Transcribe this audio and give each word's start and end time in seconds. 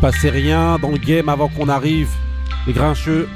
passait 0.00 0.30
rien 0.30 0.78
dans 0.80 0.90
le 0.90 0.98
game 0.98 1.28
avant 1.28 1.48
qu'on 1.48 1.68
arrive. 1.68 2.08
Les 2.66 2.72
grincheux. 2.72 3.28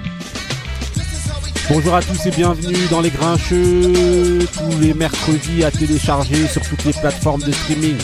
Bonjour 1.70 1.94
à 1.94 2.02
tous 2.02 2.26
et 2.26 2.30
bienvenue 2.30 2.76
dans 2.90 3.00
les 3.00 3.10
grincheux. 3.10 4.46
Tous 4.52 4.78
les 4.80 4.94
mercredis 4.94 5.64
à 5.64 5.70
télécharger 5.70 6.46
sur 6.46 6.62
toutes 6.62 6.84
les 6.84 6.92
plateformes 6.92 7.42
de 7.42 7.52
streaming. 7.52 7.96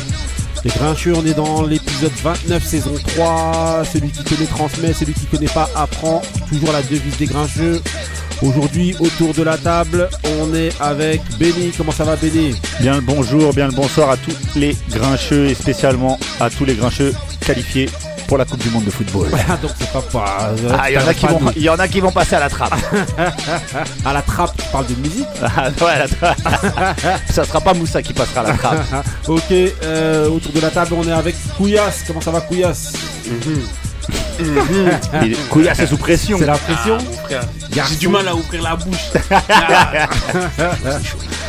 Les 0.64 0.71
grincheux, 0.71 1.14
on 1.17 1.25
est 1.25 1.35
dans 1.35 1.62
l'épisode 1.62 2.12
29, 2.23 2.64
saison 2.64 2.95
3. 3.17 3.82
Celui 3.91 4.11
qui 4.11 4.25
connaît 4.25 4.46
transmet, 4.46 4.93
celui 4.93 5.14
qui 5.14 5.27
connaît 5.27 5.46
pas 5.46 5.68
apprend. 5.75 6.21
Toujours 6.49 6.72
la 6.72 6.82
devise 6.82 7.17
des 7.17 7.27
grincheux. 7.27 7.81
Aujourd'hui, 8.43 8.95
autour 9.00 9.35
de 9.35 9.43
la 9.43 9.58
table, 9.58 10.08
on 10.40 10.54
est 10.54 10.72
avec 10.81 11.21
Benny. 11.39 11.72
Comment 11.77 11.93
ça 11.93 12.04
va, 12.04 12.17
Benny? 12.17 12.54
Bien 12.81 12.95
le 12.96 13.03
bonjour, 13.03 13.53
bien 13.53 13.67
le 13.67 13.75
bonsoir 13.75 14.11
à 14.11 14.17
tous 14.17 14.36
les 14.57 14.77
grincheux 14.90 15.46
et 15.46 15.54
spécialement 15.54 16.18
à 16.40 16.49
tous 16.50 16.64
les 16.64 16.75
grincheux 16.75 17.14
qualifiés 17.46 17.89
pour 18.30 18.39
la 18.39 18.44
Coupe 18.44 18.62
du 18.62 18.70
Monde 18.70 18.84
de 18.84 18.90
football. 18.93 19.29
Donc 19.61 19.72
c'est 19.76 19.90
pas 19.93 20.02
pas. 20.02 20.52
Ah, 20.79 20.89
il 20.89 20.94
y, 20.94 20.98
en 20.98 21.08
a 21.08 21.12
qui 21.12 21.26
vont, 21.26 21.40
il 21.57 21.62
y 21.62 21.68
en 21.68 21.80
a 21.80 21.89
qui 21.89 21.98
vont 21.98 22.12
passer 22.12 22.36
à 22.36 22.39
la 22.39 22.48
trappe. 22.48 22.75
à 24.04 24.12
la 24.12 24.22
trappe, 24.22 24.56
tu 24.56 24.68
parles 24.68 24.86
de 24.86 24.94
musique 24.94 25.26
Ah, 25.43 25.64
ouais, 25.84 25.98
la 25.98 26.06
trappe. 26.06 26.39
Ça 27.29 27.43
sera 27.43 27.61
pas 27.61 27.75
Moussa 27.75 28.00
qui 28.03 28.12
passera 28.12 28.43
à 28.43 28.44
la 28.44 28.53
trappe. 28.53 28.84
Ok, 29.26 29.50
euh, 29.50 30.29
autour 30.29 30.53
de 30.53 30.61
la 30.61 30.70
table, 30.70 30.94
on 30.96 31.03
est 31.08 31.12
avec 31.12 31.34
Couillasse. 31.56 32.05
Comment 32.06 32.20
ça 32.20 32.30
va, 32.30 32.41
Couillasse 32.41 32.92
Il- 34.39 35.36
Couillasse 35.50 35.81
est 35.81 35.86
sous 35.89 35.97
pression. 35.97 36.39
C'est 36.39 36.47
la 36.47 36.56
pression 36.56 36.98
J'ai 37.89 37.97
du 37.97 38.06
mal 38.06 38.28
à 38.28 38.36
ouvrir 38.36 38.62
la 38.62 38.77
bouche. 38.77 39.11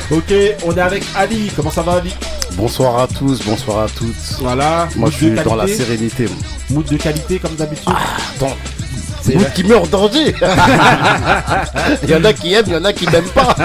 Ok, 0.09 0.33
on 0.65 0.75
est 0.75 0.81
avec 0.81 1.03
Ali. 1.15 1.51
Comment 1.55 1.69
ça 1.69 1.83
va, 1.83 1.97
Ali 1.97 2.11
Bonsoir 2.55 2.99
à 2.99 3.07
tous, 3.07 3.41
bonsoir 3.45 3.85
à 3.85 3.87
toutes. 3.89 4.15
Voilà. 4.39 4.87
Moi 4.95 5.09
je 5.09 5.15
suis 5.17 5.31
dans 5.31 5.55
la 5.55 5.67
sérénité. 5.67 6.27
Mood 6.69 6.85
de 6.85 6.97
qualité, 6.97 7.39
comme 7.39 7.55
d'habitude. 7.55 7.89
Attends, 8.35 8.55
C'est 9.21 9.35
mood 9.35 9.51
qui 9.53 9.63
met 9.63 9.75
en 9.75 9.85
danger. 9.87 10.33
il 12.03 12.09
y 12.09 12.15
en 12.15 12.23
a 12.23 12.33
qui 12.33 12.53
aiment, 12.53 12.65
il 12.67 12.73
y 12.73 12.77
en 12.77 12.85
a 12.85 12.93
qui 12.93 13.07
n'aiment 13.07 13.23
pas. 13.29 13.55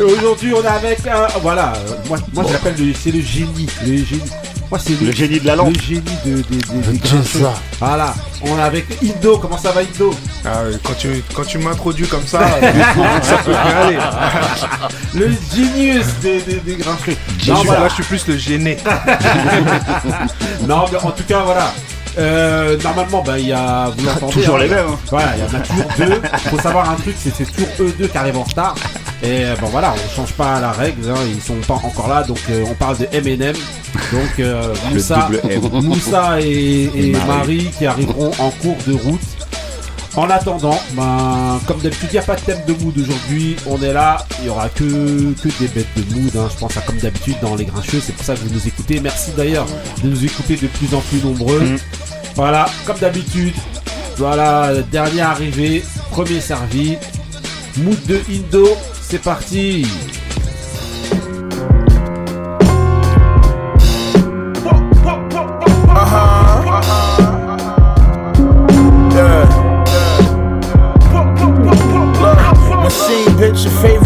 Aujourd'hui, 0.00 0.52
on 0.54 0.62
est 0.62 0.66
avec 0.66 1.06
un. 1.06 1.26
Voilà, 1.42 1.72
moi, 2.08 2.18
moi 2.32 2.44
je 2.46 2.52
l'appelle 2.52 2.74
le. 2.78 2.92
C'est 2.94 3.10
le 3.10 3.20
génie. 3.20 3.66
Le 3.82 3.96
génie. 3.96 4.22
Moi, 4.70 4.78
c'est 4.84 5.00
Le 5.00 5.12
génie 5.12 5.38
de 5.40 5.46
la 5.46 5.56
lampe. 5.56 5.74
Le 5.76 5.80
génie 5.80 6.00
de, 6.24 6.36
de, 6.36 6.42
de- 6.42 6.98
des 6.98 7.22
ça. 7.24 7.54
Voilà, 7.78 8.14
on 8.42 8.58
est 8.58 8.62
avec 8.62 8.86
Indo. 9.02 9.38
Comment 9.38 9.58
ça 9.58 9.72
va, 9.72 9.80
Indo 9.82 10.12
Ah, 10.44 10.62
quand 10.82 10.94
tu, 10.98 11.22
quand 11.34 11.44
tu 11.44 11.58
m'introduis 11.58 12.06
comme 12.08 12.26
ça, 12.26 12.40
ça 13.22 13.36
peut 13.38 13.50
bien 13.52 13.76
aller. 13.76 13.98
Le 15.14 15.28
genius 15.54 16.06
des, 16.22 16.40
des, 16.40 16.56
des 16.60 16.76
Non, 17.46 17.54
voilà. 17.64 17.80
là, 17.82 17.88
je 17.88 17.94
suis 17.94 18.02
plus 18.04 18.26
le 18.26 18.36
gêné. 18.36 18.76
Non, 20.66 20.84
mais 20.90 20.98
en 20.98 21.10
tout 21.10 21.24
cas, 21.24 21.40
voilà. 21.44 21.72
Euh, 22.16 22.76
normalement, 22.82 23.22
bah, 23.22 23.38
il 23.38 23.48
y 23.48 23.52
a. 23.52 23.90
Vous 23.96 24.04
l'entendez. 24.06 24.32
Toujours 24.32 24.56
hein, 24.56 24.60
les 24.60 24.68
mêmes. 24.68 24.86
hein. 24.88 24.98
Voilà, 25.10 25.32
il 25.36 25.40
y 25.40 25.42
en 25.44 25.58
a 25.58 25.60
toujours 25.62 25.84
deux. 25.98 26.22
Faut 26.50 26.60
savoir 26.60 26.88
un 26.90 26.94
truc, 26.94 27.16
c'est 27.18 27.34
c'est 27.34 27.44
toujours 27.44 27.68
eux 27.80 27.94
deux 27.98 28.06
qui 28.06 28.16
arrivent 28.16 28.38
en 28.38 28.44
retard. 28.44 28.74
Et 29.24 29.42
euh, 29.46 29.56
bon 29.58 29.68
voilà, 29.68 29.94
on 29.94 30.14
change 30.14 30.32
pas 30.34 30.60
la 30.60 30.70
règle, 30.70 31.08
hein, 31.08 31.14
ils 31.26 31.40
sont 31.40 31.54
pas 31.66 31.74
encore 31.82 32.08
là, 32.08 32.22
donc 32.24 32.38
euh, 32.50 32.62
on 32.70 32.74
parle 32.74 32.98
de 32.98 33.08
M&M. 33.10 33.54
Donc 34.12 34.38
euh, 34.38 34.74
Moussa. 34.92 35.30
Moussa 35.72 36.40
et, 36.42 36.90
Marie. 36.94 37.26
Marie. 37.26 37.70
qui 37.78 37.86
arriveront 37.86 38.32
en 38.38 38.50
cours 38.50 38.76
de 38.86 38.92
route. 38.92 39.20
En 40.16 40.28
attendant, 40.30 40.78
ben, 40.92 41.58
comme 41.66 41.80
d'habitude, 41.80 42.10
il 42.12 42.16
n'y 42.16 42.18
a 42.18 42.22
pas 42.22 42.36
de 42.36 42.40
thème 42.42 42.60
de 42.68 42.74
mood 42.84 42.96
aujourd'hui. 42.98 43.56
On 43.66 43.82
est 43.82 43.94
là, 43.94 44.24
il 44.40 44.46
y 44.46 44.48
aura 44.50 44.68
que, 44.68 44.82
que 44.84 45.48
des 45.58 45.68
bêtes 45.68 45.88
de 45.96 46.14
mood. 46.14 46.36
hein. 46.36 46.48
Je 46.52 46.58
pense 46.58 46.76
à 46.76 46.82
comme 46.82 46.98
d'habitude 46.98 47.36
dans 47.40 47.56
les 47.56 47.64
grincheux. 47.64 48.00
C'est 48.04 48.12
pour 48.14 48.24
ça 48.24 48.34
que 48.34 48.40
vous 48.40 48.54
nous 48.54 48.68
écoutez. 48.68 49.00
Merci 49.00 49.32
d'ailleurs 49.36 49.66
de 50.04 50.08
nous 50.08 50.24
écouter 50.24 50.54
de 50.56 50.66
plus 50.68 50.94
en 50.94 51.00
plus 51.00 51.20
nombreux. 51.24 51.60
Mm. 51.60 51.76
Voilà, 52.36 52.66
comme 52.84 52.98
d'habitude. 52.98 53.54
Voilà, 54.16 54.72
dernier 54.92 55.22
arrivé, 55.22 55.82
premier 56.10 56.40
servi. 56.40 56.96
Mood 57.78 57.98
de 58.06 58.20
Indo, 58.30 58.68
c'est 59.08 59.22
parti. 59.22 59.86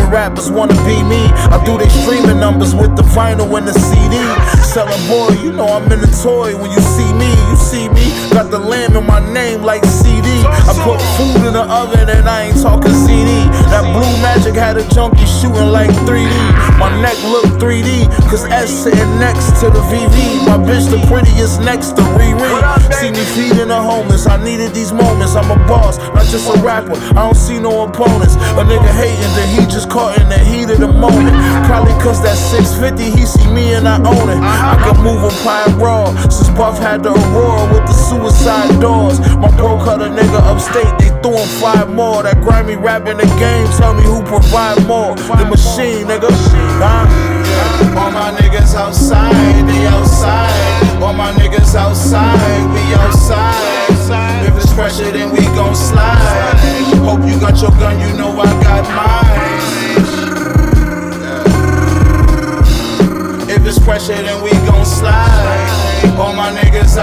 Rappers 0.08 0.50
wanna 0.50 0.74
be 0.84 1.02
me. 1.04 1.28
I 1.52 1.62
do 1.64 1.78
they 1.78 1.88
streaming 1.88 2.40
numbers 2.40 2.74
with 2.74 2.96
the 2.96 3.02
vinyl 3.02 3.48
and 3.56 3.66
the 3.66 3.72
CD. 3.72 4.16
Selling 4.64 5.00
boy, 5.08 5.30
you 5.42 5.52
know 5.52 5.68
I'm 5.68 5.90
in 5.92 6.00
the 6.00 6.12
toy 6.22 6.56
when 6.56 6.70
you 6.70 6.80
see 6.80 7.12
me. 7.14 7.28
You 7.50 7.56
see 7.56 7.88
me, 7.88 8.06
got 8.32 8.50
the 8.50 8.58
lamb 8.58 8.96
in 8.96 9.06
my 9.06 9.20
name 9.32 9.62
like 9.62 9.84
CD. 9.84 10.28
I 10.44 10.72
put 10.84 11.00
food 11.16 11.46
in 11.46 11.54
the 11.54 11.64
oven 11.68 12.08
and 12.08 12.28
I 12.28 12.48
ain't 12.48 12.60
talking 12.60 12.92
CD. 12.92 13.48
That 13.72 13.84
blue 13.92 14.14
magic 14.22 14.54
had 14.54 14.76
a 14.76 14.84
junkie 14.88 15.26
shooting 15.26 15.70
like 15.70 15.90
3D. 16.08 16.32
My 16.78 16.90
neck 17.00 17.16
look 17.24 17.44
3D, 17.60 18.08
cause 18.30 18.44
S 18.46 18.70
sitting 18.70 19.12
next 19.18 19.60
to 19.60 19.70
the 19.70 19.82
VV. 19.90 20.46
My 20.46 20.56
bitch 20.56 20.88
the 20.90 21.00
prettiest 21.06 21.60
next 21.60 21.96
to 21.96 22.02
Riri. 22.16 22.48
See 22.94 23.10
me 23.10 23.24
feeding 23.36 23.68
the 23.68 23.80
homeless, 23.80 24.26
I 24.26 24.42
needed 24.42 24.72
these 24.72 24.92
moments. 24.92 25.34
I'm 25.34 25.50
a 25.50 25.58
boss, 25.66 25.98
not 26.14 26.26
just 26.26 26.48
a 26.48 26.58
rapper. 26.60 26.96
I 27.12 27.26
don't 27.26 27.36
see 27.36 27.58
no 27.58 27.84
opponents. 27.84 28.34
A 28.56 28.62
nigga 28.64 28.90
hating 28.94 29.32
that 29.36 29.48
he 29.48 29.66
just 29.66 29.90
caught 29.98 30.20
in 30.20 30.28
the 30.28 30.38
heat 30.38 30.70
of 30.70 30.78
the 30.78 30.86
moment. 30.86 31.34
Probably 31.66 31.94
cause 31.98 32.22
that 32.22 32.38
650, 32.38 33.18
he 33.18 33.26
see 33.26 33.48
me 33.50 33.74
and 33.74 33.88
I 33.88 33.98
own 33.98 34.28
it. 34.30 34.38
I 34.38 34.78
can 34.78 35.02
move 35.02 35.26
a 35.26 35.32
pie 35.42 35.66
raw, 35.74 36.14
since 36.30 36.50
Buff 36.54 36.78
had 36.78 37.02
the 37.02 37.10
Aurora 37.10 37.66
with 37.74 37.84
the 37.90 37.96
suicide 38.06 38.78
doors. 38.80 39.18
My 39.42 39.50
bro 39.58 39.74
cut 39.82 40.00
a 40.00 40.08
nigga 40.08 40.40
upstate, 40.46 40.94
they 41.02 41.10
threw 41.20 41.34
him 41.34 41.50
five 41.58 41.90
more. 41.90 42.22
That 42.22 42.38
grimy 42.40 42.76
rap 42.76 43.06
in 43.10 43.16
the 43.18 43.28
game, 43.42 43.66
tell 43.74 43.94
me 43.94 44.04
who 44.04 44.22
provide 44.22 44.78
more. 44.86 45.16
The 45.38 45.46
machine, 45.50 46.06
nigga. 46.06 46.30
Huh? 46.78 47.98
All 47.98 48.12
my 48.12 48.30
niggas 48.38 48.74
outside, 48.74 49.34
they 49.66 49.86
outside. 49.86 51.02
All 51.02 51.12
my 51.12 51.32
niggas 51.32 51.74
outside, 51.74 52.62
we 52.74 52.82
outside. 52.94 54.46
If 54.46 54.56
it's 54.56 54.72
pressure, 54.72 55.10
then 55.10 55.30
we 55.32 55.42
gon' 55.58 55.74
slide. 55.74 56.54
Hope 57.02 57.24
you 57.28 57.38
got 57.40 57.60
your 57.60 57.70
gun, 57.82 57.98
you 58.00 58.16
know 58.16 58.30
I 58.38 58.46
got 58.62 58.67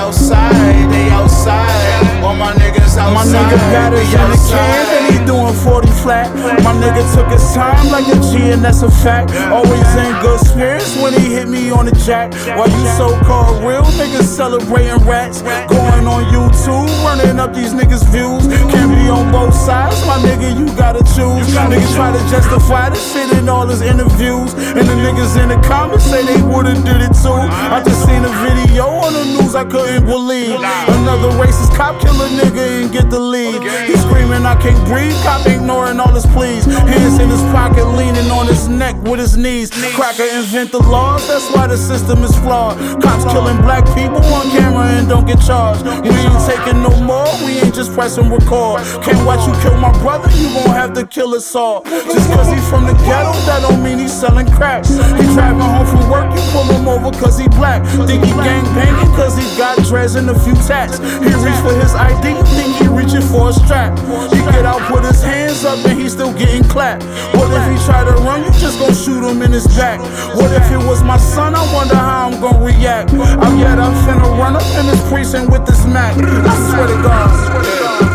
outside, 0.05 0.91
they 0.91 1.09
outside. 1.09 2.23
All 2.23 2.35
my 2.35 2.53
niggas 2.53 2.97
outside. 2.97 3.13
My 3.13 3.25
nigga 3.25 3.57
better 3.73 3.97
in 3.97 4.29
the 4.31 4.37
can, 4.49 4.85
and 4.85 4.89
he 4.89 4.94
doing 5.25 5.53
40 5.53 5.87
flat. 6.01 6.29
My 6.63 6.73
nigga 6.77 7.03
took 7.13 7.27
his 7.27 7.43
time 7.53 7.89
like 7.89 8.07
a 8.07 8.17
G, 8.31 8.51
and 8.53 8.63
that's 8.63 8.81
a 8.81 8.89
fact. 8.89 9.33
Always 9.51 9.89
in 9.95 10.11
good 10.21 10.39
spirits 10.39 10.95
when 11.01 11.13
he 11.13 11.33
hit 11.33 11.47
me 11.47 11.71
on 11.71 11.85
the 11.85 11.95
jack. 12.05 12.33
While 12.57 12.69
you 12.69 12.85
so 12.97 13.09
called 13.25 13.63
real 13.63 13.83
niggas 13.97 14.29
celebrating 14.29 15.01
rats. 15.05 15.41
Going 15.67 16.05
on 16.07 16.23
YouTube, 16.31 16.87
running 17.03 17.39
up 17.39 17.53
these 17.53 17.73
niggas' 17.73 18.05
views. 18.13 18.47
Can't 18.71 18.91
be 18.93 19.09
on 19.09 19.31
both 19.31 19.53
sides, 19.53 19.99
my 20.05 20.17
nigga, 20.21 20.53
you 20.57 20.65
gotta 20.77 21.03
choose. 21.15 21.45
Niggas 21.55 21.95
try 21.95 22.11
to 22.11 22.21
justify 22.29 22.89
this 22.89 23.01
shit 23.11 23.31
in 23.37 23.49
all 23.49 23.67
his 23.67 23.81
interviews. 23.81 24.53
And 24.53 24.85
the 24.87 24.95
niggas 25.05 25.41
in 25.41 25.49
the 25.49 25.59
comments 25.67 26.05
say 26.05 26.23
they 26.25 26.41
would've 26.41 26.83
did 26.85 27.01
it 27.01 27.13
too. 27.23 27.33
I 27.33 27.81
just 27.83 28.05
seen 28.05 28.23
a 28.23 28.33
video 28.45 28.85
on 28.87 29.13
the 29.13 29.25
news 29.25 29.55
I 29.55 29.65
couldn't 29.65 30.05
believe. 30.05 30.59
Another 30.59 31.29
racist 31.41 31.75
cop 31.75 31.99
kill 32.01 32.15
a 32.21 32.27
nigga 32.29 32.83
and 32.83 32.91
get 32.91 33.09
the 33.09 33.19
lead. 33.19 33.61
He 33.89 33.95
screaming, 33.97 34.45
I 34.45 34.55
can't 34.61 34.79
breathe. 34.87 35.14
Cop 35.23 35.45
ignoring 35.47 35.99
all 35.99 36.13
his 36.13 36.25
pleas. 36.27 36.65
Hands 36.65 37.19
in 37.19 37.29
his 37.29 37.41
pocket, 37.53 37.85
leaning 37.97 38.29
on 38.31 38.47
his 38.47 38.67
neck 38.67 38.95
with 39.03 39.19
his 39.19 39.37
knees. 39.37 39.69
Cracker 39.95 40.23
invent 40.23 40.71
the 40.71 40.79
laws, 40.79 41.27
that's 41.27 41.49
why 41.53 41.67
the 41.67 41.77
system 41.77 42.23
is 42.23 42.35
flawed. 42.39 42.77
Cops 43.01 43.25
killing 43.31 43.57
black 43.61 43.85
people 43.95 44.23
on 44.33 44.49
camera 44.51 44.85
and 44.97 45.07
don't 45.07 45.25
get 45.25 45.39
charged. 45.41 45.83
We 45.85 46.09
ain't 46.09 46.45
taking 46.45 46.81
no 46.81 46.91
more, 47.01 47.27
we 47.45 47.59
ain't 47.59 47.73
just 47.75 47.93
pressing 47.93 48.29
record. 48.29 48.81
Can't 49.03 49.25
watch 49.25 49.45
you 49.47 49.53
kill 49.61 49.77
my 49.77 49.91
brother, 50.01 50.29
you 50.37 50.53
gon' 50.53 50.69
have 50.69 50.93
to 50.93 51.05
kill 51.05 51.33
us 51.33 51.55
all. 51.55 51.83
Just 51.83 52.29
cause 52.31 52.49
he 52.49 52.59
from 52.69 52.85
the 52.85 52.93
ghetto, 53.05 53.33
that 53.45 53.61
don't 53.61 53.83
mean 53.83 53.99
he's 53.99 54.13
selling 54.13 54.49
crack. 54.51 54.85
He 54.85 55.25
driving 55.33 55.59
home 55.61 55.87
from 55.87 56.09
work, 56.09 56.27
you 56.35 56.41
pull 56.51 56.63
him 56.63 56.87
over 56.87 57.11
cause 57.17 57.37
he 57.37 57.47
black. 57.49 57.85
Think 58.07 58.23
he 58.23 58.31
gang 58.31 58.65
banging 58.75 59.11
cause 59.15 59.37
he 59.37 59.45
got 59.57 59.77
dreads 59.85 60.15
and 60.15 60.29
a 60.29 60.37
few 60.39 60.55
tats. 60.67 60.97
He 60.99 61.31
reach 61.43 61.59
for 61.61 61.73
his 61.73 61.93
ID, 61.95 62.41
think 62.55 62.75
he 62.77 62.87
reaching 62.87 63.21
for 63.21 63.49
a 63.49 63.53
strap. 63.53 63.97
He 64.31 64.39
get 64.51 64.65
out, 64.65 64.81
put 65.05 65.15
his 65.15 65.23
hands 65.23 65.65
up, 65.65 65.85
and 65.85 65.99
he 65.99 66.09
still 66.09 66.33
getting 66.33 66.63
clapped. 66.63 67.03
What 67.35 67.51
if 67.53 67.65
he 67.69 67.85
try 67.85 68.03
to 68.03 68.11
run, 68.23 68.43
you 68.43 68.51
just 68.59 68.79
gon' 68.79 68.93
shoot 68.93 69.23
him 69.23 69.41
in 69.41 69.51
his 69.51 69.67
back? 69.77 69.99
What 70.35 70.51
if 70.51 70.71
it 70.71 70.77
was 70.77 71.03
my 71.03 71.17
son, 71.17 71.55
I 71.55 71.61
wonder 71.73 71.95
how 71.95 72.29
I'm 72.29 72.41
gon' 72.41 72.63
react. 72.63 73.11
I'm 73.13 73.59
yet 73.59 73.77
up 73.77 73.93
finna 74.05 74.37
run 74.37 74.55
up 74.55 74.65
in 74.79 74.85
this 74.87 75.01
precinct 75.09 75.51
with 75.51 75.65
this 75.65 75.85
Mac. 75.85 76.15
I 76.17 76.55
swear 76.71 76.87
to 76.87 76.97
God. 77.03 77.29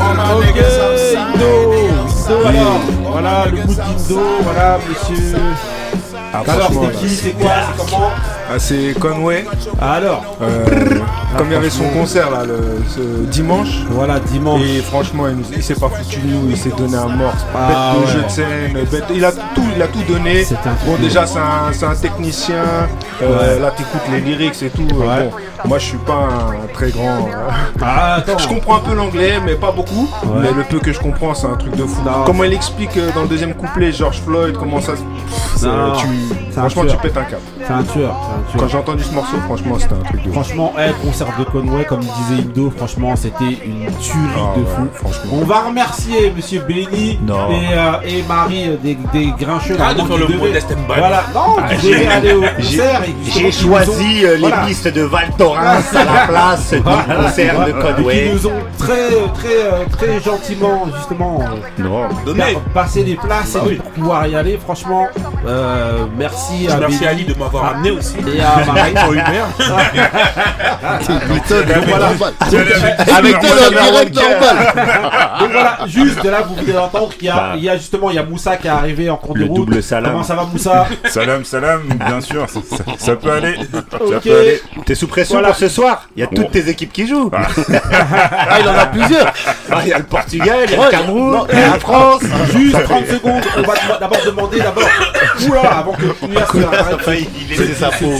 All 0.01 0.15
my 0.15 0.33
Ok, 0.35 0.45
niggas 0.47 0.79
outside, 0.79 1.35
Indo, 1.35 1.71
they 1.71 1.89
Indo 1.89 2.01
outside. 2.01 2.47
alors, 2.47 2.81
All 3.07 3.13
voilà 3.13 3.45
le 3.47 3.51
niggas 3.53 3.67
goût 3.67 3.75
d'Indo, 3.75 4.21
voilà 4.43 4.79
they 4.79 4.89
monsieur. 4.89 5.39
Alors 6.33 6.71
c'est 6.73 6.99
qui, 6.99 7.09
c'est 7.09 7.33
quoi, 7.33 7.51
c'est 7.77 7.91
comment 7.91 8.11
Ah, 8.53 8.59
c'est 8.59 8.95
Conway. 8.99 9.45
Alors, 9.81 10.37
Euh, 10.43 10.65
comme 11.39 11.47
il 11.49 11.53
y 11.53 11.57
avait 11.57 11.71
son 11.71 11.85
concert 11.91 12.31
là 12.31 12.45
le, 12.45 12.59
ce 12.89 13.01
dimanche. 13.31 13.85
voilà, 13.91 14.19
dimanche. 14.19 14.63
Et 14.63 14.81
franchement, 14.81 15.27
il, 15.29 15.63
s'est 15.63 15.75
pas 15.75 15.89
foutu 15.89 16.19
de 16.21 16.27
nous, 16.27 16.51
il 16.51 16.57
s'est 16.57 16.73
donné 16.77 16.97
à 16.97 17.07
mort. 17.07 17.33
Ah, 17.55 17.93
bête 17.95 18.01
de 18.03 18.07
ouais. 18.07 18.13
jeu 18.13 18.23
de 18.25 18.31
scène, 18.31 18.73
bête- 18.91 19.05
il 19.15 19.25
a 19.25 19.31
tout, 19.31 19.65
il 19.77 19.81
a 19.83 19.87
tout 19.87 20.03
donné. 20.09 20.43
Un 20.43 20.87
Bon, 20.87 20.97
déjà, 21.01 21.27
c'est 21.27 21.39
un, 21.39 21.91
un 21.91 21.95
technicien. 21.95 22.57
Euh, 23.23 23.55
Ouais. 23.55 23.61
Là, 23.61 23.71
t'écoutes 23.71 24.01
les 24.11 24.21
lyrics 24.21 24.61
et 24.63 24.71
tout. 24.71 24.89
Euh, 24.95 25.07
Ouais. 25.07 25.31
Bon, 25.63 25.69
moi, 25.69 25.79
je 25.79 25.85
suis 25.85 25.99
pas 25.99 26.13
un 26.15 26.67
très 26.75 26.91
grand. 26.91 27.29
euh, 27.29 27.51
Ah, 27.83 28.15
attends. 28.17 28.39
Je 28.39 28.49
comprends 28.49 28.77
un 28.77 28.81
peu 28.81 28.95
l'anglais, 28.95 29.35
mais 29.45 29.55
pas 29.55 29.71
beaucoup. 29.71 30.09
Mais 30.43 30.51
le 30.53 30.65
peu 30.65 30.81
que 30.81 30.93
je 30.93 30.99
comprends, 30.99 31.35
c'est 31.35 31.47
un 31.47 31.57
truc 31.57 31.77
de 31.77 31.85
fou. 31.85 32.01
Non. 32.05 32.25
Comment 32.27 32.45
il 32.45 32.53
explique 32.55 32.99
dans 33.15 33.23
le 33.23 33.29
deuxième 33.29 33.55
couplet, 33.55 33.93
George 33.93 34.21
Floyd, 34.25 34.57
comment 34.59 34.81
ça 34.81 34.95
tu... 36.01 36.07
Franchement, 36.51 36.83
tu 36.89 36.97
pètes 36.97 37.17
un 37.17 37.23
cap. 37.25 37.41
C'est 37.67 37.73
un 37.73 37.83
tueur, 37.83 38.17
Quand 38.59 38.69
j'ai 38.69 38.79
entendu 38.79 39.03
ce 39.03 39.15
morceau, 39.15 39.37
franchement, 39.47 39.77
c'était 39.79 39.95
un 39.95 39.99
truc 39.99 40.23
de 40.23 40.27
fou. 40.29 40.33
Franchement, 40.33 40.73
eh, 40.79 41.07
concert 41.07 41.27
de 41.39 41.45
Conway, 41.45 41.85
comme 41.85 42.01
disait 42.01 42.43
Indo, 42.43 42.71
franchement, 42.77 43.15
c'était 43.17 43.45
une 43.65 43.87
tuerie 44.01 44.19
Ah 44.37 44.57
de 44.57 44.61
ouais, 44.63 44.67
fou. 44.77 44.89
franchement. 44.95 45.33
On 45.41 45.45
va 45.45 45.61
remercier 45.61 46.33
Monsieur 46.35 46.61
Benny 46.67 47.19
Non. 47.23 47.51
et, 47.51 47.75
euh, 47.77 47.93
et 48.07 48.23
Marie 48.29 48.69
euh, 48.71 48.77
des, 48.83 48.97
des 49.13 49.33
grincheux. 49.39 49.77
Arrête 49.81 49.99
de 49.99 50.03
faire 50.03 50.17
le. 50.19 50.27
Voilà, 50.87 51.23
non, 51.35 51.57
qui 51.81 51.93
j'ai- 51.93 52.07
aller 52.07 52.33
au 52.35 52.41
concert. 52.41 53.03
J'ai 53.25 53.53
choisi 53.53 53.91
ont- 53.91 54.27
euh, 54.27 54.35
les 54.35 54.39
voilà. 54.41 54.57
pistes 54.67 54.89
de 54.89 55.03
Val 55.03 55.31
Thorens 55.39 55.95
à 55.95 56.05
la 56.05 56.27
place 56.29 56.71
du 56.73 56.79
Voilà, 56.81 57.03
concert 57.25 57.67
de 57.67 57.73
voilà. 57.73 57.93
Conway. 57.95 58.23
qui 58.29 58.35
nous 58.35 58.47
ont 58.47 58.61
très, 58.79 59.11
très, 59.35 59.87
très 59.91 60.21
gentiment, 60.21 60.87
justement, 60.97 61.43
Non. 61.79 62.09
Donné. 62.25 62.53
par- 62.73 62.85
passé 62.85 63.05
les 63.05 63.15
places 63.17 63.53
Bah 63.55 63.61
et 63.65 63.69
oui. 63.69 63.75
pour 63.77 63.91
pouvoir 63.91 64.27
y 64.27 64.35
aller. 64.37 64.59
Franchement, 64.63 65.07
euh, 65.47 66.05
merci 66.19 66.40
à 66.69 66.77
Merci 66.79 66.99
Benny 66.99 67.07
Ali 67.07 67.25
de 67.25 67.35
m'avoir 67.39 67.65
Ah. 67.67 67.71
amené 67.77 67.91
aussi. 67.91 68.15
et 68.35 68.41
à 68.41 68.65
Marie. 68.73 68.95
Pour 69.05 69.13
une. 69.13 69.21
Avec 73.17 73.41
direct 73.41 74.15
normal. 74.15 74.73
Donc 75.41 75.51
voilà, 75.53 75.79
juste 75.87 76.25
là, 76.25 76.43
vous 76.47 76.55
venez 76.55 76.73
d'entendre 76.73 77.11
qu'il 77.17 77.27
y, 77.27 77.31
a- 77.31 77.35
Bah. 77.35 77.53
il 77.57 77.63
y 77.65 77.69
a 77.69 77.77
justement 77.77 78.11
il 78.11 78.17
y 78.17 78.19
a 78.19 78.23
Moussa 78.25 78.57
qui 78.57 78.67
est 78.67 78.71
arrivé 78.71 79.11
en 79.11 79.17
cours 79.17 79.35
de 79.35 79.41
Le 79.41 79.47
route. 79.47 79.57
double 79.57 79.83
salam. 79.83 80.13
Comment 80.13 80.25
ça 80.25 80.35
va 80.35 80.45
Moussa 80.45 80.87
Salam, 81.07 81.45
salam, 81.45 81.83
bien 82.07 82.21
sûr, 82.21 82.49
ça, 82.49 82.61
ça- 82.69 82.85
ça 82.99 83.17
peut 83.17 83.31
aller. 83.33 83.57
Ça 83.73 83.79
Ok. 84.03 84.23
peut 84.23 84.39
aller. 84.39 84.63
T'es 84.87 84.95
sous 84.95 85.07
pression 85.09 85.35
Voilà. 85.37 85.49
pour 85.49 85.57
ce 85.57 85.69
soir 85.69 86.09
Il 86.17 86.21
y 86.21 86.23
a 86.23 86.27
toutes 86.27 86.37
Bon. 86.41 86.49
tes 86.51 86.69
équipes 86.69 86.93
qui 86.93 87.07
jouent. 87.07 87.31
Ah, 87.33 88.59
il 88.61 88.69
en 88.69 88.75
a 88.79 88.87
plusieurs. 88.87 89.33
Ah, 89.71 89.77
Il 89.83 89.89
y 89.89 89.93
a 89.93 89.99
le 89.99 90.05
Portugal, 90.05 90.59
il 90.67 90.73
y 90.73 90.75
a 90.77 90.85
le 90.87 90.91
Cameroun, 90.91 91.41
il 91.53 91.59
y 91.59 91.63
a 91.63 91.69
la 91.69 91.79
France. 91.79 92.23
Juste 92.53 92.83
30 92.85 93.07
secondes, 93.07 93.43
on 93.57 93.63
va 93.63 93.75
d'abord 93.99 94.19
demander 94.27 94.59
d'abord. 94.61 94.85
Oula, 95.49 95.61
avant 95.79 95.93
que 95.93 96.05
Se 97.57 97.75
sa 97.75 97.91
peau. 97.91 98.13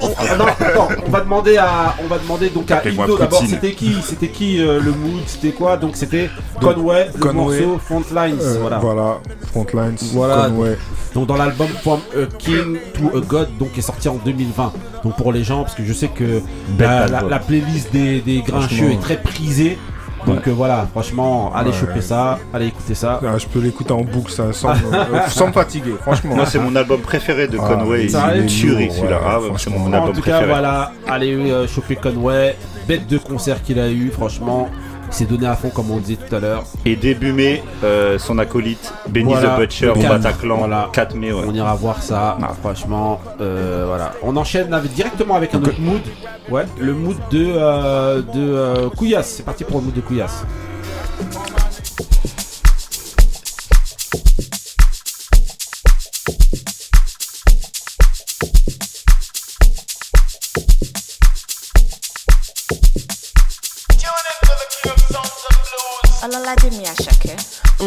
On- 0.00 1.10
va 1.10 1.20
demander 1.20 1.56
à, 1.56 1.94
on 2.02 2.06
va 2.06 2.18
demander 2.18 2.50
donc 2.50 2.70
à 2.70 2.82
Indo 2.84 3.16
d'abord. 3.18 3.42
C'était 3.46 3.72
qui, 3.72 3.96
c'était 4.02 4.28
qui 4.28 4.60
euh, 4.60 4.80
le 4.80 4.90
mood, 4.92 5.22
c'était 5.26 5.52
quoi? 5.52 5.76
Donc 5.76 5.96
c'était 5.96 6.30
Conway, 6.60 7.08
le 7.14 7.20
Conway. 7.20 7.34
morceau 7.60 7.78
Frontlines. 7.84 8.38
Euh, 8.40 8.58
voilà. 8.60 8.78
voilà. 8.78 9.18
Frontlines. 9.52 9.96
Voilà. 10.12 10.48
Conway. 10.48 10.76
Donc 11.14 11.26
dans 11.28 11.36
l'album 11.36 11.68
From 11.82 12.00
a 12.14 12.26
King 12.38 12.78
to 12.94 13.16
a 13.16 13.20
God, 13.20 13.48
donc 13.58 13.72
qui 13.72 13.78
est 13.80 13.82
sorti 13.82 14.08
en 14.08 14.16
2020. 14.16 14.72
Donc 15.02 15.16
pour 15.16 15.32
les 15.32 15.44
gens, 15.44 15.62
parce 15.62 15.74
que 15.74 15.84
je 15.84 15.92
sais 15.92 16.08
que 16.08 16.42
la, 16.78 16.86
la- 16.86 17.16
album. 17.16 17.30
la 17.30 17.38
playlist 17.38 17.92
des, 17.92 18.20
des 18.20 18.42
grincheux 18.42 18.90
est 18.92 19.00
très 19.00 19.16
prisée. 19.20 19.78
Donc 20.26 20.46
euh, 20.48 20.50
voilà, 20.52 20.86
franchement, 20.90 21.52
allez 21.54 21.70
Ouais. 21.70 21.76
choper 21.76 22.00
ça, 22.00 22.38
allez 22.52 22.66
écouter 22.66 22.94
ça. 22.94 23.20
Ah, 23.24 23.38
je 23.38 23.46
peux 23.46 23.60
l'écouter 23.60 23.92
en 23.92 24.02
boucle 24.02 24.32
ça, 24.32 24.52
sans, 24.52 24.70
euh, 24.70 24.74
sans 25.28 25.48
me 25.48 25.52
fatiguer, 25.52 25.94
franchement. 26.02 26.34
Moi, 26.36 26.46
c'est 26.46 26.58
mon 26.58 26.74
album 26.74 27.00
préféré 27.00 27.46
de 27.46 27.58
Ah, 27.62 27.66
Conway. 27.74 28.08
ça 28.08 28.30
C'est 28.32 28.38
une 28.40 28.46
tuerie 28.46 28.90
celui-là. 28.90 29.20
Ah, 29.24 29.38
c'est 29.40 29.46
franchement. 29.48 29.78
mon 29.78 29.90
en 29.90 29.92
album 29.92 30.14
tout 30.16 30.22
cas, 30.22 30.32
préféré. 30.38 30.46
voilà, 30.46 30.92
allez 31.08 31.32
euh, 31.50 31.66
choper 31.68 31.96
Conway. 31.96 32.56
Bête 32.88 33.06
de 33.08 33.18
concert 33.18 33.62
qu'il 33.62 33.78
a 33.80 33.88
eu, 33.90 34.10
franchement. 34.10 34.68
Il 35.08 35.12
s'est 35.14 35.24
donné 35.24 35.46
à 35.46 35.54
fond, 35.54 35.70
comme 35.70 35.90
on 35.90 35.98
disait 35.98 36.16
tout 36.16 36.34
à 36.34 36.40
l'heure. 36.40 36.64
Et 36.84 36.96
début 36.96 37.32
mai, 37.32 37.62
euh, 37.84 38.18
son 38.18 38.38
acolyte, 38.38 38.92
Benny 39.08 39.32
Voilà, 39.32 39.50
the 39.56 39.60
Butcher 39.60 39.88
au. 39.90 39.94
Bataclan. 39.94 40.56
Voilà. 40.58 40.88
4 40.92 41.14
mai, 41.14 41.32
ouais. 41.32 41.44
On 41.46 41.54
ira 41.54 41.74
voir 41.74 42.02
ça, 42.02 42.36
Ah. 42.42 42.52
franchement. 42.60 43.20
euh, 43.40 43.84
voilà. 43.86 44.12
On 44.22 44.36
enchaîne 44.36 44.72
avec- 44.74 44.92
directement 44.92 45.36
avec 45.36 45.54
un 45.54 45.58
autre 45.62 45.80
mood. 45.80 46.02
Ouais, 46.50 46.64
le 46.78 46.92
mood 46.94 47.16
de, 47.30 47.46
euh, 47.56 48.20
de 48.22 48.28
euh, 48.36 48.88
Couillasse. 48.90 49.34
C'est 49.36 49.42
parti 49.44 49.64
pour 49.64 49.78
le 49.78 49.84
mood 49.86 49.94
de 49.94 50.00
Couillasse. 50.00 50.44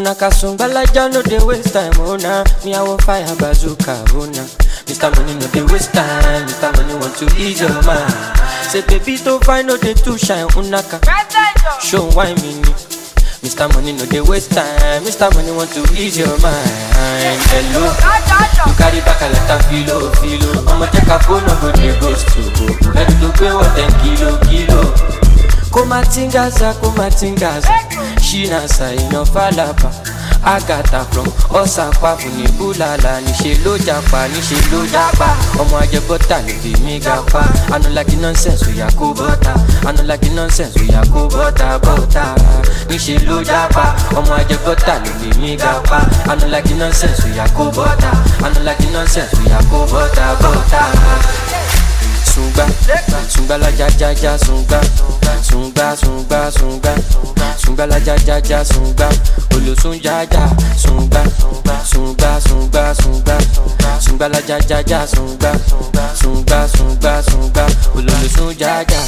Nakasumbala 0.04 0.86
ja 0.94 1.07
no 1.10 1.22
dey 1.22 1.40
waste 1.46 1.74
time, 1.74 1.92
oh. 2.00 2.16
Me 2.66 2.74
I 2.74 2.81
want 2.81 3.01
fire 3.04 3.25
bazooka, 3.36 3.94
oh. 4.16 4.25
Mr. 4.88 5.12
Money 5.16 5.34
no 5.36 5.48
dey 5.51 5.62
waste 5.72 5.92
time, 5.94 6.48
Mr. 6.48 6.72
Money 6.75 6.94
want 6.96 7.16
to 7.18 7.25
ease 7.38 7.60
your 7.62 7.69
mind. 7.84 8.13
Say 8.63 8.81
baby 8.88 9.18
to 9.18 9.40
find 9.42 9.68
no 9.68 9.78
dey 9.78 9.94
too 9.94 10.18
shine, 10.18 10.48
unaka. 10.56 11.00
Show 11.81 12.10
why 12.16 12.34
me. 12.36 12.62
Mr. 13.44 13.72
Money 13.74 13.94
no 13.94 14.06
dey 14.06 14.22
waste 14.22 14.51
time, 14.51 15.04
Mr. 15.04 15.34
Money 15.36 15.51
want 15.51 15.69
to 15.74 15.81
ease 15.94 16.18
your 16.18 16.31
mind. 16.40 16.72
Hello, 17.51 17.86
you 18.66 18.74
carry 18.80 19.00
back 19.04 19.22
a 19.22 19.28
lot 19.36 19.62
filo, 19.68 20.12
filo. 20.24 20.63
I'ma 20.72 20.86
take 20.92 21.07
a 21.07 21.19
phone, 21.19 21.44
no 21.46 21.72
dey 21.75 21.94
ghost 22.00 22.28
to 22.34 22.42
go. 22.56 22.66
Ready 22.96 23.13
to 23.19 23.30
pay 23.38 23.51
what 23.54 23.75
kilo, 24.01 24.40
kilo. 24.48 25.28
Kumatingaza 25.71 26.74
kumatingaza. 26.74 27.69
Shinasa 28.21 28.94
iyanfalapa 28.94 29.92
agata 30.45 31.04
from 31.12 31.27
ọsàpapù 31.51 32.27
ní 32.38 32.45
búlàlà 32.57 33.13
níṣẹ 33.25 33.54
ló 33.66 33.77
japa 33.77 34.27
níṣẹ 34.27 34.60
ló 34.71 34.86
japa. 34.94 35.36
Ọmọ 35.60 35.77
ajẹbọta 35.83 36.38
ló 36.48 36.54
fi 36.63 36.74
mí 36.86 37.00
ga 37.00 37.16
pa 37.33 37.44
nonsense 38.21 38.66
oya 38.69 38.88
kó 39.00 39.13
bọta 39.13 39.54
nonsense 40.36 40.80
oya 40.80 41.01
kó 41.13 41.27
bọta 41.33 41.77
bọta 41.83 42.36
níṣẹ 42.89 43.19
ló 43.27 43.44
japa. 43.44 43.95
Ọmọ 44.18 44.33
ajẹbọta 44.39 44.94
ló 45.04 45.12
fi 45.22 45.39
mí 45.42 45.56
ga 45.57 45.74
pa 45.89 46.00
nonsense 46.80 47.24
oya 47.27 47.45
kó 47.57 47.63
bọta 47.75 48.12
nonsense 48.94 49.36
oya 49.45 49.60
kó 49.72 49.77
bọta 49.92 50.36
bọta 50.41 50.82
zumba, 52.39 52.65
zumba 53.27 53.58
la 53.58 53.69
ja 53.69 53.88
ja 54.00 54.12
ja 54.12 54.38
zumba, 54.38 54.79
zumba 55.41 55.96
zumba 55.96 56.51
zumba, 56.51 56.96
zumba 57.58 57.86
la 57.86 57.98
ja 57.98 58.15
ja 58.25 58.39
ja 58.50 58.63
zumba, 58.63 59.10
olosun 59.55 60.00
ja 60.03 60.24
ja 60.24 60.50
zumba, 60.77 61.24
zumba 61.91 62.39
zumba 62.39 62.93
zumba, 62.93 63.38
zumba 64.00 64.27
la 64.27 64.39
ja 64.48 64.58
ja 64.69 64.81
ja 64.88 65.05
zumba, 65.08 65.51
zumba 66.22 66.67
zumba 66.67 67.22
zumba, 67.22 67.65
olosun 67.96 68.55
ja 68.58 68.84
ja. 68.88 69.01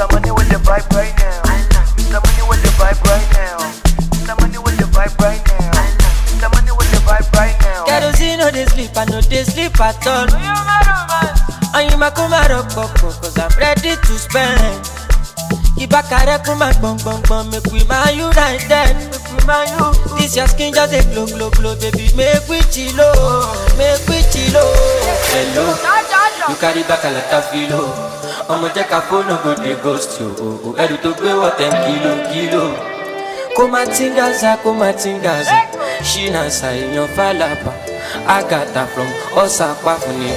Somebody 0.00 0.30
with 0.30 0.48
the 0.48 0.56
vibe 0.64 0.88
right 0.96 1.14
now. 1.18 1.49
Sleep 8.80 8.96
i 8.96 9.04
no 9.12 9.20
dey 9.28 9.44
sleep 9.44 9.80
at 9.80 10.06
all. 10.06 10.28
ayima 11.76 12.08
kó 12.16 12.24
má 12.32 12.40
rọ 12.48 12.60
pọ̀pọ̀ 12.74 13.12
cause 13.20 13.38
i'm 13.42 13.52
ready 13.60 13.92
to 14.06 14.14
spend. 14.24 14.80
ìbákarẹ́ 15.84 16.38
kó 16.46 16.52
má 16.60 16.68
gbọ̀n 16.80 16.96
gbọ̀n 17.02 17.20
gbọ̀n 17.26 17.44
make 17.52 17.68
we 17.72 17.80
ma 17.90 17.98
united. 18.28 18.94
this 20.18 20.36
your 20.36 20.48
skin 20.48 20.72
just 20.74 20.90
dey 20.92 21.02
glow 21.12 21.26
glow 21.34 21.50
glow 21.58 21.74
baby 21.82 22.06
make 22.16 22.48
we 22.48 22.58
chilo 22.72 23.08
oh. 23.16 23.52
make 23.78 24.04
we 24.08 24.18
chilo. 24.32 24.64
Oh. 24.64 25.16
hello 25.34 25.64
you 26.48 26.56
carry 26.62 26.82
back 26.88 27.04
a 27.04 27.10
lot 27.16 27.32
of 27.38 27.44
filo. 27.50 27.80
Oh. 27.84 28.52
ọmọ 28.52 28.66
jẹ́ 28.74 28.84
ká 28.90 28.98
fóònù 29.08 29.34
go 29.44 29.52
dey 29.64 29.76
ghost 29.84 30.10
you 30.20 30.28
ẹrù 30.82 30.96
tó 31.04 31.10
gbé 31.18 31.30
wọ̀ 31.40 31.50
ten 31.58 31.72
kilo 31.84 32.12
kilo. 32.32 32.64
kó 33.56 33.62
má 33.72 33.82
tingaza 33.94 34.50
kó 34.64 34.70
má 34.80 34.88
tingaza 35.02 35.56
ṣínà 36.10 36.42
ṣàìyàn 36.58 37.08
fàlàbà 37.16 37.89
àgàtà 38.36 38.82
from 38.92 39.08
ọ̀sàpá 39.42 39.92
fún 40.02 40.14
ní 40.20 40.28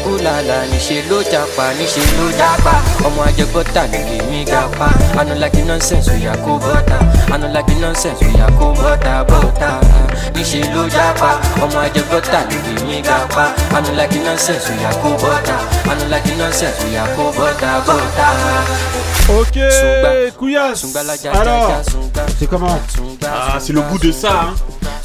níṣẹ́ 0.72 1.01
ló 1.10 1.18
japa 1.32 1.65
níṣẹ́ 1.80 2.08
ló 2.18 2.25
japa 2.39 2.74
ọmọ 3.08 3.22
ló 3.27 3.62
lè 4.10 4.18
mí 4.30 4.39
anulagi 5.20 5.62
nonsense 5.62 6.12
oya 6.12 6.34
kó 6.46 6.58
bọ́ta 6.63 6.98
anulagi 7.34 7.75
nonsense 7.82 8.25
oya 8.25 8.48
kó 8.60 8.65
bọ́ta 8.80 9.13
bọ́ta 9.30 9.70
níṣẹ́ 10.36 10.72
ló 10.74 10.82
japa 10.96 11.30
ọmọ 11.63 11.77
ajẹgbọ́ta 11.86 12.39
ló 12.50 12.58
lè 12.65 12.74
mí 12.88 12.98
ga 13.08 13.18
pa 13.36 13.46
anulagi 13.77 14.20
nonsense 14.25 14.68
oya 14.74 14.92
kó 15.01 15.10
bọ́ta 15.22 15.56
anulagi 15.92 16.34
nonsense 16.39 16.82
oya 16.88 17.03
kó 17.15 17.24
bọ́ta 17.38 17.70
bọ́ta. 17.88 18.27
Ok, 19.30 19.56
ja 21.24 21.32
Alors. 21.32 21.82
C'est 22.39 22.48
comment? 22.48 22.80
Ah, 23.25 23.58
c'est 23.60 23.72
le 23.74 23.82
goût 23.82 23.98
de 23.98 24.12
ça. 24.12 24.32
Hein. 24.32 24.53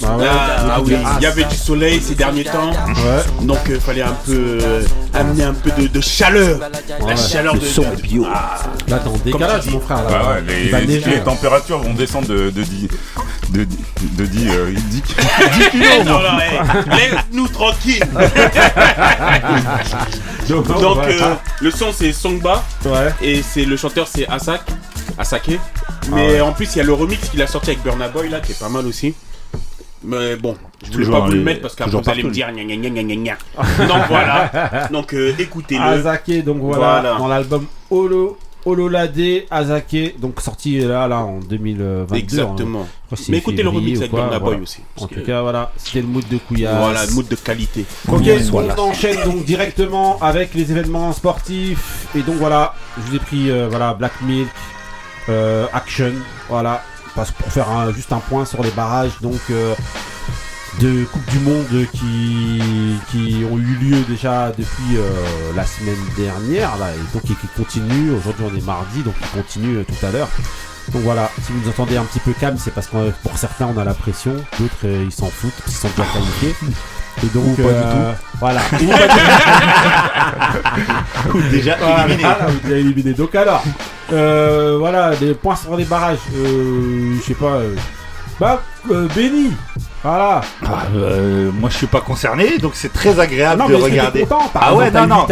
Bah 0.00 0.16
ouais, 0.16 0.24
Là, 0.24 0.32
le 0.64 0.70
ah 0.72 0.78
goût 0.80 0.84
oui, 0.88 0.96
il 1.18 1.22
y 1.22 1.26
avait 1.26 1.44
du 1.44 1.56
soleil 1.56 2.00
ces 2.02 2.14
derniers 2.16 2.44
temps. 2.44 2.57
Ouais. 2.66 3.46
Donc 3.46 3.58
il 3.68 3.80
fallait 3.80 4.02
un 4.02 4.16
peu 4.26 4.58
euh, 4.62 4.82
amener 5.14 5.44
un 5.44 5.54
peu 5.54 5.70
de, 5.80 5.86
de 5.88 6.00
chaleur. 6.00 6.58
La 7.06 7.16
chaleur 7.16 7.54
de, 7.54 7.60
de- 7.60 8.02
bio. 8.02 8.26
Ah, 8.32 8.58
Là, 8.88 8.98
t'es 8.98 9.08
en 9.08 9.16
décalage, 9.18 9.66
mon 9.66 9.80
frère. 9.80 10.02
Là. 10.04 10.10
Bah 10.10 10.22
ouais, 10.34 10.42
les, 10.46 10.64
Il 10.64 10.70
va 10.70 10.80
les- 10.80 10.86
neiger, 10.86 11.10
les 11.10 11.16
là. 11.16 11.22
températures 11.22 11.78
vont 11.78 11.94
descendre 11.94 12.28
de, 12.28 12.50
de 12.50 12.62
10 12.62 12.88
de, 13.50 13.64
de, 13.64 13.68
de 14.18 14.26
10, 14.26 14.48
euh, 14.50 14.72
10 14.72 15.02
non, 16.04 16.20
non, 16.20 16.38
eh, 16.38 16.90
laisse-nous 16.90 17.48
tranquille. 17.48 18.04
Donc, 20.48 20.66
euh, 20.70 21.34
le 21.60 21.70
son 21.70 21.92
c'est 21.92 22.12
Songba 22.12 22.64
ouais. 22.86 23.12
et 23.22 23.42
c'est 23.42 23.64
le 23.64 23.76
chanteur 23.76 24.08
c'est 24.12 24.26
Asak, 24.28 24.62
Asake. 25.18 25.58
Ah 25.60 26.06
Mais 26.14 26.40
en 26.40 26.52
plus 26.52 26.74
il 26.74 26.78
y 26.78 26.80
a 26.80 26.84
le 26.84 26.92
remix 26.94 27.28
qu'il 27.28 27.42
a 27.42 27.46
sorti 27.46 27.70
avec 27.70 27.82
Burna 27.82 28.08
Boy 28.08 28.30
là 28.30 28.40
qui 28.40 28.52
est 28.52 28.58
pas 28.58 28.68
mal 28.70 28.86
aussi. 28.86 29.14
Mais 30.04 30.36
bon, 30.36 30.56
je 30.84 30.92
voulais 30.92 31.10
pas 31.10 31.20
vous 31.20 31.32
le 31.32 31.40
mettre 31.42 31.62
parce 31.62 31.74
qu'après 31.74 31.98
vous 32.00 32.10
allez 32.10 32.22
me 32.22 32.30
dire 32.30 32.52
gna 32.52 32.62
gna 32.64 32.76
gna 32.76 32.90
gna 32.90 33.02
gna 33.02 33.16
gna. 33.16 33.86
Donc 33.86 34.02
voilà. 34.08 34.88
Donc 34.92 35.12
euh, 35.14 35.32
écoutez-le. 35.38 35.82
Azake, 35.82 36.44
donc 36.44 36.58
voilà, 36.58 37.00
Voilà. 37.00 37.18
dans 37.18 37.28
l'album 37.28 37.66
Holo. 37.90 38.38
Ololade 38.66 39.44
Azake, 39.50 40.18
donc 40.20 40.40
sorti 40.42 40.80
là, 40.80 41.08
là 41.08 41.20
en 41.20 41.38
2022. 41.40 42.14
Exactement. 42.16 42.82
hein. 43.12 43.16
Mais 43.28 43.38
écoutez 43.38 43.62
le 43.62 43.70
remix 43.70 43.98
avec 43.98 44.10
Burna 44.10 44.38
Boy 44.38 44.60
aussi. 44.60 44.80
En 45.00 45.06
tout 45.06 45.20
cas, 45.24 45.40
voilà, 45.42 45.72
c'était 45.76 46.00
le 46.02 46.08
mood 46.08 46.26
de 46.28 46.36
Couillasse. 46.36 46.76
Voilà, 46.76 47.06
mood 47.12 47.26
de 47.28 47.36
qualité. 47.36 47.86
Ok, 48.08 48.22
on 48.52 48.80
enchaîne 48.80 49.24
donc 49.24 49.44
directement 49.44 50.20
avec 50.20 50.54
les 50.54 50.70
événements 50.70 51.12
sportifs. 51.12 52.08
Et 52.14 52.20
donc 52.22 52.34
voilà, 52.36 52.74
je 52.98 53.02
vous 53.10 53.16
ai 53.16 53.18
pris 53.20 53.50
euh, 53.50 53.68
voilà, 53.70 53.94
Black 53.94 54.12
Milk, 54.22 54.48
euh, 55.30 55.66
Action, 55.72 56.12
voilà, 56.50 56.82
pour 57.14 57.52
faire 57.52 57.92
juste 57.94 58.12
un 58.12 58.20
point 58.20 58.44
sur 58.44 58.62
les 58.62 58.70
barrages 58.70 59.20
donc 59.20 59.40
euh, 59.50 59.74
de 60.80 61.04
Coupe 61.06 61.28
du 61.30 61.40
Monde 61.40 61.86
qui, 61.92 62.94
qui 63.10 63.44
ont 63.50 63.58
eu 63.58 63.74
lieu 63.74 64.00
déjà 64.08 64.52
depuis 64.56 64.96
euh, 64.96 65.10
la 65.56 65.66
semaine 65.66 65.98
dernière 66.16 66.70
et 66.76 67.12
donc 67.14 67.22
qui, 67.22 67.34
qui 67.34 67.48
continuent. 67.56 68.12
Aujourd'hui 68.12 68.44
on 68.52 68.56
est 68.56 68.64
mardi, 68.64 69.02
donc 69.02 69.14
ils 69.20 69.38
continuent 69.42 69.78
euh, 69.78 69.84
tout 69.84 70.06
à 70.06 70.12
l'heure. 70.12 70.28
Donc 70.92 71.02
voilà, 71.02 71.30
si 71.44 71.52
vous 71.52 71.60
nous 71.60 71.68
entendez 71.68 71.96
un 71.96 72.04
petit 72.04 72.20
peu 72.20 72.32
calme, 72.32 72.56
c'est 72.58 72.72
parce 72.72 72.86
que 72.86 72.96
euh, 72.96 73.10
pour 73.22 73.36
certains 73.36 73.66
on 73.66 73.76
a 73.78 73.84
la 73.84 73.94
pression, 73.94 74.34
d'autres 74.58 74.86
ils 74.86 75.12
s'en 75.12 75.26
foutent, 75.26 75.60
qu'ils 75.64 75.74
sont 75.74 75.88
déjà 75.88 76.04
qualifiés. 76.12 76.54
Et 77.22 77.26
donc 77.28 77.56
pas 77.56 77.62
du 77.62 77.68
voilà. 78.40 78.60
Ou 78.72 78.86
pas 78.86 79.08
du 79.08 79.20
tout. 81.30 81.42
Déjà 81.50 81.76
Voilà, 81.80 82.04
éliminé. 82.06 82.28
déjà 82.64 82.76
éliminé. 82.76 83.12
Donc 83.12 83.34
alors, 83.34 83.62
euh, 84.12 84.76
voilà, 84.78 85.14
des 85.16 85.34
points 85.34 85.56
sur 85.56 85.76
les 85.76 85.84
barrages. 85.84 86.18
Euh, 86.36 87.16
je 87.20 87.26
sais 87.26 87.34
pas. 87.34 87.54
euh, 87.56 87.74
bah, 88.38 88.62
euh, 88.90 89.08
Benny. 89.14 89.52
Voilà. 90.04 90.42
Ah, 90.64 90.82
euh, 90.94 91.50
moi 91.52 91.68
je 91.70 91.76
suis 91.78 91.88
pas 91.88 92.00
concerné, 92.00 92.58
donc 92.58 92.70
c'est 92.74 92.92
très 92.92 93.18
agréable 93.18 93.60
non, 93.60 93.68
de 93.68 93.74
regarder. 93.74 94.20
content 94.20 94.46
Par 94.54 94.62
Ah 94.68 94.74
ouais, 94.76 94.86
exemple, 94.86 95.08
non, 95.08 95.16
non. 95.16 95.26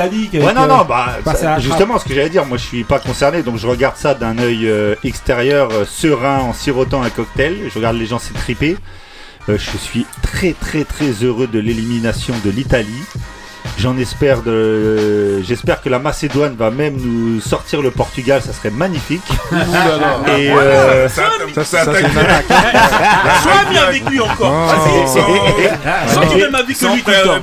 Ouais, 0.44 0.52
non, 0.54 0.66
non, 0.66 0.84
bah, 0.84 1.18
ça- 1.36 1.60
justement, 1.60 2.00
ce 2.00 2.04
que 2.04 2.12
j'allais 2.12 2.30
dire, 2.30 2.44
moi 2.46 2.58
je 2.58 2.64
suis 2.64 2.82
pas 2.82 2.98
concerné, 2.98 3.44
donc 3.44 3.58
je 3.58 3.66
regarde 3.68 3.94
ça 3.96 4.14
d'un 4.14 4.36
œil 4.38 4.66
euh, 4.68 4.96
extérieur, 5.04 5.68
euh, 5.70 5.84
serein, 5.86 6.38
en 6.40 6.52
sirotant 6.52 7.00
un 7.02 7.10
cocktail. 7.10 7.56
Je 7.70 7.76
regarde 7.78 7.96
les 7.96 8.06
gens 8.06 8.18
s'étriper. 8.18 8.76
Euh, 9.48 9.56
je 9.58 9.76
suis 9.78 10.06
très, 10.22 10.52
très, 10.52 10.84
très 10.84 11.10
heureux 11.24 11.46
de 11.46 11.58
l'élimination 11.58 12.34
de 12.44 12.50
l'Italie. 12.50 13.04
J'en 13.78 13.98
espère 13.98 14.40
de, 14.40 15.42
j'espère 15.42 15.82
que 15.82 15.90
la 15.90 15.98
Macédoine 15.98 16.54
va 16.56 16.70
même 16.70 16.96
nous 16.96 17.40
sortir 17.42 17.82
le 17.82 17.90
Portugal, 17.90 18.40
ça 18.40 18.54
serait 18.54 18.70
magnifique. 18.70 19.20
Et 20.38 20.50
euh, 20.50 21.08
Ça, 21.10 21.24
ça, 21.54 21.64
Ça, 21.64 21.92
c'est 21.92 22.00
une 22.00 22.18
attaque. 22.18 22.46
Sois 23.42 23.70
bien 23.70 23.82
avec 23.82 24.08
lui 24.08 24.18
encore. 24.20 24.70
Sois 25.12 25.34
même 25.36 26.54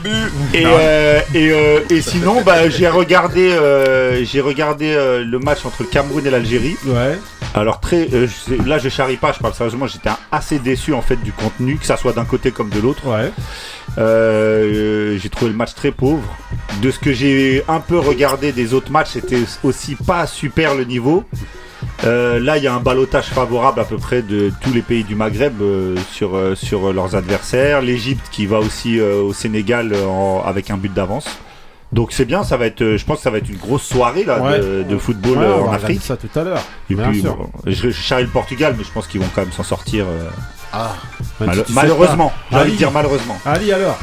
lui. 0.04 0.60
Et, 0.60 0.64
euh, 0.66 1.20
et, 1.36 1.52
euh, 1.52 1.80
et 1.92 2.02
sinon, 2.02 2.42
bah, 2.42 2.68
j'ai 2.68 2.88
regardé, 2.88 3.52
euh, 3.52 4.24
j'ai 4.26 4.42
regardé 4.42 4.92
euh, 4.92 5.24
le 5.24 5.38
match 5.38 5.60
entre 5.66 5.84
le 5.84 5.88
Cameroun 5.88 6.26
et 6.26 6.32
l'Algérie. 6.32 6.78
Ouais. 6.86 7.20
Alors 7.56 7.80
très, 7.80 8.08
euh, 8.14 8.28
là 8.66 8.80
je 8.80 8.90
charrie 8.90 9.18
pas, 9.18 9.32
je 9.32 9.40
parle 9.40 9.54
sérieusement, 9.54 9.86
j'étais 9.86 10.10
assez 10.32 10.58
déçu 10.58 10.94
en 10.94 11.02
fait 11.04 11.18
du 11.18 11.32
contenu, 11.32 11.78
que 11.78 11.86
ça 11.86 11.98
soit 11.98 12.14
d'un 12.14 12.26
côté 12.26 12.52
comme 12.52 12.70
de 12.70 12.80
l'autre. 12.80 13.06
Ouais. 13.08 13.32
Euh, 14.00 15.18
j'ai 15.20 15.30
trouvé 15.30 15.52
le 15.52 15.58
match 15.58 15.74
très 15.76 15.92
pauvre. 15.92 16.24
De 16.82 16.90
ce 16.90 16.98
que 17.00 17.14
j'ai 17.14 17.64
un 17.68 17.80
peu 17.80 18.00
regardé 18.00 18.52
des 18.52 18.74
autres 18.74 18.92
matchs, 18.92 19.10
c'était 19.14 19.44
aussi 19.64 19.96
pas 19.96 20.26
super 20.26 20.74
le 20.76 20.84
niveau. 20.84 21.24
Euh, 22.06 22.40
là, 22.40 22.58
il 22.58 22.64
y 22.64 22.68
a 22.68 22.74
un 22.74 22.80
balotage 22.80 23.26
favorable 23.28 23.80
à 23.80 23.84
peu 23.86 23.98
près 23.98 24.22
de 24.22 24.52
tous 24.62 24.74
les 24.74 24.82
pays 24.82 25.04
du 25.04 25.16
Maghreb 25.16 25.62
euh, 25.62 25.96
sur, 26.12 26.36
euh, 26.36 26.56
sur 26.56 26.92
leurs 26.92 27.16
adversaires. 27.16 27.82
L'Égypte 27.82 28.26
qui 28.32 28.46
va 28.46 28.60
aussi 28.60 29.00
euh, 29.00 29.22
au 29.22 29.34
Sénégal 29.34 29.92
euh, 29.94 30.06
en- 30.06 30.42
avec 30.46 30.72
un 30.72 30.78
but 30.78 30.94
d'avance. 30.94 31.28
Donc 31.94 32.12
c'est 32.12 32.26
bien, 32.26 32.44
ça 32.44 32.58
va 32.58 32.66
être, 32.66 32.82
euh, 32.82 32.98
je 32.98 33.06
pense 33.06 33.18
que 33.18 33.24
ça 33.24 33.30
va 33.30 33.38
être 33.38 33.50
une 33.50 33.58
grosse 33.58 33.84
soirée 33.84 34.24
là, 34.24 34.42
Ouais. 34.42 34.60
de, 34.60 34.84
de 34.84 34.98
football 34.98 35.38
Ouais, 35.38 35.46
euh, 35.46 35.58
on 35.64 35.70
en 35.70 35.74
Afrique. 35.74 36.02
ça 36.02 36.18
tout 36.18 36.28
à 36.38 36.44
l'heure. 36.44 36.62
Et 36.90 36.96
Bien 36.96 37.10
puis, 37.10 37.22
sûr. 37.22 37.36
bon, 37.38 37.50
je, 37.66 37.72
je 37.74 37.92
charrie 37.92 38.24
le 38.24 38.30
Portugal, 38.30 38.76
mais 38.78 38.84
je 38.84 38.92
pense 38.92 39.08
qu'ils 39.08 39.22
vont 39.22 39.28
quand 39.34 39.42
même 39.42 39.52
s'en 39.52 39.64
sortir. 39.64 40.06
euh, 40.08 40.30
Ah. 40.74 40.94
Même 41.40 41.50
mal- 41.50 41.66
malheureusement, 41.70 42.32
j'ai 42.50 42.56
envie 42.58 42.64
Ali. 42.66 42.72
de 42.74 42.78
dire 42.78 42.92
malheureusement. 42.92 43.38
Ali 43.46 43.72
alors. 43.72 43.98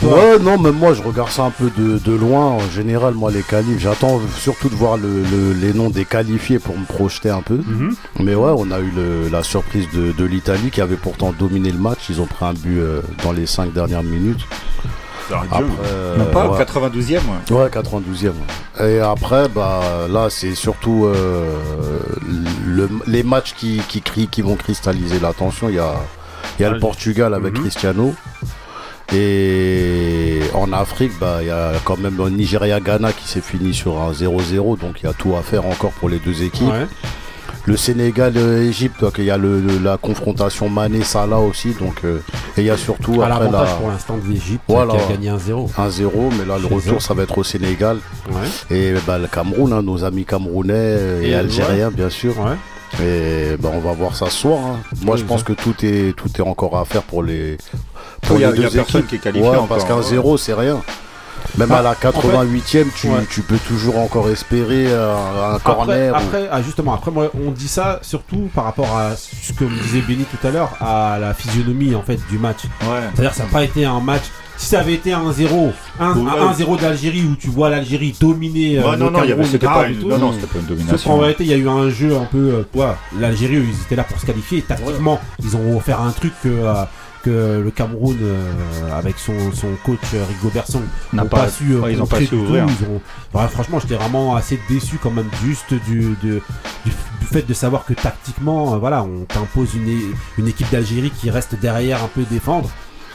Toi. 0.00 0.12
Ouais, 0.14 0.38
non, 0.38 0.58
mais 0.58 0.72
moi 0.72 0.92
je 0.94 1.02
regarde 1.02 1.30
ça 1.30 1.44
un 1.44 1.50
peu 1.50 1.70
de, 1.76 1.98
de 1.98 2.12
loin. 2.12 2.46
En 2.46 2.60
général, 2.70 3.14
moi 3.14 3.30
les 3.30 3.42
qualifs, 3.42 3.78
j'attends 3.78 4.20
surtout 4.38 4.68
de 4.68 4.74
voir 4.74 4.96
le- 4.98 5.22
le- 5.22 5.52
les 5.54 5.72
noms 5.72 5.88
des 5.90 6.04
qualifiés 6.04 6.58
pour 6.58 6.76
me 6.78 6.84
projeter 6.84 7.30
un 7.30 7.40
peu. 7.42 7.56
Mhm. 7.66 7.94
Mais 8.20 8.34
ouais, 8.34 8.52
on 8.56 8.70
a 8.72 8.78
eu 8.80 8.90
le- 8.94 9.28
la 9.30 9.42
surprise 9.42 9.86
de, 9.94 10.12
de 10.12 10.24
l'Italie 10.24 10.70
qui 10.70 10.80
avait 10.82 10.96
pourtant 10.96 11.32
dominé 11.38 11.70
le 11.70 11.78
match. 11.78 12.00
Ils 12.10 12.20
ont 12.20 12.26
pris 12.26 12.44
un 12.44 12.52
but 12.52 12.78
euh, 12.78 13.00
dans 13.24 13.32
les 13.32 13.46
5 13.46 13.72
dernières 13.72 14.02
minutes. 14.02 14.40
Après, 15.34 15.64
euh, 15.86 16.16
Même 16.18 16.26
pas 16.30 16.46
au 16.48 16.52
ouais. 16.52 16.58
92e. 16.58 17.14
ouais. 17.50 17.56
Ouais, 17.56 17.68
92e. 17.68 18.32
Et 18.80 19.00
après, 19.00 19.48
bah 19.48 19.80
là, 20.08 20.28
c'est 20.30 20.54
surtout 20.54 21.06
euh, 21.06 21.58
le- 22.64 22.88
les 23.06 23.22
matchs 23.22 23.54
qui, 23.56 23.80
qui, 23.88 24.02
crient, 24.02 24.28
qui 24.28 24.42
vont 24.42 24.56
cristalliser 24.56 25.18
l'attention. 25.20 25.68
Il 25.68 25.76
y 25.76 25.78
a, 25.78 25.94
il 26.58 26.62
y 26.62 26.64
a 26.64 26.70
le 26.70 26.78
Portugal 26.78 27.34
avec 27.34 27.54
Mhm. 27.54 27.60
Cristiano. 27.62 28.14
Et 29.12 30.40
en 30.54 30.72
Afrique, 30.72 31.12
bah, 31.20 31.38
il 31.40 31.46
y 31.46 31.50
a 31.50 31.72
quand 31.84 31.96
même 31.98 32.16
le 32.16 32.28
Nigeria-Ghana 32.28 33.12
qui 33.12 33.28
s'est 33.28 33.40
fini 33.40 33.72
sur 33.72 34.00
un 34.00 34.12
0-0. 34.12 34.76
Donc 34.76 35.00
il 35.02 35.06
y 35.06 35.08
a 35.08 35.12
tout 35.12 35.34
à 35.36 35.42
faire 35.42 35.64
encore 35.66 35.92
pour 35.92 36.08
les 36.08 36.18
deux 36.18 36.42
équipes. 36.42 36.68
Ouais. 37.48 37.72
Le 37.72 37.76
Sénégal-Égypte, 37.76 39.00
donc 39.00 39.14
il 39.18 39.24
y 39.24 39.30
a 39.30 39.36
le, 39.36 39.60
le- 39.60 39.78
la 39.78 39.96
confrontation 39.96 40.68
Mané-Salah 40.68 41.38
aussi. 41.38 41.74
Donc, 41.78 41.96
euh, 42.04 42.18
et 42.56 42.60
il 42.62 42.64
y 42.64 42.70
a 42.70 42.76
surtout 42.76 43.22
À 43.22 43.26
après 43.26 43.40
l'avantage 43.46 43.68
la 43.68 43.74
pour 43.76 43.88
l'instant 43.90 44.16
de 44.18 44.28
l'Égypte 44.32 44.62
Voilà. 44.68 44.94
qui 44.94 45.00
a 45.00 45.16
gagné 45.16 45.30
1-0. 45.30 45.70
1-0. 45.76 46.10
Mais 46.38 46.44
là, 46.44 46.58
le 46.58 46.66
retour, 46.74 47.00
ça 47.02 47.14
va 47.14 47.22
être 47.24 47.36
au 47.38 47.44
Sénégal. 47.44 47.98
Ouais. 48.30 48.76
Et 48.76 48.94
bah, 49.06 49.18
le 49.18 49.26
Cameroun, 49.26 49.72
hein, 49.72 49.82
nos 49.82 50.04
amis 50.04 50.24
camerounais 50.24 50.96
et, 51.22 51.30
Et 51.30 51.34
algériens, 51.34 51.90
bien 51.90 52.10
sûr. 52.10 52.34
Ouais. 52.38 52.56
Et 53.04 53.56
bah, 53.58 53.70
on 53.74 53.80
va 53.80 53.92
voir 53.92 54.14
ça 54.16 54.26
ce 54.30 54.38
soir. 54.38 54.58
hein. 54.64 54.76
Moi, 55.02 55.14
Oui, 55.16 55.20
je 55.20 55.26
pense 55.26 55.42
que 55.42 55.52
tout 55.52 55.74
est, 55.82 56.14
tout 56.16 56.28
est 56.36 56.40
encore 56.40 56.78
à 56.78 56.84
faire 56.84 57.02
pour 57.02 57.22
les, 57.22 57.58
pour 58.22 58.36
Il 58.36 58.42
y 58.42 58.44
a- 58.44 58.50
les 58.52 58.56
il 58.58 58.62
y 58.62 58.66
a 58.66 58.70
deux 58.70 58.78
équipes. 58.80 59.06
qui 59.08 59.16
est 59.16 59.18
qualifié 59.18 59.48
Ouais, 59.48 59.56
encore, 59.56 59.66
parce 59.68 59.84
qu'un 59.84 59.96
ouais. 59.96 60.02
0, 60.02 60.36
c'est 60.38 60.54
rien. 60.54 60.80
Même 61.58 61.68
Ah, 61.72 61.78
à 61.78 61.82
la 61.82 61.94
88e, 61.94 62.86
tu, 62.94 63.08
ouais. 63.08 63.26
tu 63.30 63.40
peux 63.42 63.56
toujours 63.58 63.98
encore 63.98 64.28
espérer 64.28 64.92
un, 64.92 65.52
un 65.52 65.54
Après, 65.54 65.72
corner. 65.74 66.12
ou- 66.12 66.16
après 66.16 66.48
ah, 66.52 66.60
justement, 66.62 66.92
après 66.94 67.10
moi, 67.10 67.30
on 67.46 67.50
dit 67.50 67.68
ça 67.68 67.98
surtout 68.02 68.48
par 68.54 68.64
rapport 68.64 68.94
à 68.96 69.16
ce 69.16 69.52
que 69.54 69.64
me 69.64 69.78
disait 69.82 70.02
Benny 70.02 70.24
tout 70.24 70.46
à 70.46 70.50
l'heure, 70.50 70.70
à 70.80 71.18
la 71.18 71.32
physionomie 71.34 71.94
en 71.94 72.02
fait 72.02 72.18
du 72.30 72.38
match. 72.38 72.64
Ouais. 72.82 72.88
C'est-à-dire 73.14 73.30
que 73.30 73.36
ça 73.36 73.44
n'a 73.44 73.48
pas 73.50 73.64
été 73.64 73.84
un 73.86 74.00
match. 74.00 74.24
Si 74.58 74.68
ça 74.68 74.80
avait 74.80 74.94
été 74.94 75.12
un 75.12 75.30
0, 75.32 75.70
un, 76.00 76.14
Ouais. 76.16 76.30
un 76.40 76.50
1-0 76.52 76.76
d'Algérie 76.80 77.24
où 77.30 77.36
tu 77.36 77.48
vois 77.48 77.68
l'Algérie 77.68 78.14
dominer. 78.18 78.78
euh, 78.78 78.90
Ouais, 78.90 78.96
non, 78.96 79.06
le 79.06 79.10
non, 79.12 79.18
avait- 79.18 79.28
Cameroun 79.28 79.58
pas 79.58 79.88
et 79.88 79.92
une, 79.92 79.98
tout. 80.00 80.08
non, 80.08 80.18
non, 80.18 80.32
c'était 80.32 80.46
pas 80.46 80.58
une 80.58 80.60
Sauf 80.60 80.68
qu'en 80.68 80.74
domination. 80.76 81.18
réalité, 81.18 81.44
il 81.44 81.50
y 81.50 81.52
a 81.52 81.56
eu 81.56 81.68
un 81.68 81.90
jeu 81.90 82.16
un 82.16 82.24
peu. 82.24 82.38
euh, 82.38 82.64
ouais, 82.78 82.86
L'Algérie, 83.18 83.56
ils 83.56 83.82
étaient 83.82 83.96
là 83.96 84.04
pour 84.04 84.18
se 84.18 84.24
qualifier. 84.24 84.58
Et 84.58 84.62
tactiquement, 84.62 85.20
ils 85.42 85.56
ont 85.56 85.76
offert 85.76 86.00
un 86.00 86.10
truc 86.10 86.32
que, 86.42 86.48
euh, 86.48 86.84
que 87.26 87.60
le 87.64 87.70
Cameroun, 87.72 88.16
euh, 88.22 88.52
avec 88.96 89.18
son, 89.18 89.34
son 89.52 89.68
coach 89.84 89.98
euh, 90.14 90.24
Rigo 90.28 90.48
Berson, 90.54 90.82
N'a 91.12 91.22
n'ont 91.24 91.28
pas- 91.28 91.44
pas, 91.44 91.48
su. 91.50 91.72
euh, 91.72 91.80
ouais, 91.80 91.92
ils 91.92 92.00
ont 92.02 92.06
pas 92.06 92.20
su 92.20 92.34
ouvrir. 92.36 92.66
Ils 92.68 92.86
ont- 92.86 93.48
franchement, 93.48 93.80
j'étais 93.80 93.96
vraiment 93.96 94.36
assez 94.36 94.58
déçu 94.68 94.98
quand 95.02 95.10
même, 95.10 95.28
juste 95.44 95.74
du, 95.86 96.16
de- 96.22 96.40
du, 96.84 96.90
du 97.20 97.26
fait 97.26 97.42
de 97.42 97.52
savoir 97.54 97.84
que 97.84 97.94
tactiquement, 97.94 98.78
voilà, 98.78 99.02
on 99.02 99.24
t'impose 99.24 99.74
une, 99.74 100.12
une 100.38 100.46
équipe 100.48 100.70
d'Algérie 100.70 101.10
qui 101.10 101.30
reste 101.30 101.54
derrière 101.60 102.02
un 102.04 102.08
peu 102.08 102.22
défendre. 102.30 102.70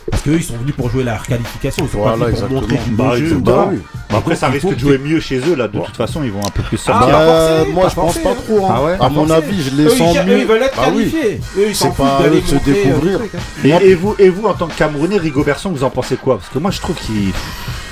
Parce 0.10 0.24
qu'eux, 0.24 0.36
ils 0.36 0.44
sont 0.44 0.58
venus 0.58 0.74
pour 0.76 0.90
jouer 0.90 1.04
la 1.04 1.18
qualification. 1.18 1.86
Ils 1.86 1.92
sont 1.92 2.00
Voilà, 2.00 2.18
pas 2.18 2.26
venus 2.26 2.40
pour 2.42 2.48
exactement. 2.58 2.62
montrer 2.62 2.90
du 2.90 2.96
Bah, 2.96 3.16
jeu. 3.16 3.72
oui. 3.72 3.80
Bah, 4.10 4.16
après, 4.18 4.36
ça 4.36 4.48
risque 4.50 4.68
de 4.74 4.80
jouer 4.80 4.98
mieux 4.98 5.20
chez 5.20 5.38
eux 5.40 5.56
là. 5.56 5.68
De 5.68 5.78
toute 5.80 5.96
façon, 5.96 6.24
ils 6.24 6.32
vont 6.32 6.40
un 6.46 6.50
peu 6.50 6.64
plus 6.64 6.80
Ah, 6.88 6.92
sortir. 6.92 7.08
Bah, 7.08 7.26
forcé, 7.26 7.72
moi, 7.72 7.88
je 7.90 7.96
pense 7.96 8.18
pas 8.18 8.34
trop. 8.36 8.66
hein. 8.66 8.74
Ah 8.76 8.84
ouais 8.84 8.98
à 9.00 9.10
mon 9.10 9.26
forcé. 9.28 9.34
avis, 9.34 9.62
je 9.64 9.76
les 9.76 9.84
Eux, 9.86 9.90
sens 9.90 10.16
ils, 10.16 10.20
eux, 10.20 10.24
mieux. 10.26 10.40
ils 10.40 10.46
veulent 10.48 10.64
être 10.64 10.76
Bah 10.76 10.84
oui. 10.94 11.10
qualifiés. 11.12 11.40
Eux, 11.58 11.68
ils 11.70 11.78
pas 11.78 11.92
foutent 11.92 12.06
à 12.06 12.24
d'aller 12.24 12.38
eux 12.38 12.42
de 12.42 12.48
se 12.48 12.56
euh, 12.56 12.60
découvrir. 12.66 13.18
truc, 13.20 13.32
hein. 13.36 13.40
Et, 13.64 13.70
et 13.92 13.96
vous, 13.96 14.16
et 14.18 14.30
vous, 14.30 14.48
en 14.48 14.54
tant 14.54 14.68
que 14.68 14.74
Camerounais, 14.78 15.18
Rigo 15.18 15.44
Berson, 15.44 15.70
vous 15.70 15.84
en 15.84 15.90
pensez 15.90 16.16
quoi? 16.18 16.38
Parce 16.40 16.50
que 16.50 16.60
moi, 16.60 16.72
je 16.72 16.80
trouve 16.82 16.96
qu'il. 16.98 17.32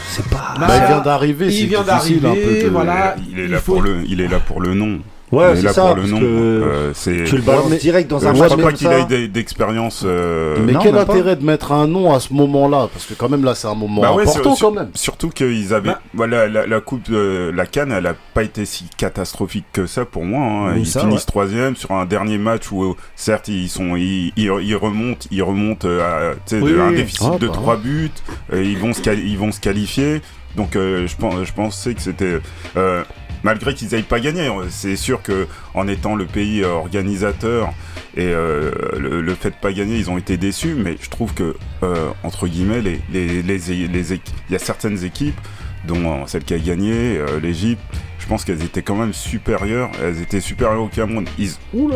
C'est 0.10 0.26
pas. 0.28 0.56
Bah, 0.60 0.68
il 0.82 0.88
vient 0.88 1.00
d'arriver, 1.02 1.46
Il 1.48 1.54
c'est 1.54 1.66
vient 1.66 1.84
difficile 1.84 2.18
un 2.26 2.30
d'arriver, 2.30 2.62
peu 2.64 2.68
voilà. 2.70 3.16
Il 3.32 3.40
est 3.40 3.44
il 3.46 3.52
là 3.52 3.60
faut- 3.60 3.74
pour 3.74 3.82
le, 3.84 4.04
il 4.08 4.20
est 4.22 4.28
là 4.28 4.40
pour 4.40 4.60
le 4.62 4.74
nom. 4.74 5.00
Ouais, 5.32 5.56
c'est 5.56 5.70
ça, 5.70 5.88
pour 5.88 5.96
le 5.98 6.08
nom, 6.08 6.20
que 6.20 6.26
euh, 6.26 6.94
c'est. 6.96 7.24
tu 7.26 7.36
le 7.36 7.42
balances 7.44 7.70
Ouais, 7.70 7.78
direct 7.78 8.10
dans 8.10 8.18
Euh, 8.24 8.30
un 8.30 8.34
je 8.34 8.40
match 8.40 8.50
pense 8.50 8.58
pas 8.62 8.64
comme 8.64 8.74
qu'il 8.74 9.08
des- 9.08 9.28
d'expérience. 9.28 10.02
euh, 10.06 10.58
Mais 10.66 10.72
non, 10.72 10.80
quel 10.82 10.94
pas. 10.94 11.02
intérêt 11.02 11.36
de 11.36 11.46
mettre 11.46 11.72
un 11.72 11.86
nom 11.88 12.14
à 12.14 12.20
ce 12.20 12.34
moment-là? 12.34 12.90
Parce 12.92 13.06
que 13.06 13.14
quand 13.14 13.30
même 13.30 13.44
là 13.44 13.54
c'est 13.54 13.68
un 13.68 13.76
moment 13.76 14.02
Bah 14.02 14.14
ouais, 14.14 14.24
important 14.24 14.56
sur- 14.56 14.70
quand 14.70 14.76
même. 14.76 14.90
Surtout 14.96 15.30
qu'ils 15.30 15.74
avaient. 15.74 15.90
Bah. 15.90 16.02
Voilà, 16.16 16.48
la, 16.48 16.66
la 16.66 16.82
coupe, 16.82 17.12
de 17.12 17.52
la 17.54 17.66
Cannes, 17.68 17.92
elle 17.92 18.08
a 18.08 18.16
pas 18.34 18.42
été 18.44 18.66
si 18.66 18.86
catastrophique 18.98 19.66
que 19.72 19.86
ça 19.86 20.04
pour 20.06 20.26
moi. 20.26 20.72
hein. 20.72 20.76
Ils 20.78 20.88
ça, 20.88 21.02
finissent 21.02 21.20
ouais. 21.22 21.26
troisième 21.28 21.76
sur 21.76 21.92
un 21.92 22.06
dernier 22.06 22.38
match 22.40 22.72
où, 22.72 22.84
euh, 22.84 22.96
certes, 23.16 23.50
ils 23.50 23.70
sont, 23.70 23.96
ils, 23.96 24.34
ils, 24.36 24.52
ils 24.64 24.76
remontent, 24.76 25.28
ils 25.30 25.44
remontent 25.44 25.88
euh, 25.88 26.32
à 26.34 26.56
Oui, 26.56 26.74
un 26.80 26.90
oui. 26.90 26.96
déficit 26.96 27.30
Ah, 27.34 27.38
de 27.38 27.48
bah, 27.48 27.54
3 27.54 27.78
buts. 27.78 28.10
euh, 28.54 28.64
ils 28.64 28.78
vont 28.80 28.94
se, 28.94 29.02
ils 29.16 29.38
vont 29.38 29.52
se 29.52 29.60
qualifier. 29.60 30.22
Donc, 30.56 30.76
euh, 30.76 31.06
je 31.06 31.16
pense, 31.16 31.36
je 31.44 31.54
pensais 31.54 31.94
que 31.94 32.02
c'était. 32.02 32.40
euh, 32.78 33.04
Malgré 33.44 33.74
qu'ils 33.74 33.90
n'aient 33.90 34.02
pas 34.04 34.20
gagné, 34.20 34.50
c'est 34.70 34.96
sûr 34.96 35.22
que 35.22 35.48
en 35.74 35.88
étant 35.88 36.16
le 36.16 36.26
pays 36.26 36.64
organisateur 36.64 37.74
et 38.18 38.26
euh, 38.26 38.72
le, 38.98 39.36
fait 39.36 39.52
de 39.52 39.56
pas 39.56 39.72
gagner, 39.72 39.98
ils 39.98 40.10
ont 40.10 40.18
été 40.18 40.38
déçus. 40.38 40.76
Mais 40.76 40.98
je 41.02 41.10
trouve 41.10 41.34
que 41.34 41.56
euh, 41.84 42.10
entre 42.24 42.48
guillemets, 42.48 42.82
les, 42.82 43.00
les, 43.12 43.42
les, 43.42 43.88
les 43.88 44.14
il 44.14 44.22
y 44.52 44.56
a 44.56 44.60
certaines 44.60 45.04
équipes, 45.04 45.40
dont 45.86 46.24
euh, 46.24 46.26
celle 46.28 46.44
qui 46.44 46.54
a 46.54 46.60
gagné, 46.60 47.20
l'Égypte. 47.42 47.82
Je 48.30 48.36
pense 48.36 48.46
qu'elles 48.46 48.64
étaient 48.64 48.84
quand 48.84 48.94
même 48.94 49.12
supérieures. 49.12 49.90
Elles 50.04 50.22
étaient 50.22 50.40
supérieures 50.40 50.84
au 50.84 50.88
Cameroun. 50.88 51.26
Ils... 51.40 51.50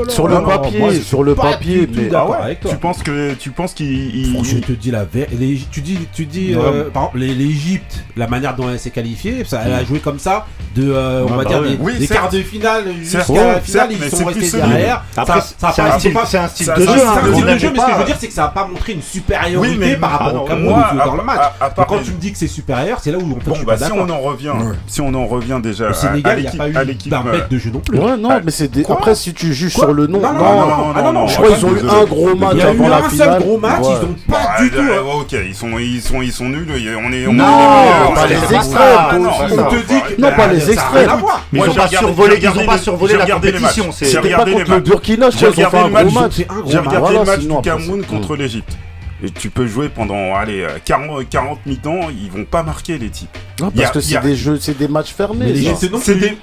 Sur 0.08 0.28
le 0.28 0.34
non, 0.34 0.42
papier, 0.44 0.80
moi, 0.80 0.92
sur 0.96 1.22
le 1.24 1.36
papier, 1.36 1.88
mais 1.96 2.10
Ah 2.12 2.28
ouais, 2.28 2.38
avec 2.42 2.60
toi. 2.62 2.72
Tu 2.72 2.78
penses 2.78 3.04
que 3.04 3.36
tu 3.36 3.52
penses 3.52 3.76
qu'ils 3.76 4.16
ils- 4.16 4.34
Franchement, 4.34 4.60
je 4.66 4.66
te 4.66 4.72
dis 4.72 4.90
la 4.90 5.06
vérité. 5.06 5.36
Les- 5.40 5.60
Tu 5.72 5.82
dis, 5.82 6.00
tu 6.12 6.26
dis, 6.26 6.56
Ouais. 6.56 6.62
euh, 6.66 6.90
par 6.90 7.04
exemple, 7.04 7.20
l'Égypte, 7.20 8.04
la 8.18 8.26
manière 8.28 8.56
dont 8.56 8.68
elle 8.68 8.80
s'est 8.80 8.90
qualifiée, 8.90 9.44
ça, 9.46 9.62
elle 9.64 9.74
a 9.74 9.84
joué 9.86 10.00
comme 10.00 10.18
ça, 10.18 10.48
de, 10.76 10.92
euh, 10.92 11.22
on 11.22 11.26
Ouais, 11.26 11.38
va 11.38 11.44
bah 11.44 11.50
dire, 11.50 11.62
des, 11.62 11.78
Oui, 11.80 12.00
des 12.00 12.08
certes. 12.08 12.22
quarts 12.22 12.30
de 12.32 12.40
finale 12.40 12.84
jusqu'à 13.00 13.24
Certes, 13.24 13.38
la 13.38 13.60
finale, 13.62 13.88
ils 13.92 13.98
c'est 14.00 14.10
sont 14.16 14.26
restés 14.26 14.58
derrière. 14.58 15.04
Après, 15.16 15.40
ça, 15.40 15.46
ça 15.60 15.68
a 15.68 15.72
c'est 15.74 15.82
pas- 15.84 15.94
un 15.96 16.00
style, 16.00 16.14
pas- 16.14 16.26
c'est 16.26 16.38
un 16.40 16.48
style 16.48 16.66
ça- 16.66 16.74
de 16.76 16.82
jeu. 16.82 16.90
hein, 16.90 16.96
c'est 16.98 17.04
un 17.06 17.30
on 17.30 17.34
style 17.36 17.46
de 17.46 17.58
jeu, 17.60 17.70
mais 17.72 17.80
ce 17.80 17.86
que 17.86 17.92
je 17.92 17.98
veux 18.00 18.06
dire, 18.06 18.18
c'est 18.20 18.28
que 18.28 18.34
ça 18.34 18.42
n'a 18.42 18.48
pas 18.48 18.66
montré 18.66 18.94
une 18.94 19.04
supériorité 19.04 19.78
Oui, 19.92 19.96
par 19.98 20.10
rapport 20.10 20.34
ah 20.36 20.42
au 20.42 20.46
Cameroun 20.48 20.84
dans 21.06 21.16
le 21.16 21.24
match. 21.24 21.42
quand 21.88 22.00
tu 22.04 22.12
me 22.12 22.18
dis 22.18 22.32
que 22.32 22.40
c'est 22.40 22.48
supérieur, 22.48 22.98
c'est 23.04 23.12
là 23.12 23.20
où 23.20 23.32
en 23.32 23.40
fait, 23.40 23.50
Bon, 23.52 23.58
bah, 23.68 23.78
si 23.78 23.92
on 23.92 24.10
en 24.10 24.20
revient, 24.20 24.54
si 24.88 25.00
on 25.02 25.14
en 25.14 25.28
revient 25.28 25.60
déjà 25.62 25.94
Sénégal, 26.24 26.40
il 26.40 26.42
n'y 26.42 26.48
a 26.48 26.52
pas 26.74 26.80
à 26.80 26.84
eu 26.84 26.86
l'équipe, 26.88 27.12
d'un 27.12 27.26
euh, 27.28 27.32
mètre 27.32 27.50
de 27.50 27.58
jeu 27.58 27.70
non 27.72 27.80
plus. 27.80 28.00
Ouais, 28.00 28.18
non, 28.18 28.30
mais 28.44 28.52
c'est 28.52 28.70
des... 28.72 28.86
après 28.90 29.16
si 29.16 29.34
tu 29.34 29.54
juges 29.54 29.74
sur 29.74 29.94
le 29.94 30.08
nom, 30.08 30.20
Non, 30.20 30.34
non, 30.34 30.40
non, 30.40 30.68
non, 30.68 30.94
non, 30.94 31.04
non, 31.04 31.14
non, 31.14 31.28
je 31.28 31.34
je 31.34 31.38
crois 31.38 31.52
qu'ils 31.56 31.66
ont 31.66 31.76
eu 31.76 31.80
un 31.90 32.06
gros 32.06 32.36
match 32.36 32.52
Il 32.54 32.58
y 32.60 32.62
a 32.62 32.66
eu 32.66 32.70
avant 32.70 32.88
la 32.90 32.98
un 32.98 33.10
finale. 33.10 33.32
seul 33.34 33.42
gros 33.42 33.58
match, 33.58 33.82
Ouais. 33.84 33.94
ils 34.02 34.06
ont 34.06 34.16
pas 34.34 34.62
du 34.64 34.70
tout. 34.72 34.78
euh, 34.78 34.82
euh, 34.98 35.22
ok, 35.22 35.32
ils 35.48 35.56
sont, 35.56 35.78
ils 35.80 36.02
sont, 36.02 36.22
ils 36.22 36.32
sont 36.32 36.46
nuls. 36.46 36.68
On 36.72 37.12
est, 37.12 37.28
on 37.28 37.34
Non, 37.34 38.14
pas 38.16 38.28
les 38.28 38.36
extrêmes, 38.36 39.22
non, 39.22 39.30
aussi. 39.30 39.56
ça, 39.56 39.64
On 39.68 39.70
te 39.70 39.76
faut 39.76 39.82
dit 39.88 39.94
arrêter. 39.94 40.16
que- 40.16 40.22
Non, 40.22 40.32
pas 40.36 40.48
les 40.48 40.72
extrêmes. 40.72 41.10
ils 41.54 41.60
ont 41.62 41.66
j'ai 41.66 41.74
pas 41.74 41.88
survolé, 41.88 42.30
j'ai 42.42 42.48
regardé 42.48 42.60
ils 42.60 42.64
ont 42.64 42.66
pas 42.68 42.76
les- 42.76 42.82
survolé 42.82 43.18
la 43.18 43.26
compétition. 43.28 43.86
matchs. 43.86 43.96
C'est 43.98 44.06
J'ai 44.06 44.12
C'était 44.12 44.30
pas 44.30 44.46
contre 44.46 44.72
le. 44.72 44.80
Burkina, 44.80 45.30
je 45.30 45.38
J'ai 45.38 45.46
crois 45.46 45.54
qu'ils 45.56 45.66
ont 45.66 45.70
fait 45.70 45.78
regardé 45.82 45.96
un 45.96 46.04
le 46.04 46.10
gros 46.10 46.14
match. 46.20 46.24
match. 46.24 46.34
C'est 46.36 46.52
un 46.52 46.56
gros 46.62 46.70
J'ai 46.72 46.78
match. 46.78 46.86
regardé 46.88 47.14
le 47.18 47.26
match 47.26 47.40
du 47.40 47.62
Cameroun 47.62 48.04
contre 48.06 48.36
l'Égypte. 48.36 48.78
Et 49.24 49.32
tu 49.32 49.50
peux 49.50 49.66
jouer 49.68 49.88
pendant 49.90 50.36
allez, 50.36 50.62
euh, 50.64 50.78
40, 50.84 51.28
40 51.30 51.66
mi-temps, 51.66 52.10
ils 52.10 52.30
vont 52.30 52.44
pas 52.44 52.62
marquer 52.62 52.98
les 52.98 53.10
types. 53.10 53.30
Non, 53.62 53.72
Y 53.74 53.80
a- 53.80 53.84
parce 53.84 53.94
que 53.94 54.02
c'est 54.02 54.18
a- 54.18 54.22
des 54.22 54.36
jeux, 54.36 54.58
c'est 54.60 54.78
des 54.78 54.90
matchs 54.90 55.14
fermés. 55.14 55.46
C'est 56.02 56.16
des- 56.16 56.20
des- 56.20 56.38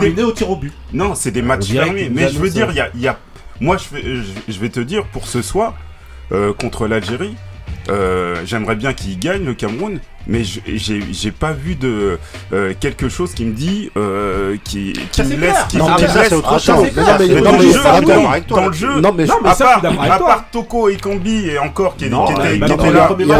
terminé 0.00 0.22
au 0.24 0.32
tir 0.32 0.50
au 0.50 0.56
but. 0.56 0.72
Non, 0.92 1.14
c'est 1.14 1.30
des 1.30 1.42
matchs 1.42 1.68
fermés. 1.84 2.02
qu'ils 2.04 2.12
Mais 2.12 2.28
je 2.28 2.38
veux 2.38 2.50
dire, 2.50 2.68
il 2.70 2.76
y 2.76 2.80
a, 2.80 2.90
il 2.94 3.00
y 3.00 3.08
a- 3.08 3.18
moi, 3.60 3.76
je, 3.76 3.84
fais- 3.84 4.02
je, 4.02 4.22
je 4.52 4.58
vais 4.60 4.68
te 4.70 4.80
dire, 4.80 5.04
pour 5.06 5.28
ce 5.28 5.40
soir, 5.40 5.74
euh, 6.32 6.52
contre 6.52 6.88
l'Algérie, 6.88 7.36
euh, 7.90 8.42
j'aimerais 8.44 8.74
bien 8.76 8.92
qu'il 8.92 9.16
gagne 9.20 9.44
le 9.44 9.54
Cameroun, 9.54 10.00
mais 10.26 10.44
je- 10.44 10.60
j'ai 10.66 11.00
j'ai 11.12 11.30
pas 11.30 11.52
vu 11.52 11.74
de 11.74 12.18
euh, 12.52 12.74
quelque 12.78 13.08
chose 13.08 13.32
qui 13.34 13.44
me 13.44 13.52
dit, 13.52 13.90
euh, 13.96 14.56
qui, 14.64 14.92
qui 14.92 15.22
Ça, 15.22 15.24
me 15.24 15.36
laisse, 15.36 15.56
qui 15.68 15.76
Non, 15.78 15.90
me 15.92 15.98
ça, 15.98 16.06
laisse- 16.06 16.28
c'est 16.28 16.34
autre 16.34 16.58
chose. 16.60 16.76
dans 16.94 17.52
le 17.56 17.62
jeu, 17.72 17.80
attends, 17.86 18.32
oui, 18.32 18.42
dans 18.48 18.66
le 18.66 18.72
jeu, 18.72 19.00
Non, 19.00 19.12
mais 19.12 19.24
Non, 19.26 19.34
mais 19.42 19.50
à 19.50 19.54
part, 19.54 19.82
à 19.84 20.18
part 20.18 20.44
Toko 20.50 20.88
et 20.88 20.96
Kambi 20.96 21.48
et 21.48 21.58
encore 21.58 21.96
qui, 21.96 22.06
était, 22.06 22.14
bah 22.14 22.66
là, 22.68 22.76
on 22.78 22.90
l'a 22.90 23.06
pas 23.08 23.14
vu, 23.14 23.24
là, 23.26 23.38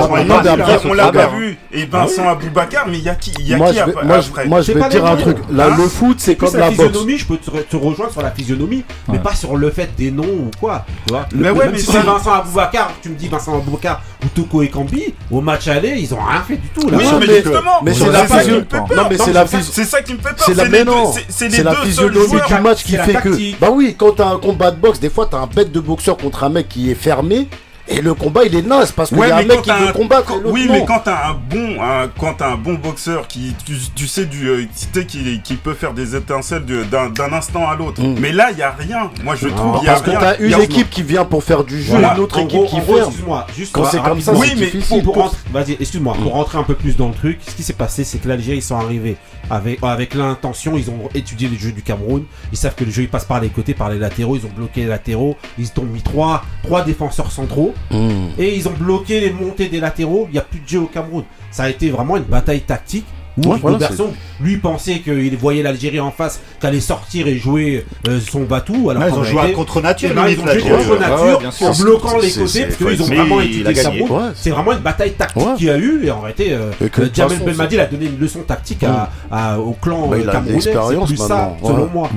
on 0.74 0.78
sur 0.80 0.94
l'a 0.94 1.04
pas 1.06 1.12
Travers. 1.12 1.36
vu. 1.36 1.58
Et 1.72 1.84
Vincent 1.86 2.28
Aboubacar, 2.28 2.86
mais 2.88 2.98
il 2.98 3.04
y 3.04 3.08
a 3.08 3.14
qui, 3.14 3.32
il 3.38 3.48
y 3.48 3.54
a 3.54 3.56
moi, 3.56 3.68
qui 3.68 3.74
je 3.78 3.84
vais, 3.84 3.90
après, 3.90 4.04
moi, 4.46 4.60
je- 4.62 4.72
vais 4.72 4.88
dire 4.88 5.04
un 5.06 5.16
truc. 5.16 5.36
Là, 5.50 5.66
Hein? 5.70 5.76
le 5.78 5.88
foot, 5.88 6.16
c'est 6.20 6.36
comme 6.36 6.52
la 6.54 6.60
la 6.60 6.70
boxe. 6.70 6.88
physionomie, 6.88 7.18
je 7.18 7.26
peux 7.26 7.36
te, 7.36 7.76
rejoindre 7.76 8.12
sur 8.12 8.22
la 8.22 8.30
physionomie, 8.30 8.84
mais 9.08 9.18
pas 9.18 9.34
sur 9.34 9.56
le 9.56 9.70
fait 9.70 9.90
des 9.96 10.10
noms 10.10 10.24
ou 10.24 10.50
quoi. 10.58 10.84
Tu 11.06 11.12
vois. 11.12 11.26
Mais 11.34 11.50
ouais, 11.50 11.68
mais 11.70 11.78
si 11.78 11.86
c'est 11.86 12.00
Vincent 12.00 12.32
Aboubacar, 12.32 12.92
tu 13.02 13.10
me 13.10 13.14
dis 13.14 13.28
Vincent 13.28 13.54
Aboubacar 13.56 14.02
ou 14.24 14.28
Toko 14.28 14.62
et 14.62 14.68
Kambi, 14.68 15.14
au 15.30 15.40
match 15.40 15.66
aller, 15.68 15.96
ils 15.98 16.14
ont 16.14 16.18
rien 16.22 16.42
fait 16.42 16.56
du 16.56 16.68
tout. 16.68 16.88
Là. 16.88 16.98
Oui, 16.98 17.04
Non, 17.04 17.18
mais 17.18 17.26
mais- 17.26 17.34
justement, 17.42 17.60
mais 17.82 17.94
c'est 17.94 18.04
c'est 18.04 18.10
la 18.10 18.18
ça 18.18 18.26
qui 18.26 18.32
me 18.34 18.40
physio- 18.40 18.54
fait 18.60 18.64
peur. 18.66 18.86
Non, 18.96 19.02
mais 19.10 19.18
c'est 19.18 19.32
la 19.32 19.46
physio- 19.46 19.72
C'est 19.72 19.84
ça 19.84 20.02
qui 20.02 20.12
me 20.12 20.18
fait 20.18 20.22
peur. 20.24 20.34
C'est 20.46 20.54
la 20.54 20.64
c'est- 20.64 21.62
la 21.62 21.70
deux 21.72 21.76
seuls 21.78 21.86
physionomie 21.86 22.26
joueurs. 22.28 22.46
du 22.46 22.60
match 22.60 22.84
qui 22.84 22.96
fait 22.96 23.14
que. 23.14 23.58
Bah 23.60 23.68
oui, 23.72 23.94
quand 23.98 24.12
t'as 24.12 24.28
un 24.28 24.38
combat 24.38 24.70
de 24.70 24.76
boxe, 24.76 25.00
des 25.00 25.10
fois 25.10 25.26
t'as 25.30 25.38
un 25.38 25.46
bête 25.46 25.72
de 25.72 25.80
boxeur 25.80 26.16
contre 26.16 26.44
un 26.44 26.48
mec 26.48 26.68
qui 26.68 26.90
est 26.90 26.94
fermé 26.94 27.48
et 27.88 28.00
le 28.00 28.14
combat 28.14 28.44
il 28.44 28.54
est 28.54 28.62
naze 28.66 28.92
parce 28.92 29.10
qu'il 29.10 29.18
Ouais, 29.18 29.28
y 29.28 29.30
a 29.30 29.36
un 29.36 29.42
mec 29.42 29.48
quand 29.56 29.62
qui 29.62 29.68
t'as 29.68 29.78
veut 29.78 29.88
un- 29.88 29.92
combattre 29.92 30.32
oui, 30.44 30.66
non. 30.66 30.72
mais 30.74 30.84
quand 30.84 31.00
t'as 31.04 31.30
un 31.30 31.34
bon, 31.34 31.76
un- 31.80 32.08
quand 32.18 32.34
t'as 32.34 32.50
un 32.52 32.56
bon 32.56 32.74
boxeur 32.74 33.26
qui, 33.28 33.54
tu, 33.64 33.74
tu 33.94 34.06
sais 34.06 34.26
du, 34.26 34.48
euh, 34.48 34.64
tu 34.64 34.86
sais 35.00 35.06
qui, 35.06 35.40
qui 35.42 35.54
peut 35.54 35.74
faire 35.74 35.92
des 35.94 36.16
étincelles 36.16 36.64
d'un 36.64 37.32
instant 37.32 37.68
à 37.68 37.76
l'autre. 37.76 38.02
Mm. 38.02 38.16
Mais 38.20 38.32
là, 38.32 38.50
il 38.52 38.58
y 38.58 38.62
a 38.62 38.70
rien. 38.70 39.10
Moi, 39.22 39.34
je 39.36 39.48
trouve 39.48 39.72
Non, 39.74 39.80
il 39.82 39.84
y 39.84 39.88
a 39.88 39.92
Parce 39.92 40.02
que 40.04 40.10
rien. 40.10 40.20
t'as 40.20 40.36
Il 40.40 40.50
y 40.50 40.54
une 40.54 40.60
équipe 40.60 40.90
qui 40.90 41.02
vient 41.02 41.24
pour 41.24 41.42
faire 41.44 41.64
du 41.64 41.80
jeu, 41.82 41.90
Voilà. 41.92 42.14
une 42.14 42.20
autre 42.20 42.38
En 42.38 42.42
équipe 42.44 42.58
gros- 42.58 42.66
qui 42.68 42.80
ferme. 42.80 42.98
Excuse-moi, 43.08 43.46
juste 43.56 43.72
Quand 43.72 43.84
c'est 43.84 44.02
comme 44.02 44.20
ça. 44.20 44.32
Oui, 44.34 44.48
c'est 44.50 44.56
mais 44.56 44.66
difficile. 44.66 45.02
pour 45.04 45.14
rentrer, 45.14 45.36
vas-y, 45.52 45.72
excuse-moi, 45.80 46.14
pour 46.22 46.32
rentrer 46.32 46.58
un 46.58 46.62
peu 46.64 46.74
plus 46.74 46.96
dans 46.96 47.08
le 47.08 47.14
truc, 47.14 47.38
ce 47.46 47.54
qui 47.54 47.62
s'est 47.62 47.72
passé, 47.72 48.04
c'est 48.04 48.18
que 48.18 48.28
l'Algérie 48.28 48.58
ils 48.58 48.62
sont 48.62 48.76
arrivés 48.76 49.16
avec, 49.50 49.78
avec 49.82 50.14
l'intention, 50.14 50.76
ils 50.76 50.90
ont 50.90 51.08
étudié 51.14 51.48
le 51.48 51.56
jeu 51.56 51.70
du 51.72 51.82
Cameroun, 51.82 52.24
ils 52.52 52.58
savent 52.58 52.74
que 52.74 52.84
le 52.84 52.90
jeu 52.90 53.02
il 53.02 53.08
passe 53.08 53.24
par 53.24 53.40
les 53.40 53.48
côtés, 53.48 53.74
par 53.74 53.90
les 53.90 53.98
latéraux, 53.98 54.36
ils 54.36 54.44
ont 54.44 54.50
bloqué 54.56 54.80
les 54.82 54.86
latéraux, 54.88 55.36
ils 55.58 55.68
ont 55.78 55.82
mis 55.84 56.02
trois, 56.02 56.42
trois 56.64 56.82
défenseurs 56.82 57.30
centraux 57.30 57.74
Mmh. 57.90 58.06
et 58.38 58.56
ils 58.56 58.66
ont 58.68 58.72
bloqué 58.78 59.20
les 59.20 59.30
montées 59.30 59.68
des 59.68 59.80
latéraux, 59.80 60.26
il 60.28 60.32
n'y 60.32 60.38
a 60.38 60.42
plus 60.42 60.60
de 60.60 60.68
jeu 60.68 60.80
au 60.80 60.86
Cameroun. 60.86 61.24
Ça 61.50 61.64
a 61.64 61.68
été 61.70 61.90
vraiment 61.90 62.16
une 62.16 62.24
bataille 62.24 62.60
tactique. 62.62 63.06
Où 63.38 63.50
Ouais, 63.50 63.58
voilà, 63.60 63.76
Robertson, 63.76 64.14
lui 64.40 64.56
pensait 64.56 65.00
qu'il 65.00 65.36
voyait 65.36 65.62
l'Algérie 65.62 66.00
en 66.00 66.10
face, 66.10 66.40
qu'allait 66.58 66.80
sortir 66.80 67.26
et 67.26 67.36
jouer 67.36 67.84
euh, 68.08 68.18
son 68.18 68.44
batou. 68.44 68.88
Alors 68.88 69.02
Ouais, 69.02 69.10
Ils 69.10 69.18
ont 69.18 69.24
joué 69.24 69.52
contre 69.52 69.82
nature. 69.82 70.08
Eh 70.10 70.14
ben, 70.14 70.26
ils 70.26 70.40
ont 70.40 70.46
joué 70.46 70.62
contre 70.62 70.98
nature 70.98 71.40
ouais, 71.60 71.66
en 71.68 71.72
bloquant 71.74 72.18
les 72.18 72.30
C'est- 72.30 72.40
côtés 72.40 72.50
c'est- 72.52 72.62
parce 72.64 72.76
qu'ils 72.76 73.02
ont 73.02 73.04
vraiment 73.06 73.40
étudié. 73.42 73.74
Cameroun. 73.74 74.32
C'est 74.34 74.48
vraiment 74.50 74.72
une 74.72 74.78
bataille 74.78 75.12
tactique 75.12 75.36
Ouais. 75.46 75.54
qu'il 75.58 75.66
y 75.66 75.70
a 75.70 75.76
eu 75.76 76.06
et 76.06 76.10
en 76.10 76.20
réalité, 76.22 76.54
euh, 76.54 76.70
euh, 76.80 77.08
Jamel 77.12 77.38
Belmadi 77.40 77.78
a 77.78 77.84
donné 77.84 78.06
une 78.06 78.18
leçon 78.18 78.40
tactique 78.40 78.82
à, 78.84 79.10
à- 79.30 79.58
au 79.60 79.72
clan 79.72 80.06
Bah, 80.08 80.16
euh, 80.16 80.20
il 80.22 80.22
a 80.22 80.32
de 80.32 80.32
camerounais. 80.32 80.60
C'est 80.62 81.06
plus 81.06 81.16
ça, 81.18 81.54
selon 81.62 81.90
moi. 81.92 82.08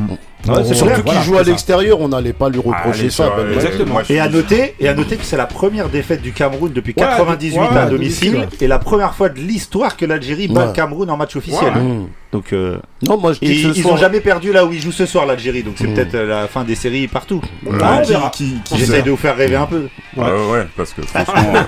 Ouais, 0.48 0.64
c'est 0.64 0.74
Surtout 0.74 0.94
qu'il 1.04 1.04
voilà, 1.04 1.22
joue 1.22 1.38
à 1.38 1.44
l'extérieur, 1.44 2.00
on 2.00 2.08
n'allait 2.08 2.32
pas 2.34 2.48
lui 2.50 2.60
reprocher 2.60 3.02
Allez, 3.02 3.10
ça. 3.10 3.30
Ben, 3.36 3.44
euh, 3.44 3.54
Exactement. 3.56 4.00
Et 4.10 4.20
à 4.22 4.30
noter, 4.30 4.74
et 4.80 4.88
à 4.88 4.94
noter 4.94 5.18
que 5.18 5.26
c'est 5.26 5.36
la 5.36 5.46
première 5.46 5.90
défaite 5.90 6.22
du 6.22 6.32
Cameroun 6.32 6.72
depuis 6.72 6.94
Ouais, 6.98 7.04
98 7.04 7.60
ouais, 7.60 7.78
à 7.78 7.86
domicile 7.88 8.48
et 8.62 8.68
la 8.68 8.80
première 8.80 9.14
fois 9.16 9.28
de 9.30 9.38
l'histoire 9.40 9.98
que 9.98 10.06
l'Algérie 10.06 10.48
bat 10.48 10.68
le 10.68 10.72
Cameroun 10.72 11.10
en 11.10 11.18
match 11.18 11.36
officiel. 11.36 11.74
Ouais. 11.74 11.82
Mmh. 11.82 12.08
Donc 12.32 12.54
euh, 12.54 12.78
Non, 13.02 13.18
moi 13.18 13.34
je 13.34 13.40
dis 13.40 13.46
et 13.52 13.64
que 13.64 13.74
ce 13.74 13.78
ils 13.80 13.82
soir- 13.82 13.96
ont 13.96 13.98
jamais 13.98 14.22
perdu 14.22 14.54
là 14.54 14.66
où 14.66 14.72
ils 14.72 14.80
jouent 14.82 14.92
ce 14.94 15.06
soir 15.06 15.26
l'Algérie. 15.26 15.64
Donc 15.64 15.74
c'est 15.78 15.88
Mm. 15.88 15.94
peut-être 15.94 16.16
euh, 16.16 16.28
la 16.28 16.48
fin 16.48 16.64
des 16.64 16.76
séries 16.76 17.08
partout. 17.10 17.42
Ah, 17.82 17.98
on 18.00 18.02
qui- 18.04 18.12
verra. 18.12 18.30
qui- 18.30 18.56
qui 18.64 18.78
J'essaie 18.78 19.02
de 19.02 19.12
vous 19.12 19.18
faire 19.18 19.36
rêver 19.36 19.58
un 19.58 19.66
peu. 19.66 19.88
Ouais. 20.16 20.24
Euh, 20.26 20.52
ouais, 20.54 20.68
parce 20.78 20.94
que 20.94 21.02
franchement, 21.06 21.54
euh, 21.54 21.62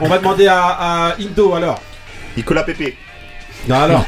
On 0.00 0.08
va 0.08 0.18
demander 0.18 0.46
à, 0.46 0.64
à 1.10 1.14
Indo 1.20 1.52
alors. 1.54 1.80
Nicolas 2.36 2.62
Pépé. 2.62 2.96
Non, 3.68 3.76
alors, 3.82 4.04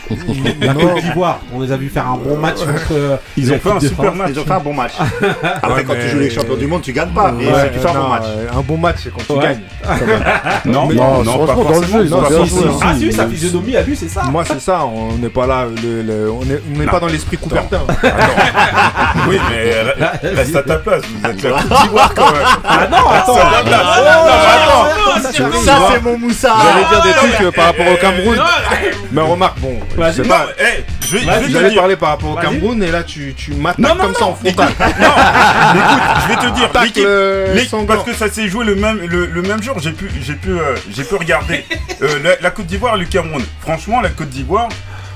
la 0.60 0.74
Côte 0.74 1.02
d'Ivoire, 1.02 1.38
on 1.52 1.60
les 1.60 1.72
a 1.72 1.76
vu 1.76 1.88
faire 1.88 2.06
un 2.06 2.16
bon 2.16 2.36
match 2.36 2.58
contre. 2.58 2.92
euh, 2.92 3.16
ils 3.36 3.52
ont 3.52 3.58
fait 3.58 3.70
un 3.70 3.80
super 3.80 4.04
France. 4.04 4.16
match. 4.16 4.30
Ils 4.32 4.38
ont 4.40 4.44
fait 4.44 4.52
un 4.52 4.58
bon 4.60 4.72
match. 4.74 4.92
Après 5.00 5.72
Ouais, 5.74 5.84
quand 5.84 5.94
mais- 5.94 6.00
tu 6.04 6.08
joues 6.10 6.18
les 6.20 6.30
champions 6.30 6.56
du 6.56 6.66
monde, 6.66 6.82
tu 6.82 6.92
gagnes 6.92 7.08
pas. 7.10 7.32
Mais 7.32 7.46
Ouais, 7.46 7.70
tu 7.72 7.78
fais 7.80 7.88
un 7.88 7.92
bon 7.94 7.98
non, 8.00 8.08
match. 8.08 8.22
euh, 8.26 8.46
Un 8.56 8.60
bon 8.60 8.76
match, 8.78 8.96
c'est 9.02 9.12
quand 9.12 9.22
tu 9.26 9.32
Ouais. 9.32 9.42
gagnes. 9.42 9.60
Non, 10.66 10.86
Mais 10.86 10.94
non, 10.94 11.22
non, 11.24 11.38
non, 11.38 11.46
pas 11.46 11.54
dans 11.54 11.80
le 11.80 11.86
jeu. 11.86 12.10
Ah, 12.82 12.94
si, 12.98 13.12
sa 13.12 13.26
physionomie 13.26 13.76
à 13.76 13.82
lui, 13.82 13.96
c'est 13.96 14.08
ça. 14.08 14.22
Moi, 14.24 14.44
c'est 14.46 14.60
ça, 14.60 14.84
on 14.84 15.12
n'est 15.18 15.28
pas 15.28 15.46
là, 15.46 15.66
on 15.68 16.44
n'est 16.78 16.86
pas 16.86 17.00
dans 17.00 17.06
l'esprit 17.08 17.36
Coubertin. 17.38 17.80
Oui, 19.28 19.38
mais 19.50 19.72
re- 19.72 20.36
reste 20.36 20.56
à 20.56 20.62
ta 20.62 20.76
place. 20.76 21.02
Vous 21.04 21.30
êtes 21.30 21.42
la 21.42 21.50
Côte 21.50 21.82
d'Ivoire 21.82 22.12
quand 22.14 22.32
même. 22.32 22.42
Ah 22.64 22.86
non, 22.90 22.96
attends. 23.10 23.38
Ça 25.64 25.78
c'est 25.92 26.02
mon 26.02 26.18
Moussa. 26.18 26.54
J'allais 26.62 26.86
dire 26.88 27.02
des 27.02 27.12
trucs 27.12 27.40
euh, 27.46 27.50
par 27.52 27.66
rapport 27.66 27.86
au 27.92 27.96
Cameroun. 27.96 28.38
Mais 29.12 29.20
remarque, 29.22 29.47
bon, 29.58 29.78
je 29.96 30.12
sais 30.12 30.22
pas. 30.28 30.46
eh, 30.58 30.84
je 31.06 31.12
vais, 31.16 31.20
je 31.22 31.26
Vas-y, 31.26 31.52
vais 31.52 31.62
te 31.64 31.68
dire. 31.70 31.80
parler 31.80 31.96
par 31.96 32.10
rapport 32.10 32.30
au. 32.30 32.36
Cameroun 32.40 32.82
et 32.82 32.90
là 32.90 33.02
tu, 33.02 33.34
tu 33.36 33.52
Non, 33.52 33.58
m'attaques 33.62 33.78
non, 33.96 33.96
comme 33.96 34.14
ça 34.14 34.24
en 34.26 34.34
frontal. 34.34 34.68
Non, 34.78 35.80
écoute, 35.80 36.22
je 36.22 36.28
vais 36.28 36.36
te 36.50 36.54
dire, 36.54 36.70
l'équipe, 36.82 37.04
euh, 37.06 37.84
parce 37.86 38.04
que 38.04 38.12
ça 38.14 38.28
s'est 38.30 38.48
joué 38.48 38.64
le 38.64 38.74
même, 38.74 38.98
le, 39.06 39.26
le 39.26 39.42
même 39.42 39.62
jour, 39.62 39.78
j'ai 39.80 39.92
pu, 39.92 40.10
j'ai 40.22 40.34
pu, 40.34 40.50
euh, 40.50 40.74
j'ai 40.90 41.04
pu 41.04 41.14
regarder 41.14 41.64
euh, 42.02 42.18
la, 42.22 42.30
la 42.40 42.50
Côte 42.50 42.66
d'Ivoire 42.66 42.96
et 42.96 43.00
le 43.00 43.04
Cameroun. 43.06 43.42
Franchement, 43.60 44.00
la 44.00 44.10
Côte 44.10 44.28
d'Ivoire, 44.30 44.68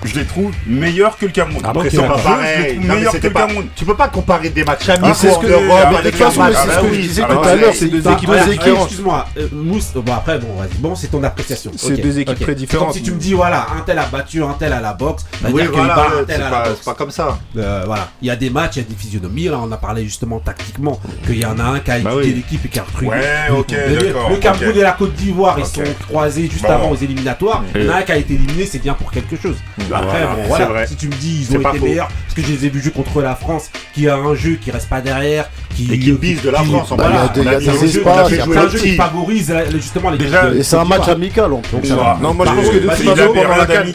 je 0.05 0.15
les 0.19 0.25
trouve 0.25 0.53
meilleurs 0.67 1.17
que 1.17 1.27
le 1.27 1.33
Cameroun. 1.33 1.63
Après, 1.65 1.81
Ok, 1.83 1.89
c'est 1.91 1.97
pas 1.97 2.03
d'accord. 2.03 2.19
Je 2.19 2.29
les 2.29 2.35
pareil. 2.35 3.05
trouve 3.05 3.21
que 3.21 3.27
le 3.27 3.33
Cameroun. 3.33 3.67
Tu 3.77 3.85
peux 3.85 3.95
pas 3.97 4.09
comparer 4.09 4.49
des 4.51 4.65
matchs 4.65 4.85
Ah, 4.89 4.93
amicaux 4.93 5.15
c'est 5.15 5.31
ce 5.31 5.35
en 5.35 5.41
que- 5.41 5.47
Europe 5.47 5.63
mais 5.69 5.93
de 5.93 5.97
avec 5.99 6.13
toute 6.13 6.23
un 6.23 6.25
façon, 6.27 6.41
match. 6.43 6.53
c'est 6.55 6.63
ce 6.67 6.71
Ah 6.73 6.77
que 6.77 6.83
bah 6.83 6.89
je 6.93 6.97
oui. 6.97 7.03
disais 7.03 7.23
Ah 7.25 7.33
tout 7.35 7.41
bah 7.41 7.49
à 7.51 7.57
l'heure, 7.57 7.75
c'est 7.75 7.89
deux 7.89 8.01
Bah, 8.01 8.13
équipes 8.13 8.27
voilà, 8.29 8.43
très 8.43 8.53
différentes. 8.53 8.83
Excuse-moi, 8.87 9.27
euh, 9.39 9.49
Mousse. 9.53 9.93
Bon 9.95 10.13
après 10.13 10.39
bon, 10.39 10.55
vas-y. 10.59 10.79
Bon, 10.79 10.95
c'est 10.95 11.09
ton 11.09 11.23
appréciation. 11.23 11.71
C'est 11.77 11.97
deux 12.01 12.19
équipes 12.19 12.41
très 12.41 12.55
différentes. 12.55 12.89
Comme 12.89 12.97
si 12.97 13.03
tu 13.03 13.13
me 13.13 13.19
dis 13.19 13.33
voilà, 13.35 13.67
un 13.77 13.81
tel 13.83 13.99
a 13.99 14.07
battu, 14.07 14.43
un 14.43 14.55
tel 14.59 14.73
à 14.73 14.81
la 14.81 14.93
boxe. 14.95 15.25
Oui, 15.51 15.63
voilà, 15.73 15.97
c'est 16.29 16.85
pas, 16.85 16.95
comme 16.95 17.11
ça. 17.11 17.39
Euh, 17.57 17.83
voilà, 17.87 18.09
il 18.21 18.29
y 18.29 18.31
a 18.31 18.37
des 18.37 18.51
matchs, 18.51 18.77
il 18.77 18.83
y 18.83 18.87
a 18.87 18.89
des 18.89 18.95
physionomies. 18.95 19.45
Là, 19.45 19.59
on 19.63 19.71
a 19.73 19.77
parlé 19.77 20.05
justement 20.05 20.39
tactiquement 20.41 21.01
qu'il 21.27 21.39
y 21.39 21.45
en 21.47 21.59
a 21.59 21.65
un 21.65 21.81
qui 21.81 21.91
a 21.91 21.99
Bah 22.01 22.11
étudié 22.13 22.33
oui. 22.33 22.35
l'équipe 22.37 22.65
et 22.65 22.69
qui 22.69 22.79
a 22.79 22.83
retrouvé. 22.83 23.09
Ouais, 23.09 23.51
ok, 23.57 23.71
le, 23.71 24.37
Cameroun 24.37 24.77
et 24.77 24.83
la 24.83 24.93
Côte 24.93 25.15
d'Ivoire, 25.15 25.57
ils 25.59 25.67
sont 25.67 25.83
croisés 26.09 26.49
juste 26.51 26.65
Bon. 26.65 26.71
avant 26.73 26.91
aux 26.91 26.97
éliminatoires. 26.97 27.65
Il 27.75 27.85
y 27.85 27.89
en 27.89 27.93
a 27.93 27.97
un 27.99 28.03
qui 28.03 28.13
a 28.13 28.17
été 28.17 28.35
éliminé, 28.35 28.67
c'est 28.67 28.79
bien 28.81 28.95
pour 28.95 29.11
quelque 29.11 29.37
chose. 29.37 29.57
Après, 29.99 30.19
Voilà, 30.21 30.35
bon, 30.35 30.43
c'est 30.43 30.49
voilà. 30.49 30.65
vrai. 30.67 30.87
Si 30.87 30.97
tu 30.97 31.07
me 31.09 31.13
dis 31.15 31.47
ils 31.49 31.57
ont 31.57 31.61
pas 31.61 31.71
été 31.71 31.79
faux. 31.79 31.85
meilleurs, 31.87 32.09
parce 32.09 32.35
que 32.35 32.43
je 32.43 32.47
les 32.49 32.67
ai 32.67 32.71
vus 32.71 32.81
jouer 32.81 32.93
contre 32.93 33.21
la 33.23 33.35
France, 33.37 33.71
qui 33.95 34.09
a 34.09 34.17
un 34.17 34.35
jeu 34.35 34.59
qui 34.61 34.71
reste 34.71 34.89
pas 34.89 35.01
derrière, 35.01 35.49
qui 35.75 35.93
Et 35.93 35.99
qui 35.99 36.13
bise 36.13 36.43
de 36.43 36.51
la 36.51 36.63
France, 36.63 36.93
en. 36.93 36.97
Bah, 36.97 37.11
il 37.37 37.43
y 37.45 37.49
a 37.49 37.59
des- 37.59 37.67
espaces, 37.85 38.31
il 38.31 38.37
y 38.37 38.41
a 38.41 38.47
plein 38.47 38.63
un 38.63 38.69
jeu 38.69 38.79
qui 38.79 38.97
favorise 38.97 39.51
euh, 39.51 39.65
justement 39.73 40.11
les 40.11 40.59
Et 40.59 40.63
c'est 40.63 40.77
un 40.77 40.85
match 40.85 41.09
amical 41.09 41.53
en 41.53 41.61
plus. 41.61 41.89
Va. 41.93 42.19
Non, 42.21 42.35
moi 42.35 42.47
je 42.47 42.53
pense 42.53 42.69
que 42.69 42.75
de 42.75 42.81
toute 42.81 42.91
façon, 42.91 43.33
pendant 43.35 43.57
la 43.57 43.67
canne, 43.67 43.93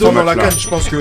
pendant 0.00 0.22
la 0.24 0.50
je 0.50 0.68
pense 0.68 0.88
que 0.88 0.96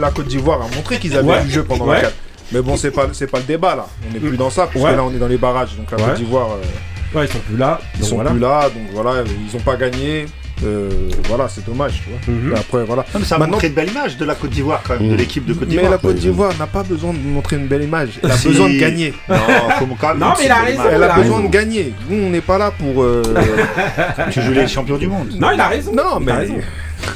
la, 0.00 0.10
Côte 0.10 0.26
d'Ivoire 0.26 0.60
a 0.62 0.74
montré 0.76 0.98
qu'ils 0.98 1.16
avaient 1.16 1.42
du 1.44 1.50
jeu 1.50 1.64
pendant 1.64 1.86
la 1.86 2.02
canne. 2.02 2.12
Mais 2.52 2.60
bon, 2.60 2.76
c'est 2.76 2.90
pas, 2.90 3.06
c'est 3.12 3.26
pas 3.30 3.38
le 3.38 3.44
débat 3.44 3.74
là. 3.74 3.86
On 4.08 4.12
n'est 4.12 4.20
plus 4.20 4.36
dans 4.36 4.50
ça, 4.50 4.66
parce 4.72 4.76
Ouais. 4.84 4.92
que 4.92 4.96
là 4.96 5.02
on 5.04 5.10
est 5.14 5.18
dans 5.18 5.26
les 5.26 5.38
barrages. 5.38 5.76
Donc 5.76 5.90
la 5.90 5.96
Ouais. 5.96 6.04
Côte 6.10 6.16
d'Ivoire, 6.16 6.48
euh, 6.52 7.18
Ouais, 7.18 7.26
ils 7.26 7.32
sont 7.32 7.38
plus 7.38 7.56
là. 7.56 7.80
ils 7.98 8.04
sont 8.04 8.16
voilà. 8.16 8.30
plus 8.30 8.40
là. 8.40 8.62
Donc 8.64 8.82
voilà, 8.92 9.22
ils 9.48 9.56
ont 9.56 9.60
pas 9.60 9.76
gagné. 9.76 10.26
Euh, 10.64 10.88
voilà, 11.28 11.48
c'est 11.48 11.64
dommage, 11.66 12.02
tu 12.04 12.10
vois. 12.10 12.34
Mhm. 12.34 12.50
Mais 12.50 12.58
après, 12.58 12.84
voilà. 12.84 13.04
Non, 13.12 13.20
mais 13.20 13.26
ça 13.26 13.34
a 13.34 13.38
Maintenant- 13.38 13.54
montré 13.54 13.66
une 13.68 13.74
belle 13.74 13.90
image 13.90 14.16
de 14.16 14.24
la 14.24 14.34
Côte 14.34 14.50
d'Ivoire 14.50 14.82
quand 14.86 14.94
même, 14.98 15.08
de 15.08 15.14
Mm. 15.14 15.16
l'équipe 15.16 15.44
de 15.44 15.52
Côte 15.52 15.62
Mais 15.62 15.74
d'Ivoire. 15.74 15.90
la 15.90 15.98
Côte 15.98 16.14
d'Ivoire 16.16 16.52
n'a 16.58 16.66
pas 16.66 16.82
besoin 16.84 17.12
de 17.12 17.18
montrer 17.18 17.56
une 17.56 17.66
belle 17.66 17.82
image. 17.82 18.10
Elle 18.22 18.30
a 18.30 18.36
Si. 18.36 18.48
besoin 18.48 18.68
de 18.68 18.78
gagner. 18.78 19.12
Non, 19.28 19.34
faut 19.78 19.86
quand 20.00 20.08
même 20.10 20.18
Non, 20.18 20.28
mais 20.38 20.44
il 20.46 20.50
a 20.50 20.62
raison. 20.62 20.82
Elle 20.90 21.02
a 21.02 21.08
besoin 21.14 21.36
raison. 21.36 21.40
de 21.48 21.52
gagner. 21.52 21.92
Nous, 22.08 22.24
on 22.26 22.30
n'est 22.30 22.40
pas 22.40 22.56
là 22.58 22.70
pour. 22.70 23.02
euh, 23.02 23.22
Tu 24.30 24.40
joues 24.42 24.52
les 24.52 24.68
champions 24.68 24.96
du 24.96 25.06
monde. 25.08 25.28
Non, 25.38 25.48
il 25.52 25.60
a 25.60 25.68
raison. 25.68 25.92
Non, 25.92 26.18
Il 26.20 26.30
a 26.30 26.36
mais. 26.38 26.48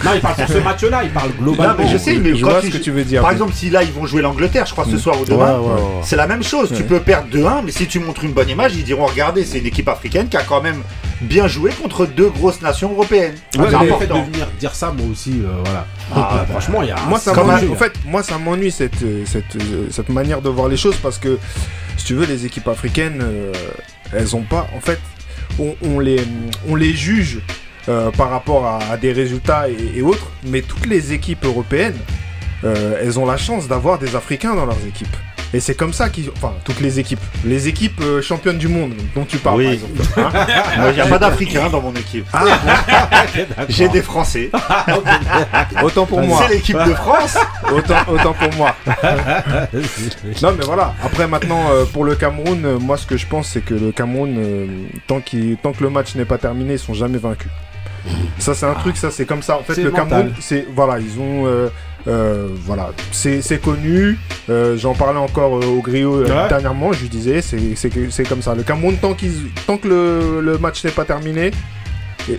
Non, 0.05 0.11
il 0.15 0.21
parle 0.21 0.37
sur 0.37 0.49
ce 0.49 0.59
match-là, 0.59 1.05
il 1.05 1.11
parle 1.11 1.31
globalement. 1.39 1.75
Non, 1.75 1.85
mais 1.85 1.89
je 1.93 1.99
sais, 1.99 2.15
mais 2.19 2.35
je 2.35 2.45
quand 2.45 2.51
vois 2.51 2.61
tu- 2.61 2.69
ce 2.71 2.77
que 2.79 2.83
tu 2.83 2.91
veux 2.91 3.05
dire. 3.05 3.23
Par 3.23 3.33
exemple, 3.33 3.53
si 3.55 3.71
là 3.71 3.83
ils 3.83 3.93
vont 3.93 4.07
jouer 4.07 4.23
l'Angleterre, 4.23 4.67
je 4.67 4.73
crois 4.73 4.85
ce 4.91 4.99
soir 4.99 5.17
ou 5.17 5.21
Ouais, 5.25 5.27
demain, 5.31 5.59
ouais, 5.59 5.73
ouais. 5.73 5.81
c'est 6.03 6.17
la 6.17 6.27
même 6.27 6.43
chose. 6.43 6.73
Tu 6.77 6.85
peux 6.85 7.01
perdre 7.01 7.29
2-1, 7.31 7.63
mais 7.65 7.73
si 7.73 7.87
tu 7.87 7.99
montres 8.01 8.25
une 8.25 8.33
bonne 8.33 8.49
image, 8.49 8.77
ils 8.77 8.85
diront 8.85 9.07
regardez, 9.07 9.45
c'est 9.45 9.59
une 9.59 9.67
équipe 9.67 9.89
africaine 9.89 10.29
qui 10.29 10.37
a 10.37 10.43
quand 10.43 10.61
même 10.63 10.83
bien 11.21 11.49
joué 11.49 11.71
contre 11.73 12.07
deux 12.07 12.29
grosses 12.31 12.63
nations 12.63 12.93
européennes. 12.93 13.35
Ouais, 13.57 13.67
c'est 13.71 13.77
mais 13.79 13.85
le 13.87 13.89
fait 13.89 14.05
important. 14.05 14.19
de 14.21 14.33
venir 14.33 14.47
dire 14.61 14.75
ça, 14.75 14.93
moi 14.97 15.07
aussi, 15.11 15.41
euh, 15.43 15.49
voilà. 15.65 15.87
Ah, 16.11 16.15
Donc, 16.15 16.27
euh, 16.33 16.45
franchement, 16.53 16.83
il 16.83 16.89
y 16.89 16.93
a. 16.93 16.97
moi 17.09 17.19
ça 17.19 17.35
m'ennuie 17.35 17.69
en 17.71 17.75
fait 17.75 17.93
moi 18.07 18.23
ça 18.23 18.39
m'ennuie 18.39 18.71
cette, 18.71 19.03
euh, 19.03 19.25
cette, 19.27 19.57
euh, 19.57 19.89
cette 19.91 20.09
manière 20.09 20.41
de 20.41 20.49
voir 20.49 20.69
les 20.69 20.77
choses 20.77 20.97
parce 21.03 21.19
que 21.19 21.39
si 21.97 22.05
tu 22.07 22.15
veux 22.15 22.25
les 22.25 22.47
équipes 22.47 22.69
africaines 22.69 23.19
euh, 23.21 23.53
elles 24.15 24.35
ont 24.37 24.43
pas 24.43 24.69
en 24.77 24.81
fait 24.81 24.99
on, 25.59 25.75
on 25.83 25.99
les 26.01 26.21
on 26.69 26.77
les 26.77 26.95
juge 26.95 27.41
euh, 27.89 28.11
par 28.11 28.31
rapport 28.31 28.67
à, 28.67 28.79
à 28.93 28.97
des 28.97 29.13
résultats 29.13 29.69
et, 29.69 29.99
et 29.99 30.03
autres 30.03 30.31
mais 30.47 30.63
toutes 30.63 30.87
les 30.87 31.13
équipes 31.13 31.45
européennes 31.45 31.97
euh, 32.65 33.01
elles 33.03 33.19
ont 33.19 33.27
la 33.27 33.37
chance 33.37 33.69
d'avoir 33.69 33.99
des 33.99 34.17
africains 34.17 34.55
dans 34.55 34.67
leurs 34.67 34.85
équipes 34.87 35.17
et 35.55 35.61
c'est 35.61 35.75
comme 35.75 35.95
ça 35.95 36.11
qu'ils 36.11 36.29
enfin 36.37 36.53
toutes 36.65 36.81
les 36.81 36.99
équipes 36.99 37.21
les 37.47 37.69
équipes 37.69 38.03
euh, 38.03 38.21
championnes 38.21 38.59
du 38.59 38.69
monde 38.69 38.93
dont 39.15 39.25
tu 39.25 39.39
parles 39.39 39.57
Oui. 39.57 39.81
par 40.15 40.27
exemple 40.27 40.37
hein. 40.37 40.87
Il 40.89 40.95
n'y 40.95 41.01
a 41.01 41.07
pas 41.07 41.19
d'Africains 41.19 41.71
dans 41.71 41.81
mon 41.81 41.95
équipe. 41.95 42.27
Ah, 42.35 42.45
J'ai 43.71 43.89
des 43.89 44.03
Français. 44.03 44.51
autant 45.83 46.05
pour 46.05 46.21
moi 46.21 46.41
C'est 46.47 46.55
l'équipe 46.55 46.77
de 46.77 46.93
France. 46.93 47.39
autant, 47.73 47.97
autant 48.13 48.35
pour 48.35 48.53
moi 48.57 48.75
Non 50.43 50.53
mais 50.53 50.65
voilà, 50.67 50.95
après 51.03 51.27
maintenant 51.27 51.71
euh, 51.71 51.85
pour 51.87 52.05
le 52.05 52.15
Cameroun, 52.15 52.65
euh, 52.67 52.79
moi 52.79 52.99
ce 52.99 53.07
que 53.07 53.17
je 53.17 53.27
pense 53.27 53.49
c'est 53.49 53.63
que 53.63 53.75
le 53.75 53.91
Cameroun, 53.93 54.37
tant 55.07 55.21
que 55.21 55.83
le 55.83 55.91
match 55.91 56.15
n'est 56.15 56.27
pas 56.27 56.39
terminé, 56.39 56.75
ils 56.75 56.79
sont 56.79 56.95
jamais 56.95 57.19
vaincus. 57.19 57.51
Ça 58.39 58.55
c'est 58.55 58.67
un 58.67 58.75
truc, 58.75 58.97
ça 58.97 59.11
c'est 59.11 59.27
comme 59.27 59.43
ça. 59.43 59.59
En 59.59 59.63
fait 59.63 59.83
le 59.83 59.91
mental. 59.91 60.09
Cameroun, 60.09 60.33
c'est 60.41 60.67
voilà, 60.75 60.99
ils 61.01 61.19
ont 61.21 61.47
euh, 61.47 61.69
euh, 62.07 62.49
voilà, 62.65 62.93
c'est 63.11 63.61
connu. 63.61 64.19
Euh, 64.49 64.77
J'en 64.79 64.95
parlais 64.95 65.19
encore 65.19 65.53
au 65.53 65.81
griot 65.83 66.21
Ouais. 66.23 66.49
dernièrement, 66.49 66.93
je 66.93 67.03
lui 67.03 67.09
disais 67.09 67.43
c'est 67.43 67.75
c'est 67.77 67.91
que- 67.91 68.11
c'est 68.11 68.27
comme 68.27 68.41
ça. 68.43 68.55
Le 68.55 68.63
Cameroun 68.63 68.97
tant 68.97 69.15
que 69.15 69.89
le, 69.89 70.41
le 70.41 70.59
match 70.59 70.85
n'est 70.85 70.91
pas 70.91 71.05
terminé, 71.05 71.51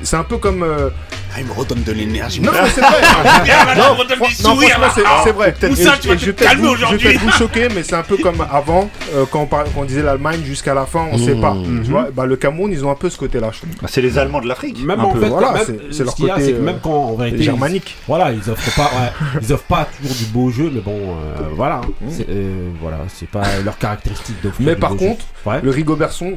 c'est 0.03 0.15
un 0.17 0.23
peu 0.23 0.37
comme 0.37 0.63
euh, 0.63 0.89
Ah, 1.35 1.39
il 1.39 1.45
me 1.45 1.51
redonne 1.51 1.83
de 1.83 1.91
l'énergie. 1.91 2.41
non 2.41 2.51
mais 2.51 2.69
c'est 2.73 2.81
vrai. 2.81 2.89
non, 3.77 4.03
du 4.03 4.19
non, 4.19 4.25
sourire, 4.29 4.69
franchement, 4.79 4.89
c'est- 5.23 5.31
vrai. 5.31 5.53
Vas 5.61 5.67
je- 5.69 6.17
je 6.17 6.25
vais 6.25 6.33
peut-être 6.33 6.57
vous- 6.57 6.57
Je 6.57 6.61
vais 6.61 6.67
aujourd'hui. 6.69 6.97
peut-être 7.07 7.21
vous 7.21 7.31
choquer, 7.31 7.67
mais 7.73 7.83
c'est 7.83 7.95
un 7.95 8.01
peu 8.03 8.17
comme 8.17 8.43
avant, 8.51 8.89
euh, 9.13 9.25
quand, 9.29 9.41
on 9.41 9.45
parlait- 9.45 9.69
quand 9.73 9.81
on 9.81 9.85
disait 9.85 10.01
l'Allemagne 10.01 10.41
jusqu'à 10.43 10.73
la 10.73 10.85
fin, 10.87 11.07
on 11.11 11.17
Mmh. 11.17 11.25
sait 11.25 11.35
pas. 11.35 11.53
Mhm. 11.53 11.83
Tu 11.85 11.91
vois, 11.91 12.07
bah, 12.13 12.25
le 12.25 12.35
Cameroun, 12.35 12.71
ils 12.71 12.83
ont 12.85 12.89
un 12.91 12.95
peu 12.95 13.09
ce 13.09 13.17
côté-là, 13.17 13.49
je 13.53 13.59
trouve. 13.59 13.69
Bah, 13.81 13.87
C'est 13.91 14.01
les 14.01 14.17
Allemands 14.17 14.41
de 14.41 14.47
l'Afrique. 14.47 14.83
Même 14.83 14.99
Un 14.99 15.03
en 15.03 15.11
peu, 15.11 15.19
fait, 15.19 15.29
voilà, 15.29 15.53
c'est- 15.65 15.77
c'est 15.91 15.97
ce 15.99 16.03
leur 16.03 16.15
qu'il 16.15 16.25
y 16.25 16.29
a, 16.31 16.33
côté, 16.33 16.45
c'est 16.47 16.51
que 16.53 16.57
euh, 16.57 16.61
même 16.61 16.79
quand 16.81 16.91
en 16.93 17.13
vérité. 17.15 17.37
ils- 17.37 17.43
Germanique. 17.43 17.95
Voilà, 18.07 18.31
ils 18.31 18.49
offrent 18.49 18.75
pas, 18.75 18.83
ouais, 18.85 19.39
ils 19.41 19.53
offrent 19.53 19.63
pas 19.63 19.87
toujours 19.97 20.15
du 20.15 20.25
beau 20.25 20.49
jeu, 20.49 20.71
mais 20.73 20.81
bon, 20.81 20.97
euh, 20.99 21.35
voilà, 21.55 21.81
hein. 21.85 22.07
c'est, 22.09 22.27
euh, 22.29 22.69
voilà, 22.81 22.97
c'est 23.07 23.29
pas 23.29 23.43
leur 23.63 23.77
caractéristique 23.77 24.41
d'offrir 24.41 24.65
Mais 24.65 24.75
par 24.75 24.95
contre. 24.95 25.25
Le 25.61 25.69
Rigobertson, 25.69 26.33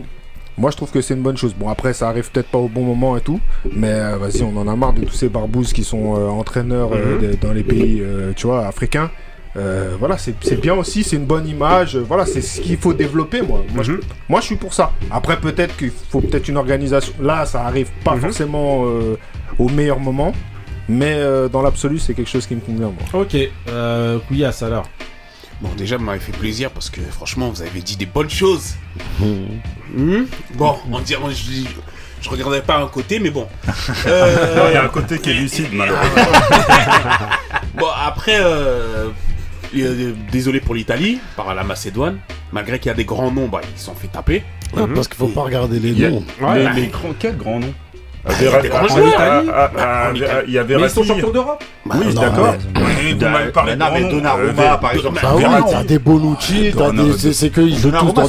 moi 0.58 0.70
je 0.70 0.76
trouve 0.76 0.90
que 0.90 1.00
c'est 1.00 1.14
une 1.14 1.22
bonne 1.22 1.36
chose. 1.36 1.54
Bon, 1.54 1.68
après, 1.68 1.92
ça 1.92 2.08
arrive 2.08 2.30
peut-être 2.30 2.48
pas 2.48 2.58
au 2.58 2.68
bon 2.68 2.82
moment 2.82 3.16
et 3.16 3.20
tout, 3.20 3.40
mais 3.74 3.88
euh, 3.90 4.16
vas-y, 4.18 4.42
on 4.42 4.56
en 4.56 4.68
a 4.68 4.76
marre 4.76 4.92
de 4.92 5.04
tous 5.04 5.14
ces 5.14 5.28
barbouzes 5.28 5.72
qui 5.72 5.84
sont 5.84 6.16
euh, 6.16 6.28
entraîneurs 6.28 6.90
euh, 6.92 7.16
Mhm. 7.16 7.20
de- 7.30 7.36
dans 7.40 7.52
les 7.52 7.62
pays, 7.64 8.00
euh, 8.02 8.32
tu 8.36 8.46
vois, 8.46 8.66
africains. 8.66 9.10
Euh, 9.56 9.96
voilà, 9.98 10.16
c'est 10.16 10.34
c'est 10.40 10.58
bien 10.60 10.74
aussi, 10.74 11.04
c'est 11.04 11.16
une 11.16 11.26
bonne 11.26 11.46
image. 11.46 11.96
voilà, 11.96 12.24
c'est 12.24 12.40
ce 12.40 12.60
qu'il 12.60 12.78
faut 12.78 12.94
développer, 12.94 13.42
moi. 13.42 13.62
Moi, 13.74 13.82
je, 13.82 13.92
Mhm. 13.92 14.00
moi, 14.30 14.40
je 14.40 14.46
suis 14.46 14.56
pour 14.56 14.72
ça. 14.72 14.92
Après, 15.10 15.38
peut-être 15.38 15.76
qu'il 15.76 15.90
faut 15.90 16.20
peut-être 16.22 16.48
une 16.48 16.56
organisation. 16.56 17.12
Là, 17.20 17.44
ça 17.44 17.64
arrive 17.66 17.90
pas 18.04 18.14
Mhm. 18.14 18.20
forcément 18.22 18.84
euh, 18.86 19.16
au 19.58 19.68
meilleur 19.68 20.00
moment, 20.00 20.32
mais 20.88 21.14
euh, 21.16 21.48
dans 21.48 21.60
l'absolu, 21.60 21.98
c'est 21.98 22.14
quelque 22.14 22.30
chose 22.30 22.46
qui 22.46 22.54
me 22.54 22.60
convient, 22.60 22.92
moi. 23.12 23.22
Ok, 23.22 23.36
euh, 23.68 24.18
Couillasse 24.26 24.62
alors. 24.62 24.84
Bon, 25.62 25.68
déjà, 25.76 25.96
vous 25.96 26.04
m'avez 26.04 26.18
fait 26.20 26.32
plaisir 26.36 26.70
parce 26.72 26.90
que 26.90 27.00
franchement, 27.00 27.48
vous 27.50 27.62
avez 27.62 27.80
dit 27.80 27.96
des 27.96 28.06
bonnes 28.06 28.28
choses. 28.30 28.74
Hmm 29.20 30.24
Bon, 30.54 30.76
on 30.90 30.98
dirait, 31.00 31.20
on- 31.22 31.30
je, 31.30 31.64
je 32.20 32.28
regardais 32.28 32.62
pas 32.62 32.78
un 32.78 32.88
côté, 32.88 33.18
mais 33.20 33.30
bon. 33.30 33.46
Euh, 34.06 34.56
Non, 34.56 34.62
il 34.68 34.74
y 34.74 34.76
a 34.76 34.84
un 34.84 34.88
côté 34.88 35.18
qui 35.18 35.30
est 35.30 35.34
lucide, 35.34 35.68
malheureusement. 35.72 36.22
bon, 37.76 37.86
après, 38.04 38.38
euh, 38.40 39.10
désolé 40.32 40.60
pour 40.60 40.74
l'Italie, 40.74 41.20
par 41.36 41.54
la 41.54 41.62
Macédoine. 41.62 42.18
Malgré 42.52 42.78
qu'il 42.78 42.88
y 42.88 42.90
a 42.90 42.94
des 42.94 43.04
grands 43.04 43.30
noms, 43.30 43.48
bah, 43.48 43.60
ils 43.72 43.78
se 43.78 43.86
sont 43.86 43.94
fait 43.94 44.08
taper. 44.08 44.42
Ah, 44.76 44.80
Parce 44.94 45.06
qu'il 45.08 45.16
faut 45.16 45.28
pas 45.28 45.42
regarder 45.42 45.78
les 45.78 45.92
y 45.92 46.04
a- 46.04 46.10
noms. 46.10 46.24
Ouais. 46.40 46.72
les, 46.74 46.90
quel 47.20 47.36
grand 47.36 47.60
nom 47.60 47.72
il 48.28 48.44
y 50.52 50.58
avait 50.58 50.76
Mais 50.76 50.82
ils 50.84 50.90
sont 50.90 51.02
Verratti. 51.02 51.08
champions 51.08 51.30
d'Europe 51.30 51.64
Bah, 51.84 51.94
Oui, 51.98 52.14
d'accord. 52.14 52.54
mais- 52.74 52.80
Mais 52.80 53.12
vous 53.14 53.20
m'avez 53.32 53.50
parlé 53.52 53.72
de. 53.74 54.10
Donnarumma, 54.10 54.62
Euh, 54.62 54.76
par 54.76 54.92
exemple. 54.92 55.20
Ah 55.22 55.34
oui, 55.34 55.42
Verratti. 55.42 55.72
t'as 55.72 55.84
des 55.84 55.98
Bonucci, 55.98 56.72
c'est- 57.18 57.32
C'est 57.32 57.50
qu'ils 57.50 57.76
jouent 57.76 57.90
tous 57.90 58.12
dans 58.12 58.28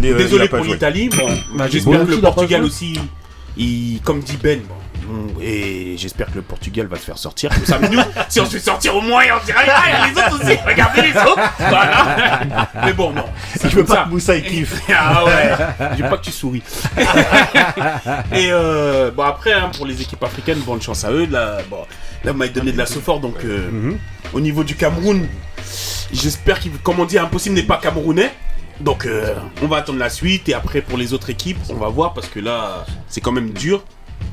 des. 0.00 0.14
Désolé 0.14 0.48
pour 0.48 0.58
l'Italie. 0.64 1.08
Bon, 1.10 1.26
bah, 1.54 1.66
j'espère 1.70 1.92
Bonucci, 1.92 2.10
que 2.10 2.14
le 2.16 2.20
Portugal 2.22 2.64
aussi, 2.64 3.00
il, 3.56 4.00
comme 4.04 4.20
dit 4.20 4.38
Ben, 4.42 4.60
et 5.40 5.96
j'espère 5.98 6.26
que 6.28 6.36
le 6.36 6.42
Portugal 6.42 6.86
va 6.86 6.96
se 6.96 7.02
faire 7.02 7.18
sortir. 7.18 7.50
Comme 7.54 7.64
ça, 7.66 7.78
mais 7.78 7.88
nous, 7.88 8.00
si 8.28 8.40
on 8.40 8.44
se 8.46 8.52
fait 8.52 8.58
sortir 8.60 8.94
au 8.96 9.00
moins, 9.00 9.22
on 9.40 9.44
dirait, 9.44 9.58
ah, 9.68 9.82
il 9.86 9.92
y 9.92 9.94
a 9.94 10.06
les 10.08 10.12
autres 10.34 10.44
aussi, 10.44 10.58
regardez 10.66 11.02
les 11.02 11.16
autres. 11.16 11.40
Voilà. 11.58 12.40
Mais 12.84 12.92
bon, 12.92 13.12
non. 13.12 13.24
Je 13.62 13.68
veux 13.68 13.84
pas 13.84 13.94
ça. 13.94 14.04
que 14.04 14.08
Moussa 14.10 14.36
il 14.36 14.44
kiffe. 14.44 14.80
Ah 14.94 15.24
ouais, 15.24 15.50
je 15.96 16.02
veux 16.02 16.08
pas 16.10 16.18
que 16.18 16.24
tu 16.24 16.32
souris. 16.32 16.62
Et 18.32 18.48
euh, 18.50 19.10
bon 19.10 19.22
après 19.24 19.52
hein, 19.52 19.70
pour 19.76 19.86
les 19.86 20.00
équipes 20.00 20.22
africaines, 20.22 20.58
bonne 20.60 20.80
chance 20.82 21.04
à 21.04 21.10
eux. 21.12 21.26
Là, 21.30 21.58
bon, 21.68 21.84
là 22.24 22.32
vous 22.32 22.38
m'avez 22.38 22.50
donné 22.52 22.72
de 22.72 22.78
la 22.78 22.86
sophore 22.86 23.20
donc 23.20 23.36
euh, 23.44 23.70
Mhm. 23.70 23.98
au 24.32 24.40
niveau 24.40 24.64
du 24.64 24.74
Cameroun, 24.74 25.26
j'espère 26.12 26.58
qu'il, 26.60 26.72
comme 26.78 27.00
on 27.00 27.04
dit, 27.04 27.18
impossible 27.18 27.54
n'est 27.54 27.62
pas 27.62 27.76
camerounais. 27.78 28.32
Donc 28.80 29.04
euh, 29.04 29.34
on 29.62 29.66
va 29.66 29.78
attendre 29.78 29.98
la 29.98 30.08
suite 30.08 30.48
et 30.48 30.54
après 30.54 30.80
pour 30.80 30.96
les 30.96 31.12
autres 31.12 31.28
équipes, 31.30 31.58
on 31.68 31.74
va 31.74 31.88
voir 31.88 32.14
parce 32.14 32.28
que 32.28 32.40
là 32.40 32.86
c'est 33.08 33.20
quand 33.20 33.32
même 33.32 33.50
dur. 33.50 33.82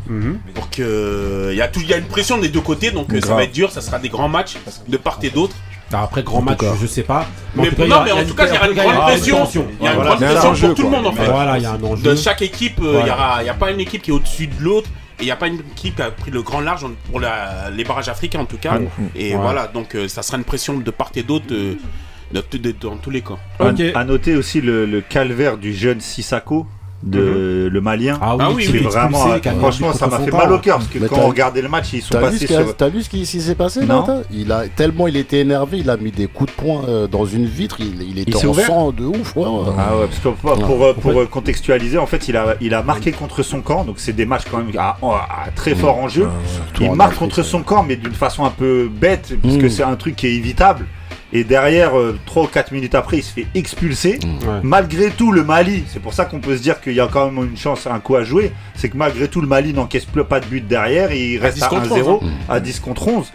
Mhm. 0.09 0.39
Donc 0.55 0.77
il 0.77 1.55
y 1.55 1.61
a 1.61 1.67
tout, 1.67 1.79
il 1.81 1.87
y 1.89 1.93
a 1.93 1.97
une 1.97 2.05
pression 2.05 2.37
des 2.37 2.49
deux 2.49 2.61
côtés 2.61 2.91
donc 2.91 3.13
euh, 3.13 3.21
ça 3.21 3.35
va 3.35 3.43
être 3.43 3.51
dur, 3.53 3.71
ça 3.71 3.81
sera 3.81 3.99
des 3.99 4.09
grands 4.09 4.29
matchs 4.29 4.57
de 4.87 4.97
part 4.97 5.19
et 5.23 5.29
d'autre. 5.29 5.55
Après, 5.93 6.21
grand 6.21 6.41
match, 6.41 6.57
cas. 6.59 6.73
je 6.81 6.85
sais 6.85 7.03
pas. 7.03 7.25
Mais, 7.55 7.69
en 7.69 7.71
tout 7.71 7.75
cas, 7.77 7.83
il 7.83 7.85
y 7.85 7.89
non 7.89 7.95
aura- 7.95 8.03
mais 8.05 8.11
en 8.11 8.19
une- 8.19 8.27
tout 8.27 8.35
cas 8.35 8.45
il 8.47 8.53
y 8.53 8.57
aura 8.57 8.67
une 8.67 8.73
grande 8.75 9.01
pression. 9.03 9.47
Il 9.79 9.85
y 9.85 9.87
a 9.87 9.93
une 9.93 9.99
grande 10.01 10.19
pression 10.19 10.53
pour 10.67 10.75
tout 10.75 10.83
le 10.83 10.89
monde 10.89 11.07
en 11.07 11.11
fait. 11.13 11.25
Voilà, 11.31 11.57
il 11.57 11.63
y 11.63 11.65
a 11.65 11.71
un 11.71 11.83
enjeu. 11.83 12.03
de 12.03 12.15
chaque 12.15 12.41
équipe, 12.41 12.79
il 12.83 13.03
n'y 13.03 13.09
a, 13.49 13.53
pas 13.53 13.71
une 13.71 13.79
équipe 13.79 14.01
qui 14.01 14.11
est 14.11 14.13
au-dessus 14.13 14.47
de 14.47 14.61
l'autre. 14.61 14.89
Et 15.19 15.23
il 15.23 15.25
n'y 15.25 15.31
a 15.31 15.35
pas 15.35 15.47
une 15.47 15.61
équipe 15.75 15.95
qui 15.95 16.01
a 16.03 16.11
pris 16.11 16.29
le 16.29 16.41
grand 16.43 16.59
large 16.59 16.85
pour 17.09 17.19
la- 17.19 17.69
les 17.75 17.83
barrages 17.85 18.09
africains 18.09 18.41
en 18.41 18.45
tout 18.45 18.57
cas. 18.57 18.77
Et 19.15 19.33
Ouais. 19.33 19.39
voilà, 19.41 19.65
donc 19.67 19.95
euh, 19.95 20.07
ça 20.09 20.21
sera 20.21 20.37
une 20.37 20.43
pression 20.43 20.77
de 20.77 20.91
part 20.91 21.09
et 21.15 21.23
d'autre 21.23 21.45
euh, 21.51 21.75
dans 22.31 22.97
tous 22.97 23.09
les 23.09 23.21
cas. 23.21 23.37
Ok. 23.59 23.81
À, 23.95 23.99
à 23.99 24.03
noter 24.03 24.35
aussi 24.35 24.61
le, 24.61 24.85
le 24.85 25.01
calvaire 25.01 25.57
du 25.57 25.73
jeune 25.73 26.01
Sissako 26.01 26.67
de 27.03 27.69
le 27.71 27.81
malien. 27.81 28.17
Ah 28.21 28.35
oui, 28.35 28.43
Ah 28.45 28.51
oui, 28.55 28.65
qui 28.65 28.77
vraiment, 28.79 29.19
franchement, 29.59 29.93
ça 29.93 30.07
m'a 30.07 30.19
fait 30.19 30.31
mal 30.31 30.51
au 30.51 30.59
cœur 30.59 30.77
parce 30.77 30.89
que 30.89 30.99
quand 30.99 31.19
on 31.19 31.27
regardait 31.27 31.61
le 31.61 31.69
match, 31.69 31.93
ils 31.93 32.01
sont 32.01 32.19
passés 32.19 32.47
sur. 32.47 32.75
t'as 32.75 32.89
vu 32.89 33.03
ce 33.03 33.09
qui, 33.09 33.25
s'est 33.25 33.55
passé 33.55 33.85
Non. 33.85 34.05
là 34.05 34.21
il 34.31 34.51
a, 34.51 34.67
Tellement 34.67 35.07
il 35.07 35.15
était 35.17 35.39
énervé, 35.39 35.79
il 35.79 35.89
a 35.89 35.97
mis 35.97 36.11
des 36.11 36.27
coups 36.27 36.51
de 36.51 36.55
poing 36.61 36.83
euh, 36.87 37.07
dans 37.07 37.25
une 37.25 37.45
vitre, 37.45 37.77
il, 37.79 38.01
il 38.01 38.19
était 38.19 38.31
Il 38.31 38.47
en 38.47 38.53
sang 38.53 38.91
de 38.91 39.05
ouf. 39.05 39.35
Ouais, 39.35 39.43
ouais. 39.45 39.73
Ah 39.77 39.95
ouais, 39.97 40.07
parce 40.07 40.19
que 40.19 40.65
pour, 40.65 40.95
pour, 40.95 41.29
contextualiser, 41.29 41.97
en 41.97 42.07
fait, 42.07 42.27
il 42.27 42.35
a, 42.37 42.55
il 42.61 42.73
a 42.73 42.81
marqué 42.83 43.11
contre 43.11 43.43
son 43.43 43.61
camp, 43.61 43.83
donc 43.85 43.95
c'est 43.99 44.13
des 44.13 44.25
matchs 44.25 44.45
quand 44.49 44.57
même 44.57 44.71
à, 44.77 44.97
à 45.01 45.51
très 45.55 45.75
fort 45.75 45.97
en 45.97 46.07
jeu. 46.07 46.27
il 46.81 46.89
en 46.89 46.95
marque 46.95 47.15
contre 47.15 47.43
son 47.43 47.61
camp, 47.63 47.83
mais 47.87 47.95
d'une 47.95 48.13
façon 48.13 48.43
un 48.45 48.49
peu 48.51 48.89
bête, 48.89 49.33
puisque 49.41 49.63
Mm. 49.63 49.69
c'est 49.69 49.83
un 49.83 49.95
truc 49.95 50.15
qui 50.15 50.27
est 50.27 50.33
évitable. 50.35 50.85
Et 51.33 51.43
derrière, 51.43 51.91
3 52.25 52.43
ou 52.43 52.47
4 52.47 52.71
minutes 52.71 52.95
après, 52.95 53.17
il 53.17 53.23
se 53.23 53.33
fait 53.33 53.47
expulser. 53.53 54.17
Ouais. 54.23 54.59
Malgré 54.63 55.09
tout, 55.09 55.31
le 55.33 55.43
Mali, 55.43 55.83
c'est 55.87 56.01
pour 56.01 56.13
ça 56.13 56.23
qu'on 56.25 56.39
peut 56.39 56.55
se 56.55 56.61
dire 56.61 56.79
qu'il 56.79 56.93
y 56.93 57.01
a 57.01 57.07
quand 57.11 57.29
même 57.29 57.43
une 57.51 57.57
chance, 57.57 57.85
un 57.85 57.99
coup 57.99 58.15
à 58.15 58.23
jouer, 58.23 58.51
c'est 58.75 58.87
que 58.89 58.95
malgré 58.97 59.27
tout, 59.27 59.41
le 59.41 59.47
Mali 59.47 59.73
n'encaisse 59.73 60.05
plus 60.05 60.23
pas 60.23 60.39
de 60.39 60.45
but 60.45 60.65
derrière, 60.65 61.11
il 61.11 61.37
reste 61.39 61.57
10 61.57 61.63
à 61.63 61.67
contre 61.67 61.89
1-0, 61.97 62.19
11, 62.21 62.29
à 62.47 62.59
10 62.61 62.79
contre 62.79 63.07
11. 63.09 63.31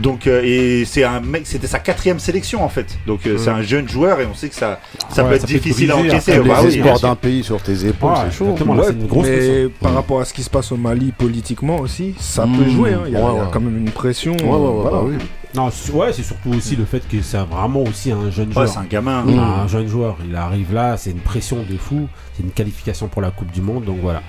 Donc, 0.00 0.26
euh, 0.26 0.40
et 0.42 0.84
c'est 0.86 1.04
un 1.04 1.20
mec, 1.20 1.42
c'était 1.44 1.66
sa 1.66 1.78
quatrième 1.78 2.18
sélection 2.18 2.64
en 2.64 2.70
fait. 2.70 2.98
Donc, 3.06 3.26
euh, 3.26 3.36
c'est 3.36 3.50
un 3.50 3.60
jeune 3.62 3.86
joueur 3.88 4.20
et 4.20 4.26
on 4.26 4.34
sait 4.34 4.48
que 4.48 4.54
ça, 4.54 4.80
ça 5.10 5.22
Ouais, 5.22 5.28
peut 5.28 5.34
être 5.36 5.40
ça 5.42 5.46
peut 5.46 5.52
difficile 5.52 5.90
à 5.92 5.94
briser 5.96 6.10
encaisser. 6.10 6.32
après 6.32 6.48
Bah 6.48 6.62
les 6.62 6.80
oui, 6.82 7.00
d'un 7.02 7.14
pays 7.14 7.44
sur 7.44 7.60
tes 7.62 7.86
épaules, 7.86 8.10
Ouais, 8.12 8.16
c'est 8.30 8.36
chaud. 8.38 8.56
Ouais, 8.66 8.90
une 8.90 9.06
grosse 9.06 9.26
mais 9.26 9.66
par 9.82 9.92
rapport 9.94 10.20
à 10.20 10.24
ce 10.24 10.32
qui 10.32 10.42
se 10.42 10.48
passe 10.50 10.72
au 10.72 10.76
Mali 10.78 11.12
politiquement 11.12 11.76
aussi, 11.78 12.14
ça 12.18 12.44
peut 12.46 12.68
jouer. 12.70 12.94
hein. 12.94 13.02
Il 13.06 13.12
y, 13.12 13.16
a 13.16 13.20
Ouais, 13.22 13.32
il 13.34 13.36
y 13.36 13.40
a 13.40 13.50
quand 13.52 13.60
même 13.60 13.76
une 13.76 13.90
pression. 13.90 14.32
Ouais, 14.32 14.42
ouais, 14.44 14.50
ouais, 14.50 14.70
voilà. 14.82 14.90
bah 14.96 15.02
oui. 15.06 15.14
Non, 15.54 15.70
c'est- 15.70 15.92
ouais, 15.92 16.12
c'est 16.12 16.22
surtout 16.24 16.50
aussi 16.50 16.74
le 16.76 16.84
fait 16.84 17.06
que 17.08 17.22
c'est 17.22 17.38
vraiment 17.38 17.82
aussi 17.82 18.10
un 18.10 18.30
jeune 18.30 18.48
Ouais, 18.48 18.54
joueur. 18.54 18.68
c'est 18.68 18.78
un 18.78 18.84
gamin. 18.84 19.22
Mm. 19.22 19.38
Un 19.38 19.68
jeune 19.68 19.86
joueur, 19.86 20.16
il 20.28 20.34
arrive 20.34 20.74
là, 20.74 20.96
c'est 20.96 21.10
une 21.10 21.20
pression 21.20 21.58
de 21.68 21.76
fou, 21.76 22.08
c'est 22.36 22.42
une 22.42 22.50
qualification 22.50 23.06
pour 23.08 23.22
la 23.22 23.30
Coupe 23.30 23.52
du 23.52 23.62
Monde, 23.62 23.84
donc 23.84 23.98
voilà. 24.02 24.20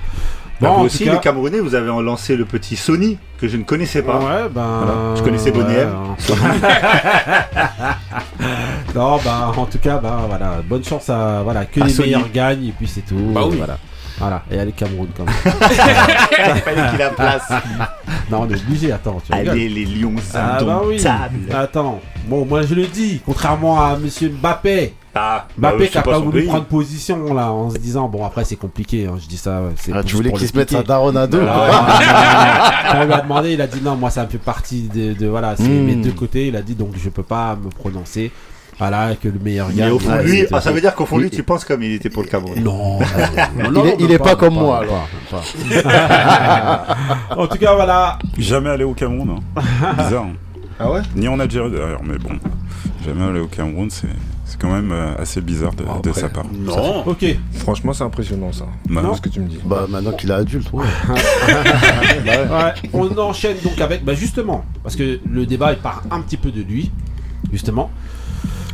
Bah, 0.62 0.70
Bon, 0.70 0.78
vous 0.80 0.86
aussi, 0.86 1.04
cas- 1.04 1.14
les 1.14 1.20
Camerounais, 1.20 1.60
vous 1.60 1.76
avez 1.76 1.88
lancé 1.88 2.38
le 2.38 2.46
petit 2.46 2.78
Sony 2.78 3.18
que 3.42 3.48
je 3.50 3.58
ne 3.58 3.64
connaissais 3.64 4.02
pas. 4.04 4.20
Ouais, 4.20 4.50
ben. 4.50 4.84
Voilà. 4.86 5.16
Je 5.18 5.22
connaissais 5.22 5.52
Bonnie 5.52 5.76
ouais, 5.76 5.82
M. 5.82 6.16
non, 8.96 9.18
bah, 9.24 9.52
en 9.58 9.66
tout 9.66 9.80
cas, 9.80 9.98
bah, 9.98 10.22
voilà. 10.28 10.62
Bonne 10.68 10.84
chance 10.84 11.10
à. 11.10 11.42
Voilà, 11.44 11.66
que 11.66 11.82
À 11.82 11.86
les 11.86 11.94
Sony. 11.94 12.10
meilleurs 12.12 12.32
gagnent, 12.32 12.68
et 12.68 12.74
puis 12.78 12.88
c'est 12.88 13.02
tout. 13.06 13.16
Bah 13.34 13.42
oui. 13.50 13.56
Voilà. 13.58 13.78
Voilà, 14.18 14.44
et 14.50 14.58
allez 14.58 14.72
Cameroun 14.72 15.10
quand 15.16 15.26
même. 15.26 15.36
Il 15.46 16.62
fallait 16.62 16.90
qu'il 16.90 17.00
la 17.00 17.10
place. 17.10 17.50
non, 18.32 18.42
on 18.44 18.50
est 18.50 18.56
obligé, 18.56 18.92
attends, 18.92 19.22
tu 19.26 19.34
rigoles. 19.34 19.50
Allez, 19.50 19.68
les 19.70 19.86
lions 19.86 20.14
Ah 20.34 20.58
bah 20.64 20.82
oui. 20.86 21.04
Attends, 21.54 22.00
bon, 22.28 22.46
moi 22.46 22.62
je 22.62 22.76
le 22.76 22.88
dis, 22.88 23.22
contrairement 23.26 23.84
à 23.84 23.98
Monsieur 23.98 24.30
Mbappé, 24.30 24.94
Ah, 25.14 25.48
bah, 25.58 25.72
Mbappé 25.72 25.90
qui 25.90 25.98
a 25.98 26.02
pas 26.02 26.20
voulu 26.20 26.40
pays. 26.40 26.48
prendre 26.48 26.64
position 26.66 27.34
là, 27.34 27.52
en 27.52 27.70
se 27.72 27.78
disant, 27.78 28.08
bon 28.08 28.26
après 28.26 28.46
c'est 28.46 28.56
compliqué, 28.56 29.06
hein, 29.06 29.18
je 29.22 29.28
dis 29.28 29.36
ça. 29.38 29.62
ouais, 29.62 29.74
Ah, 29.94 30.02
tu 30.04 30.16
voulais 30.16 30.32
qu'il 30.32 30.48
se 30.48 30.56
mette 30.56 30.72
sa 30.72 30.82
daronne 30.84 31.18
à 31.18 31.28
deux 31.28 31.40
quoi. 31.40 31.48
non, 31.48 31.66
non, 31.66 31.72
non. 31.74 31.88
Quand 32.92 33.02
on 33.02 33.06
lui 33.06 33.14
a 33.14 33.22
demandé, 33.22 33.52
il 33.54 33.62
a 33.62 33.68
dit 33.68 33.82
non, 33.82 33.96
moi 33.98 34.10
ça 34.12 34.24
me 34.24 34.30
fait 34.30 34.38
partie 34.38 34.84
de, 34.84 35.12
de- 35.14 35.28
voilà, 35.28 35.56
c'est 35.58 35.64
Mm. 35.68 35.86
mes 35.86 35.96
deux 35.96 36.12
côtés. 36.14 36.48
Il 36.48 36.56
a 36.56 36.62
dit 36.62 36.76
donc 36.76 36.92
je 36.98 37.10
peux 37.10 37.24
pas 37.24 37.58
me 37.62 37.70
prononcer. 37.70 38.32
Voilà, 38.78 39.16
que 39.16 39.30
le 39.30 39.40
meilleur 39.40 39.70
Mais 39.70 39.76
gagne. 39.76 39.92
au 39.92 40.00
fond 40.00 40.18
lui, 40.22 40.46
ah, 40.52 40.60
ça 40.60 40.72
veut 40.74 40.82
dire 40.82 40.94
qu'au 40.96 41.06
fond 41.06 41.18
lui, 41.18 41.30
tu 41.30 41.44
penses 41.44 41.64
comme 41.64 41.82
il 41.82 41.94
était 41.94 42.10
pour 42.10 42.24
le 42.24 42.28
Cameroun. 42.28 42.62
Non, 42.62 43.00
non, 43.00 43.06
Il 43.58 43.72
non, 43.72 43.86
est- 43.86 43.88
non, 43.92 43.96
il 44.00 44.06
même 44.08 44.12
est 44.16 44.18
pas 44.20 44.36
comme 44.36 44.56
moi, 44.56 44.80
alors. 44.80 45.08
pas. 45.32 45.42
en 47.38 47.48
tout 47.48 47.58
cas, 47.58 47.74
voilà. 47.74 48.20
Jamais 48.38 48.70
allé 48.70 48.84
au 48.84 48.94
Cameroun. 48.94 49.38
hein. 49.56 49.62
Bizarre. 49.98 50.24
hein. 50.26 50.34
Ah 50.80 50.92
ouais? 50.92 51.02
Ni 51.16 51.28
en 51.30 51.40
Algérie 51.40 51.72
d'ailleurs, 51.72 52.02
mais 52.04 52.18
bon. 52.18 52.32
Jamais 53.06 53.24
allé 53.24 53.40
au 53.40 53.48
Cameroun, 53.48 53.90
c'est 53.90 54.08
c'est 54.48 54.60
quand 54.62 54.72
même 54.72 54.92
euh, 54.92 55.16
assez 55.18 55.42
bizarre 55.42 55.74
de, 55.74 55.84
de 56.08 56.14
sa 56.14 56.30
part. 56.30 56.46
Non. 56.54 57.04
Ok. 57.08 57.26
Franchement, 57.54 57.94
c'est 57.94 58.04
impressionnant 58.04 58.52
ça. 58.52 58.66
Bah, 58.90 59.02
ce 59.16 59.22
que 59.22 59.30
tu 59.30 59.40
me 59.40 59.48
dis. 59.48 59.58
Bah 59.66 59.88
maintenant 59.90 60.12
qu'il 60.12 60.30
est 60.30 60.34
adulte, 60.34 60.70
ouais. 60.74 60.84
Ouais, 62.26 62.74
on 62.94 63.18
enchaîne 63.18 63.58
donc 63.64 63.80
avec, 63.82 64.04
bah 64.04 64.14
justement, 64.14 64.64
parce 64.84 64.96
que 64.96 65.20
le 65.30 65.46
débat 65.46 65.72
il 65.74 65.80
part 65.80 66.04
un 66.12 66.22
petit 66.22 66.38
peu 66.38 66.52
de 66.52 66.62
lui, 66.62 66.92
justement. 67.52 67.90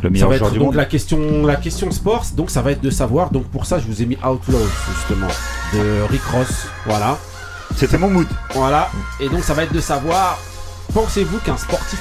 Le 0.03 0.09
Ça 0.17 0.25
va 0.27 0.37
joueur 0.37 0.47
être 0.47 0.51
du 0.53 0.57
donc 0.59 0.67
monde. 0.67 0.75
la 0.75 0.85
question, 0.85 1.45
la 1.45 1.55
question 1.57 1.91
sport, 1.91 2.25
donc 2.35 2.49
ça 2.49 2.61
va 2.61 2.71
être 2.71 2.81
de 2.81 2.89
savoir. 2.89 3.29
Donc 3.29 3.45
pour 3.45 3.65
ça, 3.65 3.79
je 3.79 3.85
vous 3.87 4.01
ai 4.01 4.05
mis 4.05 4.17
Outlaws 4.17 4.57
justement 4.95 5.27
de 5.73 6.01
Rick 6.09 6.23
Ross, 6.33 6.67
voilà, 6.85 7.17
C'était 7.75 7.97
mon 7.97 8.09
mood. 8.09 8.27
voilà. 8.55 8.89
Et 9.19 9.29
donc 9.29 9.43
ça 9.43 9.53
va 9.53 9.63
être 9.63 9.73
de 9.73 9.79
savoir, 9.81 10.39
pensez-vous 10.93 11.37
qu'un 11.39 11.57
sportif 11.57 11.99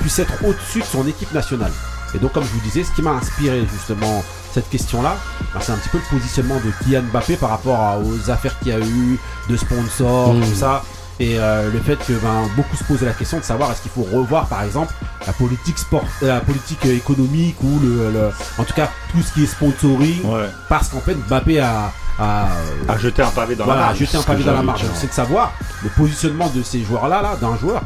puisse 0.00 0.18
être 0.18 0.32
au-dessus 0.44 0.80
de 0.80 0.84
son 0.84 1.06
équipe 1.06 1.32
nationale? 1.34 1.72
Et 2.14 2.18
donc 2.18 2.32
comme 2.32 2.44
je 2.44 2.48
vous 2.50 2.60
disais, 2.60 2.84
ce 2.84 2.90
qui 2.92 3.02
m'a 3.02 3.12
inspiré 3.12 3.62
justement 3.72 4.22
cette 4.52 4.68
question-là, 4.68 5.16
bah, 5.54 5.60
c'est 5.62 5.72
un 5.72 5.76
petit 5.76 5.88
peu 5.88 5.98
le 5.98 6.18
positionnement 6.18 6.56
de 6.56 6.70
Kylian 6.84 7.02
Mbappé 7.12 7.36
par 7.36 7.50
rapport 7.50 7.80
à- 7.80 7.98
aux 7.98 8.30
affaires 8.30 8.58
qu'il 8.58 8.68
y 8.68 8.72
a 8.72 8.78
eu, 8.80 9.18
de 9.48 9.56
sponsors, 9.56 10.34
Mm. 10.34 10.40
tout 10.42 10.54
ça. 10.54 10.82
Et 11.20 11.38
euh, 11.38 11.70
le 11.70 11.78
fait 11.78 11.96
que 11.96 12.14
ben, 12.14 12.48
beaucoup 12.56 12.74
se 12.76 12.82
posent 12.84 13.02
la 13.02 13.12
question 13.12 13.38
de 13.38 13.44
savoir 13.44 13.70
est-ce 13.70 13.82
qu'il 13.82 13.90
faut 13.92 14.02
revoir 14.02 14.46
par 14.46 14.62
exemple 14.64 14.92
la 15.26 15.32
politique 15.32 15.78
sport, 15.78 16.04
euh, 16.22 16.28
la 16.28 16.40
politique 16.40 16.84
euh, 16.86 16.96
économique 16.96 17.56
ou 17.62 17.78
le, 17.80 18.10
le- 18.10 18.30
en 18.58 18.64
tout 18.64 18.72
cas 18.74 18.88
tout 19.12 19.22
ce 19.22 19.32
qui 19.32 19.44
est 19.44 19.46
sponsoring 19.46 20.24
Ouais. 20.24 20.48
parce 20.68 20.88
qu'en 20.88 21.00
fait 21.00 21.14
Mbappé 21.14 21.60
a, 21.60 21.92
a, 22.18 22.48
À 22.88 22.98
jeter 22.98 23.22
un 23.22 23.30
pavé 23.30 23.54
dans 23.54 23.64
voilà, 23.64 23.80
la 23.80 23.86
marge. 23.88 23.98
jeter 23.98 24.16
un 24.16 24.22
pavé 24.22 24.42
dans 24.42 24.54
la 24.54 24.62
marge. 24.62 24.82
C'est 24.94 25.06
de 25.08 25.12
savoir 25.12 25.52
le 25.84 25.90
positionnement 25.90 26.48
de 26.48 26.62
ces 26.62 26.82
joueurs-là, 26.82 27.22
là, 27.22 27.36
d'un 27.40 27.56
joueur. 27.56 27.82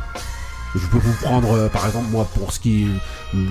Je 0.74 0.86
peux 0.88 0.98
vous 0.98 1.12
prendre, 1.22 1.52
euh, 1.56 1.68
par 1.68 1.86
exemple, 1.86 2.06
moi, 2.10 2.28
pour 2.38 2.52
ce 2.52 2.60
qui, 2.60 2.88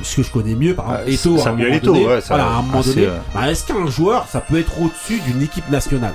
ce 0.03 0.15
que 0.17 0.23
je 0.23 0.31
connais 0.31 0.53
mieux, 0.55 0.73
par 0.75 0.85
exemple, 0.99 1.03
Ah, 1.07 1.11
Eto'o. 1.11 1.39
à 1.39 1.49
un 1.49 1.51
moment 1.53 1.73
Eto'o, 1.75 1.93
donné, 1.93 2.07
ouais, 2.07 2.21
ça- 2.21 2.27
voilà, 2.35 2.43
à 2.45 2.53
un 2.57 2.61
moment 2.61 2.79
assez, 2.79 2.93
donné, 2.93 3.07
euh, 3.07 3.17
bah, 3.33 3.49
est-ce 3.51 3.65
qu'un 3.65 3.87
joueur, 3.87 4.27
ça 4.31 4.41
peut 4.41 4.59
être 4.59 4.79
au-dessus 4.79 5.19
d'une 5.21 5.41
équipe 5.41 5.67
nationale? 5.69 6.13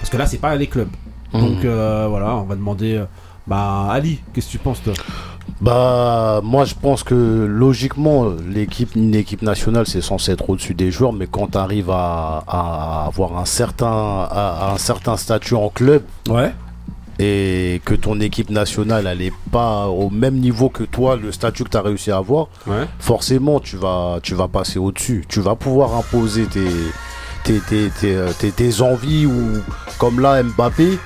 Parce 0.00 0.10
que 0.10 0.16
là, 0.16 0.26
c'est 0.26 0.38
pas 0.38 0.54
les 0.56 0.66
clubs. 0.66 0.88
Mmh. 1.32 1.40
Donc 1.40 1.64
euh, 1.64 2.06
voilà, 2.08 2.34
on 2.36 2.42
va 2.44 2.54
demander. 2.54 2.94
euh, 2.96 3.04
bah 3.46 3.88
Ali, 3.90 4.20
qu'est-ce 4.32 4.46
que 4.48 4.52
tu 4.52 4.58
penses 4.58 4.82
toi? 4.82 4.92
Bah, 5.60 6.40
moi 6.44 6.64
je 6.64 6.74
pense 6.74 7.02
que 7.02 7.14
logiquement, 7.48 8.26
l'équipe, 8.48 8.94
une 8.94 9.14
équipe 9.14 9.42
nationale, 9.42 9.86
c'est 9.86 10.00
censé 10.02 10.32
être 10.32 10.48
au-dessus 10.50 10.74
des 10.74 10.90
joueurs, 10.90 11.12
mais 11.12 11.26
quand 11.26 11.52
tu 11.52 11.58
arrives 11.58 11.90
à, 11.90 12.44
à 12.46 13.06
avoir 13.06 13.38
un 13.38 13.44
certain, 13.46 13.86
à, 14.30 14.68
à 14.68 14.72
un 14.74 14.78
certain 14.78 15.16
statut 15.16 15.54
en 15.54 15.70
club 15.70 16.02
Ouais. 16.28 16.52
et 17.18 17.80
que 17.84 17.94
ton 17.94 18.20
équipe 18.20 18.50
nationale, 18.50 19.06
elle 19.06 19.22
est 19.22 19.32
pas 19.50 19.86
au 19.88 20.10
même 20.10 20.36
niveau 20.38 20.68
que 20.68 20.84
toi, 20.84 21.16
le 21.16 21.32
statut 21.32 21.64
que 21.64 21.70
tu 21.70 21.76
as 21.78 21.82
réussi 21.82 22.10
à 22.10 22.18
avoir, 22.18 22.48
Ouais. 22.66 22.86
forcément 23.00 23.58
tu 23.58 23.76
vas, 23.76 24.18
tu 24.22 24.34
vas 24.34 24.46
passer 24.48 24.78
au-dessus. 24.78 25.24
Tu 25.28 25.40
vas 25.40 25.56
pouvoir 25.56 25.96
imposer 25.96 26.44
tes, 26.46 26.60
tes, 27.44 27.60
tes, 27.60 27.90
tes, 27.90 28.14
euh, 28.16 28.30
tes- 28.38 28.52
tes 28.52 28.80
envies 28.80 29.26
ou 29.26 29.58
comme 29.98 30.20
là 30.20 30.42
Mbappé, 30.42 30.98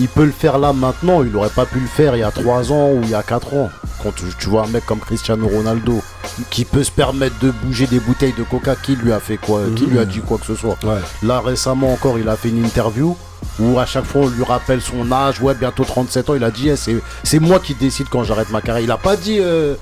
il 0.00 0.08
peut 0.08 0.24
le 0.24 0.32
faire 0.32 0.58
là 0.58 0.72
maintenant, 0.72 1.22
il 1.22 1.30
n'aurait 1.30 1.50
pas 1.50 1.66
pu 1.66 1.78
le 1.80 1.86
faire 1.86 2.16
il 2.16 2.20
y 2.20 2.22
a 2.22 2.30
3 2.30 2.72
ans 2.72 2.90
ou 2.92 3.00
il 3.02 3.10
y 3.10 3.14
a 3.14 3.22
4 3.22 3.54
ans. 3.54 3.70
Quand 4.02 4.12
tu, 4.14 4.24
tu 4.38 4.48
vois 4.48 4.64
un 4.64 4.68
mec 4.68 4.84
comme 4.86 4.98
Cristiano 4.98 5.46
Ronaldo 5.48 6.02
qui 6.50 6.64
peut 6.64 6.82
se 6.82 6.90
permettre 6.90 7.38
de 7.38 7.50
bouger 7.50 7.86
des 7.86 8.00
bouteilles 8.00 8.34
de 8.36 8.42
coca, 8.42 8.74
qui 8.76 8.96
lui 8.96 9.12
a 9.12 9.20
fait 9.20 9.36
quoi 9.36 9.62
Qui 9.76 9.86
lui 9.86 9.98
a 9.98 10.04
dit 10.04 10.20
quoi 10.20 10.36
que 10.38 10.46
ce 10.46 10.54
soit 10.56 10.76
Ouais. 10.82 10.98
Là 11.22 11.40
récemment 11.40 11.92
encore, 11.92 12.18
il 12.18 12.28
a 12.28 12.36
fait 12.36 12.48
une 12.48 12.64
interview 12.64 13.16
où 13.60 13.78
à 13.78 13.86
chaque 13.86 14.04
fois 14.04 14.22
on 14.22 14.28
lui 14.28 14.42
rappelle 14.42 14.80
son 14.82 15.10
âge, 15.12 15.40
ouais 15.40 15.54
bientôt 15.54 15.84
37 15.84 16.30
ans, 16.30 16.34
il 16.34 16.44
a 16.44 16.50
dit 16.50 16.70
Eh, 16.70 16.74
c'est 17.22 17.38
moi 17.38 17.60
qui 17.60 17.74
décide 17.74 18.08
quand 18.10 18.24
j'arrête 18.24 18.50
ma 18.50 18.60
carrière. 18.60 18.84
Il 18.84 18.90
a 18.90 18.96
pas 18.98 19.16
dit 19.16 19.38
euh, 19.40 19.74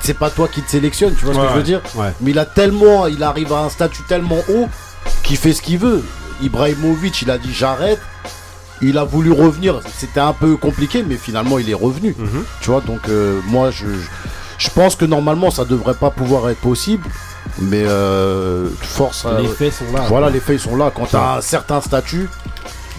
c'est 0.00 0.18
pas 0.18 0.28
toi 0.30 0.48
qui 0.48 0.60
te 0.62 0.70
sélectionne, 0.70 1.14
tu 1.18 1.24
vois 1.24 1.34
ce 1.34 1.40
que 1.40 1.48
je 1.48 1.54
veux 1.54 1.62
dire 1.62 1.80
Ouais. 1.94 2.12
mais 2.20 2.32
il 2.32 2.38
a 2.38 2.44
tellement, 2.44 3.06
il 3.06 3.22
arrive 3.22 3.52
à 3.52 3.60
un 3.60 3.70
statut 3.70 4.02
tellement 4.06 4.38
haut 4.50 4.68
qu'il 5.22 5.36
fait 5.36 5.52
ce 5.52 5.62
qu'il 5.62 5.78
veut. 5.78 6.04
Ibrahimovic, 6.42 7.22
il 7.22 7.30
a 7.30 7.38
dit 7.38 7.52
j'arrête. 7.52 8.00
Il 8.82 8.98
a 8.98 9.04
voulu 9.04 9.32
revenir. 9.32 9.80
C'était 9.96 10.20
un 10.20 10.34
peu 10.34 10.56
compliqué, 10.56 11.02
mais 11.02 11.16
finalement 11.16 11.58
il 11.58 11.70
est 11.70 11.74
revenu. 11.74 12.14
Mhm. 12.18 12.44
Tu 12.60 12.70
vois, 12.70 12.82
donc 12.82 13.08
euh, 13.08 13.40
moi 13.46 13.70
je, 13.70 14.68
pense 14.74 14.96
que 14.96 15.06
normalement 15.06 15.50
ça 15.50 15.64
devrait 15.64 15.94
pas 15.94 16.10
pouvoir 16.10 16.50
être 16.50 16.60
possible. 16.60 17.08
Mais 17.58 17.84
euh, 17.84 18.68
force 18.82 19.24
à. 19.24 19.40
Les 19.40 19.48
faits 19.48 19.72
sont 19.72 19.92
là. 19.94 20.00
Voilà, 20.08 20.28
les 20.28 20.40
faits 20.40 20.58
sont 20.58 20.76
là. 20.76 20.92
Quand 20.94 21.06
tu 21.06 21.16
as 21.16 21.36
un 21.36 21.40
certain 21.40 21.80
statut, 21.80 22.28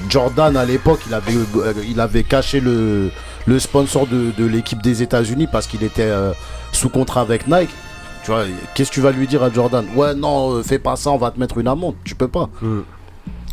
Jordan 0.09 0.55
à 0.57 0.65
l'époque, 0.65 1.01
il 1.07 1.13
avait, 1.13 1.33
euh, 1.33 1.73
il 1.87 1.99
avait 1.99 2.23
caché 2.23 2.59
le, 2.59 3.11
le 3.45 3.59
sponsor 3.59 4.07
de, 4.07 4.31
de 4.37 4.45
l'équipe 4.45 4.81
des 4.81 5.01
États-Unis 5.01 5.47
parce 5.51 5.67
qu'il 5.67 5.83
était 5.83 6.03
euh, 6.03 6.33
sous 6.71 6.89
contrat 6.89 7.21
avec 7.21 7.47
Nike. 7.47 7.69
Tu 8.27 8.33
vois, 8.33 8.43
qu'est-ce 8.75 8.89
que 8.89 8.95
tu 8.95 8.99
vas 8.99 9.13
lui 9.13 9.25
dire 9.25 9.41
à 9.41 9.49
Jordan? 9.49 9.85
Ouais, 9.95 10.13
non, 10.13 10.55
euh, 10.55 10.61
fais 10.61 10.79
pas 10.79 10.97
ça, 10.97 11.11
on 11.11 11.17
va 11.17 11.31
te 11.31 11.39
mettre 11.39 11.59
une 11.59 11.67
amende. 11.69 11.95
Tu 12.03 12.13
peux 12.13 12.27
pas. 12.27 12.49
Mm. 12.61 12.79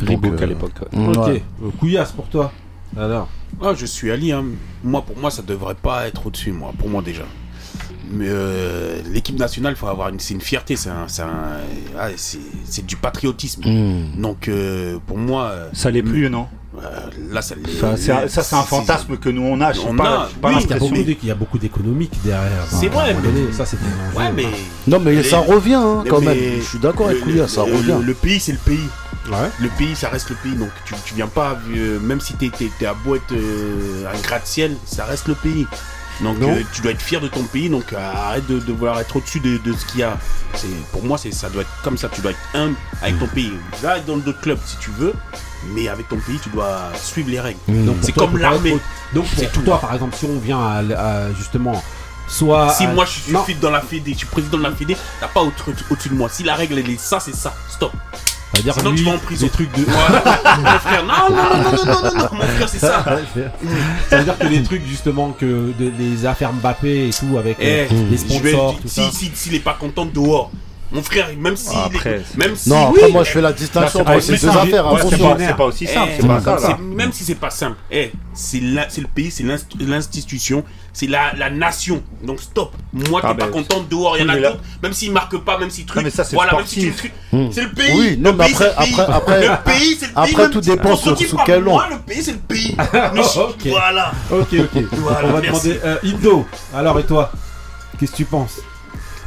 Reebok 0.01 0.31
Donc, 0.33 0.41
à 0.41 0.43
euh, 0.43 0.47
l'époque. 0.49 0.73
Ok. 0.93 1.27
Ouais. 1.29 1.45
Euh, 1.63 1.71
Couillasse 1.79 2.11
pour 2.11 2.27
toi. 2.27 2.51
Alors. 2.97 3.29
Ah, 3.63 3.75
je 3.77 3.87
suis 3.87 4.11
Ali. 4.11 4.33
Hein. 4.33 4.47
Moi, 4.83 5.03
pour 5.03 5.17
moi, 5.17 5.31
ça 5.31 5.43
devrait 5.43 5.77
pas 5.77 6.09
être 6.09 6.27
au-dessus, 6.27 6.51
moi. 6.51 6.73
Pour 6.77 6.89
moi, 6.89 7.03
déjà. 7.03 7.23
Mais 8.11 8.27
euh, 8.29 9.01
l'équipe 9.13 9.39
nationale, 9.39 9.77
faut 9.77 9.87
avoir 9.87 10.09
une, 10.09 10.19
c'est 10.19 10.35
une 10.35 10.41
fierté. 10.41 10.75
C'est 10.75 10.91
un, 10.91 11.07
c'est 11.07 11.23
un- 11.23 11.61
ah, 11.97 12.09
c'est, 12.17 12.41
c'est 12.65 12.85
du 12.85 12.97
patriotisme. 12.97 13.63
Mm. 13.65 14.21
Donc, 14.21 14.49
euh, 14.49 14.99
pour 15.07 15.19
moi, 15.19 15.53
Ça 15.73 15.93
l'est 15.93 16.03
plus, 16.03 16.29
non? 16.29 16.49
Là, 17.31 17.43
ça 17.43 17.55
c'est- 17.97 18.29
ça, 18.29 18.43
c'est 18.43 18.55
un 18.57 18.63
fantasme 18.63 19.17
que 19.17 19.29
nous 19.29 19.43
on 19.43 19.61
a. 19.61 19.73
Je 19.73 19.81
sais 19.81 19.87
On 19.89 19.97
pas, 19.97 20.05
a, 20.25 20.29
pas 20.41 20.49
oui, 20.49 20.55
Il 20.65 20.71
y 20.71 20.73
a 20.73 20.79
beaucoup 20.79 20.95
d'é- 20.95 21.19
il 21.23 21.29
y 21.29 21.31
a 21.31 21.35
beaucoup 21.35 21.59
d'économiques 21.59 22.13
derrière. 22.25 22.65
C'est 22.69 22.89
vrai, 22.89 23.15
mais- 23.15 23.23
donné, 23.23 23.53
Ça, 23.53 23.65
c'est. 23.67 23.77
Ouais, 24.17 24.33
mais. 24.35 24.47
Non, 24.87 24.99
mais 25.01 25.15
Les- 25.15 25.23
ça 25.23 25.39
revient 25.39 25.75
hein, 25.75 26.05
quand 26.09 26.21
mais 26.21 26.35
même. 26.35 26.61
Je 26.61 26.65
suis 26.67 26.79
d'accord 26.79 27.07
avec 27.09 27.25
le- 27.25 27.33
Oulia, 27.33 27.49
ça 27.49 27.65
le- 27.67 27.75
revient. 27.75 27.97
Le, 28.01 28.03
le 28.07 28.15
pays, 28.15 28.41
c'est 28.41 28.53
le 28.53 28.59
pays. 28.59 28.89
Ouais. 29.31 29.49
Le 29.61 29.69
pays, 29.71 29.97
ça 29.97 30.09
reste 30.11 30.29
le 30.31 30.37
pays. 30.37 30.55
Donc, 30.55 30.69
tu, 30.85 30.95
tu 31.07 31.15
viens 31.15 31.29
pas, 31.29 31.57
euh, 31.75 31.99
même 32.01 32.21
si 32.21 32.35
t'es 32.35 32.51
t'es 32.51 32.69
à 32.87 32.91
être 32.91 33.33
euh, 33.33 34.05
un 34.13 34.21
gratte-ciel, 34.21 34.77
ça 34.85 35.05
reste 35.07 35.29
le 35.29 35.35
pays. 35.35 35.67
Donc, 36.21 36.39
Non. 36.39 36.51
euh, 36.51 36.61
tu 36.73 36.83
dois 36.83 36.91
être 36.93 37.01
fier 37.03 37.21
de 37.21 37.29
ton 37.29 37.43
pays. 37.45 37.69
Donc, 37.71 37.93
euh, 37.93 37.97
arrête 37.99 38.47
de, 38.47 38.59
de 38.61 38.73
vouloir 38.73 39.01
être 39.01 39.17
au-dessus 39.17 39.41
de, 39.41 39.57
de 39.59 39.73
ce 39.73 39.87
qu'il 39.87 40.01
y 40.01 40.03
a. 40.03 40.17
C'est 40.55 40.67
Pour 40.93 41.03
moi, 41.05 41.17
c'est 41.19 41.33
ça 41.33 41.49
doit 41.49 41.63
être 41.63 41.71
comme 41.83 41.97
ça. 41.97 42.09
Tu 42.09 42.21
dois 42.21 42.33
être 42.33 42.39
humble 42.55 42.77
avec 43.03 43.19
ton 43.19 43.27
pays. 43.29 43.53
Va 43.83 43.99
dans 44.01 44.19
d'autres 44.19 44.41
clubs 44.43 44.59
si 44.67 44.77
tu 44.79 44.91
veux 44.91 45.15
mais 45.75 45.89
avec 45.89 46.09
ton 46.09 46.17
pays, 46.17 46.39
tu 46.43 46.49
dois 46.51 46.93
suivre 46.97 47.31
les 47.31 47.41
règles. 47.41 47.59
Mm. 47.69 47.87
Donc 47.87 47.97
c'est 48.03 48.13
comme 48.13 48.37
l'armée. 48.39 48.77
Donc 49.15 49.27
c'est 49.37 49.53
tout. 49.53 49.63
Toi, 49.63 49.81
par 49.81 49.95
exemple, 49.95 50.17
si 50.17 50.25
on 50.25 50.39
vient 50.39 50.83
justement 51.37 51.83
soit 52.27 52.71
si 52.71 52.87
moi 52.87 53.05
je 53.05 53.11
suis 53.21 53.33
non. 53.33 53.45
dans 53.61 53.71
la 53.71 53.81
Fédé, 53.81 54.13
je 54.13 54.19
suis 54.19 54.27
président 54.27 54.59
de 54.59 54.63
la 54.63 54.73
Fédé, 54.73 54.97
t'as 55.21 55.29
pas 55.29 55.43
au-dessus 55.43 56.09
de 56.09 56.15
moi. 56.15 56.29
Si 56.31 56.43
la 56.43 56.55
règle 56.55 56.79
elle 56.79 56.91
est 56.91 57.01
ça, 57.01 57.21
c'est 57.21 57.35
ça. 57.35 57.55
Stop. 57.69 57.93
C'est-à-dire 58.55 58.75
Sinon 58.75 58.95
tu 58.95 59.03
vas 59.05 59.11
en 59.13 59.19
prison. 59.19 59.47
de. 59.47 59.63
Mon 60.61 60.79
frère, 60.79 61.05
non, 61.05 61.31
non, 61.31 61.37
non, 61.37 61.63
non, 61.63 61.85
non, 61.85 62.15
non, 62.15 62.29
mon 62.33 62.47
frère, 62.47 62.69
c'est 62.69 62.79
ça. 62.79 63.05
ça 64.09 64.19
veut 64.19 64.25
dire 64.25 64.39
que 64.39 64.47
les 64.47 64.63
trucs, 64.63 64.87
justement, 64.87 65.33
que 65.33 65.73
les 65.79 66.25
affaires 66.25 66.53
Mbappé 66.53 67.09
et 67.09 67.11
tout, 67.11 67.37
avec 67.37 67.57
eh, 67.61 67.89
euh, 67.91 68.11
les 68.11 68.17
sponsors, 68.17 68.77
si, 68.87 68.89
ça. 68.89 69.11
Si, 69.11 69.17
si, 69.27 69.33
s'il 69.35 69.55
est 69.57 69.61
pas 69.61 69.75
content, 69.75 70.07
dehors 70.07 70.53
mon 70.95 71.03
frère, 71.03 71.29
même 71.39 71.57
si, 71.57 71.75
Après, 71.77 72.23
même 72.37 72.55
si, 72.57 72.69
Non, 72.71 72.91
oui, 72.91 72.99
après, 73.01 73.11
moi, 73.13 73.25
je 73.25 73.31
fais 73.33 73.41
la 73.41 73.53
distinction 73.53 73.99
c'est 73.99 74.05
pas 74.05 74.13
entre 74.13 74.21
ces 74.23 74.33
deux 74.33 74.39
simple. 74.39 74.59
affaires. 74.59 74.93
Ouais, 74.93 75.01
c'est 75.11 75.57
pas, 75.57 75.65
aussi 75.65 75.87
simple, 75.87 76.11
eh, 76.17 76.21
c'est 76.21 76.27
pas 76.29 76.41
ça 76.41 76.69
là. 76.69 76.79
Même 76.81 77.13
si 77.13 77.25
c'est 77.25 77.35
pas 77.35 77.51
simple, 77.51 77.77
eh, 77.91 78.13
c'est 78.33 78.61
le 78.61 79.07
pays, 79.13 79.31
c'est 79.31 79.43
l'inst- 79.43 79.75
l'institution, 79.81 80.63
c'est 80.93 81.09
la, 81.09 81.35
la 81.37 81.51
nation. 81.51 82.01
Donc 82.23 82.41
stop. 82.41 82.73
Moi, 82.93 83.21
t'es 83.21 83.27
Ah, 83.31 83.35
pas 83.35 83.47
ben, 83.47 83.51
content 83.51 83.85
dehors, 83.91 84.17
il 84.17 84.25
y 84.25 84.25
en 84.25 84.29
a 84.33 84.37
d'autres. 84.37 84.61
Même 84.83 84.93
s'ils 84.93 85.11
marquent 85.13 85.39
pas, 85.39 85.59
même 85.59 85.71
s'ils 85.71 85.85
truc. 85.85 85.97
Non, 85.99 86.05
mais 86.05 86.11
ça, 86.11 86.23
c'est 86.25 86.37
voilà, 86.37 86.53
même 86.57 86.67
si 86.67 86.91
truc. 86.93 87.13
C'est 87.51 87.63
le 87.63 87.71
pays. 87.73 87.93
Oui, 87.97 88.17
non, 88.19 88.33
mais 88.33 88.45
après- 88.53 88.69
le 88.69 88.85
pays. 88.85 88.95
après- 89.01 89.13
après- 89.13 89.41
le 89.49 89.65
pays, 89.65 89.97
c'est 89.99 90.07
le 90.07 90.13
pays. 90.15 90.33
après, 90.35 90.51
tout 90.51 90.61
dépend 90.61 90.97
sur- 90.97 91.17
quel 91.45 91.65
Moi, 91.65 91.83
angle. 91.85 91.95
le 91.95 91.99
pays, 92.01 92.23
c'est 92.23 92.33
le 92.33 92.39
pays. 92.39 92.77
Voilà. 93.67 94.13
Ok, 94.31 94.49
ok. 94.53 94.83
On 94.97 95.31
va 95.33 95.41
demander. 95.41 95.81
euh, 95.85 95.97
Indo, 96.05 96.47
alors 96.75 96.99
et 97.01 97.05
toi 97.05 97.33
Qu'est-ce 97.99 98.13
que 98.13 98.17
tu 98.19 98.25
penses? 98.25 98.61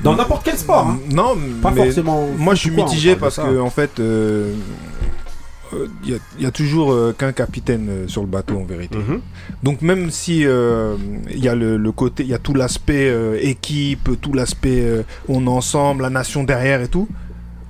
Dans 0.04 0.16
n'importe 0.16 0.44
quel 0.46 0.58
sport, 0.58 0.88
hein 0.88 1.00
Non, 1.12 1.36
Pas 1.62 1.72
mais 1.72 1.86
forcément. 1.86 2.28
moi 2.38 2.54
je 2.56 2.60
suis 2.62 2.72
quoi, 2.74 2.84
mitigé 2.86 3.16
de 3.16 3.20
parce 3.20 3.38
que 3.38 3.60
en 3.60 3.70
fait, 3.70 4.00
euh, 4.00 4.54
euh, 5.74 5.88
il 6.04 6.12
y, 6.12 6.14
a- 6.14 6.20
il 6.38 6.44
y 6.44 6.46
a 6.46 6.52
toujours 6.52 6.92
euh, 6.94 7.14
qu'un 7.18 7.32
capitaine 7.34 7.88
euh, 7.90 8.08
sur 8.08 8.22
le 8.22 8.28
bateau 8.28 8.58
en 8.58 8.64
vérité. 8.64 8.98
Mhm. 8.98 9.20
Donc 9.64 9.82
même 9.82 10.12
si 10.12 10.46
euh, 10.46 10.96
il 11.30 11.44
y 11.44 11.50
a 11.50 11.56
le, 11.56 11.78
le 11.78 11.92
côté, 11.92 12.24
il 12.24 12.30
y 12.30 12.34
a 12.34 12.40
tout 12.40 12.54
l'aspect 12.54 13.10
euh, 13.10 13.38
équipe, 13.42 14.10
tout 14.22 14.34
l'aspect 14.34 14.82
euh, 14.82 15.02
on 15.28 15.46
est 15.46 15.50
ensemble, 15.50 16.04
la 16.04 16.10
nation 16.10 16.44
derrière 16.44 16.82
et 16.82 16.88
tout. 16.88 17.08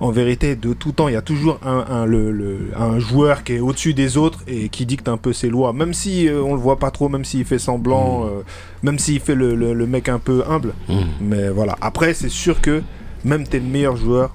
En 0.00 0.10
vérité, 0.12 0.54
de 0.54 0.72
tout 0.74 0.92
temps, 0.92 1.08
il 1.08 1.14
y 1.14 1.16
a 1.16 1.22
toujours 1.22 1.58
un, 1.66 1.84
un, 1.90 2.06
le, 2.06 2.30
le- 2.30 2.70
un 2.76 3.00
joueur 3.00 3.42
qui 3.42 3.54
est 3.54 3.58
au-dessus 3.60 3.94
des 3.94 4.16
autres 4.16 4.40
et 4.46 4.68
qui 4.68 4.86
dicte 4.86 5.08
un 5.08 5.16
peu 5.16 5.32
ses 5.32 5.48
lois. 5.48 5.72
Même 5.72 5.92
si 5.92 6.28
euh, 6.28 6.40
on 6.40 6.54
le 6.54 6.60
voit 6.60 6.78
pas 6.78 6.92
trop, 6.92 7.08
même 7.08 7.24
s'il 7.24 7.44
fait 7.44 7.58
semblant, 7.58 8.24
euh, 8.26 8.42
même 8.84 8.98
s'il 9.00 9.18
fait 9.18 9.34
le, 9.34 9.74
mec 9.86 10.08
un 10.08 10.20
peu 10.20 10.44
humble. 10.48 10.72
Mm. 10.88 10.94
Mais 11.20 11.48
voilà. 11.48 11.76
Après, 11.80 12.14
c'est 12.14 12.28
sûr 12.28 12.60
que 12.60 12.82
même 13.24 13.44
t'es 13.44 13.58
le 13.58 13.66
meilleur 13.66 13.96
joueur, 13.96 14.30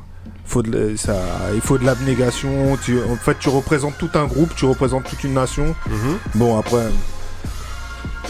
faut 0.46 0.64
de, 0.64 0.78
la- 0.92 0.98
ça, 0.98 1.16
il 1.56 1.62
faut 1.62 1.78
de 1.78 1.86
l'abnégation. 1.86 2.78
Tu, 2.84 2.98
en 3.10 3.16
fait, 3.16 3.38
tu 3.40 3.48
représentes 3.48 3.98
tout 3.98 4.10
un 4.16 4.26
groupe, 4.26 4.54
tu 4.58 4.66
représentes 4.66 5.06
toute 5.06 5.24
une 5.24 5.34
nation. 5.34 5.68
Mhm. 5.90 6.18
Bon, 6.36 6.58
après, 6.60 6.88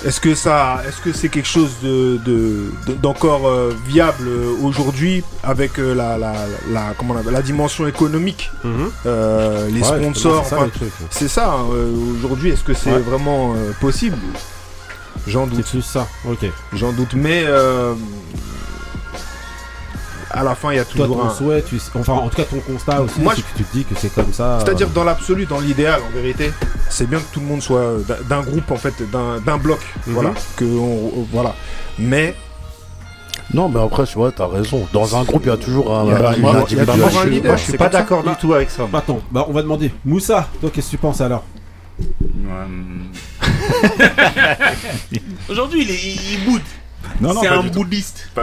est-ce 0.06 0.20
que 0.20 0.36
ça, 0.36 0.82
est-ce 0.88 1.00
que 1.02 1.14
c'est 1.14 1.30
quelque 1.30 1.48
chose 1.48 1.72
de, 1.82 2.18
de- 2.26 2.72
de- 2.88 2.94
d'encore 2.94 3.48
euh, 3.48 3.74
viable 3.88 4.28
euh, 4.28 4.54
aujourd'hui 4.62 5.24
avec 5.44 5.80
euh, 5.80 5.94
la, 5.96 6.18
la, 6.18 6.34
la, 6.72 6.94
comment 6.98 7.16
on 7.26 7.30
la 7.32 7.42
dimension 7.42 7.88
économique, 7.88 8.52
Mhm. 8.64 8.92
euh, 9.06 9.68
les 9.70 9.82
Ouais, 9.82 10.00
sponsors. 10.00 10.46
c'est 10.46 10.50
ça, 10.50 10.58
c'est 11.10 11.42
hein, 11.42 11.66
aujourd'hui, 12.18 12.50
est-ce 12.52 12.64
que 12.64 12.74
c'est 12.74 12.92
Ouais. 12.92 13.00
vraiment 13.00 13.54
possible? 13.80 14.18
J'en 15.28 15.46
C'est 15.50 15.56
doute. 15.56 15.66
plus 15.70 15.82
ça. 15.82 16.08
Ok. 16.30 16.46
J'en 16.74 16.92
doute, 16.92 17.14
mais 17.14 17.46
à 20.36 20.44
la 20.44 20.56
fin, 20.56 20.72
il 20.72 20.78
y 20.78 20.80
a 20.80 20.86
Toi, 20.86 21.06
toujours 21.06 21.22
ton 21.22 21.30
un. 21.30 21.34
souhait, 21.34 21.62
tu... 21.62 21.80
enfin, 21.96 22.14
en 22.14 22.28
tout 22.28 22.38
cas, 22.38 22.44
ton 22.46 22.60
constat 22.60 23.02
aussi, 23.04 23.22
Moi, 23.22 23.34
c'est 23.36 23.44
que 23.44 23.58
tu 23.58 23.64
te 23.64 23.78
dis 23.78 23.84
que 23.86 23.94
c'est 23.96 24.14
comme 24.14 24.34
ça. 24.34 24.58
C'est-à-dire 24.64 24.88
euh, 24.88 24.96
dans 24.96 25.04
l'absolu, 25.04 25.46
dans 25.46 25.60
l'idéal, 25.60 26.02
en 26.08 26.12
vérité, 26.14 26.52
c'est 26.94 27.08
bien 27.10 27.20
que 27.20 27.34
tout 27.34 27.40
le 27.40 27.46
monde 27.48 27.62
soit 27.62 27.80
euh, 27.80 28.00
d'un- 28.30 28.42
groupe 28.42 28.72
en 28.72 28.76
fait, 28.78 28.94
d'un 29.12 29.58
bloc, 29.58 29.80
Mhm. 30.08 30.14
voilà, 30.14 30.32
que 30.56 30.66
on- 30.66 31.26
voilà. 31.32 31.56
Mais 32.00 32.36
Non, 33.54 33.70
mais 33.70 33.82
après, 33.82 34.06
tu 34.06 34.16
vois, 34.16 34.32
t'as 34.32 34.48
raison. 34.48 34.88
Dans 34.94 35.16
un 35.16 35.24
groupe, 35.24 35.44
il 35.46 35.50
y 35.50 35.52
a 35.52 35.58
toujours 35.58 35.94
un, 35.96 36.06
une. 36.34 36.42
Moi, 36.42 36.66
je 37.58 37.64
suis 37.64 37.78
pas 37.78 37.90
d'accord 37.90 38.24
du 38.24 38.30
tout 38.40 38.54
avec 38.54 38.70
ça. 38.70 38.88
bah, 38.92 39.00
Attends, 39.00 39.22
bah, 39.32 39.46
on 39.48 39.52
va 39.54 39.62
demander. 39.62 39.92
Moussa, 40.06 40.48
toi, 40.62 40.70
qu'est-ce 40.74 40.88
que 40.88 40.92
tu 40.92 40.98
penses 40.98 41.22
alors? 41.22 41.44
Aujourd'hui, 45.50 45.84
il, 45.84 45.92
est- 45.92 46.04
il, 46.04 46.34
il 46.34 46.46
boude. 46.46 46.62
Non, 47.22 47.34
non, 47.34 47.42
c'est 47.42 47.48
un 47.48 47.64
bouddhiste. 47.64 48.30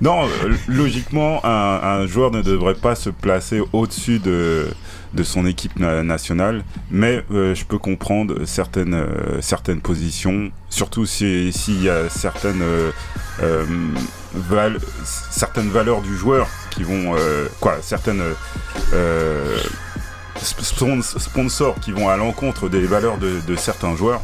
Non, 0.00 0.24
euh, 0.26 0.54
logiquement, 0.68 1.44
un, 1.44 1.80
un 1.82 2.06
joueur 2.06 2.30
ne 2.30 2.42
devrait 2.42 2.74
pas 2.74 2.94
se 2.94 3.10
placer 3.10 3.60
au-dessus 3.72 4.18
de, 4.18 4.68
de 5.14 5.22
son 5.22 5.46
équipe 5.46 5.78
na- 5.78 6.02
nationale, 6.02 6.62
mais 6.90 7.24
euh, 7.32 7.54
je 7.54 7.64
peux 7.64 7.78
comprendre 7.78 8.44
certaines, 8.44 8.94
euh, 8.94 9.40
certaines 9.40 9.80
positions, 9.80 10.50
surtout 10.70 11.06
si- 11.06 11.52
s'il 11.52 11.82
y 11.82 11.88
a 11.90 12.08
certaines, 12.08 12.62
euh, 12.62 13.64
val- 14.34 14.78
certaines 15.30 15.70
valeurs 15.70 16.02
du 16.02 16.16
joueur 16.16 16.48
qui 16.70 16.82
vont. 16.82 17.14
quoi, 17.60 17.78
certaines. 17.82 18.22
Sp- 20.42 20.62
spon- 20.62 21.02
sponsors 21.02 21.76
qui 21.80 21.92
vont 21.92 22.08
à 22.08 22.16
l'encontre 22.16 22.68
des 22.68 22.80
valeurs 22.86 23.18
de, 23.18 23.40
de 23.46 23.56
certains 23.56 23.96
joueurs. 23.96 24.20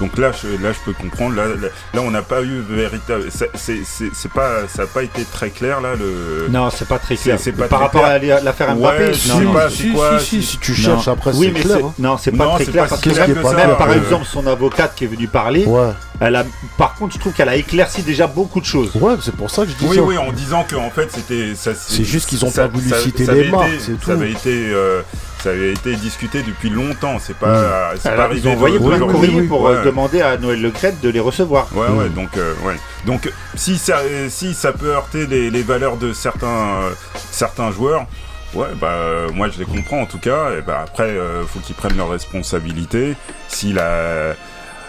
Donc 0.00 0.16
là, 0.18 0.32
je, 0.32 0.48
là, 0.62 0.72
je 0.72 0.78
peux 0.84 0.94
comprendre. 0.94 1.36
Là, 1.36 1.46
là, 1.46 1.54
là, 1.94 2.00
on 2.00 2.10
n'a 2.10 2.22
pas 2.22 2.42
eu 2.42 2.60
véritable. 2.68 3.24
C'est 3.30 4.32
pas, 4.34 4.66
ça 4.66 4.82
n'a 4.82 4.88
pas 4.88 5.02
été 5.02 5.22
très 5.24 5.50
clair 5.50 5.80
là. 5.80 5.90
Le. 5.94 6.48
Non, 6.50 6.70
c'est 6.70 6.88
pas 6.88 6.98
très 6.98 7.16
clair. 7.16 7.36
C'est- 7.38 7.44
c'est 7.44 7.52
pas 7.52 7.68
Par 7.68 7.78
très 7.90 8.00
rapport 8.00 8.04
à 8.06 8.18
l'affaire 8.18 8.74
Mbappé, 8.74 9.04
Ouais, 9.04 9.14
je 9.14 9.28
non, 9.28 9.38
sais 9.38 9.44
non, 9.44 9.52
pas, 9.52 9.70
Si, 9.70 9.92
quoi, 9.92 10.18
si, 10.18 10.24
si, 10.26 10.42
si- 10.42 10.46
si 10.52 10.58
tu 10.58 10.72
non. 10.72 10.76
cherches 10.78 11.08
après, 11.08 11.30
Oui, 11.34 11.46
c'est 11.46 11.52
mais 11.52 11.60
clair. 11.60 11.76
c'est- 11.76 11.84
hein. 11.84 11.94
non, 11.98 12.16
c'est 12.18 12.32
pas 12.32 12.44
Non, 12.44 12.54
très 12.54 12.64
clair 12.64 12.84
pas 12.84 12.88
parce 12.88 13.00
que 13.02 13.10
même, 13.10 13.34
que 13.34 13.42
ça, 13.42 13.52
même, 13.54 13.76
par 13.76 13.90
euh, 13.90 13.94
exemple 13.94 14.24
son 14.24 14.46
avocate 14.46 14.94
qui 14.96 15.04
est 15.04 15.08
venue 15.08 15.28
parler, 15.28 15.66
Ouais, 15.66 15.90
elle 16.20 16.36
a, 16.36 16.44
par 16.78 16.94
contre, 16.94 17.14
je 17.14 17.20
trouve 17.20 17.32
qu'elle 17.34 17.48
a 17.50 17.56
éclairci 17.56 18.02
déjà 18.02 18.26
beaucoup 18.26 18.60
de 18.60 18.66
choses. 18.66 18.90
ouais, 18.96 19.14
c'est 19.20 19.36
pour 19.36 19.50
ça 19.50 19.64
que 19.64 19.70
je 19.70 19.76
dis 19.76 19.86
Oui, 19.86 19.96
ça. 19.96 20.02
oui, 20.02 20.16
en 20.18 20.32
disant 20.32 20.64
qu'en 20.68 20.90
fait 20.90 21.10
c'était. 21.12 21.52
C'est 21.54 22.04
juste 22.04 22.28
qu'ils 22.28 22.44
ont 22.44 22.50
pas 22.50 22.66
voulu 22.66 22.90
citer 23.02 23.26
les 23.26 23.50
marques. 23.50 23.68
Ça 24.04 24.12
avait 24.12 24.32
été, 24.32 24.70
euh, 24.72 25.02
ça 25.42 25.50
avait 25.50 25.72
été 25.72 25.94
discuté 25.96 26.42
depuis 26.42 26.70
longtemps. 26.70 27.18
C'est 27.18 27.36
pas. 27.36 27.92
c'est 27.98 28.08
arrivé 28.08 28.40
ils 28.40 28.48
ont 28.48 28.52
envoyé 28.52 28.78
de- 28.78 28.86
plein 28.86 28.98
de 28.98 29.04
courriers 29.04 29.42
pour 29.42 29.66
euh, 29.68 29.78
Ouais. 29.78 29.84
demander 29.84 30.20
à 30.22 30.36
Noël 30.36 30.60
Le 30.62 30.70
Gret 30.70 30.94
de 31.02 31.08
les 31.08 31.20
recevoir. 31.20 31.68
Ouais, 31.74 31.88
ouais, 31.88 32.08
donc, 32.08 32.36
euh, 32.36 32.54
ouais. 32.64 32.76
Donc, 33.06 33.30
si 33.54 33.78
ça, 33.78 33.98
si 34.28 34.54
ça 34.54 34.72
peut 34.72 34.92
heurter 34.92 35.26
les, 35.26 35.50
les 35.50 35.62
valeurs 35.62 35.96
de 35.96 36.12
certains, 36.12 36.46
euh, 36.82 36.90
certains 37.30 37.70
joueurs, 37.72 38.06
ouais, 38.54 38.68
bah, 38.80 38.88
euh, 38.92 39.28
moi 39.34 39.48
je 39.48 39.58
les 39.58 39.64
comprends 39.64 40.00
en 40.02 40.06
tout 40.06 40.18
cas. 40.20 40.52
Et 40.58 40.62
bah, 40.62 40.80
après, 40.84 41.10
euh, 41.10 41.44
faut 41.46 41.58
qu'ils 41.60 41.74
prennent 41.74 41.96
leurs 41.96 42.10
responsabilités. 42.10 43.14
Si 43.48 43.72
la. 43.72 44.34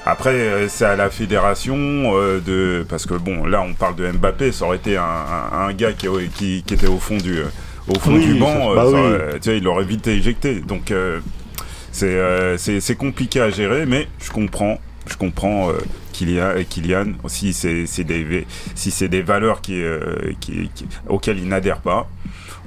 Après, 0.06 0.32
euh, 0.34 0.68
c'est 0.68 0.84
à 0.84 0.98
la 0.98 1.10
fédération 1.10 1.76
euh, 1.78 2.42
de. 2.46 2.86
Parce 2.89 3.06
que 3.06 3.13
bon, 3.13 3.46
là, 3.46 3.62
on 3.62 3.74
parle 3.74 3.96
de 3.96 4.12
Mbappé, 4.12 4.52
ça 4.52 4.66
aurait 4.66 4.76
été 4.78 4.98
un, 4.98 5.02
un- 5.04 5.68
un 5.70 5.74
gars 5.74 5.94
qui, 5.94 6.08
qui, 6.36 6.62
qui 6.68 6.74
était 6.74 6.88
au 6.88 7.00
fond 7.00 7.16
du, 7.18 7.39
au 7.88 7.96
fond 8.00 8.13
Oui, 8.13 8.26
du 8.26 8.34
ça, 8.34 8.39
banc, 8.39 8.76
bah 8.76 8.84
euh, 8.86 8.91
ça 8.91 8.98
oui. 8.98 9.00
aurait- 9.00 9.39
tu 9.39 9.50
vois, 9.50 9.58
il 9.58 9.67
aurait 9.67 9.84
vite 9.86 10.00
été 10.08 10.13
éjecté. 10.17 10.56
Donc, 10.62 10.91
euh, 10.91 11.19
c'est 11.91 12.06
euh, 12.08 12.58
c'est 12.58 12.96
compliqué 12.96 13.41
à 13.41 13.50
gérer, 13.50 13.86
mais 13.86 14.08
je 14.19 14.32
comprends. 14.32 14.80
Je 15.10 15.17
comprends 15.17 15.69
euh, 15.69 15.74
Kylian, 16.13 16.54
Kylian 16.69 17.06
si 17.28 17.52
c'est 17.54 17.86
c'est 17.88 18.06
des 18.06 18.48
si 18.74 18.89
c'est 18.89 19.10
des 19.10 19.22
valeurs 19.22 19.60
qui, 19.62 19.82
euh, 19.82 20.32
qui, 20.39 20.69
qui- 20.74 20.86
auxquelles 21.10 21.39
il 21.39 21.48
n'adhère 21.50 21.80
pas. 21.80 22.08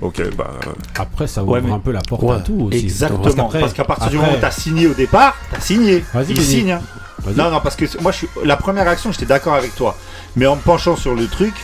Ok, 0.03 0.21
bah 0.37 0.51
euh, 0.67 0.71
Après, 0.99 1.27
ça 1.27 1.43
ouvre 1.43 1.53
Ouais, 1.53 1.63
mais- 1.63 1.73
un 1.73 1.79
peu 1.79 1.93
la 1.93 2.03
porte 2.03 2.23
Ouais, 2.23 2.37
à 2.37 2.41
tout 2.41 2.69
aussi. 2.69 2.81
Exactement. 2.81 3.49
Parce 3.49 3.73
qu'à 3.73 3.85
partir 3.85 4.11
du 4.11 4.17
moment 4.19 4.33
où 4.35 4.41
t'as 4.41 4.51
signé 4.51 4.87
au 4.87 4.93
départ, 4.93 5.35
t'as 5.51 5.61
signé. 5.61 6.05
Vas-y, 6.13 6.33
Il 6.33 6.43
signe. 6.43 6.73
hein. 6.73 6.83
Non, 7.35 7.51
non, 7.51 7.61
parce 7.63 7.75
que 7.77 7.87
moi, 8.03 8.13
je 8.13 8.19
suis... 8.19 8.29
la 8.45 8.57
première 8.59 8.85
réaction, 8.85 9.11
j'étais 9.11 9.25
d'accord 9.27 9.55
avec 9.55 9.75
toi. 9.75 9.97
Mais 10.37 10.45
en 10.47 10.57
me 10.57 10.61
penchant 10.61 10.95
sur 10.97 11.15
le 11.15 11.27
truc, 11.27 11.55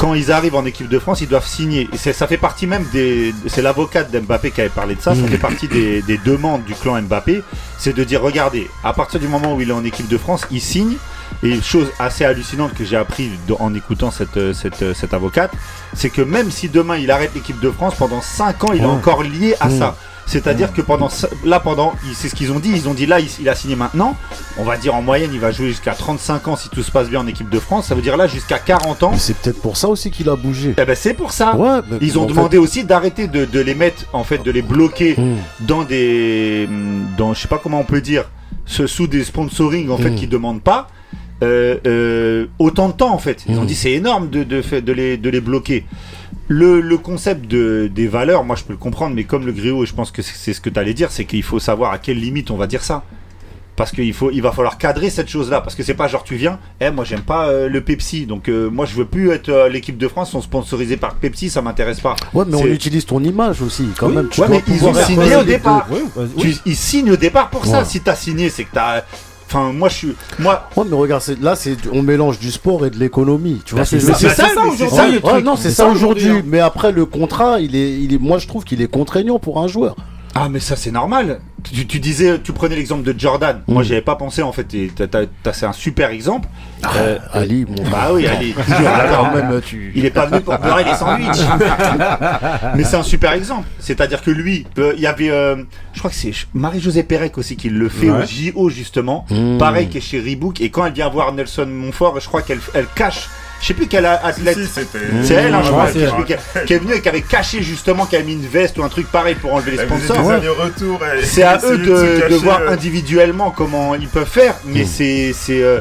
quand 0.00 0.14
ils 0.14 0.32
arrivent 0.32 0.54
en 0.54 0.64
équipe 0.64 0.88
de 0.88 0.98
France, 0.98 1.20
ils 1.20 1.28
doivent 1.28 1.46
signer. 1.46 1.88
Et 1.92 2.12
ça 2.14 2.26
fait 2.26 2.38
partie 2.38 2.66
même 2.66 2.84
des. 2.90 3.34
C'est 3.48 3.60
l'avocate 3.60 4.10
d'Mbappé 4.10 4.50
qui 4.50 4.62
avait 4.62 4.70
parlé 4.70 4.94
de 4.94 5.00
ça. 5.02 5.14
Ça 5.14 5.26
fait 5.28 5.36
partie 5.36 5.68
des, 5.68 6.00
des 6.00 6.16
demandes 6.16 6.64
du 6.64 6.74
clan 6.74 7.00
Mbappé. 7.02 7.42
C'est 7.78 7.94
de 7.94 8.02
dire 8.02 8.22
regardez, 8.22 8.70
à 8.82 8.94
partir 8.94 9.20
du 9.20 9.28
moment 9.28 9.54
où 9.54 9.60
il 9.60 9.68
est 9.68 9.74
en 9.74 9.84
équipe 9.84 10.08
de 10.08 10.16
France, 10.16 10.42
il 10.50 10.60
signe. 10.62 10.96
Et 11.42 11.60
chose 11.62 11.86
assez 11.98 12.24
hallucinante 12.24 12.74
que 12.74 12.84
j'ai 12.84 12.96
appris 12.96 13.30
en 13.60 13.72
écoutant 13.74 14.10
cette, 14.10 14.52
cette, 14.52 14.94
cette 14.94 15.14
avocate, 15.14 15.52
c'est 15.94 16.10
que 16.10 16.22
même 16.22 16.50
si 16.50 16.68
demain 16.68 16.96
il 16.96 17.10
arrête 17.10 17.30
l'équipe 17.34 17.60
de 17.60 17.70
France, 17.70 17.94
pendant 17.96 18.20
5 18.20 18.64
ans, 18.64 18.72
il 18.72 18.80
est 18.80 18.84
Ouais. 18.84 18.90
encore 18.90 19.22
lié 19.22 19.54
à 19.60 19.68
Mm. 19.68 19.78
ça. 19.78 19.96
C'est-à-dire 20.26 20.72
que 20.72 20.80
pendant 20.82 21.08
là 21.44 21.58
pendant 21.60 21.92
c'est 22.14 22.28
ce 22.28 22.34
qu'ils 22.34 22.52
ont 22.52 22.60
dit, 22.60 22.70
ils 22.74 22.88
ont 22.88 22.94
dit 22.94 23.06
là 23.06 23.18
il, 23.20 23.48
a 23.48 23.54
signé 23.54 23.74
maintenant, 23.74 24.16
on 24.58 24.64
va 24.64 24.76
dire 24.76 24.94
en 24.94 25.02
moyenne 25.02 25.30
il 25.32 25.40
va 25.40 25.50
jouer 25.50 25.68
jusqu'à 25.68 25.92
35 25.92 26.46
ans 26.48 26.56
si 26.56 26.68
tout 26.68 26.82
se 26.82 26.90
passe 26.92 27.08
bien 27.08 27.20
en 27.20 27.26
équipe 27.26 27.50
de 27.50 27.58
France, 27.58 27.86
ça 27.88 27.94
veut 27.94 28.02
dire 28.02 28.16
là 28.16 28.26
jusqu'à 28.28 28.58
40 28.58 29.02
ans. 29.02 29.12
C'est 29.16 29.36
peut-être 29.36 29.60
pour 29.60 29.76
ça 29.76 29.88
aussi 29.88 30.10
qu'il 30.10 30.28
a 30.28 30.36
bougé. 30.36 30.74
Eh 30.78 30.84
ben 30.84 30.94
c'est 30.94 31.14
pour 31.14 31.32
ça. 31.32 31.56
Ouais, 31.56 31.80
mais 31.90 31.98
Ils 32.00 32.18
ont 32.18 32.22
fait- 32.28 32.34
demandé 32.34 32.58
aussi 32.58 32.84
d'arrêter 32.84 33.26
de, 33.26 33.44
de 33.44 33.60
les 33.60 33.74
mettre, 33.74 34.04
en 34.12 34.22
fait, 34.24 34.42
de 34.42 34.50
les 34.50 34.62
bloquer 34.62 35.14
Hmm. 35.18 35.36
dans 35.60 35.82
des, 35.82 36.68
dans, 37.18 37.34
je 37.34 37.40
sais 37.40 37.48
pas 37.48 37.58
comment 37.58 37.80
on 37.80 37.84
peut 37.84 38.00
dire, 38.00 38.30
ce- 38.66 38.86
sous 38.86 39.06
des 39.08 39.24
sponsoring 39.24 39.90
en 39.90 39.96
fait 39.96 40.10
Mm. 40.10 40.14
qui 40.14 40.26
demandent 40.28 40.62
pas 40.62 40.88
euh, 41.42 41.78
euh, 41.86 42.46
autant 42.58 42.88
de 42.88 42.92
temps 42.92 43.12
en 43.14 43.18
fait. 43.18 43.44
Ils 43.48 43.58
ont 43.58 43.64
dit 43.64 43.74
c'est 43.74 43.92
énorme 43.92 44.28
de, 44.28 44.44
de, 44.44 44.60
fait- 44.62 44.82
de 44.82 44.92
les, 44.92 45.16
de 45.16 45.30
les 45.30 45.40
bloquer. 45.40 45.86
Le, 46.52 46.80
le 46.80 46.98
concept 46.98 47.46
de, 47.46 47.88
des 47.94 48.08
valeurs, 48.08 48.42
moi 48.42 48.56
je 48.56 48.64
peux 48.64 48.72
le 48.72 48.78
comprendre, 48.78 49.14
mais 49.14 49.22
comme 49.22 49.46
le 49.46 49.52
griot, 49.52 49.84
et 49.84 49.86
je 49.86 49.94
pense 49.94 50.10
que 50.10 50.20
c'est 50.20 50.52
ce 50.52 50.60
que 50.60 50.68
tu 50.68 50.80
allais 50.80 50.94
dire, 50.94 51.12
c'est 51.12 51.24
qu'il 51.24 51.44
faut 51.44 51.60
savoir 51.60 51.92
à 51.92 51.98
quelle 51.98 52.18
limite 52.18 52.50
on 52.50 52.56
va 52.56 52.66
dire 52.66 52.82
ça. 52.82 53.04
Parce 53.76 53.92
qu'il 53.92 54.12
faut, 54.12 54.30
il 54.32 54.42
va 54.42 54.50
falloir 54.50 54.76
cadrer 54.76 55.08
cette 55.10 55.28
chose-là. 55.28 55.60
Parce 55.62 55.76
que 55.76 55.82
c'est 55.84 55.94
pas 55.94 56.08
genre 56.08 56.24
tu 56.24 56.34
viens, 56.34 56.58
eh 56.80 56.90
moi 56.90 57.04
j'aime 57.04 57.20
pas 57.22 57.46
euh, 57.48 57.68
le 57.68 57.80
Pepsi, 57.80 58.26
donc 58.26 58.48
euh, 58.48 58.68
moi 58.68 58.84
je 58.84 58.96
veux 58.96 59.04
plus 59.06 59.30
être 59.30 59.48
euh, 59.48 59.68
l'équipe 59.68 59.96
de 59.96 60.08
France, 60.08 60.32
sont 60.32 60.42
sponsorisés 60.42 60.96
par 60.96 61.14
Pepsi, 61.14 61.48
ça 61.50 61.62
m'intéresse 61.62 62.00
pas. 62.00 62.16
Ouais, 62.34 62.44
mais 62.48 62.56
on 62.56 62.66
utilise 62.66 63.06
ton 63.06 63.22
image 63.22 63.62
aussi, 63.62 63.86
quand 63.96 64.08
Oui. 64.08 64.16
même. 64.16 64.28
Tu 64.28 64.40
Ouais, 64.40 64.48
mais 64.50 64.62
ils 64.66 64.84
ont 64.84 64.92
signé 64.92 65.36
au 65.36 65.44
départ. 65.44 65.86
Tu- 66.36 66.56
ils 66.66 66.76
signent 66.76 67.12
au 67.12 67.16
départ 67.16 67.48
pour 67.48 67.64
ça. 67.64 67.84
Si 67.84 68.00
t'as 68.00 68.16
signé, 68.16 68.50
c'est 68.50 68.64
que 68.64 68.72
t'as. 68.74 69.04
Enfin, 69.52 69.72
moi 69.72 69.88
je 69.88 69.94
suis. 69.94 70.16
Moi. 70.38 70.62
Ouais, 70.76 70.84
mais 70.88 70.94
regarde, 70.96 71.22
là, 71.42 71.56
c'est 71.56 71.76
on 71.92 72.02
mélange 72.02 72.38
du 72.38 72.52
sport 72.52 72.86
et 72.86 72.90
de 72.90 72.96
l'économie. 72.98 73.60
Tu 73.64 73.74
vois 73.74 73.80
Bah, 73.80 73.84
ce 73.84 73.96
que 73.96 74.00
c'est 74.00 74.06
je 74.06 74.06
veux 74.06 74.12
ça, 74.12 74.18
dire 74.20 74.30
c'est 74.30 74.42
ça, 74.42 74.48
mais 74.54 75.18
aujourd'hui. 75.18 75.42
non, 75.44 75.56
c'est 75.56 75.70
ça 75.72 75.86
aujourd'hui, 75.88 76.28
hein. 76.28 76.42
Mais 76.46 76.60
après, 76.60 76.92
le 76.92 77.04
contrat, 77.04 77.58
il 77.60 77.74
est, 77.74 77.98
il 78.00 78.14
est, 78.14 78.18
moi, 78.18 78.38
je 78.38 78.46
trouve 78.46 78.62
qu'il 78.64 78.80
est 78.80 78.86
contraignant 78.90 79.40
pour 79.40 79.60
un 79.60 79.66
joueur. 79.66 79.96
Ah 80.32 80.48
mais 80.48 80.60
ça 80.60 80.76
c'est 80.76 80.92
normal. 80.92 81.40
Tu, 81.62 81.86
tu 81.86 82.00
disais, 82.00 82.38
tu 82.40 82.52
prenais 82.52 82.76
l'exemple 82.76 83.02
de 83.02 83.18
Jordan. 83.18 83.60
Moi 83.68 83.82
j'y 83.82 83.92
avais 83.92 84.02
pas 84.02 84.16
pensé 84.16 84.42
en 84.42 84.52
fait. 84.52 84.66
C'est 85.52 85.66
un 85.66 85.72
super 85.72 86.10
exemple. 86.10 86.48
Euh, 86.96 87.18
Ali, 87.32 87.66
mon 87.68 87.82
bah 87.90 88.08
oui, 88.12 88.26
Ali. 88.26 88.52
toujours 88.66 88.76
Ah, 88.86 89.02
d'accord. 89.06 89.28
quand 89.32 89.36
même, 89.36 89.60
tu. 89.60 89.92
Il 89.94 90.04
est 90.04 90.10
pas 90.10 90.26
venu 90.26 90.40
pour 90.40 90.56
beurrer 90.58 90.84
les 90.84 90.94
sandwichs. 90.94 91.40
Mais 92.76 92.84
c'est 92.84 92.96
un 92.96 93.02
super 93.02 93.32
exemple. 93.32 93.68
C'est-à-dire 93.78 94.22
que 94.22 94.30
lui, 94.30 94.66
euh, 94.78 94.92
il 94.96 95.02
y 95.02 95.06
avait, 95.06 95.30
euh, 95.30 95.56
je 95.92 95.98
crois 95.98 96.10
que 96.10 96.16
c'est 96.16 96.32
Marie-Josée 96.54 97.02
Pérec 97.02 97.36
aussi 97.38 97.56
qui 97.56 97.68
le 97.68 97.88
fait 97.88 98.10
Ouais. 98.10 98.22
au 98.54 98.68
JO 98.68 98.70
justement. 98.70 99.26
Mm. 99.30 99.58
Pareil 99.58 99.88
qui 99.88 99.98
est 99.98 100.00
chez 100.00 100.20
Reebok. 100.20 100.60
Et 100.60 100.70
quand 100.70 100.84
elle 100.86 100.92
vient 100.92 101.08
voir 101.08 101.32
Nelson 101.32 101.66
Montfort, 101.66 102.18
je 102.20 102.26
crois 102.26 102.42
qu'elle 102.42 102.60
elle 102.74 102.86
cache. 102.94 103.28
Je 103.60 103.66
sais 103.66 103.74
plus 103.74 103.86
quel 103.88 104.06
athlète. 104.06 104.56
Si. 104.58 104.80
C'est 105.22 105.34
elle, 105.34 105.52
hein, 105.54 105.60
je 105.62 105.68
crois, 105.70 105.86
c'est 105.88 105.98
qui, 106.24 106.32
elle. 106.32 106.38
qui- 106.60 106.66
qui 106.66 106.72
est 106.72 106.78
venue 106.78 106.94
et 106.94 107.02
qui 107.02 107.08
avait 107.10 107.20
caché 107.22 107.62
justement, 107.62 108.06
qui 108.06 108.16
avait 108.16 108.24
mis 108.24 108.32
une 108.32 108.46
veste 108.46 108.78
ou 108.78 108.82
un 108.84 108.88
truc 108.88 109.06
pareil 109.12 109.34
pour 109.34 109.52
enlever 109.52 109.72
les 109.72 109.78
sponsors. 109.84 110.16
C'est 111.22 111.42
à 111.42 111.58
eux 111.64 111.78
de, 111.78 111.84
de 111.84 112.20
cacher, 112.20 112.34
voir 112.38 112.60
euh, 112.62 112.70
individuellement 112.72 113.50
comment 113.50 113.94
ils 113.94 114.08
peuvent 114.08 114.28
faire, 114.28 114.54
mais 114.64 114.82
Mm. 114.84 114.86
c'est 114.86 115.32
c'est 115.34 115.62
euh, 115.62 115.80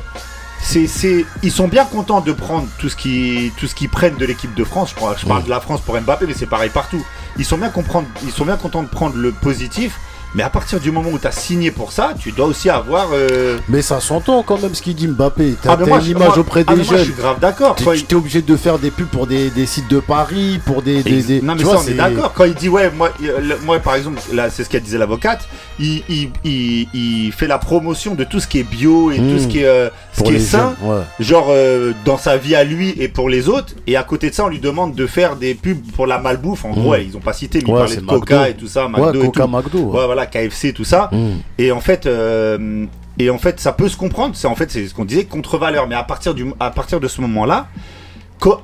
c'est 0.62 0.88
c'est 0.88 1.26
ils 1.42 1.52
sont 1.52 1.68
bien 1.70 1.86
contents 1.86 2.20
de 2.22 2.34
prendre 2.34 2.68
tout 2.80 2.90
ce 2.90 2.96
qui 2.98 3.54
tout 3.58 3.66
ce 3.68 3.76
qu'ils 3.76 3.90
prennent 3.90 4.18
de 4.18 4.26
l'équipe 4.26 4.54
de 4.54 4.64
France. 4.66 4.90
Je, 4.92 4.96
crois, 4.96 5.16
je 5.18 5.26
parle 5.26 5.42
Mm. 5.42 5.46
de 5.46 5.50
la 5.50 5.60
France 5.62 5.82
pour 5.82 6.00
Mbappé, 6.00 6.26
mais 6.28 6.34
c'est 6.38 6.46
pareil 6.50 6.70
partout. 6.70 7.04
Ils 7.38 7.46
sont 7.46 7.58
bien 7.58 7.70
comprendre, 7.70 8.08
ils 8.24 8.32
sont 8.32 8.44
bien 8.46 8.58
contents 8.58 8.84
de 8.84 8.90
prendre 8.90 9.16
le 9.16 9.32
positif, 9.32 9.94
mais 10.36 10.44
à 10.44 10.50
partir 10.50 10.80
du 10.80 10.92
moment 10.92 11.10
où 11.12 11.20
tu 11.20 11.28
as 11.28 11.32
signé 11.32 11.72
pour 11.72 11.92
ça, 11.92 12.14
tu 12.20 12.32
dois 12.32 12.46
aussi 12.48 12.70
avoir. 12.70 13.10
euh, 13.14 13.58
Mais 13.70 13.82
ça 13.82 14.00
s'entend 14.00 14.44
quand 14.44 14.62
même 14.62 14.76
ce 14.76 14.82
qu'il 14.82 14.96
dit 14.96 15.08
Mbappé. 15.08 15.56
T'as 15.62 15.74
ah, 15.74 15.78
une 15.86 16.02
je- 16.02 16.12
image 16.12 16.28
moi- 16.30 16.40
auprès 16.40 16.64
ah, 16.68 16.72
des 16.72 16.78
moi, 16.78 16.86
je 16.86 16.96
jeunes. 16.98 17.04
suis 17.06 17.14
grave 17.14 17.40
d'accord. 17.40 17.76
Il- 17.96 18.06
t'es 18.06 18.16
obligé 18.16 18.42
de 18.42 18.56
faire 18.56 18.78
des 18.80 18.92
pubs 18.92 19.08
pour 19.08 19.28
des, 19.28 19.50
des 19.50 19.66
sites 19.66 19.90
de 19.90 20.00
Paris, 20.00 20.60
pour 20.66 20.82
des. 20.82 21.02
des, 21.04 21.22
des- 21.24 21.42
non 21.42 21.54
mais 21.54 21.60
tu 21.62 21.66
ça 21.66 21.74
vois, 21.74 21.84
on 21.84 21.88
est 21.88 21.94
d'accord. 21.94 22.34
Quand 22.34 22.46
il 22.46 22.54
dit 22.56 22.70
ouais 22.70 22.92
moi 22.96 23.10
le- 23.22 23.58
moi 23.66 23.80
par 23.80 23.96
exemple 23.96 24.20
là 24.34 24.50
c'est 24.50 24.64
ce 24.64 24.70
qu'elle 24.70 24.84
disait 24.84 24.98
l'avocate, 24.98 25.48
il, 25.80 26.04
il, 26.44 27.32
fait 27.34 27.48
la 27.48 27.58
promotion 27.58 28.16
de 28.16 28.24
tout 28.24 28.40
ce 28.40 28.48
qui 28.48 28.60
est 28.60 28.64
bio 28.64 29.12
et 29.12 29.18
tout 29.18 29.40
ce 29.40 29.48
qui 29.48 29.60
est 29.60 29.66
euh, 29.66 29.90
ce 30.14 30.24
qui 30.24 30.34
est 30.36 30.40
sain, 30.40 30.76
jeunes, 30.82 30.92
ouais. 30.92 31.02
genre 31.20 31.48
euh, 31.50 31.94
dans 32.06 32.18
sa 32.18 32.38
vie 32.38 32.56
à 32.56 32.64
lui 32.64 32.94
et 33.00 33.08
pour 33.08 33.30
les 33.30 33.48
autres. 33.50 33.74
Et 33.88 33.96
à 33.96 34.04
côté 34.04 34.30
de 34.30 34.36
ça 34.36 34.46
on 34.46 34.50
lui 34.50 34.60
demande 34.60 34.96
de 34.96 35.08
faire 35.08 35.36
des 35.36 35.56
pubs 35.56 35.80
pour 35.96 36.08
la 36.08 36.20
malbouffe. 36.20 36.66
En 36.66 36.70
Mm. 36.70 36.74
gros 36.74 36.90
ouais, 36.92 37.06
ils 37.06 37.16
ont 37.18 37.22
pas 37.22 37.34
cité 37.34 37.60
mais 37.60 37.66
ils 37.68 37.72
Ouais, 37.72 37.80
parlaient 37.80 37.96
c'est 37.96 38.02
de 38.02 38.06
Coca 38.06 38.36
McDo. 38.40 38.50
et 38.52 38.54
tout 38.56 38.68
ça, 38.68 38.88
McDo 38.88 39.22
et 39.22 39.26
Coca 39.26 39.44
tout. 39.44 39.50
McDo. 39.50 39.80
Ouais 39.92 40.06
ouais. 40.06 40.16
Voilà 40.20 40.26
KFC 40.26 40.74
tout 40.74 40.84
ça. 40.86 41.10
Mm. 41.12 41.28
Et 41.58 41.72
en 41.72 41.80
fait, 41.80 42.06
euh, 42.06 42.86
et 43.18 43.30
en 43.30 43.38
fait, 43.38 43.60
ça 43.60 43.72
peut 43.72 43.90
se 43.90 43.98
comprendre. 43.98 44.36
C'est 44.36 44.48
en 44.48 44.56
fait, 44.56 44.72
c'est 44.72 44.88
ce 44.88 44.94
qu'on 44.94 45.06
disait 45.06 45.26
contre-valeur. 45.26 45.88
Mais 45.88 45.96
à 45.96 46.04
partir 46.04 46.34
du, 46.34 46.46
à 46.60 46.72
partir 46.72 47.00
de 47.00 47.08
ce 47.08 47.22
moment-là, 47.22 47.68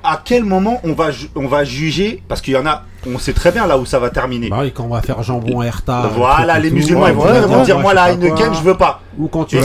à 0.03 0.21
quel 0.23 0.45
moment 0.45 0.79
on 0.83 0.93
va, 0.93 1.09
on 1.35 1.47
va 1.47 1.63
juger? 1.65 2.23
Parce 2.29 2.39
qu'il 2.39 2.53
y 2.53 2.57
en 2.57 2.65
a, 2.65 2.83
on 3.05 3.19
sait 3.19 3.33
très 3.33 3.51
bien 3.51 3.67
là 3.67 3.77
où 3.77 3.85
ça 3.85 3.99
va 3.99 4.09
terminer. 4.09 4.47
Bah 4.49 4.59
oui, 4.61 4.71
quand 4.73 4.83
on 4.85 4.93
va 4.93 5.01
faire 5.01 5.21
jambon 5.21 5.61
Herta. 5.61 6.09
voilà, 6.15 6.57
les 6.59 6.69
tout, 6.69 6.75
musulmans 6.75 7.03
ouais, 7.03 7.09
ils 7.11 7.15
vont 7.15 7.25
ouais, 7.25 7.55
ouais, 7.57 7.65
dire 7.65 7.79
moi, 7.79 7.93
la 7.93 8.13
Heineken 8.13 8.53
je 8.53 8.61
veux 8.61 8.77
pas. 8.77 9.01
Ou 9.17 9.27
quand 9.27 9.43
tu 9.43 9.57
Bah, 9.57 9.63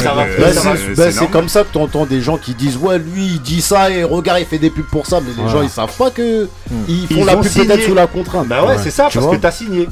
c'est 0.53 0.95
bah, 0.97 1.13
c'est 1.13 1.31
comme 1.31 1.49
ça 1.49 1.63
que 1.63 1.73
tu 1.73 1.79
entends 1.79 2.07
des 2.07 2.21
gens 2.21 2.39
qui 2.39 2.55
disent 2.55 2.77
ouais 2.77 2.99
lui 2.99 3.27
il 3.27 3.41
dit 3.41 3.61
ça 3.61 3.91
et 3.91 4.05
regarde 4.05 4.41
il 4.41 4.47
fait 4.47 4.59
des 4.59 4.71
pubs 4.71 4.85
pour 4.87 5.07
ça 5.07 5.21
mais 5.21 5.43
les 5.43 5.49
gens 5.49 5.63
ils 5.63 5.69
savent 5.69 5.97
pas 5.97 6.11
que 6.11 6.49
ils 6.89 7.07
font 7.07 7.15
Ils 7.21 7.25
la 7.25 7.37
pub 7.37 7.53
peut-être 7.53 7.83
sous 7.83 7.95
la 7.95 8.07
contrainte. 8.07 8.49
Bah 8.49 8.63
ouais, 8.63 8.69
Ouais. 8.71 8.79
c'est 8.83 8.91
ça, 8.91 9.09
Tu 9.11 9.19
parce 9.19 9.31
que 9.31 9.41
t'as 9.41 9.51
signé. 9.53 9.89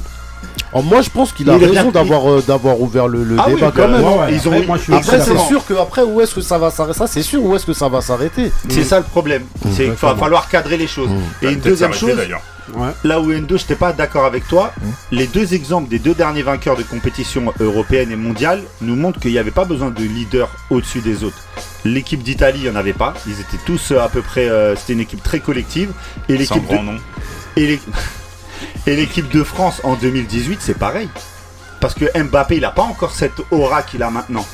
Alors, 0.71 0.83
moi 0.83 1.01
je 1.01 1.09
pense 1.09 1.31
qu'il 1.31 1.49
a 1.49 1.57
raison 1.57 1.89
d'avoir 1.91 2.29
euh, 2.29 2.43
d'avoir 2.45 2.79
ouvert 2.79 3.07
le, 3.07 3.23
le 3.23 3.37
Ah 3.39 3.49
débat 3.49 3.71
quand 3.75 3.87
même. 3.87 4.03
ouais, 4.03 4.17
ouais, 4.19 4.33
Ils 4.33 4.47
ont 4.47 4.51
après, 4.51 4.63
eu- 4.63 4.67
moi, 4.67 4.77
je 4.77 4.83
suis 4.83 4.93
Après 4.93 5.19
c'est 5.21 5.37
sûr 5.47 5.65
que 5.65 5.73
après 5.73 6.03
où 6.03 6.21
est-ce 6.21 6.35
que 6.35 6.41
ça 6.41 6.57
va 6.59 6.69
s'arrêter? 6.69 6.97
Ça 6.99 7.07
c'est 7.07 7.23
sûr 7.23 7.43
où 7.43 7.55
est-ce 7.55 7.65
que 7.65 7.73
ça 7.73 7.89
va 7.89 8.01
s'arrêter? 8.01 8.51
C'est 8.69 8.83
ça 8.83 8.97
le 8.99 9.05
problème. 9.05 9.43
C'est 9.71 9.85
qu'il 9.85 9.91
va 9.93 10.15
falloir 10.15 10.47
cadrer 10.49 10.77
les 10.77 10.87
choses. 10.87 11.09
Mm. 11.09 11.45
Et 11.45 11.51
une 11.53 11.59
deuxième 11.59 11.93
chose. 11.93 12.17
Ouais. 12.75 12.89
là 13.03 13.19
où 13.19 13.33
Endo, 13.33 13.57
je 13.57 13.63
n'étais 13.63 13.73
pas 13.73 13.93
d'accord 13.93 14.25
avec 14.25 14.47
toi, 14.47 14.71
les 15.11 15.25
deux 15.25 15.55
exemples 15.55 15.89
des 15.89 15.97
deux 15.97 16.13
derniers 16.13 16.43
vainqueurs 16.43 16.75
de 16.77 16.83
compétition 16.83 17.51
européenne 17.59 18.11
et 18.11 18.15
mondiale 18.15 18.61
nous 18.81 18.95
montrent 18.95 19.19
qu'il 19.19 19.31
n'y 19.31 19.39
avait 19.39 19.49
pas 19.49 19.65
besoin 19.65 19.89
de 19.89 20.03
leader 20.03 20.49
au-dessus 20.69 20.99
des 21.01 21.23
autres. 21.23 21.39
L'équipe 21.83 22.21
d'Italie, 22.21 22.59
il 22.63 22.69
n'y 22.69 22.69
en 22.69 22.75
avait 22.79 22.93
pas. 22.93 23.15
Ils 23.25 23.39
étaient 23.39 23.57
tous 23.65 23.91
euh, 23.91 23.99
à 24.03 24.07
peu 24.07 24.21
près. 24.21 24.47
euh, 24.47 24.75
C'était 24.75 24.93
une 24.93 24.99
équipe 24.99 25.23
très 25.23 25.39
collective. 25.39 25.89
Et 26.27 26.37
l'équipe 26.37 26.61
de, 26.67 26.71
grand 26.75 26.83
nom. 26.83 26.97
et 27.57 27.79
et 28.87 28.95
l'équipe 28.95 29.29
de 29.29 29.43
France 29.43 29.81
en 29.83 29.95
2018, 29.95 30.59
c'est 30.61 30.77
pareil. 30.77 31.09
Parce 31.79 31.93
que 31.93 32.05
Mbappé, 32.17 32.55
il 32.57 32.61
n'a 32.61 32.71
pas 32.71 32.83
encore 32.83 33.11
cette 33.11 33.41
aura 33.51 33.83
qu'il 33.83 34.03
a 34.03 34.09
maintenant. 34.09 34.45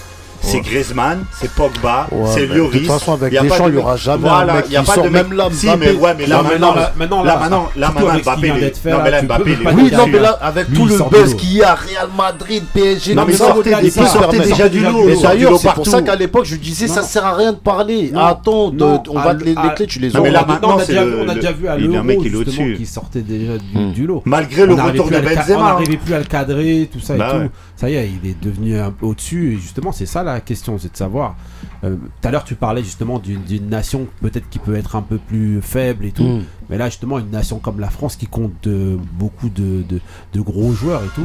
C'est. 0.45 0.61
Griezmann, 0.61 1.25
c'est 1.39 1.51
Pogba, 1.51 2.07
Ouais, 2.11 2.27
c'est 2.33 2.41
mais 2.41 2.47
de 2.47 2.53
Lloris. 2.55 2.81
toute 2.81 2.87
façon 2.87 3.13
avec 3.13 3.31
Deschamps 3.33 3.65
de 3.67 3.71
il 3.71 3.75
y 3.75 3.77
aura 3.77 3.97
jamais 3.97 4.21
Voilà, 4.21 4.53
un 4.53 4.55
mec 4.57 4.65
y 4.69 4.75
a 4.77 4.79
qui 4.81 4.85
pas 4.85 4.93
sort 4.93 5.03
de 5.03 5.09
mec- 5.09 5.27
même 5.27 5.37
là. 5.37 5.49
Mais 5.79 5.91
ouais, 5.91 6.15
mais 6.17 6.25
là 6.27 6.41
maintenant, 6.43 6.75
là, 6.75 6.93
maintenant, 6.95 7.23
là, 7.23 7.33
là, 7.33 7.39
maintenant, 7.39 7.67
là, 7.75 7.89
Mbappé, 7.89 8.47
il 8.47 8.91
non, 8.91 8.97
là, 8.97 9.03
mais 9.03 9.11
là, 9.11 9.21
Mbappé, 9.23 9.51
il 9.61 9.67
Oui, 9.75 9.91
non, 9.91 10.07
mais 10.07 10.19
là, 10.19 10.29
avec 10.41 10.67
tout 10.73 10.87
il 10.89 10.97
le 10.97 11.09
buzz 11.09 11.35
qu'il 11.35 11.53
y 11.53 11.63
a, 11.63 11.73
Real 11.75 12.09
Madrid, 12.17 12.63
PSG, 12.73 13.15
Non, 13.15 13.25
mais 13.27 13.33
sortez 13.33 13.71
permet- 13.71 14.45
déjà 14.45 14.69
du 14.69 14.79
lot, 14.81 15.21
d'ailleurs, 15.21 15.57
c'est 15.59 15.73
pour 15.73 15.87
ça 15.87 16.01
qu'à 16.01 16.15
l'époque, 16.15 16.45
je 16.45 16.55
disais, 16.55 16.87
ça 16.87 17.03
sert 17.03 17.25
à 17.25 17.35
rien 17.35 17.51
de 17.53 17.57
parler. 17.57 18.11
Attends, 18.15 18.71
on 19.09 19.19
va 19.19 19.33
les, 19.33 19.45
les 19.55 19.55
clés, 19.75 19.87
tu 19.87 19.99
les 19.99 20.09
Non, 20.09 20.21
mais 20.21 20.29
auras. 20.29 20.39
là, 20.41 20.45
Maintenant, 20.47 20.75
on 20.75 20.77
a 20.77 20.81
c'est 20.81 20.87
déjà 20.93 21.03
le- 21.05 21.09
vu- 21.11 21.17
on 21.25 21.29
a 21.29 21.35
déjà 21.35 21.51
vu 21.51 21.67
à 21.67 21.75
il 21.77 21.81
y 21.81 21.85
a 21.85 21.89
un 21.99 22.03
l'euro 22.03 22.03
mec 22.05 22.77
qui 22.77 22.85
sortait 22.85 23.21
déjà 23.21 23.53
du, 23.57 24.03
Hmm. 24.03 24.07
lot. 24.07 24.21
Malgré 24.25 24.65
le 24.65 24.75
n'arrivait 24.75 24.99
retour 24.99 25.07
de 25.07 25.13
ca- 25.15 25.21
On 25.21 25.35
Benzema. 25.35 25.59
hein. 25.59 25.63
n'arrivait 25.73 25.97
plus 25.97 26.13
à 26.13 26.19
le 26.19 26.25
cadrer, 26.25 26.89
tout 26.91 26.99
ça 26.99 27.15
et 27.15 27.17
tout. 27.17 27.49
Ça 27.75 27.89
y 27.89 27.95
est, 27.95 28.09
il 28.23 28.29
est 28.29 28.39
devenu 28.41 28.77
un 28.79 28.91
peu 28.91 29.05
au-dessus. 29.05 29.53
Et 29.53 29.61
justement, 29.61 29.91
c'est 29.91 30.05
ça 30.05 30.23
la 30.35 30.41
question, 30.41 30.77
c'est 30.77 30.91
de 30.91 30.97
savoir. 30.97 31.35
euh, 31.83 31.95
Tout 32.21 32.27
à 32.27 32.31
l'heure, 32.31 32.43
tu 32.43 32.55
parlais 32.55 32.83
justement 32.83 33.19
d'une 33.19 33.69
nation 33.69 34.07
peut-être 34.21 34.49
qui 34.49 34.59
peut 34.59 34.75
être 34.75 34.95
un 34.95 35.01
peu 35.01 35.17
plus 35.17 35.61
faible 35.61 36.05
et 36.05 36.11
tout. 36.11 36.23
Mm. 36.23 36.43
Mais 36.69 36.77
là, 36.77 36.85
justement, 36.89 37.19
une 37.19 37.31
nation 37.31 37.59
comme 37.59 37.79
la 37.79 37.89
France 37.89 38.15
qui 38.15 38.27
compte 38.27 38.67
euh, 38.67 38.97
beaucoup 39.13 39.49
de, 39.49 39.83
de, 39.87 39.99
de 40.33 40.41
gros 40.41 40.71
joueurs 40.73 41.03
et 41.03 41.09
tout, 41.15 41.21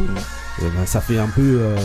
euh, 0.62 0.68
ben, 0.76 0.86
ça 0.86 1.00
fait 1.00 1.18
un 1.18 1.28
peu. 1.28 1.58
euh, 1.60 1.76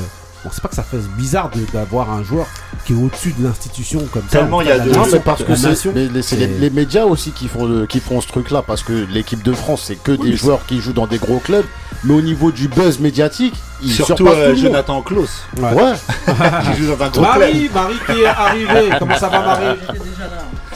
bon, 0.46 0.50
c'est 0.54 0.62
pas 0.62 0.70
que 0.70 0.76
ça 0.76 0.84
fasse 0.84 1.08
bizarre 1.18 1.50
de- 1.50 1.66
d'avoir 1.74 2.10
un 2.12 2.24
joueur 2.24 2.46
qui 2.86 2.94
est 2.94 2.96
au-dessus 2.96 3.34
de 3.38 3.44
l'institution 3.44 4.00
comme 4.14 4.22
ça. 4.30 4.40
Tellement 4.40 4.58
en 4.58 4.60
tout 4.62 4.68
il 4.68 4.70
y 4.70 4.72
a 4.72 4.80
de- 4.80 4.90
nation. 4.90 5.08
mais 5.12 5.20
parce 5.20 5.44
que 5.44 5.56
c'est 5.56 5.92
les, 5.94 6.22
c'est 6.22 6.36
les- 6.38 6.70
médias 6.70 7.04
aussi 7.06 7.32
qui 7.32 7.48
font, 7.48 7.66
le- 7.66 7.86
qui 7.88 8.00
font 8.00 8.22
ce 8.22 8.28
truc-là, 8.28 8.62
parce 8.66 8.84
que 8.84 8.94
l'équipe 9.12 9.42
de 9.44 9.52
France, 9.54 9.84
c'est 9.88 9.96
que 9.96 10.12
Oui, 10.14 10.30
des 10.32 10.38
joueurs 10.38 10.66
qui 10.68 10.80
jouent 10.80 10.94
dans 10.94 11.08
des 11.08 11.18
gros 11.18 11.40
clubs, 11.40 11.66
mais 12.04 12.14
au 12.14 12.22
niveau 12.22 12.52
du 12.52 12.68
buzz 12.68 13.00
médiatique, 13.00 13.56
ils 13.84 13.92
Surtout 13.92 14.28
euh. 14.28 14.56
Jonathan 14.56 15.02
Klaus, 15.02 15.30
Ouais. 15.58 15.74
Ouais, 15.74 15.94
qui 16.76 16.82
joue 16.84 16.96
dans 16.96 17.04
un 17.04 17.10
gros 17.10 17.22
club. 17.24 17.40
Marie, 17.40 17.70
Marie 17.74 17.96
qui 18.06 18.22
est 18.22 18.26
arrivée. 18.26 18.90
Comment 19.00 19.18
ça 19.18 19.28
va, 19.30 19.40
Marie? 19.42 19.66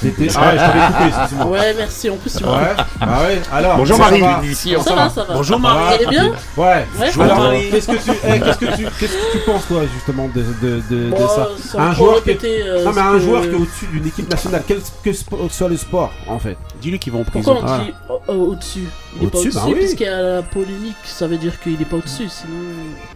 T'étais- 0.01 0.27
Ah, 0.37 0.51
je 0.51 0.57
t'avais 0.57 0.87
coupé, 0.87 1.03
excuse-moi. 1.19 1.45
Ouais, 1.47 1.73
merci. 1.77 2.09
En 2.09 2.15
plus, 2.17 2.35
tu 2.37 2.43
m'as. 2.43 2.57
Ouais, 2.61 2.75
bah 2.99 3.07
ouais. 3.27 3.41
Alors, 3.51 3.77
Bonjour, 3.77 3.97
ça 3.97 4.03
Marie. 4.03 4.21
va 4.21 4.41
Initiation. 4.43 4.81
Ça 4.83 4.95
va, 4.95 5.09
ça 5.09 5.23
va. 5.23 5.33
Bonjour 5.33 5.57
Ça 5.57 5.61
Marie. 5.61 5.79
Vous 5.87 5.93
allez 5.93 6.05
bien 6.07 6.31
Ouais. 6.57 6.85
Ouais. 6.99 7.21
Alors, 7.23 7.51
qu'est-ce 7.71 7.87
que 7.87 7.95
tu, 8.03 8.11
eh, 8.23 8.39
qu'est-ce 8.39 8.57
que 8.57 8.65
tu, 8.77 8.83
qu'est-ce 8.99 9.13
que 9.13 9.31
tu 9.33 9.37
penses 9.45 9.67
toi 9.67 9.81
justement 9.93 10.29
de, 10.33 10.41
de, 10.41 10.81
de, 10.89 11.05
de 11.05 11.09
Bon, 11.09 11.27
ça 11.27 11.49
Un 11.77 11.93
joueur 11.93 12.23
qui 12.23 12.29
est- 12.31 12.39
euh, 12.45 12.83
Non 12.85 12.91
mais 12.91 13.01
ce 13.01 13.05
un 13.07 13.11
que- 13.13 13.19
joueur 13.19 13.41
qui 13.41 13.47
est 13.49 13.53
au-dessus 13.55 13.87
d'une 13.91 14.07
équipe 14.07 14.29
nationale, 14.29 14.63
quel 14.67 14.79
que 15.03 15.11
soit 15.49 15.69
le 15.69 15.77
sport 15.77 16.11
en 16.27 16.39
fait. 16.39 16.57
Dis-lui 16.81 16.99
qu'ils 16.99 17.11
vont 17.13 17.21
en 17.21 17.25
prison. 17.25 17.53
Pourquoi 17.55 17.75
on 17.79 17.83
dit 17.83 17.93
au- 18.09 18.31
au- 18.33 18.51
au-dessus? 18.51 18.87
Il 19.19 19.27
est 19.27 19.27
pas 19.29 19.37
Au-dessus, 19.39 19.51
bah 19.55 19.63
oui. 19.67 19.73
puisqu'il 19.75 20.05
y 20.05 20.09
a 20.09 20.21
la 20.35 20.41
polémique, 20.43 20.95
ça 21.03 21.27
veut 21.27 21.37
dire 21.37 21.59
qu'il 21.59 21.81
est 21.81 21.85
pas 21.85 21.97
au-dessus, 21.97 22.29
sinon 22.29 22.53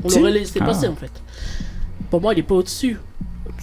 on 0.03 0.09
l'aurait 0.19 0.31
laissé 0.31 0.59
Ah. 0.61 0.65
passer 0.65 0.87
en 0.87 0.95
fait. 0.95 1.11
Pour 2.09 2.21
moi, 2.21 2.33
il 2.33 2.39
est 2.39 2.43
pas 2.43 2.55
au-dessus. 2.55 2.99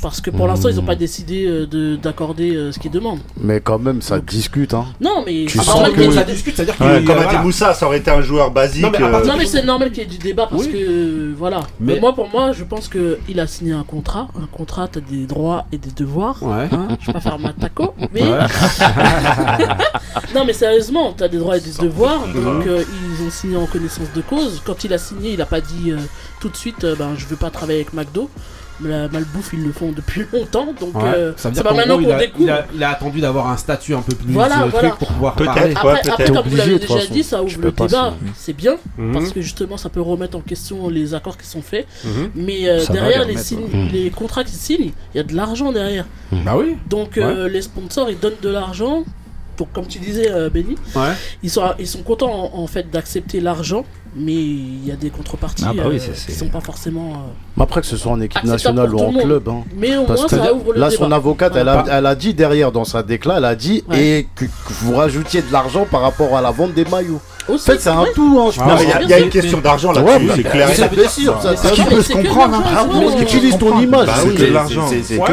Parce 0.03 0.23
que 0.23 0.31
pour 0.31 0.47
l'instant, 0.47 0.71
ils 0.71 0.77
n'ont 0.77 0.83
Hmm. 0.83 0.87
pas 0.87 0.95
décidé 0.97 1.45
euh, 1.47 1.67
de- 1.67 1.97
d'accorder 1.97 2.57
euh, 2.57 2.73
ce 2.73 2.79
qu'ils 2.79 2.91
demandent. 2.91 3.19
Mais 3.39 3.61
quand 3.61 3.79
même, 3.79 4.01
ça 4.01 4.19
discute. 4.19 4.73
Hein. 4.73 4.87
Non, 4.99 5.23
mais 5.27 5.45
Tu 5.47 5.59
sens 5.59 5.67
normal 5.69 5.93
que- 5.93 6.01
qu'il 6.01 6.13
ça 6.15 6.23
discute, 6.25 6.57
c'est-à-dire 6.57 6.79
que 6.79 6.85
Ouais, 6.85 7.05
comme 7.05 7.17
a 7.17 7.19
dit 7.19 7.25
voilà. 7.25 7.43
Moussa, 7.43 7.75
ça 7.75 7.85
aurait 7.87 7.99
été 7.99 8.11
un 8.11 8.23
joueur 8.23 8.51
basique. 8.51 8.83
Non, 8.83 8.91
mais 8.91 9.03
euh, 9.03 9.37
mais 9.37 9.45
c'est 9.45 9.63
normal 9.63 9.91
qu'il 9.91 10.05
y 10.05 10.07
ait 10.07 10.09
du 10.09 10.17
débat 10.17 10.47
parce 10.51 10.63
Oui. 10.65 10.73
que 10.73 10.77
euh, 10.79 11.35
voilà. 11.37 11.61
Mais- 11.81 11.95
Mais 11.95 12.01
moi 12.01 12.15
pour 12.15 12.31
moi 12.31 12.53
je 12.53 12.65
pense 12.65 12.89
que 12.89 13.19
il 13.29 13.39
a 13.41 13.47
signé 13.47 13.73
un 13.75 13.83
contrat. 13.83 14.29
Un 14.43 14.47
contrat 14.47 14.89
t'as 14.89 15.01
des 15.01 15.27
droits 15.27 15.67
et 15.71 15.77
des 15.77 15.91
devoirs. 15.91 16.43
Ouais. 16.43 16.67
Hein, 16.73 16.97
je 17.01 17.07
vais 17.09 17.13
pas 17.13 17.21
faire 17.21 17.39
ma 17.39 17.53
taco, 17.53 17.93
mais 18.15 18.23
non 20.35 20.45
mais 20.47 20.53
sérieusement 20.53 21.13
t'as 21.17 21.29
des 21.29 21.39
droits 21.39 21.57
et 21.57 21.61
des 21.61 21.73
devoirs. 21.79 22.27
Donc 22.29 22.67
euh, 22.67 22.85
ils 23.19 23.27
ont 23.27 23.31
signé 23.31 23.57
en 23.57 23.67
connaissance 23.67 24.09
de 24.15 24.21
cause. 24.23 24.61
Quand 24.65 24.85
il 24.85 24.93
a 24.93 24.99
signé 24.99 25.33
il 25.35 25.43
a 25.43 25.47
pas 25.47 25.61
dit 25.61 25.91
euh, 25.91 25.97
tout 26.41 26.49
de 26.49 26.57
suite 26.57 26.85
euh, 26.85 26.95
ben 26.99 27.11
je 27.17 27.27
veux 27.27 27.37
pas 27.37 27.51
travailler 27.51 27.81
avec 27.81 27.93
McDo. 27.93 28.31
Mais 28.83 28.91
la 28.91 29.09
malbouffe 29.09 29.51
ils 29.53 29.63
le 29.63 29.73
font 29.73 29.93
depuis 29.93 30.23
longtemps 30.33 30.73
donc 30.81 30.95
Ouais. 30.95 31.03
euh, 31.15 31.33
ça 31.37 31.49
veut 31.51 31.55
c'est 31.55 31.61
dire 31.61 31.63
pas 31.63 31.69
qu'en 31.71 31.77
maintenant 31.77 31.95
gros, 31.99 32.03
il 32.03 32.07
qu'on 32.09 32.15
a, 32.15 32.19
découvre. 32.19 32.45
il, 32.45 32.51
a, 32.51 32.67
il 32.75 32.83
a 32.85 32.91
attendu 32.91 33.21
d'avoir 33.21 33.49
un 33.51 33.57
statut 33.57 33.95
un 33.95 34.01
peu 34.03 34.15
plus 34.15 34.33
Voilà, 34.33 34.63
euh, 34.63 34.69
voilà. 34.71 34.89
truc 34.89 34.99
pour 35.01 35.09
pouvoir 35.09 35.35
Peut-être. 35.35 35.55
parler. 35.55 35.73
Après, 35.75 35.89
Ouais, 35.89 35.95
après, 35.99 36.17
peut-être. 36.17 36.27
comme 36.33 36.37
vous 36.37 36.41
Obligé, 36.41 36.57
l'avez 36.59 36.73
de 36.73 36.79
toute 36.79 36.89
déjà 36.89 37.01
façon. 37.01 37.13
dit, 37.15 37.23
ça 37.23 37.43
ouvre 37.43 37.61
le 37.61 37.73
débat, 37.73 38.15
c'est 38.37 38.53
bien, 38.53 38.77
Mhm. 38.99 39.13
parce 39.13 39.33
que 39.33 39.41
justement 39.41 39.77
ça 39.77 39.89
peut 39.91 40.01
remettre 40.01 40.37
en 40.37 40.41
question 40.41 40.89
les 40.89 41.15
accords 41.15 41.37
qui 41.37 41.47
sont 41.47 41.63
faits. 41.63 41.87
Mhm. 42.05 42.31
Mais 42.35 42.69
euh, 42.69 42.85
derrière 42.91 43.21
les 43.21 43.27
les, 43.27 43.33
remettre, 43.33 43.41
signes- 43.41 43.65
ouais. 43.73 43.89
les 43.93 44.11
contrats 44.11 44.45
qu'ils 44.45 44.55
signent, 44.59 44.93
il 45.15 45.17
y 45.19 45.21
a 45.21 45.25
de 45.25 45.35
l'argent 45.35 45.73
derrière. 45.73 46.07
Bah 46.33 46.55
oui. 46.57 46.77
Donc 46.89 47.19
euh, 47.19 47.49
les 47.49 47.63
sponsors 47.63 48.09
ils 48.11 48.19
donnent 48.19 48.33
de 48.43 48.49
l'argent. 48.49 49.05
Donc 49.59 49.73
comme 49.75 49.87
tu 49.87 49.99
disais 49.99 50.31
euh, 50.31 50.49
Benny, 50.49 50.75
Ouais. 50.97 51.13
ils 51.43 51.51
sont, 51.51 51.63
ils 51.79 51.87
sont 51.87 52.03
contents 52.03 52.51
en, 52.55 52.61
en 52.63 52.67
fait 52.67 52.91
d'accepter 52.91 53.41
l'argent, 53.41 53.85
mais 54.17 54.33
il 54.33 54.87
y 54.87 54.91
a 54.93 54.97
des 54.97 55.11
contreparties 55.11 55.65
Ah 55.67 55.73
bah 55.75 55.85
oui, 55.89 55.97
euh, 56.01 56.13
qui 56.27 56.33
sont 56.33 56.49
pas 56.49 56.61
forcément. 56.61 57.11
euh, 57.13 57.17
Mais 57.57 57.63
Après 57.63 57.81
que 57.81 57.87
ce 57.87 57.97
soit 57.97 58.13
en 58.13 58.21
équipe 58.21 58.39
Acceptable 58.39 58.79
nationale 58.79 58.95
ou 58.95 59.01
en 59.01 59.13
club. 59.23 59.49
Hein. 59.49 59.63
Mais 59.77 59.97
au 59.97 60.05
Parce 60.05 60.21
moins 60.21 60.29
que 60.29 60.37
ça 60.37 60.53
ouvre 60.55 60.73
le 60.73 60.81
là, 60.81 60.89
débat. 60.89 61.05
son 61.05 61.13
avocate, 61.13 61.53
elle 61.57 61.69
a, 61.69 61.85
elle 61.91 62.07
a 62.07 62.15
dit 62.15 62.35
derrière 62.35 62.73
dans 62.73 62.85
sa 62.85 63.03
déclat, 63.03 63.35
elle 63.39 63.45
a 63.45 63.55
dit 63.55 63.85
Ouais. 63.89 63.99
et 64.01 64.29
que, 64.35 64.45
que 64.47 64.51
vous 64.81 64.95
rajoutiez 64.97 65.43
de 65.43 65.53
l'argent 65.53 65.87
par 65.91 66.01
rapport 66.03 66.37
à 66.37 66.41
la 66.41 66.51
vente 66.51 66.73
des 66.75 66.85
maillots. 66.85 67.21
En 67.49 67.59
fait, 67.59 67.81
c'est 67.81 67.89
un 67.91 68.05
tout. 68.15 68.39
Hein, 68.41 68.51
je 68.55 68.61
Ah, 68.61 68.65
pense. 68.69 68.83
il 68.83 69.09
y 69.09 69.13
a- 69.13 69.19
y 69.19 69.23
une 69.25 69.29
question 69.31 69.59
d'argent 69.61 69.93
Ouais, 69.93 70.03
là-dessus, 70.05 70.27
bah, 70.29 70.33
c'est 70.37 70.43
clair. 70.45 70.71
et 70.71 70.75
c'est 70.75 71.09
sûr. 71.09 71.41
c'est- 71.57 71.73
qui 71.73 71.83
peut 71.83 72.01
se 72.03 72.13
comprendre, 72.13 72.61
l'argent, 72.61 72.77
hein. 72.77 72.87
souvent, 72.93 73.03
Parce 73.07 73.17
euh, 73.17 73.23
Utilise 73.23 73.59
ton 73.59 73.81
image. 73.81 74.07
Bah 74.07 74.13
c'est 74.23 74.29
que- 74.35 74.41
de 74.43 74.47
l'argent. 74.53 74.87
c'est- 74.89 75.17
que 75.19 75.33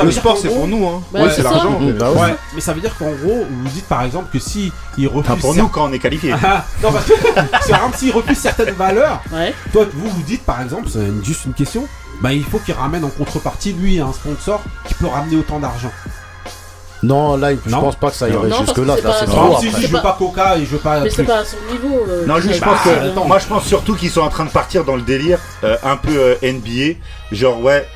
de 0.00 0.04
le 0.06 0.10
sport 0.12 0.38
c'est 0.40 0.48
pour 0.48 0.68
nous. 0.68 0.86
Hein. 0.86 1.02
Bah, 1.12 1.22
Ouais, 1.22 1.28
c'est 1.34 1.42
l'argent. 1.42 1.80
Bah 1.98 2.10
mais 2.54 2.60
ça 2.60 2.72
veut 2.72 2.80
dire 2.80 2.94
qu'en 2.96 3.10
gros, 3.24 3.44
vous 3.50 3.68
dites 3.68 3.86
par 3.86 4.02
exemple 4.04 4.26
que 4.32 4.38
si 4.38 4.70
il 4.96 5.08
refuse. 5.08 5.40
Pour 5.40 5.54
nous, 5.56 5.66
quand 5.68 5.88
on 5.88 5.92
est 5.92 5.98
qualifié. 5.98 6.32
Ah, 6.40 6.64
non, 6.82 6.92
parce 6.92 7.06
que 7.06 7.14
c'est 7.62 7.72
s'il 8.00 8.12
refuse 8.12 8.38
certaines 8.38 8.74
valeurs, 8.74 9.22
Ouais. 9.32 9.54
toi, 9.72 9.86
vous 9.92 10.08
vous 10.10 10.22
dites 10.22 10.44
par 10.44 10.60
exemple, 10.62 10.88
c'est 10.92 11.06
juste 11.24 11.44
une 11.46 11.54
question, 11.54 11.86
bah 12.20 12.32
il 12.32 12.44
faut 12.44 12.58
qu'il 12.58 12.74
ramène 12.74 13.04
en 13.04 13.08
contrepartie 13.10 13.72
lui 13.72 14.00
un 14.00 14.12
sponsor 14.12 14.60
qui 14.86 14.94
peut 14.94 15.06
ramener 15.06 15.36
autant 15.36 15.58
d'argent. 15.60 15.92
Non, 17.02 17.38
là, 17.38 17.52
je 17.64 17.70
Non. 17.70 17.80
pense 17.80 17.96
pas 17.96 18.10
que 18.10 18.16
ça 18.16 18.28
irait 18.28 18.50
jusque-là. 18.50 18.94
Là, 18.96 19.02
pas- 19.02 19.12
c'est 19.20 19.24
trop 19.26 19.58
si 19.58 19.70
je 19.70 19.86
veux 19.86 20.02
pas 20.02 20.14
Coca 20.18 20.58
et 20.58 20.66
je 20.66 20.70
veux 20.72 20.78
pas. 20.78 21.00
Mais 21.00 21.08
c'est 21.08 21.14
truc. 21.16 21.28
pas 21.28 21.38
à 21.38 21.44
son 21.46 21.56
niveau. 21.72 22.04
euh, 22.06 22.26
Non, 22.26 22.38
juste, 22.40 22.56
je 22.56 22.60
bah, 22.60 22.66
pense 22.74 22.82
que. 22.92 23.08
attends. 23.10 23.24
Moi, 23.24 23.38
je 23.38 23.46
pense 23.46 23.64
surtout 23.64 23.94
qu'ils 23.94 24.10
sont 24.10 24.20
en 24.20 24.28
train 24.28 24.44
de 24.44 24.50
partir 24.50 24.84
dans 24.84 24.96
le 24.96 25.00
délire 25.02 25.38
euh, 25.64 25.76
un 25.82 25.96
peu 25.96 26.10
euh, 26.14 26.34
NBA. 26.42 26.98
Genre, 27.32 27.58
ouais, 27.62 27.88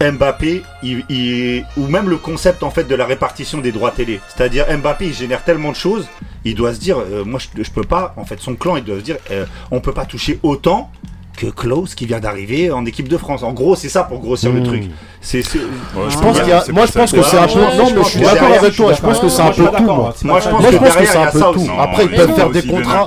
Mbappé, 0.00 0.62
il, 0.82 1.04
il- 1.08 1.64
ou 1.76 1.86
même 1.88 2.08
le 2.10 2.16
concept 2.18 2.62
en 2.62 2.70
fait 2.70 2.84
de 2.84 2.94
la 2.94 3.06
répartition 3.06 3.58
des 3.58 3.72
droits 3.72 3.90
télé. 3.90 4.20
C'est-à-dire, 4.28 4.66
Mbappé, 4.78 5.06
il 5.06 5.14
génère 5.14 5.42
tellement 5.42 5.70
de 5.70 5.76
choses, 5.76 6.06
il 6.44 6.54
doit 6.54 6.74
se 6.74 6.78
dire, 6.80 6.98
euh, 6.98 7.24
moi, 7.24 7.40
je, 7.40 7.62
je 7.62 7.70
peux 7.70 7.82
pas. 7.84 8.12
En 8.18 8.24
fait, 8.26 8.38
son 8.40 8.54
clan, 8.56 8.76
il 8.76 8.84
doit 8.84 8.96
se 8.96 9.02
dire, 9.02 9.16
euh, 9.30 9.46
on 9.70 9.80
peut 9.80 9.92
pas 9.92 10.04
toucher 10.04 10.38
autant 10.42 10.90
que 11.36 11.46
Klaus 11.46 11.94
qui 11.94 12.06
vient 12.06 12.18
d'arriver 12.20 12.70
en 12.70 12.84
équipe 12.86 13.08
de 13.08 13.16
France. 13.18 13.42
En 13.42 13.52
gros, 13.52 13.74
c'est 13.76 13.88
ça 13.90 14.04
pour 14.04 14.20
grossir 14.20 14.52
le 14.52 14.60
Mmh. 14.60 14.64
truc. 14.64 14.84
C'est, 15.20 15.42
c'est- 15.42 15.58
Ouais, 15.58 15.64
Je 16.10 16.18
pense 16.18 16.40
qu'il 16.40 16.48
y 16.48 16.52
a- 16.52 16.60
c'est 16.62 16.72
moi, 16.72 16.86
je 16.86 16.92
pense 16.92 17.12
que 17.12 17.22
c'est 17.22 17.36
un 17.38 17.46
peu. 17.46 17.58
Non, 17.60 17.70
je 17.70 17.76
mais 17.78 17.88
je 17.88 17.94
pense 17.94 18.08
suis 18.10 18.20
que 18.20 18.24
d'accord 18.24 18.52
avec 18.52 18.74
toi. 18.76 18.92
Je 18.94 19.00
pense 19.02 19.18
que 19.20 19.28
c'est 19.28 19.42
Moi, 19.42 19.50
un 19.50 19.54
peu 19.54 19.76
tout. 19.76 19.82
moi. 19.84 20.14
Moi, 20.24 20.40
je 20.40 20.48
pense 20.48 20.64
que 20.66 20.70
derrière, 20.70 20.92
c'est 20.92 21.04
il 21.04 21.04
y 21.04 21.16
un 21.16 21.22
a 21.22 21.30
peu 21.30 21.38
ça 21.38 21.44
tout. 21.52 21.60
aussi. 21.60 21.70
Après, 21.78 22.04
ils 22.04 22.10
peuvent 22.10 22.34
faire 22.34 22.50
des 22.50 22.62
contrats. 22.62 23.06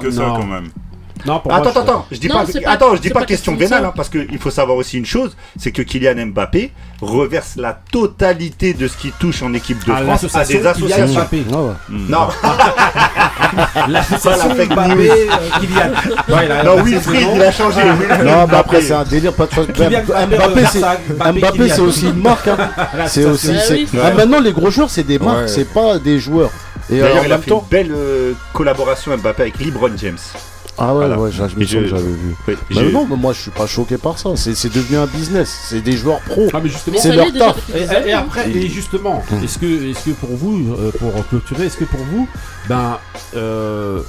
Non. 1.26 1.34
Non, 1.36 1.42
moi, 1.46 1.56
Attends, 1.58 1.72
je- 1.74 1.80
attends, 1.80 2.06
je 2.12 2.18
dis 2.18 2.28
Non, 2.28 2.36
pas, 2.36 2.46
attends, 2.68 2.96
je 2.96 3.02
dis 3.02 3.10
pas 3.10 3.20
pas 3.22 3.26
question 3.26 3.56
vénale, 3.56 3.86
hein, 3.86 3.94
parce 3.96 4.10
qu'il 4.10 4.38
faut 4.40 4.50
savoir 4.52 4.78
aussi 4.78 4.98
une 4.98 5.06
chose, 5.06 5.36
c'est 5.58 5.72
que 5.72 5.82
Kylian 5.82 6.28
Mbappé 6.28 6.72
reverse 7.02 7.54
la 7.58 7.78
totalité 7.92 8.74
de 8.74 8.88
ce 8.88 8.96
qu'il 8.98 9.12
touche 9.12 9.42
en 9.44 9.54
équipe 9.54 9.86
de 9.86 9.92
à 9.92 9.98
France 9.98 10.34
à 10.36 10.46
des 10.46 10.66
associations. 10.66 11.14
Mbappé. 11.14 11.44
Ah 11.54 11.58
ouais. 11.58 11.72
Non, 11.90 12.28
L'association 13.88 14.54
la 14.54 14.66
Mbappé, 14.66 15.10
euh, 15.12 15.26
Kylian. 15.60 15.92
Ouais, 16.36 16.46
il 16.46 16.52
a- 16.52 16.64
non, 16.64 16.82
Wilfried, 16.84 17.28
il 17.36 17.42
a 17.42 17.52
changé. 17.52 17.82
Non, 18.24 18.48
mais 18.48 18.58
après, 18.58 18.82
c'est 18.82 18.94
un 18.94 19.04
délire. 19.04 19.34
Pas 19.34 19.46
de 19.46 19.54
chose. 19.54 19.68
Kylian 19.74 20.02
Mbappé, 20.08 21.70
c'est. 21.70 21.82
aussi 21.82 22.06
une 22.08 22.22
marque. 22.22 22.48
hein. 22.48 22.58
C'est 23.08 23.26
aussi. 23.26 23.52
Ah 23.56 23.60
c'est 23.60 23.86
Ah, 24.04 24.12
maintenant, 24.12 24.40
les 24.40 24.52
gros 24.54 24.70
joueurs, 24.70 24.90
c'est 24.90 25.04
des 25.04 25.20
marques, 25.20 25.50
c'est 25.50 25.66
pas 25.72 25.98
des 26.00 26.20
joueurs. 26.20 26.52
Et 26.92 27.00
D'ailleurs, 27.00 27.26
il 27.26 27.32
a 27.34 27.38
fait 27.38 27.52
une 27.52 27.62
belle 27.70 27.92
euh, 27.96 28.34
collaboration 28.54 29.16
Mbappé 29.16 29.44
avec 29.44 29.60
LeBron 29.60 29.92
James. 29.98 30.18
Ah 30.82 30.94
ouais, 30.94 31.08
Voilà. 31.08 31.20
ouais, 31.20 31.30
je 31.32 31.44
je- 31.66 31.86
j'avais 31.88 32.02
vu. 32.02 32.36
Oui, 32.48 32.54
Bah 32.56 32.64
j'ai- 32.72 32.92
non, 32.92 33.06
mais 33.10 33.16
moi, 33.18 33.34
je 33.34 33.42
suis 33.42 33.52
pas 33.52 33.68
choqué 33.68 33.98
par 33.98 34.18
ça. 34.18 34.30
C'est 34.36 34.56
c'est 34.56 34.74
devenu 34.74 34.98
un 34.98 35.06
business. 35.08 35.50
C'est 35.70 35.82
des 35.82 35.92
joueurs 35.98 36.22
pros. 36.22 36.48
Ah, 36.54 36.60
mais 36.64 36.70
justement, 36.70 36.96
Mais 36.96 37.02
C'est 37.02 37.16
leur 37.16 37.32
déjà 37.32 37.54
taf. 37.54 38.06
Et, 38.08 38.14
après, 38.14 38.50
et 38.50 38.70
justement, 38.70 39.22
Mm. 39.30 39.44
est-ce 39.44 39.58
que, 39.60 39.90
est-ce 39.92 40.06
que 40.06 40.12
pour 40.12 40.30
vous, 40.36 40.74
euh, 40.80 40.92
pour 40.98 41.12
clôturer, 41.28 41.66
est-ce 41.66 41.78
que 41.78 41.84
pour 41.86 42.00
vous, 42.12 42.28
ben, 42.70 42.98
euh, 43.36 44.02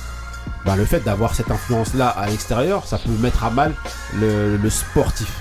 ben, 0.65 0.77
le 0.77 0.85
fait 0.85 1.01
d'avoir 1.01 1.35
cette 1.35 1.51
influence-là 1.51 2.09
à 2.09 2.27
l'extérieur, 2.29 2.87
ça 2.87 2.99
peut 2.99 3.11
mettre 3.21 3.43
à 3.45 3.51
mal 3.51 3.75
le, 4.21 4.57
le 4.57 4.71
sportif? 4.71 5.33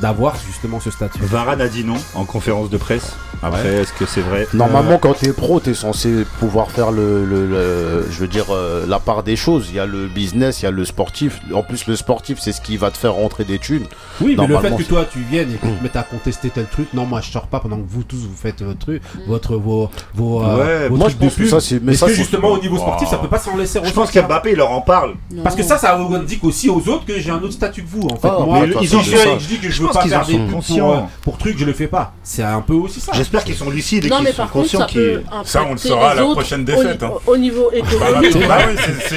D'avoir 0.00 0.36
justement 0.46 0.78
ce 0.78 0.92
statut. 0.92 1.18
Varane 1.22 1.60
a 1.60 1.66
dit 1.66 1.82
non 1.82 1.96
en 2.14 2.24
conférence 2.24 2.70
de 2.70 2.76
presse. 2.76 3.14
Après, 3.42 3.62
Ouais. 3.62 3.74
est-ce 3.82 3.92
que 3.92 4.06
c'est 4.06 4.20
vrai? 4.20 4.46
Normalement, 4.54 4.98
quand 4.98 5.14
t'es 5.14 5.32
pro, 5.32 5.60
t'es 5.60 5.74
censé 5.74 6.24
pouvoir 6.40 6.70
faire 6.70 6.90
le, 6.90 7.24
le- 7.24 7.46
le- 7.46 8.06
je 8.10 8.18
veux 8.18 8.26
dire, 8.28 8.46
euh, 8.50 8.84
la 8.86 8.98
part 8.98 9.22
des 9.22 9.36
choses. 9.36 9.66
Il 9.70 9.76
y 9.76 9.80
a 9.80 9.86
le 9.86 10.06
business, 10.06 10.62
il 10.62 10.64
y 10.64 10.68
a 10.68 10.70
le 10.70 10.84
sportif. 10.84 11.40
En 11.54 11.62
plus, 11.62 11.86
le 11.86 11.96
sportif, 11.96 12.38
c'est 12.40 12.52
ce 12.52 12.60
qui 12.60 12.76
va 12.76 12.90
te 12.90 12.98
faire 12.98 13.14
rentrer 13.14 13.44
des 13.44 13.58
thunes. 13.58 13.84
Oui, 14.20 14.34
mais 14.38 14.46
le 14.46 14.58
fait 14.58 14.74
que 14.76 14.82
toi 14.82 15.04
tu 15.10 15.20
viennes 15.20 15.50
et 15.52 15.56
que 15.56 15.66
tu 15.66 15.72
te 15.72 15.82
mettes 15.82 15.96
à 15.96 16.02
contester 16.02 16.50
tel 16.50 16.66
truc, 16.66 16.88
non, 16.94 17.06
moi 17.06 17.20
je 17.20 17.30
sors 17.30 17.46
pas 17.46 17.60
pendant 17.60 17.76
que 17.76 17.86
vous 17.88 18.02
tous 18.02 18.16
vous 18.16 18.34
faites 18.36 18.62
votre 18.62 18.78
truc, 18.78 19.02
votre 19.26 19.56
vos 19.56 19.90
vos, 20.14 20.42
euh, 20.42 20.56
Ouais, 20.82 20.88
vos 20.88 20.96
moi, 20.96 21.08
je 21.08 21.16
pense 21.16 21.34
que 21.34 21.46
ça, 21.46 21.60
c'est. 21.60 21.80
Mais 21.82 21.92
Est-ce 21.92 22.00
ça, 22.00 22.06
que 22.06 22.14
justement 22.14 22.48
au 22.48 22.58
niveau 22.60 22.76
sportif, 22.76 23.06
Wow. 23.08 23.12
ça 23.12 23.18
peut 23.18 23.28
pas 23.28 23.38
s'en 23.38 23.56
laisser 23.56 23.80
Je 23.84 23.92
pense 23.92 24.10
qu'Mbappé, 24.10 24.50
il 24.52 24.56
leur 24.56 24.70
en 24.70 24.80
parle. 24.80 25.14
Non. 25.32 25.42
Parce 25.42 25.54
que 25.54 25.62
ça, 25.62 25.78
ça 25.78 25.96
indique 25.96 26.42
aussi 26.44 26.68
aux 26.68 26.76
autres 26.88 27.04
que 27.06 27.18
j'ai 27.20 27.30
un 27.30 27.36
autre 27.38 27.52
statut 27.52 27.82
que 27.82 27.88
vous. 27.88 28.02
En 28.08 28.16
fait, 28.16 28.28
Ah, 28.28 28.38
moi, 28.44 28.60
ils 28.66 28.72
je, 28.88 29.46
dis 29.48 29.58
que 29.58 29.70
je 29.70 29.82
veux 29.82 29.88
pas 29.88 30.02
faire 30.06 30.24
des 30.26 30.38
pour, 30.38 30.90
euh, 30.92 30.96
pour 31.22 31.38
trucs, 31.38 31.58
je 31.58 31.64
le 31.64 31.72
fais 31.72 31.86
pas. 31.86 32.12
C'est 32.22 32.42
un 32.42 32.60
peu 32.60 32.74
aussi 32.74 33.00
ça. 33.00 33.12
J'espère 33.30 33.44
qu'ils 33.44 33.56
sont 33.56 33.68
lucides 33.68 34.06
et 34.06 34.08
qu'ils 34.08 34.26
sont 34.28 34.42
contre, 34.44 34.52
conscients 34.52 34.80
ça 34.80 34.86
qu'ils. 34.86 35.22
Ça, 35.44 35.62
on 35.68 35.72
le 35.72 35.76
saura 35.76 36.12
à 36.12 36.14
la 36.14 36.22
prochaine 36.22 36.62
au 36.62 36.64
défaite, 36.64 37.02
ni- 37.02 37.06
hein. 37.08 37.12
Au 37.26 37.36
niveau 37.36 37.70
Bah, 37.70 37.76
économique. 37.76 38.48
bah 38.48 38.58
oui, 38.66 38.74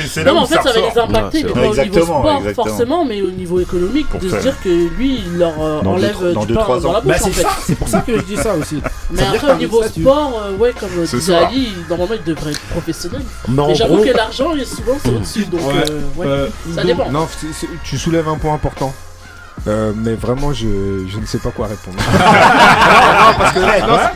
c'est- 0.09 0.23
là 0.25 0.33
Non, 0.33 0.33
mais 0.33 0.39
où 0.39 0.43
en 0.43 0.45
fait, 0.47 0.55
ça 0.55 0.61
ça 0.63 0.71
va 0.73 0.79
les 0.89 0.99
impacter, 0.99 1.45
au 1.45 1.47
niveau 1.47 1.73
sport 2.03 2.31
exactement. 2.39 2.65
forcément, 2.67 3.05
mais 3.05 3.21
au 3.21 3.31
niveau 3.31 3.59
économique, 3.61 4.07
Pour 4.09 4.19
de 4.19 4.27
se 4.29 4.35
dire 4.35 4.55
que 4.61 4.67
lui, 4.97 5.21
il 5.25 5.37
leur 5.37 5.53
euh, 5.61 5.79
enlève 5.85 6.33
dans 6.33 6.43
du 6.43 6.53
pain 6.53 6.59
dans 6.83 6.89
ans. 6.89 6.93
la 6.93 6.99
Bah, 6.99 7.13
bouche, 7.13 7.21
en 7.21 7.25
c'est 7.25 7.31
fait. 7.31 7.41
ça, 7.43 7.49
c'est 7.65 7.75
pour 7.75 7.87
ça 7.87 7.99
que 8.01 8.17
je 8.17 8.23
dis 8.23 8.35
ça 8.35 8.53
aussi. 8.55 8.81
Mais 9.11 9.21
après, 9.23 9.53
au 9.53 9.55
niveau 9.55 9.81
sport, 9.83 10.41
euh, 10.43 10.57
ouais, 10.57 10.73
comme 10.77 10.89
disait. 11.17 11.33
Ali, 11.35 11.69
normalement, 11.89 12.15
il 12.15 12.23
devrait 12.33 12.51
être 12.51 12.59
professionnel. 12.71 13.21
Mais 13.47 13.75
j'avoue 13.75 14.03
que 14.03 14.09
l'argent, 14.09 14.51
souvent, 14.65 14.97
c'est 15.01 15.09
au-dessus, 15.09 15.45
donc 15.45 15.61
euh, 15.73 15.85
Euh, 16.25 16.47
ça 16.75 16.83
dépend. 16.83 17.09
Non, 17.09 17.29
tu 17.85 17.97
soulèves 17.97 18.27
un 18.27 18.37
point 18.37 18.53
important. 18.55 18.93
Euh, 19.67 19.93
mais 19.95 20.15
vraiment, 20.15 20.53
je, 20.53 21.05
je 21.07 21.19
ne 21.19 21.25
sais 21.25 21.37
pas 21.37 21.51
quoi 21.51 21.67
répondre. 21.67 21.97
non, 22.13 22.13
non, 22.13 23.33
parce 23.37 23.53
que 23.53 23.59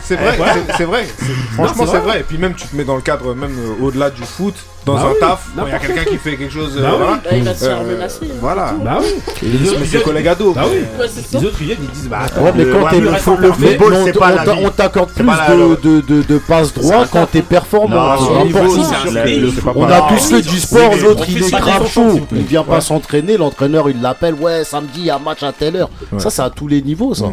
c'est 0.01 0.15
vrai, 0.15 0.37
c'est- 0.77 0.83
vrai. 0.85 1.07
Franchement, 1.53 1.85
c'est 1.89 1.99
vrai. 1.99 2.19
Et 2.21 2.23
puis 2.23 2.37
même, 2.39 2.55
tu 2.55 2.67
te 2.67 2.75
mets 2.75 2.83
dans 2.83 2.95
le 2.95 3.01
cadre, 3.01 3.35
même 3.35 3.55
euh, 3.57 3.83
au-delà 3.85 4.09
du 4.09 4.23
foot, 4.23 4.55
dans 4.85 4.93
Bah 4.95 5.01
un 5.05 5.09
oui, 5.11 5.15
taf, 5.19 5.47
il 5.55 5.71
y 5.71 5.73
a 5.75 5.79
quelqu'un 5.79 5.95
quel 6.03 6.05
qui 6.13 6.17
fait 6.17 6.37
quelque 6.37 6.53
chose. 6.53 6.75
euh, 6.77 6.81
Bah 6.81 6.89
oui. 6.91 6.97
voilà. 6.97 7.13
Bah, 7.15 7.29
il 7.35 7.43
va 7.43 7.55
se 7.55 7.65
faire 7.65 7.77
Euh, 7.81 7.95
menacer. 7.95 8.19
hein, 8.25 8.27
voilà. 8.39 8.73
c'est. 8.77 8.83
Bah 8.85 8.97
oui. 9.01 9.07
Et 9.63 9.65
se 9.65 9.75
met 9.79 9.85
ses 9.85 9.99
collègues 10.01 10.27
à 10.27 10.35
dos. 10.35 10.53
Bah 10.53 10.61
oui. 10.71 11.07
C'est. 11.09 11.39
Les 11.39 11.45
autres 11.45 11.57
ils 11.61 11.65
viennent, 11.67 11.77
ils 11.81 11.89
disent 11.89 12.07
bah 12.09 12.19
attends. 12.25 12.41
Ouais, 12.43 12.51
mais 12.55 12.65
quand 12.65 12.87
t'es 12.89 12.99
le 12.99 13.09
le, 13.09 13.15
foot- 13.17 13.39
le 13.39 13.47
le 13.47 13.53
football, 13.53 13.95
c'est 14.05 14.13
pas 14.19 14.31
on 14.59 14.63
la 14.63 14.69
t'accorde 14.69 15.09
C'est 15.09 15.23
plus 15.23 15.25
pas 15.25 15.49
la- 15.49 15.55
de, 15.55 15.75
de, 15.75 16.01
de, 16.01 16.21
de 16.21 16.37
passe 16.37 16.73
droit 16.73 16.97
un 16.97 17.07
quand 17.07 17.25
t'es 17.31 17.41
performant. 17.41 18.15
C'est 18.17 18.23
c'est 18.25 18.51
c'est 19.11 19.51
c'est 19.55 19.61
On 19.75 19.83
a 19.89 20.01
tous 20.01 20.29
fait 20.29 20.41
du 20.41 20.59
sport, 20.59 20.91
l'autre 21.01 21.23
il 21.27 21.43
est 21.43 21.51
grave 21.51 21.87
chaud. 21.89 22.19
Il 22.31 22.43
vient 22.43 22.63
pas 22.63 22.81
s'entraîner, 22.81 23.37
l'entraîneur 23.37 23.89
il 23.89 24.01
l'appelle, 24.01 24.35
ouais, 24.35 24.63
samedi 24.63 24.91
il 24.99 25.05
y 25.05 25.09
a 25.09 25.17
match 25.19 25.43
à 25.43 25.51
telle 25.51 25.75
heure. 25.77 25.89
Ça, 26.17 26.29
c'est 26.29 26.41
à 26.43 26.49
tous 26.49 26.67
les 26.67 26.81
niveaux, 26.81 27.13
ça. 27.13 27.25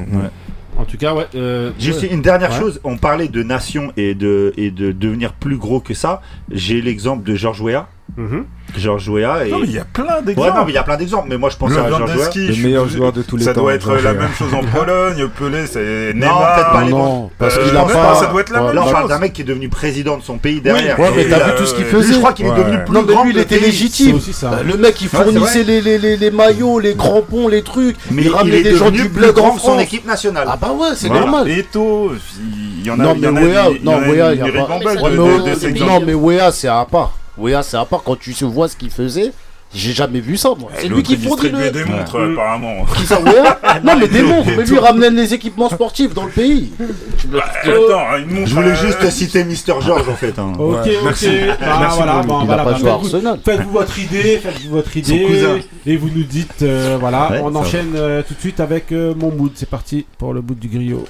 En 0.83 0.85
tout 0.85 0.97
cas, 0.99 1.15
ouais. 1.15 1.27
euh, 1.37 1.71
Juste 1.79 2.03
ouais. 2.03 2.09
une 2.09 2.23
dernière 2.23 2.51
Ouais. 2.51 2.59
chose, 2.59 2.81
on 2.83 2.97
parlait 2.97 3.29
de 3.29 3.43
nation 3.45 3.93
et 3.97 4.15
de, 4.15 4.53
et 4.57 4.71
de 4.73 4.91
devenir 4.91 5.33
plus 5.33 5.57
gros 5.57 5.79
que 5.81 5.95
ça. 5.95 6.21
J'ai 6.51 6.83
l'exemple 6.83 7.23
de 7.23 7.37
George 7.37 7.61
Weah, 7.61 7.89
Mhm. 8.17 8.45
Georges 8.77 9.09
Weah. 9.09 9.47
Et... 9.47 9.51
Non, 9.51 9.59
mais 9.61 9.67
il 9.67 9.73
y 9.73 9.79
a 9.79 9.85
plein 9.85 10.05
Ouais, 10.05 10.23
d'exemples. 10.25 10.49
non, 10.57 10.65
mais 10.67 10.73
il 10.73 10.75
y 10.75 10.79
a 10.79 10.83
plein 10.83 10.97
d'exemples, 10.97 11.27
mais 11.31 11.39
moi 11.39 11.49
je 11.51 11.57
pense 11.57 11.73
à 11.73 11.89
Georges 11.89 12.11
Le 12.37 12.63
meilleur 12.63 12.89
joueur 12.89 13.13
de 13.13 13.23
tous 13.23 13.37
les 13.37 13.45
ça 13.45 13.55
temps, 13.55 13.63
doit 13.63 13.75
être 13.75 13.87
Georges 13.87 14.05
la 14.05 14.13
Weah. 14.13 14.21
même 14.21 14.33
chose 14.39 14.53
en 14.55 14.61
Pologne. 14.79 15.29
Pelé, 15.39 15.67
c'est 15.67 16.13
Non, 16.15 16.21
Neymar. 16.27 16.55
peut-être 16.55 16.73
pas 16.73 16.81
Non, 16.81 16.87
les 16.87 16.93
non, 16.93 17.31
parce 17.39 17.57
Euh, 17.57 17.65
qu'il 17.69 17.77
a 17.77 17.83
pas. 17.85 18.15
ça 18.17 18.27
doit 18.27 18.41
être 18.43 18.51
la 18.53 18.61
Ouais. 18.61 18.67
même 18.69 18.75
Là, 18.77 18.81
on 18.83 18.85
chose. 18.85 18.93
parle 18.93 19.09
d'un 19.09 19.19
mec 19.19 19.33
qui 19.33 19.41
est 19.43 19.45
devenu 19.45 19.69
président 19.69 20.17
de 20.19 20.23
son 20.23 20.37
pays 20.39 20.61
derrière. 20.61 20.99
Ouais, 21.01 21.11
mais 21.17 21.25
t'as 21.29 21.39
euh, 21.41 21.45
vu 21.47 21.53
tout 21.57 21.67
ce 21.67 21.75
qu'il 21.75 21.85
faisait 21.85 22.13
Je 22.15 22.19
crois 22.19 22.33
qu'il 22.35 22.47
est 22.47 22.55
devenu 22.55 22.85
plus 22.85 22.95
Non, 22.95 23.03
mais 23.07 23.15
grand 23.15 23.25
lui, 23.25 23.33
il 23.33 23.39
était 23.39 23.59
légitime. 23.59 24.17
aussi 24.17 24.33
ça. 24.33 24.53
Euh, 24.53 24.63
Le 24.63 24.77
mec, 24.77 25.01
il 25.01 25.09
fournissait 25.09 25.65
les, 25.65 25.81
les, 25.81 25.99
les, 25.99 26.17
les 26.19 26.31
maillots, 26.31 26.79
les 26.81 26.95
crampons, 26.95 27.49
les 27.49 27.63
trucs. 27.63 27.97
Mais 28.11 28.23
il 28.23 28.29
ramenait 28.29 28.63
des 28.63 28.77
gens 28.77 28.91
du 28.91 29.09
grand 29.09 29.55
en 29.55 29.59
son 29.59 29.79
équipe 29.79 30.07
nationale. 30.07 30.47
Ah 30.51 30.59
bah 30.61 30.73
ouais, 30.79 30.89
c'est 30.97 31.09
normal. 31.09 31.49
Eto, 31.51 32.13
il 32.79 32.87
y 32.87 32.91
en 32.91 33.01
a. 33.01 33.05
Non, 33.05 33.15
il 33.15 33.19
y 33.19 33.23
mais 33.23 33.29
en 33.29 33.37
a 33.37 33.41
Wea, 33.41 33.69
des- 33.71 33.77
il 33.77 33.83
y 33.83 33.85
non, 33.85 33.93
en 33.93 34.03
a 34.03 34.09
Wea, 34.09 34.33
il 34.35 34.39
y 34.39 34.43
a 34.43 34.53
pas. 34.53 35.87
Non, 35.87 36.01
mais 36.05 36.15
Wea, 36.15 36.53
c'est 36.53 36.69
à 36.69 36.85
part. 36.91 37.13
Wea, 37.39 37.63
c'est 37.63 37.77
à 37.77 37.85
part 37.85 38.03
quand 38.03 38.19
tu 38.19 38.33
se 38.33 38.45
vois 38.45 38.69
ce 38.69 38.77
qu'il 38.77 38.91
faisait. 38.91 39.33
J'ai 39.75 39.95
jamais 39.95 40.21
vu 40.21 40.37
ça, 40.37 40.51
moi. 40.59 40.69
C'est 40.77 40.87
lui 40.87 41.03
qui 41.03 41.15
il 41.15 41.19
fournit 41.27 41.49
le. 41.49 41.71
des 41.71 41.85
montres, 41.87 42.17
Ouais. 42.19 42.31
apparemment. 42.35 42.85
Qui 42.95 43.07
ça, 43.07 43.19
Wea 43.23 43.59
Non, 43.83 43.97
mais 43.99 44.07
des 44.07 44.21
montres. 44.21 44.51
Mais 44.55 44.65
lui, 44.65 44.75
il 44.75 44.79
ramenait 44.79 45.09
les 45.09 45.33
équipements 45.33 45.71
sportifs 45.71 46.13
dans 46.13 46.25
le 46.27 46.31
pays. 46.31 46.71
Me- 47.31 47.39
Attends, 47.39 48.19
une 48.19 48.35
montre. 48.35 48.49
Je 48.49 48.55
voulais 48.55 48.69
euh, 48.69 48.75
juste 48.75 49.09
citer 49.09 49.45
Mister 49.45 49.73
George 49.81 50.07
en 50.11 50.15
fait. 50.15 50.39
hein. 50.39 50.53
Ok, 50.59 50.75
Ouais, 50.85 50.97
ok. 50.99 51.05
merci. 51.05 51.27
Bah, 51.59 51.77
Merci 51.81 51.97
voilà, 51.97 52.21
bon, 52.21 52.41
Il 52.43 52.47
voilà, 52.49 52.65
pas 52.65 52.71
bah, 52.73 52.77
faites-vous- 52.77 52.89
Arsenal. 52.91 53.39
Faites-vous 53.43 53.71
votre 53.71 53.99
idée, 53.99 54.41
faites-vous 54.43 54.71
votre 54.73 54.93
Son 54.93 54.99
idée. 54.99 55.23
cousin. 55.25 55.59
Et 55.87 55.97
vous 55.97 56.11
nous 56.15 56.25
dites, 56.25 56.61
euh, 56.61 56.99
voilà, 57.01 57.31
Ouais, 57.31 57.41
on 57.43 57.55
enchaîne 57.55 57.93
euh, 57.97 58.21
tout 58.29 58.35
de 58.35 58.41
suite 58.41 58.61
avec 58.61 58.93
euh, 58.93 59.15
mon 59.17 59.31
mood. 59.31 59.53
C'est 59.55 59.71
parti 59.71 60.05
pour 60.19 60.35
le 60.35 60.43
mood 60.43 60.59
du 60.59 60.69
griot. 60.69 61.07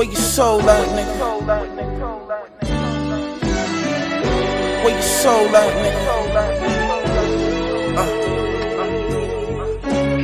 Where 0.00 0.08
your 0.08 0.16
soul 0.16 0.62
at, 0.62 0.88
nigga? 0.96 1.44
Where 4.82 4.94
your 4.94 5.02
soul 5.02 5.54
at, 5.54 5.72
nigga? 5.76 6.00
Uh, 8.00 8.08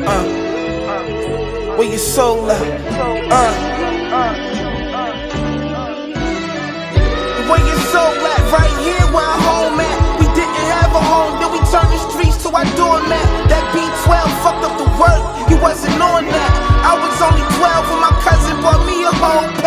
uh, 0.09 1.77
where 1.77 1.89
your 1.91 1.99
soul 1.99 2.51
at? 2.51 2.63
Uh, 3.31 3.53
where 7.45 7.61
your 7.61 7.81
soul 7.93 8.17
at? 8.33 8.41
Right 8.51 8.77
here 8.81 9.05
where 9.13 9.29
I'm 9.29 9.41
home 9.43 9.81
at. 9.81 10.21
We 10.21 10.25
didn't 10.33 10.57
have 10.73 10.95
a 10.97 11.03
home, 11.05 11.37
then 11.39 11.53
we 11.53 11.59
turned 11.69 11.93
the 11.93 11.99
streets 12.09 12.43
to 12.45 12.49
our 12.49 12.65
doormat. 12.81 13.29
That 13.53 13.65
B12 13.77 14.25
fucked 14.41 14.65
up 14.65 14.79
the 14.79 14.89
work, 14.97 15.51
you 15.51 15.61
wasn't 15.61 16.01
on 16.01 16.25
that. 16.25 16.67
I 16.87 16.95
was 16.95 17.19
only 17.21 17.43
12 17.59 17.91
when 17.91 18.01
my 18.01 18.15
cousin 18.23 18.63
bought 18.63 18.87
me 18.87 19.03
a 19.03 19.11
whole 19.11 19.66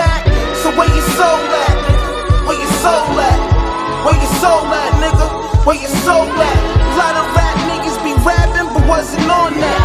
Where 5.65 5.75
your 5.75 5.89
soul 5.89 6.25
at? 6.25 6.57
A 6.81 6.97
lot 6.97 7.15
of 7.19 7.35
rap 7.35 7.55
niggas 7.69 7.97
be 8.03 8.13
rapping, 8.25 8.73
but 8.73 8.87
wasn't 8.87 9.29
on 9.29 9.53
that. 9.59 9.78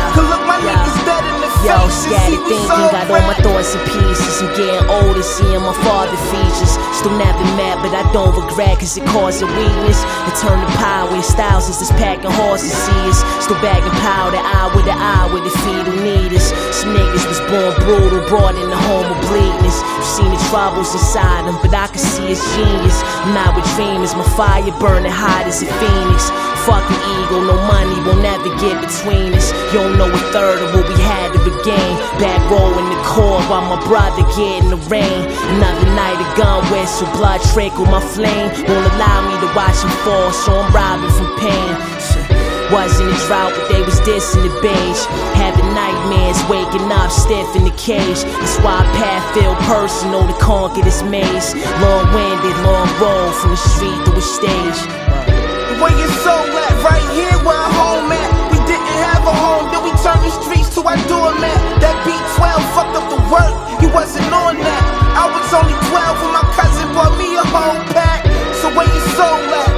Scattered 1.94 2.42
thinking, 2.50 2.86
got 2.90 3.06
all 3.08 3.24
my 3.24 3.38
thoughts 3.38 3.74
in 3.74 3.80
pieces. 3.86 4.42
I'm 4.42 4.50
getting 4.58 4.84
older, 4.90 5.22
seeing 5.22 5.62
my 5.62 5.76
father 5.86 6.18
features. 6.34 6.74
Still 6.98 7.14
never 7.16 7.44
mad, 7.54 7.78
but 7.80 7.94
I 7.94 8.02
don't 8.12 8.34
regret, 8.34 8.78
cause 8.82 8.96
it 8.96 9.06
caused 9.14 9.42
a 9.42 9.48
weakness. 9.48 10.02
It 10.26 10.34
turned 10.42 10.60
to 10.60 10.70
power 10.78 11.14
styles 11.22 11.68
as 11.68 11.78
this 11.78 11.92
packing 11.96 12.30
horses 12.42 12.72
see 12.72 13.02
us. 13.08 13.20
Still 13.42 13.60
bagging 13.64 13.94
powder, 14.02 14.38
eye 14.38 14.70
with 14.74 14.84
the 14.84 14.96
eye 14.96 15.28
with 15.32 15.44
the 15.44 15.54
feet 15.64 15.84
who 15.88 15.94
need 16.02 16.32
us. 16.34 16.52
Some 16.74 16.92
niggas 16.94 17.24
was 17.26 17.40
born 17.48 17.72
brutal, 17.86 18.20
brought 18.28 18.54
in 18.54 18.68
the 18.68 18.80
home 18.90 19.08
of 19.08 19.18
bleakness. 19.28 19.78
You 19.80 20.04
seen 20.04 20.30
the 20.30 20.40
troubles 20.50 20.92
inside 20.92 21.46
them, 21.46 21.58
but 21.62 21.72
I 21.72 21.86
can 21.88 21.98
see 21.98 22.34
his 22.34 22.42
genius. 22.54 22.98
I'm 23.24 23.34
not 23.34 23.56
with 23.56 23.66
dreamers, 23.74 24.14
my 24.14 24.26
fire 24.36 24.66
burning 24.78 25.12
hot 25.12 25.46
as 25.46 25.62
a 25.62 25.68
phoenix. 25.80 26.30
Fucking 26.64 26.96
ego, 27.20 27.44
no 27.44 27.60
money 27.68 28.00
will 28.08 28.16
never 28.24 28.48
get 28.56 28.80
between 28.80 29.36
us. 29.36 29.52
You 29.68 29.84
don't 29.84 29.98
know 30.00 30.08
a 30.08 30.22
third 30.32 30.64
of 30.64 30.72
what 30.72 30.88
we 30.88 30.96
had 30.96 31.28
to 31.36 31.40
begin. 31.44 31.92
Back 32.16 32.40
row 32.48 32.72
in 32.80 32.88
the 32.88 33.00
core 33.04 33.42
while 33.52 33.68
my 33.68 33.76
brother 33.84 34.24
get 34.32 34.64
in 34.64 34.72
the 34.72 34.80
rain. 34.88 35.28
Another 35.60 35.84
night 35.92 36.16
of 36.16 36.28
gun 36.40 36.64
whistle, 36.72 37.04
blood 37.12 37.44
trickle, 37.52 37.84
my 37.84 38.00
flame 38.00 38.48
won't 38.64 38.88
allow 38.96 39.28
me 39.28 39.36
to 39.44 39.48
watch 39.52 39.76
him 39.84 39.92
fall, 40.08 40.32
so 40.32 40.56
I'm 40.56 40.72
robbing 40.72 41.12
from 41.12 41.28
pain. 41.36 42.32
Wasn't 42.72 43.12
a 43.12 43.18
drought, 43.28 43.52
but 43.52 43.68
they 43.68 43.82
was 43.84 44.00
dissing 44.00 44.48
the 44.48 44.54
beige. 44.64 45.04
Having 45.36 45.68
nightmares, 45.76 46.40
waking 46.48 46.88
up 46.88 47.12
stiff 47.12 47.54
in 47.54 47.64
the 47.68 47.76
cage. 47.76 48.24
That's 48.40 48.56
why 48.64 48.80
I 48.80 48.88
path 48.96 49.24
feel 49.36 49.54
personal 49.68 50.26
to 50.26 50.32
conquer 50.40 50.80
this 50.80 51.02
maze. 51.02 51.52
Long 51.84 52.08
winded, 52.16 52.56
long 52.64 52.88
road 52.96 53.36
from 53.36 53.50
the 53.50 53.60
street 53.60 54.00
to 54.08 54.16
a 54.16 54.24
stage. 54.24 55.43
Where 55.82 55.94
your 55.98 56.12
soul 56.22 56.46
at? 56.46 56.74
Right 56.86 57.04
here 57.10 57.34
where 57.42 57.58
I'm 57.58 57.74
home 57.74 58.12
at. 58.12 58.30
We 58.52 58.58
didn't 58.62 58.94
have 59.02 59.26
a 59.26 59.34
home, 59.34 59.70
then 59.74 59.82
we 59.82 59.90
turned 60.00 60.22
the 60.22 60.30
streets 60.30 60.70
to 60.78 60.80
our 60.86 60.98
doormat. 61.10 61.58
That 61.82 61.96
B12 62.06 62.46
fucked 62.74 62.94
up 62.94 63.06
the 63.10 63.20
work, 63.26 63.54
you 63.82 63.90
wasn't 63.90 64.30
on 64.30 64.58
that. 64.62 64.82
I 65.18 65.26
was 65.30 65.50
only 65.50 65.74
12 65.90 66.22
when 66.22 66.32
my 66.32 66.46
cousin 66.54 66.86
bought 66.94 67.14
me 67.18 67.34
a 67.34 67.44
whole 67.44 67.80
pack. 67.90 68.22
So 68.62 68.70
where 68.70 68.86
your 68.86 69.06
soul 69.18 69.42
at? 69.50 69.72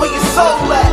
Where 0.00 0.10
your 0.10 0.26
soul 0.32 0.64
at? 0.72 0.92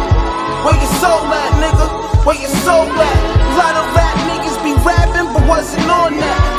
Where 0.67 0.77
your 0.77 0.93
soul 0.99 1.25
at, 1.31 1.51
nigga? 1.61 1.87
Where 2.25 2.35
your 2.35 2.53
soul 2.65 2.89
at? 2.91 3.19
A 3.39 3.57
lot 3.57 3.75
of 3.79 3.85
rap 3.95 4.17
niggas 4.27 4.57
be 4.65 4.73
rapping, 4.83 5.31
but 5.31 5.47
wasn't 5.47 5.89
on 5.89 6.17
that. 6.17 6.54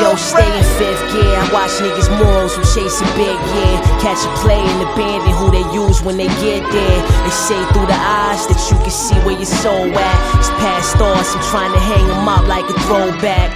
Yo, 0.00 0.16
stay 0.16 0.46
in 0.46 0.64
fifth 0.80 1.04
gear. 1.12 1.36
I 1.36 1.48
watch 1.52 1.76
niggas 1.82 2.08
morals 2.16 2.56
who 2.56 2.62
chasing 2.72 3.06
big, 3.14 3.36
yeah. 3.52 3.76
Catch 4.00 4.24
a 4.24 4.30
play 4.40 4.58
in 4.58 4.78
the 4.78 4.88
band 4.96 5.22
and 5.22 5.32
abandon 5.32 5.34
who 5.36 5.50
they 5.50 5.64
use 5.74 6.02
when 6.02 6.16
they 6.16 6.28
get 6.40 6.64
there. 6.72 6.98
They 7.24 7.30
say 7.30 7.60
through 7.72 7.86
the 7.86 8.00
eyes 8.00 8.46
that 8.48 8.60
you 8.70 8.76
can 8.78 8.90
see 8.90 9.16
where 9.20 9.36
your 9.36 9.44
soul 9.44 9.92
at. 9.92 10.38
It's 10.38 10.48
past 10.62 10.96
thoughts, 10.96 11.34
I'm 11.34 11.42
trying 11.50 11.72
to 11.72 11.78
hang 11.78 12.08
'em 12.08 12.28
up 12.28 12.46
like 12.48 12.64
a 12.68 12.76
throwback. 12.88 13.52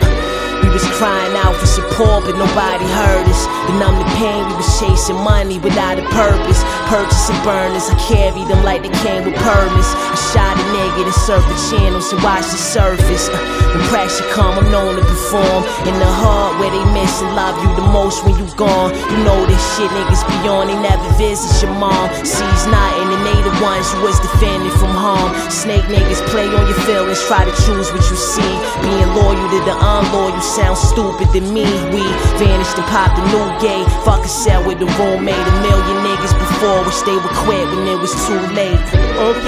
Was 0.76 0.84
crying 1.00 1.32
out 1.40 1.56
for 1.56 1.64
support, 1.64 2.28
but 2.28 2.36
nobody 2.36 2.84
heard 2.84 3.24
us. 3.24 3.42
To 3.64 3.72
numb 3.80 3.96
the 3.96 4.04
pain, 4.20 4.44
we 4.44 4.60
was 4.60 4.68
chasing 4.76 5.16
money 5.24 5.56
without 5.56 5.96
a 5.96 6.04
purpose. 6.12 6.60
Purchasing 6.92 7.40
burners, 7.48 7.88
I 7.88 7.96
carried 7.96 8.44
them 8.44 8.60
like 8.60 8.84
they 8.84 8.92
came 9.00 9.24
with 9.24 9.40
permits. 9.40 9.88
I 9.96 10.20
shot 10.36 10.52
a 10.52 10.64
nigga 10.76 11.08
to 11.08 11.16
surf 11.24 11.40
the 11.48 11.56
channels 11.72 12.12
and 12.12 12.20
watch 12.20 12.44
the 12.52 12.60
surface. 12.60 13.32
Uh, 13.32 13.40
when 13.72 13.88
pressure 13.88 14.28
come, 14.36 14.60
I'm 14.60 14.68
known 14.68 15.00
to 15.00 15.04
perform. 15.08 15.64
In 15.88 15.96
the 15.96 16.12
heart 16.20 16.60
where 16.60 16.68
they 16.68 16.84
miss 16.92 17.24
and 17.24 17.32
love 17.32 17.56
you 17.64 17.72
the 17.72 17.88
most 17.96 18.20
when 18.28 18.36
you 18.36 18.44
gone. 18.60 18.92
You 18.92 19.16
know 19.24 19.48
this 19.48 19.64
shit 19.80 19.88
niggas 19.96 20.28
be 20.28 20.44
on, 20.44 20.68
they 20.68 20.76
never 20.76 21.08
visit 21.16 21.56
your 21.64 21.72
mom. 21.72 22.12
Sees 22.20 22.62
nothing, 22.68 23.16
and 23.16 23.24
they 23.24 23.40
the 23.40 23.54
ones 23.64 23.88
who 23.96 24.04
was 24.04 24.20
defending 24.20 24.76
from 24.76 24.92
harm. 24.92 25.32
Snake 25.48 25.88
niggas 25.88 26.20
play 26.28 26.52
on 26.52 26.68
your 26.68 26.76
feelings, 26.84 27.24
try 27.24 27.48
to 27.48 27.54
choose 27.64 27.88
what 27.96 28.04
you 28.12 28.18
see. 28.20 28.52
Being 28.84 29.08
loyal 29.16 29.40
to 29.40 29.60
the 29.64 29.72
unloyal 29.72 30.36
sounds 30.66 30.80
stupid 30.88 31.28
to 31.32 31.40
me. 31.40 31.64
We 31.94 32.02
vanished 32.38 32.76
and 32.78 32.86
popped 32.90 33.18
a 33.18 33.22
new 33.30 33.46
gate. 33.62 33.86
Fuck 34.04 34.24
a 34.24 34.28
cell 34.28 34.62
with 34.66 34.78
the 34.78 34.86
roommate. 34.98 35.46
A 35.52 35.54
million 35.62 35.98
niggas 36.06 36.34
before, 36.38 36.84
wish 36.84 37.00
they 37.02 37.14
would 37.14 37.36
quit 37.44 37.66
when 37.74 37.86
it 37.86 37.98
was 38.00 38.12
too 38.26 38.40
late. 38.58 38.80
Ok, 39.28 39.46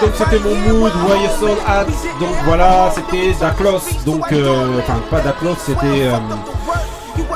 donc 0.00 0.12
c'était 0.14 0.38
mon 0.40 0.54
mood, 0.54 0.92
Why 1.06 1.22
Your 1.22 1.32
Soul 1.38 1.58
At. 1.66 1.86
Donc 2.20 2.34
voilà, 2.44 2.90
c'était 2.94 3.32
Daklos. 3.40 4.04
Donc, 4.04 4.30
euh, 4.32 4.80
enfin, 4.80 5.00
pas 5.10 5.20
Daklos, 5.20 5.56
c'était. 5.64 6.06
euh, 6.06 6.18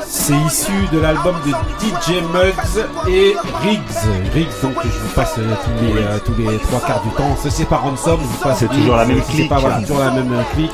c'est 0.06 0.34
issu 0.46 0.72
de 0.92 0.98
l'album 0.98 1.34
de 1.46 1.50
DJ 1.80 2.20
Muggs 2.34 2.86
et 3.08 3.34
Riggs. 3.62 4.32
Riggs, 4.34 4.60
donc 4.62 4.74
je 4.84 4.88
vous 4.88 5.14
passe 5.14 5.34
euh, 5.38 5.54
tous 5.64 5.84
les, 5.84 6.02
euh, 6.02 6.18
tous 6.24 6.34
les 6.36 6.58
trois 6.58 6.80
quarts 6.80 7.02
du 7.02 7.10
temps. 7.10 7.34
C'est 7.48 7.64
pas 7.68 7.76
Ransom, 7.78 8.18
je 8.20 8.26
vous 8.26 8.42
passe. 8.42 8.58
C'est 8.58 8.68
toujours 8.68 8.96
la 8.96 9.06
même 9.06 9.22
c'est 9.24 9.32
clique. 9.32 9.48
pas, 9.48 9.58
voilà, 9.58 9.80
toujours 9.80 10.00
la 10.00 10.10
même 10.10 10.32
euh, 10.32 10.42
clique. 10.54 10.72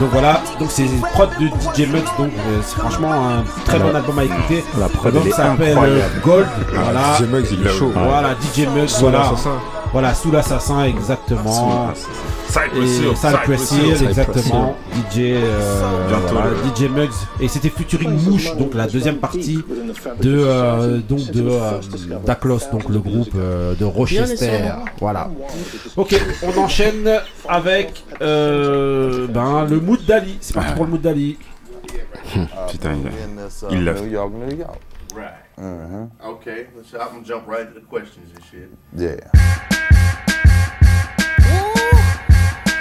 Donc 0.00 0.10
voilà, 0.12 0.40
donc 0.60 0.70
c'est 0.70 0.86
prod 1.12 1.28
de 1.40 1.46
DJ 1.46 1.88
Muggs, 1.88 2.04
donc 2.16 2.30
euh, 2.32 2.60
c'est 2.62 2.78
franchement 2.78 3.10
un 3.12 3.42
très 3.64 3.80
bon 3.80 3.92
album 3.94 4.18
à 4.18 4.24
écouter. 4.24 4.64
La 4.78 4.88
prod, 4.88 5.12
Donc 5.12 5.26
ça 5.28 5.36
s'appelle 5.36 5.76
euh. 5.76 6.00
Gold. 6.24 6.46
Voilà. 6.72 7.16
DJ 7.18 7.22
Muggs, 7.22 7.46
il 7.50 7.66
est 7.66 7.70
chaud. 7.70 7.92
Voilà, 7.92 8.30
DJ 8.34 8.66
Sous 8.86 9.00
voilà. 9.00 9.32
Voilà, 9.92 10.14
sous 10.14 10.30
l'assassin, 10.30 10.84
exactement. 10.84 11.92
Cypress 12.48 12.98
Hill, 12.98 13.16
Cypress 13.16 13.72
Hill, 13.72 14.08
exactement. 14.08 14.76
DJ, 15.10 15.18
euh, 15.18 16.08
Bientôt 16.08 16.34
voilà, 16.34 16.50
le- 16.50 16.74
DJ 16.74 16.90
Muggs. 16.90 17.12
Et 17.40 17.48
c'était 17.48 17.68
Futuring 17.68 18.10
Mouche, 18.24 18.56
donc 18.56 18.74
la 18.74 18.86
deuxième 18.86 19.16
partie 19.18 19.58
de, 20.20 20.38
euh, 20.38 20.98
donc 20.98 21.30
de 21.30 21.46
euh, 21.48 21.80
Daklos, 22.24 22.60
donc 22.72 22.88
le 22.88 22.98
groupe 23.00 23.32
euh, 23.36 23.74
de 23.74 23.84
Rochester. 23.84 24.70
Voilà. 24.98 25.30
Ok, 25.96 26.20
on 26.42 26.58
enchaîne 26.58 27.08
avec 27.48 28.04
euh, 28.22 29.26
ben, 29.28 29.66
le 29.68 29.80
mood 29.80 30.04
d'Ali. 30.06 30.38
C'est 30.40 30.54
parti 30.54 30.72
pour 30.74 30.84
le 30.84 30.90
mood 30.92 31.00
d'Ali. 31.00 31.38
Putain, 32.70 32.94
il, 33.70 33.76
uh, 33.76 33.76
il 33.78 33.84
l'a. 33.84 33.92
Right. 35.16 35.32
Uh-huh. 35.58 36.08
Okay, 36.22 36.68
let's 36.76 36.92
I'm 36.92 37.08
gonna 37.14 37.24
jump 37.24 37.48
right 37.48 37.66
into 37.66 37.80
the 37.80 37.86
questions 37.86 38.30
and 38.36 38.44
shit. 38.44 38.70
Yeah. 38.94 39.77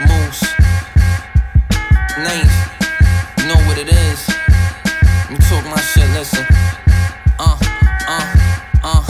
moose, 0.05 0.43
name. 2.21 2.49
You 3.37 3.45
know 3.47 3.59
what 3.65 3.77
it 3.77 3.89
is. 3.89 4.19
Let 4.27 5.31
me 5.31 5.37
talk 5.49 5.65
my 5.65 5.79
shit, 5.81 6.09
listen. 6.13 6.45
Uh, 7.39 7.57
uh, 8.07 8.35
uh. 8.83 9.03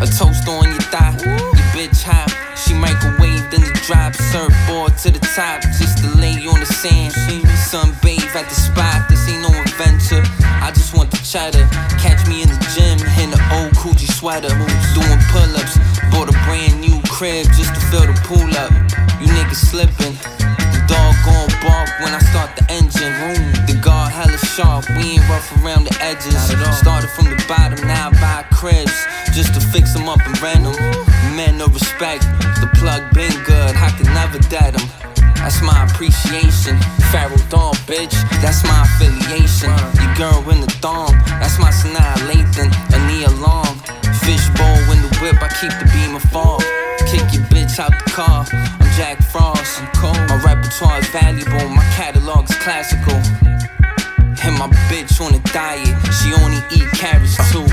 A 0.00 0.06
toast 0.06 0.48
on 0.48 0.64
your 0.64 0.80
thigh, 0.88 1.12
your 1.24 1.38
bitch 1.76 2.02
hop. 2.02 2.30
She 2.56 2.72
microwaved 2.72 3.52
in 3.52 3.60
the 3.60 3.80
drop, 3.84 4.14
surfboard 4.14 4.96
to 4.98 5.10
the 5.10 5.20
top, 5.36 5.62
just 5.76 5.98
to 5.98 6.08
lay 6.16 6.36
on 6.48 6.60
the 6.60 6.66
sand. 6.66 7.12
Sunbathe 7.70 8.34
at 8.34 8.48
the 8.48 8.54
spot, 8.54 9.08
this 9.08 9.28
ain't 9.28 9.42
no 9.42 9.52
adventure. 9.60 10.22
I 10.42 10.72
just 10.74 10.94
want 10.96 11.10
the 11.10 11.18
cheddar. 11.18 11.68
Catch 12.00 12.26
me 12.28 12.42
in 12.42 12.48
the 12.48 12.60
gym, 12.74 12.98
in 13.20 13.30
the 13.30 13.40
old 13.52 13.72
Coogee 13.76 14.10
sweater. 14.10 14.48
Doing 14.48 15.20
pull 15.28 15.56
ups, 15.56 15.76
bought 16.10 16.28
a 16.28 16.36
brand 16.48 16.80
new 16.80 17.00
crib 17.08 17.46
just 17.56 17.74
to 17.74 17.80
fill 17.92 18.06
the 18.06 18.16
pool 18.24 18.48
up. 18.56 18.72
You 19.50 19.56
slipping. 19.56 20.14
The 20.70 20.80
dog 20.86 21.14
gon' 21.26 21.50
bark 21.58 21.90
when 21.98 22.14
I 22.14 22.22
start 22.30 22.54
the 22.54 22.62
engine. 22.70 23.10
The 23.66 23.74
guard 23.82 24.12
hella 24.12 24.38
sharp. 24.38 24.88
We 24.90 25.18
ain't 25.18 25.28
rough 25.28 25.50
around 25.58 25.90
the 25.90 25.96
edges. 25.98 26.38
Started 26.78 27.10
from 27.10 27.26
the 27.26 27.36
bottom, 27.50 27.82
now 27.82 28.08
I 28.08 28.20
buy 28.22 28.46
cribs 28.54 28.94
just 29.34 29.52
to 29.54 29.60
fix 29.60 29.92
them 29.92 30.08
up 30.08 30.22
and 30.22 30.40
rent 30.40 30.62
them. 30.62 30.78
Men 31.34 31.58
no 31.58 31.66
respect. 31.66 32.22
The 32.62 32.70
plug 32.78 33.02
been 33.12 33.34
good. 33.42 33.74
I 33.74 33.90
could 33.98 34.06
never 34.14 34.38
dead 34.46 34.78
him. 34.78 34.86
That's 35.42 35.60
my 35.62 35.82
appreciation. 35.82 36.78
Pharaoh 37.10 37.42
Dawn, 37.50 37.74
bitch, 37.90 38.14
that's 38.38 38.62
my 38.62 38.86
affiliation. 38.86 39.74
Your 39.98 40.14
girl 40.14 40.46
in 40.54 40.60
the 40.60 40.70
thong, 40.78 41.10
that's 41.42 41.58
my 41.58 41.74
Sanaa 41.74 42.14
Lathan, 42.30 42.70
a 42.94 42.98
Nia 43.10 43.30
Long. 43.42 43.74
Fishbowl 44.22 44.78
in 44.94 45.02
the 45.02 45.10
whip, 45.18 45.42
I 45.42 45.48
keep 45.58 45.74
the 45.82 45.90
beam 45.90 46.14
of 46.14 46.22
fog. 46.30 46.62
Kick 47.10 47.34
your 47.34 47.42
bitch 47.50 47.80
out 47.80 47.90
the 47.90 48.10
car, 48.12 48.44
Jack 49.00 49.22
Frost. 49.32 49.80
I'm 49.80 49.88
cold. 49.96 50.20
My 50.28 50.36
repertoire 50.44 51.00
is 51.00 51.08
valuable, 51.08 51.70
my 51.70 51.82
catalog's 51.96 52.54
classical. 52.56 53.16
And 54.44 54.58
my 54.58 54.68
bitch 54.92 55.24
on 55.24 55.34
a 55.34 55.40
diet, 55.54 55.96
she 56.20 56.34
only 56.34 56.60
eat 56.70 56.86
carrots 56.92 57.38
too. 57.50 57.64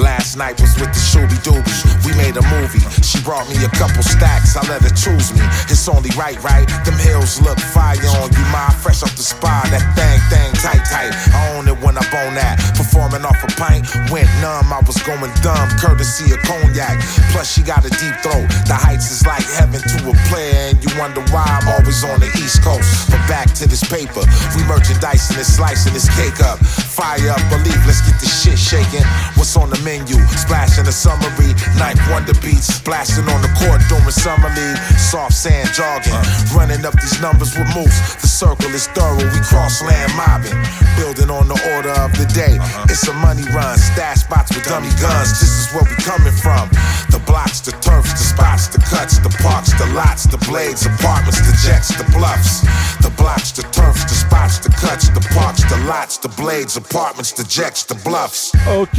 Last 0.00 0.36
night 0.36 0.60
was 0.60 0.78
with 0.78 0.94
the 0.94 1.02
Shooby 1.10 1.34
Doobies. 1.42 1.87
Made 2.28 2.44
a 2.44 2.60
movie. 2.60 2.84
She 3.00 3.24
brought 3.24 3.48
me 3.48 3.56
a 3.64 3.72
couple 3.72 4.02
stacks. 4.04 4.52
I 4.52 4.60
let 4.68 4.84
her 4.84 4.92
choose 4.92 5.32
me. 5.32 5.40
It's 5.72 5.88
only 5.88 6.12
right, 6.12 6.36
right? 6.44 6.68
Them 6.84 7.00
hills 7.00 7.40
look 7.40 7.56
fire 7.72 7.96
on 8.20 8.28
you, 8.36 8.44
my 8.52 8.68
fresh 8.84 9.00
off 9.00 9.16
the 9.16 9.24
spine. 9.24 9.72
That 9.72 9.80
thing, 9.96 10.20
thing, 10.28 10.52
tight, 10.60 10.84
tight. 10.84 11.16
I 11.32 11.56
own 11.56 11.72
it 11.72 11.78
when 11.80 11.96
I 11.96 12.04
bone 12.12 12.36
that. 12.36 12.60
Performing 12.76 13.24
off 13.24 13.40
a 13.40 13.48
pint, 13.56 13.88
went 14.12 14.28
numb. 14.44 14.68
I 14.68 14.84
was 14.84 15.00
going 15.08 15.32
dumb, 15.40 15.72
courtesy 15.80 16.28
of 16.36 16.44
cognac. 16.44 17.00
Plus 17.32 17.48
she 17.48 17.64
got 17.64 17.88
a 17.88 17.92
deep 17.96 18.12
throat. 18.20 18.44
The 18.68 18.76
heights 18.76 19.08
is 19.08 19.24
like 19.24 19.48
heaven 19.56 19.80
to 19.80 19.96
a 20.12 20.14
player, 20.28 20.76
and 20.76 20.76
you 20.84 20.92
wonder 21.00 21.24
why 21.32 21.48
I'm 21.48 21.80
always 21.80 22.04
on 22.04 22.20
the 22.20 22.28
East 22.44 22.60
Coast. 22.60 23.08
But 23.08 23.24
back 23.24 23.56
to 23.56 23.64
this 23.64 23.80
paper, 23.88 24.20
we 24.52 24.60
merchandising 24.68 25.40
and 25.40 25.48
slicing 25.48 25.96
this 25.96 26.12
cake 26.12 26.44
up. 26.44 26.60
Fire 26.92 27.32
up, 27.32 27.40
believe, 27.48 27.80
let's 27.88 28.04
get 28.04 28.20
this 28.20 28.36
shit 28.44 28.60
shaking. 28.60 29.06
What's 29.40 29.56
on 29.56 29.72
the 29.72 29.80
menu? 29.80 30.20
Splashing 30.36 30.84
the 30.84 30.92
summary, 30.92 31.56
ninth 31.80 32.04
wonder 32.18 32.34
beats, 32.42 32.80
blasting 32.82 33.28
on 33.30 33.40
the 33.42 33.52
court 33.62 33.78
during 33.86 34.10
summer 34.10 34.50
league. 34.50 34.78
Soft 34.98 35.34
sand 35.34 35.70
jogging, 35.70 36.18
running 36.50 36.84
up 36.84 36.94
these 36.98 37.20
numbers 37.22 37.54
with 37.54 37.70
moves. 37.76 37.94
The 38.18 38.26
circle 38.26 38.74
is 38.74 38.88
thorough, 38.88 39.22
we 39.22 39.40
cross 39.46 39.80
land 39.82 40.10
mobbing, 40.18 40.58
building 40.98 41.30
on 41.30 41.46
the 41.46 41.58
order 41.78 41.94
of 42.02 42.10
the 42.18 42.26
day. 42.34 42.58
It's 42.90 43.06
a 43.06 43.14
money 43.14 43.46
run, 43.54 43.78
stash 43.78 44.26
spots 44.26 44.50
with 44.50 44.66
dummy 44.66 44.90
guns. 44.98 45.38
This 45.38 45.54
is 45.62 45.66
where 45.70 45.86
we 45.86 45.94
coming 46.02 46.34
from. 46.34 46.66
The 47.14 47.22
blocks, 47.22 47.60
the 47.60 47.72
turfs, 47.78 48.10
the 48.18 48.26
spots, 48.34 48.66
the 48.66 48.82
cuts, 48.82 49.18
the 49.22 49.30
parks, 49.38 49.70
the 49.78 49.86
lots, 49.94 50.26
the 50.26 50.38
blades, 50.50 50.86
apartments, 50.86 51.38
the 51.38 51.54
jets, 51.62 51.94
the 51.94 52.06
bluffs. 52.10 52.66
The 52.98 53.10
blocks, 53.14 53.52
the 53.52 53.62
turfs, 53.70 54.02
the 54.10 54.14
spots, 54.14 54.58
the 54.58 54.70
cuts, 54.70 55.08
the 55.10 55.22
parks, 55.34 55.62
the 55.70 55.78
lots, 55.86 56.18
the 56.18 56.28
blades, 56.28 56.76
apartments, 56.76 57.32
the 57.32 57.44
jets, 57.44 57.84
the 57.84 57.94
bluffs. 57.94 58.52
Ok, 58.66 58.98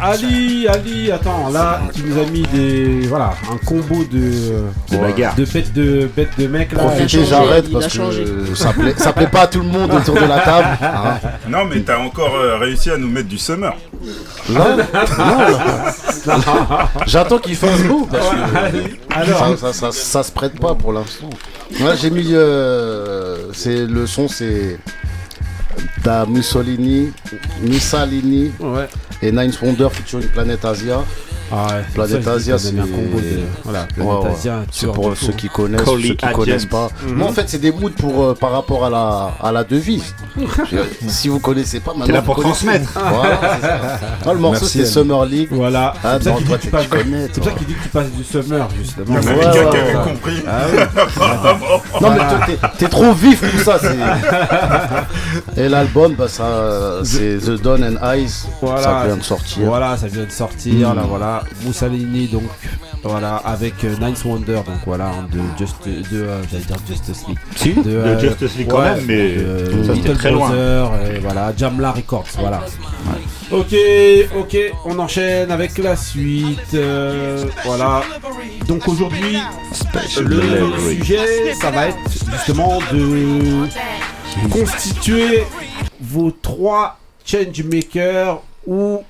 Ali, 0.00 0.68
Ali, 0.68 1.10
attends, 1.10 1.50
là, 1.50 1.79
tu 1.94 2.02
nous 2.04 2.18
as 2.20 2.26
mis 2.26 2.42
des, 2.42 3.06
voilà, 3.08 3.32
un 3.52 3.56
combo 3.64 4.04
de, 4.04 4.64
De 4.90 4.96
bagarres. 4.96 5.34
de 5.34 5.44
bêtes 5.44 5.72
de 5.72 6.08
bêtes 6.16 6.38
de 6.38 6.46
mecs 6.46 6.72
là. 6.72 6.78
Profitez, 6.84 7.24
j'arrête 7.24 7.70
parce 7.72 7.86
que 7.88 8.54
ça 8.54 8.72
plaît, 8.72 8.94
ça 8.96 9.12
plaît 9.12 9.26
pas 9.28 9.42
à 9.42 9.46
tout 9.46 9.60
le 9.60 9.66
monde 9.68 9.92
autour 9.92 10.14
de 10.14 10.20
la 10.26 10.40
table. 10.40 10.68
hein. 10.82 11.18
Non, 11.48 11.64
mais 11.64 11.80
t'as 11.80 11.98
encore 11.98 12.34
euh, 12.36 12.56
réussi 12.58 12.90
à 12.90 12.96
nous 12.96 13.08
mettre 13.08 13.28
du 13.28 13.38
summer. 13.38 13.74
Non, 14.48 14.76
non. 14.76 14.84
J'attends 17.06 17.38
qu'il 17.38 17.56
fasse 17.56 17.82
beau. 17.82 18.06
parce 18.10 18.28
que 18.28 19.14
Alors, 19.14 19.58
ça, 19.58 19.72
ça, 19.72 19.72
ça, 19.72 19.92
ça 19.92 20.22
se 20.22 20.32
prête 20.32 20.58
pas 20.58 20.74
pour 20.74 20.92
l'instant. 20.92 21.30
Moi 21.78 21.94
j'ai 21.94 22.10
mis 22.10 22.28
euh, 22.32 23.52
c'est 23.52 23.86
le 23.86 24.06
son 24.06 24.26
c'est 24.28 24.78
Da 26.04 26.26
Mussolini, 26.26 27.12
Mussolini 27.62 28.50
ouais. 28.58 28.88
et 29.22 29.30
Nine 29.30 29.52
Wonder 29.62 29.88
featuring 29.92 30.26
Planet 30.28 30.64
Asia. 30.64 30.98
Ah 31.52 31.66
ouais, 31.66 31.82
Planet 31.94 32.22
ça, 32.22 32.32
Asia, 32.32 32.56
je 32.56 32.68
dis 32.68 32.74
qu'on 32.76 32.80
a 32.82 32.84
mis 32.84 32.90
c'est- 32.90 32.94
un 32.94 32.96
combo 33.04 33.20
de, 33.20 33.40
voilà, 33.64 33.86
Ouais, 33.98 34.24
ouais. 34.28 34.30
Asia, 34.36 34.60
C'est 34.70 34.86
pour 34.92 35.16
ceux 35.16 35.32
qui 35.32 35.48
connaissent, 35.48 35.84
ceux 35.84 35.96
qui 36.14 36.16
connaissent 36.32 36.66
pas. 36.66 36.88
Mhm. 37.06 37.14
Moi 37.14 37.28
en 37.28 37.32
fait 37.32 37.48
c'est 37.48 37.58
des 37.58 37.72
moods 37.72 37.90
pour 37.98 38.22
euh, 38.24 38.34
par 38.34 38.52
rapport 38.52 38.84
à 38.84 38.90
la 38.90 39.32
à 39.42 39.50
la 39.52 39.64
devise. 39.64 40.14
Je- 40.38 40.76
si 41.08 41.28
vous 41.28 41.40
connaissez 41.40 41.80
pas, 41.80 41.90
maintenant 41.92 42.06
T'es 42.06 42.12
là 42.12 42.22
pour 42.22 42.38
transmettre. 42.40 42.90
Voilà, 42.94 43.40
ça. 43.40 43.80
Ah, 44.26 44.32
le 44.32 44.38
morceau 44.38 44.60
Merci, 44.62 44.78
c'est. 44.78 44.86
Summer 44.86 45.24
League. 45.26 45.48
Voilà, 45.50 45.92
Ah, 46.04 46.18
c'est 46.20 46.30
pour 46.30 46.38
ça 46.40 46.44
qu'il 46.44 46.46
dit 46.46 46.48
toi, 46.48 46.58
que 46.58 46.62
tu 47.82 47.88
passes- 47.88 48.10
du 48.10 48.24
summer 48.24 48.68
justement. 48.78 49.16
Il 49.20 49.24
y 49.24 49.28
avait 49.28 49.38
Ouais, 49.40 49.44
ouais, 49.46 49.50
qui 49.52 49.58
avait 49.58 49.96
ouais. 49.96 50.04
compris. 50.04 50.42
Ah. 50.46 50.60
Non 52.00 52.10
mais 52.10 52.16
toi, 52.18 52.68
t'es- 52.78 52.88
trop 52.88 53.12
vif 53.12 53.40
pour 53.40 53.60
ça. 53.60 53.78
c'est- 53.78 55.60
Et 55.60 55.68
l'album, 55.68 56.14
bah, 56.14 56.28
ça, 56.28 56.98
c'est 57.04 57.38
The 57.38 57.60
Dawn 57.62 57.82
and 57.84 58.12
Eyes. 58.12 58.30
Voilà. 58.62 58.82
Ça 58.82 59.02
vient 59.06 59.16
de 59.16 59.22
sortir. 59.22 59.66
Voilà, 59.66 59.96
ça 59.96 60.06
vient 60.06 60.24
de 60.24 60.30
sortir, 60.30 60.90
Mm. 60.90 60.96
là 60.96 61.02
voilà. 61.08 61.39
Mussolini 61.64 62.26
donc 62.28 62.42
voilà 63.02 63.36
avec 63.36 63.82
euh, 63.84 63.96
Ninth 64.00 64.24
Wonder 64.24 64.54
donc 64.66 64.80
voilà 64.86 65.06
hein, 65.08 65.26
de 65.32 65.40
Just 65.58 65.76
de 65.86 66.22
euh, 66.22 66.42
j'allais 66.50 66.64
dire 66.64 66.76
Justice 66.86 67.24
League. 67.28 67.38
Si, 67.56 67.72
de 67.74 67.90
euh, 67.96 68.18
Justice 68.18 68.56
League 68.56 68.68
quand 68.70 68.82
même, 68.82 69.04
mais 69.06 69.36
de 69.36 69.82
ça 69.84 69.94
c'était 69.94 70.08
Little 70.08 70.16
très 70.16 70.30
loin. 70.30 70.52
Et 71.14 71.18
voilà, 71.18 71.52
Jamla 71.56 71.92
Records, 71.92 72.26
voilà. 72.38 72.60
Ok, 73.50 73.74
ok, 74.38 74.56
on 74.84 74.98
enchaîne 74.98 75.50
avec 75.50 75.76
la 75.78 75.96
suite. 75.96 76.74
euh, 76.74 77.44
voilà. 77.64 78.02
Donc 78.68 78.86
aujourd'hui, 78.86 79.38
le 80.20 80.42
sujet, 80.96 81.54
ça 81.54 81.70
va 81.70 81.88
être 81.88 81.98
justement 82.30 82.78
de 82.92 83.66
constituer 84.50 85.44
vos 86.00 86.30
trois 86.30 86.98
changemakers 87.24 88.40
ou 88.66 89.02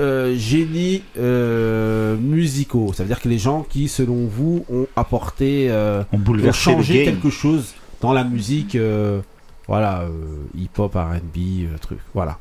euh, 0.00 0.34
génies 0.36 1.02
euh, 1.18 2.16
musicaux. 2.16 2.92
Ça 2.94 3.02
veut 3.02 3.08
dire 3.08 3.20
que 3.20 3.28
les 3.28 3.38
gens 3.38 3.66
qui, 3.68 3.88
selon 3.88 4.26
vous, 4.26 4.64
ont 4.72 4.86
apporté, 4.96 5.68
euh, 5.70 6.02
On 6.12 6.16
ont 6.16 6.20
bouleversé 6.20 6.60
changé 6.60 7.04
quelque 7.04 7.30
chose 7.30 7.74
dans 8.00 8.12
la 8.12 8.24
musique, 8.24 8.74
euh, 8.76 9.20
voilà, 9.66 10.02
euh, 10.02 10.08
hip-hop, 10.56 10.94
R&B, 10.94 11.38
euh, 11.64 11.78
truc, 11.80 11.98
voilà. 12.14 12.38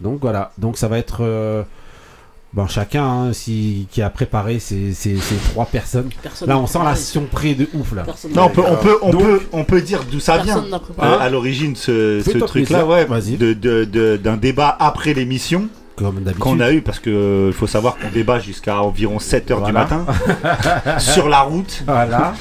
Donc 0.00 0.20
voilà, 0.20 0.52
donc 0.58 0.78
ça 0.78 0.88
va 0.88 0.98
être 0.98 1.18
euh, 1.20 1.62
ben, 2.54 2.66
chacun 2.66 3.04
hein, 3.04 3.32
si, 3.32 3.86
qui 3.90 4.02
a 4.02 4.10
préparé 4.10 4.58
ces, 4.58 4.92
ces- 4.94 5.18
ces 5.18 5.36
trois 5.50 5.66
personnes. 5.66 6.08
Personne 6.22 6.48
Là, 6.48 6.58
on 6.58 6.66
sent 6.66 6.80
la 6.84 6.96
surprise 6.96 7.56
de 7.56 7.68
ouf 7.74 7.92
là. 7.94 8.02
Personne 8.02 8.32
Non, 8.32 8.44
on 8.46 8.48
peut, 8.50 8.62
on 8.66 8.76
peut, 8.76 8.98
on 9.02 9.10
Donc- 9.10 9.22
peut, 9.22 9.40
on 9.52 9.64
peut 9.64 9.80
dire 9.82 10.00
d'où 10.10 10.20
ça 10.20 10.38
vient. 10.38 10.64
À 10.98 11.28
l'origine, 11.30 11.76
ce, 11.76 12.20
truc-là, 12.22 12.46
plaisir. 12.84 12.88
ouais, 12.88 13.04
Vas-y. 13.04 13.36
de- 13.36 13.52
de- 13.52 13.84
de- 13.84 14.16
d'un 14.16 14.36
débat 14.36 14.74
après 14.80 15.14
l'émission. 15.14 15.68
Qu'on 16.38 16.60
a 16.60 16.72
eu, 16.72 16.80
parce 16.82 16.98
que 16.98 17.10
euh, 17.10 17.46
il 17.48 17.52
faut 17.52 17.66
savoir 17.66 17.96
qu'on 17.98 18.08
débat 18.10 18.38
jusqu'à 18.38 18.80
environ 18.82 19.18
7 19.18 19.50
heures 19.50 19.62
du 19.62 19.72
Voilà. 19.72 19.88
matin 19.88 20.06
sur 20.98 21.28
la 21.28 21.40
route. 21.40 21.82
Voilà. 21.86 22.34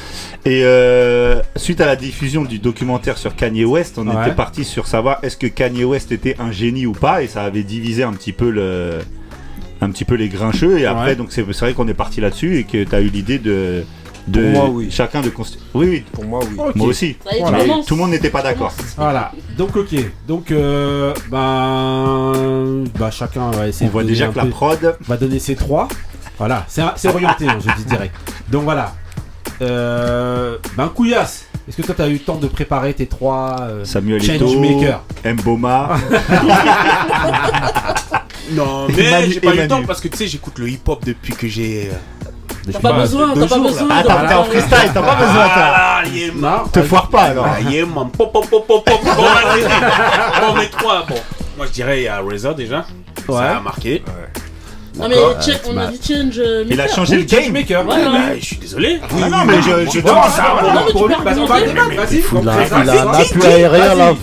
Et 0.46 0.62
euh, 0.64 1.42
suite 1.56 1.82
à 1.82 1.86
la 1.86 1.96
diffusion 1.96 2.44
du 2.44 2.60
documentaire 2.60 3.18
sur 3.18 3.36
Kanye 3.36 3.66
West, 3.66 3.98
on 3.98 4.08
Ouais. 4.08 4.22
était 4.26 4.36
parti 4.36 4.64
sur 4.64 4.88
savoir 4.88 5.20
est-ce 5.24 5.38
que 5.38 5.48
Kanye 5.48 5.84
West 5.84 6.12
était 6.12 6.36
un 6.40 6.52
génie 6.52 6.86
ou 6.86 6.94
pas, 6.94 7.22
et 7.24 7.28
ça 7.28 7.44
avait 7.44 7.64
divisé 7.64 8.04
un 8.04 8.14
petit 8.14 8.32
peu 8.34 8.50
le, 8.50 9.00
un 9.82 9.90
petit 9.92 10.06
peu 10.06 10.16
les 10.16 10.30
grincheux. 10.30 10.80
Et 10.80 10.86
après, 10.86 11.10
Ouais. 11.10 11.16
donc 11.16 11.28
c'est 11.32 11.46
c'est 11.54 11.66
vrai 11.66 11.74
qu'on 11.74 11.88
est 11.88 11.94
parti 11.94 12.22
là-dessus 12.22 12.58
et 12.58 12.64
que 12.64 12.84
tu 12.84 12.96
as 12.96 13.02
eu 13.02 13.10
l'idée 13.10 13.38
de, 13.38 13.84
de 14.28 14.42
Pour 14.42 14.52
moi, 14.52 14.70
oui. 14.70 14.88
chacun 14.92 15.22
de 15.22 15.30
constituer. 15.30 15.64
Oui, 15.74 15.88
oui, 15.90 16.04
Pour 16.12 16.24
moi, 16.26 16.40
oui. 16.50 16.58
Moi 16.76 16.88
aussi. 16.88 17.18
Voilà. 17.40 17.58
Mais 17.58 17.68
tout 17.86 17.96
le 17.96 18.02
monde 18.02 18.12
n'était 18.12 18.30
pas 18.30 18.42
d'accord. 18.42 18.74
Voilà. 18.98 19.32
Donc 19.58 19.76
ok. 19.76 19.96
Donc 20.28 20.52
euh, 20.52 21.14
ben, 21.30 22.84
bah 23.00 23.12
chacun 23.12 23.50
va 23.52 23.68
essayer. 23.68 23.90
On 23.90 23.92
voit 23.94 24.04
déjà 24.04 24.28
que 24.28 24.34
un 24.34 24.36
la 24.38 24.44
peu- 24.44 24.50
prod. 24.50 24.98
va 25.08 25.18
donner 25.18 25.40
ses 25.40 25.56
trois. 25.56 25.88
Voilà. 26.38 26.66
C'est 26.68 26.84
c'est 26.96 27.08
orienté, 27.10 27.48
hein, 27.48 27.58
je 27.66 27.72
dis 27.82 27.86
direct. 27.90 28.16
Donc 28.50 28.64
voilà. 28.64 28.94
Euh, 29.62 30.58
ben 30.78 30.88
Couillasse. 30.90 31.46
Est-ce 31.68 31.78
que 31.78 31.84
toi 31.84 31.94
t'as 31.96 32.08
eu 32.10 32.14
le 32.14 32.20
temps 32.20 32.38
de 32.38 32.48
préparer 32.48 32.94
tes 32.94 33.06
trois 33.06 33.58
euh, 33.62 33.86
Samuel 33.86 34.22
changemakers 34.22 35.04
Mboma. 35.26 35.90
Non, 38.54 38.88
mais 38.90 39.30
j'ai 39.32 39.40
pas 39.40 39.54
eu 39.56 39.60
le 39.60 39.68
temps 39.68 39.84
parce 39.86 40.02
que 40.02 40.10
tu 40.10 40.18
sais, 40.18 40.28
j'écoute 40.28 40.60
le 40.60 40.68
hip-hop 40.70 41.06
depuis 41.06 41.34
que 41.34 41.48
j'ai. 41.48 41.90
Depuis 42.62 42.74
T'as 42.74 42.80
pas 42.80 42.92
bah, 42.94 43.00
besoin, 43.00 43.34
t'as 43.34 43.48
pas 43.48 43.60
besoin. 43.60 43.88
Ah, 43.90 44.04
t'es 44.28 44.34
en 44.34 44.44
freestyle, 44.44 44.92
t'as 44.94 45.02
pas 45.02 45.16
besoin. 45.16 45.48
Ah. 45.56 46.02
Non. 46.36 46.68
Te 46.72 46.82
foire 46.84 47.10
pas 47.10 47.24
alors. 47.24 47.48
Ah, 47.48 47.62
yeah, 47.62 47.86
man. 47.86 48.10
Pop, 48.12 48.32
pop, 48.32 48.48
pop, 48.50 48.68
pop, 48.68 48.86
pop. 48.86 49.00
Bon, 49.04 50.54
mais 50.56 50.68
trois. 50.70 51.06
Bon, 51.08 51.16
moi 51.58 51.66
je 51.66 51.72
dirais 51.72 52.02
il 52.02 52.04
y 52.04 52.08
a 52.08 52.20
RZA 52.22 52.54
déjà. 52.54 52.86
Ouais. 53.28 53.38
Ça 53.38 53.58
a 53.58 53.60
marqué. 53.60 54.04
Non 54.98 55.08
mais 55.08 55.16
check, 55.42 55.62
on 55.70 55.78
a 55.78 55.88
dit 55.88 56.00
change. 56.06 56.40
euh, 56.40 56.66
Il 56.70 56.80
a 56.80 56.88
changé 56.88 57.16
le 57.18 57.24
game. 57.24 57.54
Maker. 57.54 57.86
Bah, 57.86 57.96
je 58.38 58.46
suis 58.46 58.58
désolé. 58.58 59.00
Ah 59.02 59.30
non, 59.30 59.46
mais 59.46 59.62
je, 59.62 60.00
Non, 60.00 60.04
demande 60.04 60.30
ça. 60.30 60.44
Non, 60.62 60.86
mais 60.86 60.92
tu 60.92 61.48
bah, 61.48 61.62
débattre, 61.62 61.96
vas-y. 61.96 62.24
Il 62.42 62.50
a, 62.50 63.04
un 63.04 63.14
appui 63.14 63.46
aérien 63.46 63.96
là. 63.96 64.14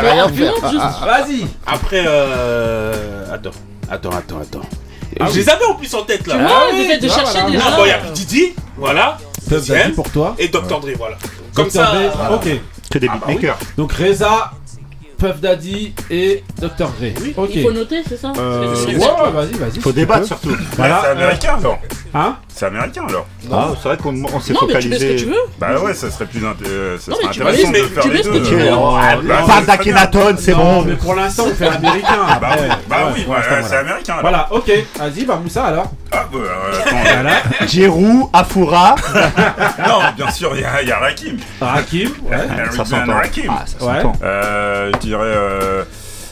Rien. 0.00 0.26
Vas-y. 0.26 1.46
Après, 1.66 2.04
euh. 2.06 3.24
Attends, 3.32 3.50
attends, 3.90 4.10
attends, 4.10 4.40
attends. 4.40 4.85
Ah 5.20 5.26
je 5.26 5.32
oui. 5.32 5.36
les 5.38 5.48
avais 5.48 5.64
en 5.64 5.74
plus 5.74 5.94
en 5.94 6.02
tête 6.02 6.26
là. 6.26 6.34
Tu 6.34 6.40
Ah 6.40 6.46
vois, 6.48 6.62
oui, 6.72 6.78
le 6.82 6.84
fait 6.84 6.98
de 6.98 7.06
vois, 7.08 7.16
chercher 7.16 7.32
voilà. 7.40 7.50
déjà. 7.50 7.64
Ah, 7.66 7.76
bon, 7.76 7.84
il 7.84 7.88
y 7.88 7.90
a 7.92 7.98
Didi, 8.12 8.54
voilà. 8.76 9.18
Puff. 9.48 9.66
Daddy 9.68 9.92
pour 9.92 10.10
toi. 10.10 10.34
Et 10.38 10.48
Dr. 10.48 10.80
Dre, 10.80 10.88
voilà. 10.98 11.16
Comme 11.54 11.66
Dr. 11.68 11.72
ça. 11.72 11.84
Dre, 11.92 12.12
voilà. 12.16 12.34
Ok. 12.34 12.48
Que 12.90 12.98
des 12.98 13.08
Ah, 13.08 13.14
bah 13.16 13.24
oui. 13.28 13.34
beatmakers. 13.34 13.58
Donc 13.76 13.92
Reza, 13.92 14.50
Puff 15.18 15.40
Daddy 15.40 15.94
et 16.10 16.44
Dr. 16.60 16.68
Dre. 16.78 17.32
Ok. 17.36 17.50
Il 17.54 17.62
faut 17.62 17.72
noter, 17.72 18.02
c'est 18.08 18.16
ça 18.18 18.32
Euh, 18.38 18.74
ouais, 18.86 19.30
vas-y, 19.32 19.52
vas-y. 19.58 19.80
Faut 19.80 19.92
débattre 19.92 20.20
peux. 20.20 20.26
surtout. 20.26 20.56
Voilà. 20.76 21.00
C'est 21.04 21.10
américain 21.10 21.56
alors. 21.58 21.78
Hein 22.14 22.36
C'est 22.48 22.66
américain 22.66 23.02
alors. 23.08 23.26
Ah, 23.52 23.68
c'est 23.80 23.88
vrai 23.88 23.96
qu'on 23.98 24.14
on 24.32 24.40
s'est 24.40 24.52
Non, 24.54 24.60
mais 24.66 24.78
tu 24.78 24.88
mets 24.88 24.98
ce 24.98 25.04
que 25.04 25.08
focalisé. 25.08 25.16
tu 25.16 25.24
veux. 25.26 25.36
Bah 25.58 25.78
ouais, 25.80 25.92
ça 25.94 26.10
serait 26.10 26.24
plus 26.26 26.40
euh, 26.44 26.98
ça 26.98 27.10
Non, 27.10 27.16
serait 27.18 27.26
mais 27.28 27.32
tu 27.32 27.42
intéressant 27.42 27.70
mets- 27.70 27.80
de 27.80 27.86
faire 27.86 28.02
tu 28.02 28.08
les 28.10 28.14
mets 28.18 28.22
ce 28.22 28.28
deux. 28.30 28.40
que 28.40 28.46
tu 28.46 28.54
veux. 28.54 28.72
On 28.72 28.92
Bah, 28.96 29.02
parle 29.46 29.60
c'est 29.60 29.66
d'Akhenaton, 29.66 30.34
c'est 30.38 30.52
Non, 30.52 30.58
bon. 30.58 30.82
mais 30.82 30.94
pour 30.94 31.14
l'instant, 31.14 31.44
on 31.48 31.54
fait 31.54 31.66
américain. 31.68 32.08
Bah 32.40 32.48
oui, 32.58 32.68
bah 32.88 32.96
oui, 33.14 33.24
bah, 33.28 33.36
c'est 33.42 33.60
voilà. 33.60 33.78
américain 33.80 34.12
alors. 34.14 34.22
Voilà, 34.22 34.48
ok. 34.50 34.70
Vas-y, 34.98 35.24
bah 35.24 35.40
Moussa 35.42 35.64
alors. 35.64 35.92
Ah 36.12 36.24
bah 36.32 36.38
euh, 36.38 36.72
attends. 36.86 36.96
Voilà. 37.02 37.66
Giroud, 37.66 38.28
Afura. 38.32 38.94
non, 39.86 39.98
bien 40.16 40.30
sûr, 40.30 40.52
il 40.54 40.60
y, 40.62 40.64
a- 40.92 40.98
Rakim. 40.98 41.36
Rakim, 41.60 42.10
ouais. 42.30 42.36
Ça 42.38 42.54
Ben 42.56 42.84
s'entend. 42.84 43.14
Rakim. 43.14 43.50
Ah, 43.50 43.64
ça 43.66 43.84
Ouais. 43.86 44.02
Je 45.06 45.10
dirais 45.10 45.22
euh, 45.24 45.84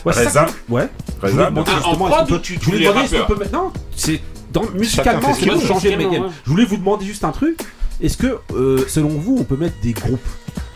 Ouais, 0.05 0.12
Reza. 0.12 0.45
que- 0.47 0.72
Ouais. 0.72 0.89
Je 1.22 1.29
voulais 1.29 1.33
Reza. 1.45 1.51
demander 1.51 1.70
Ah, 1.72 1.75
en 1.75 1.83
justement, 1.91 2.07
prod 2.09 2.29
peut- 2.29 2.41
tu- 2.41 2.55
je 2.55 2.59
tu 2.59 2.64
voulais 2.66 2.77
voulais 2.79 2.89
demander 2.91 3.09
qu'on 3.09 3.16
rappeur 3.20 3.27
peut 3.37 3.43
maintenant. 3.45 3.72
C'est 3.97 4.20
dans 4.53 4.62
musicalement, 4.75 5.35
ce 5.35 5.45
pas 5.47 5.55
veut. 5.55 5.66
changer 5.66 5.97
le 5.97 6.11
game. 6.11 6.22
ouais. 6.25 6.29
Je 6.45 6.51
voulais 6.51 6.64
vous 6.64 6.77
demander 6.77 7.07
juste 7.07 7.25
un 7.25 7.31
truc. 7.33 7.61
Est-ce 8.03 8.16
que, 8.16 8.39
euh, 8.53 8.85
selon 8.89 9.09
vous, 9.11 9.37
on 9.41 9.45
peut 9.45 9.57
mettre 9.57 9.77
des 9.83 9.93
groupes? 9.93 10.27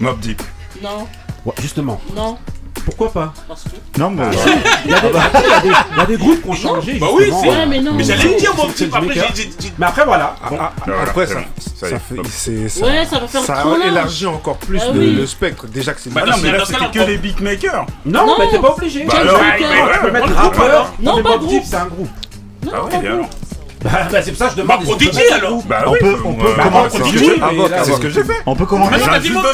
Mob 0.00 0.18
Deep. 0.20 0.40
Non, 0.82 1.06
Ouais, 1.44 1.52
justement. 1.60 2.00
non. 2.14 2.38
Pourquoi 2.84 3.12
pas. 3.12 3.32
Non, 3.98 4.10
mais. 4.10 4.24
Il 4.84 4.90
y, 4.90 4.94
a 4.94 5.00
des, 5.00 5.08
après, 5.08 5.42
il 5.44 5.50
y 5.50 5.52
a 5.52 5.60
des- 5.60 5.68
il 5.92 5.98
y 5.98 6.00
a 6.00 6.06
des 6.06 6.16
groupes 6.16 6.42
qui 6.42 6.48
ont 6.48 6.54
changé. 6.54 6.94
Bah 6.98 7.06
oui, 7.12 7.24
c'est- 7.42 7.48
Ouais, 7.48 7.66
mais 7.66 7.80
non. 7.80 7.92
Mais 7.94 8.04
j'allais 8.04 8.24
le 8.30 8.36
dire, 8.36 8.54
mon 8.56 8.68
petit. 8.68 8.88
Après, 8.92 9.14
j'ai- 9.14 9.50
Mais 9.78 9.86
après, 9.86 10.04
voilà. 10.04 10.34
Ah, 10.42 10.48
ah, 10.86 10.90
Après, 11.02 11.26
ça. 11.26 11.34
Ça 11.76 11.86
fait, 11.98 12.68
ça, 12.68 12.84
Ouais, 12.86 13.04
ça 13.08 13.18
va 13.20 13.28
faire 13.28 13.42
ça 13.42 13.54
trop 13.58 13.76
élargit 13.76 14.26
encore 14.26 14.56
plus 14.56 14.80
Ah 14.82 14.90
le, 14.92 14.98
oui. 15.00 15.12
le 15.14 15.26
spectre. 15.26 15.66
Déjà 15.68 15.92
que 15.94 16.00
c'est 16.00 16.10
Bah 16.12 16.22
Ah 16.24 16.30
non, 16.30 16.36
mais 16.42 16.50
là 16.50 16.64
c'était 16.64 16.90
que 16.92 17.04
les 17.06 17.18
beatmakers. 17.18 17.86
Non, 18.04 18.26
Non. 18.26 18.34
mais 18.38 18.48
t'es 18.50 18.58
pas 18.58 18.74
obligé. 18.76 19.04
Bah 19.04 19.14
alors, 19.20 19.34
ouais, 19.40 19.46
Tu 19.58 19.62
peux 19.62 19.68
ouais, 20.06 20.10
mettre 20.12 20.26
ouais, 20.28 20.32
rappeur. 20.34 20.64
alors. 20.64 20.92
Non, 21.00 21.16
mais 21.16 21.22
pas 21.22 21.38
groupe. 21.38 21.62
C'est 21.64 21.76
un 21.76 21.86
groupe. 21.86 22.08
Non, 22.64 22.72
Ah 22.74 22.78
groupe. 22.80 22.94
alors. 22.94 23.26
Bah, 23.84 23.90
bah, 24.10 24.22
c'est 24.22 24.30
pour 24.32 24.38
ça 24.38 24.44
que 24.46 24.50
je 24.50 24.56
demande. 24.56 24.78
Bah, 24.78 24.84
Prodigy, 24.84 25.20
alors. 25.32 25.62
Bah 25.62 25.84
On 25.86 25.92
peut- 25.92 26.16
on 26.24 26.34
peut 26.34 26.46
bah, 26.56 26.64
commencer. 26.64 26.88
c'est 26.90 26.96
ce 26.98 26.98
que 26.98 27.02
Prodigy, 27.08 27.24
j'ai- 27.26 27.40
mais 27.40 27.68
là, 27.68 27.84
C'est 27.84 27.92
ce 27.92 28.00
que 28.00 28.10
j'ai 28.10 28.24
fait. 28.24 28.32
On 28.44 28.54
peut 28.56 28.62
Mais 28.64 28.66
commencer. 28.68 28.98
non, 28.98 29.06
t'as 29.06 29.18
dit 29.20 29.30
Mob. 29.30 29.44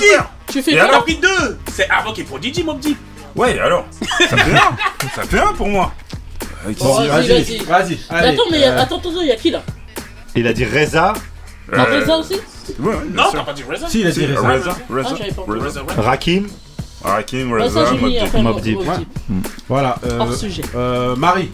Tu 0.51 0.63
fais 0.63 0.73
Et 0.73 0.81
alors 0.81 1.03
pris 1.05 1.17
deux. 1.17 1.59
C'est 1.71 1.89
avant 1.91 2.13
qu'il 2.15 2.25
est 2.25 2.27
Prodigy, 2.27 2.65
Mob. 2.65 2.79
Ouais, 3.37 3.59
alors 3.59 3.85
Ça 4.31 4.37
fait 4.37 4.53
un 4.53 5.09
Ça 5.15 5.23
fait 5.25 5.39
un 5.41 5.53
pour 5.55 5.69
moi. 5.69 5.93
Bon, 6.79 6.95
vas-y, 6.95 7.09
Vas-y, 7.09 7.29
vas-y. 7.29 7.59
vas-y. 7.65 7.99
Mais 8.11 8.17
allez, 8.17 8.29
Attends, 8.29 8.43
mais 8.51 8.65
euh, 8.65 8.81
attends, 8.81 8.99
attends, 8.99 9.11
il 9.21 9.27
y 9.29 9.33
a 9.33 9.37
qui 9.37 9.51
là 9.51 9.63
Il 10.35 10.47
a 10.47 10.53
dit 10.53 10.65
Reza, 10.65 11.13
euh, 11.73 11.83
Reza 11.85 12.17
aussi 12.17 12.35
Ouais, 12.79 12.95
ouais, 12.95 13.01
bien 13.07 13.23
Non, 13.23 13.31
sûr. 13.31 13.39
t'as 13.41 13.45
pas 13.45 13.53
dit 13.53 13.63
Reza. 13.69 13.87
Si, 13.89 14.01
il 14.01 14.07
a 14.07 14.11
dit 14.11 14.27
Reza. 14.27 14.41
Reza, 14.49 14.77
Ah, 14.79 14.93
Reza, 14.95 15.15
j'avais 15.19 15.33
pas 15.33 15.43
Reza. 15.47 15.65
Reza, 15.65 15.83
ouais. 15.83 15.95
Rakim. 16.05 16.47
Ah, 17.05 17.19
ça, 17.29 17.35
Reza, 17.55 17.85
j'ai 17.87 17.99
Mob 17.99 18.03
mis 18.09 18.13
Deep. 18.15 18.23
après 18.23 18.43
Mob 18.43 18.55
Mob 18.55 18.63
Deep, 18.63 18.79
Deep. 18.79 18.89
ouais. 18.89 19.37
Voilà. 19.69 19.97
euh, 20.07 20.19
Hors 20.21 20.35
sujet. 20.35 20.63
euh, 20.75 21.15
Marie. 21.17 21.51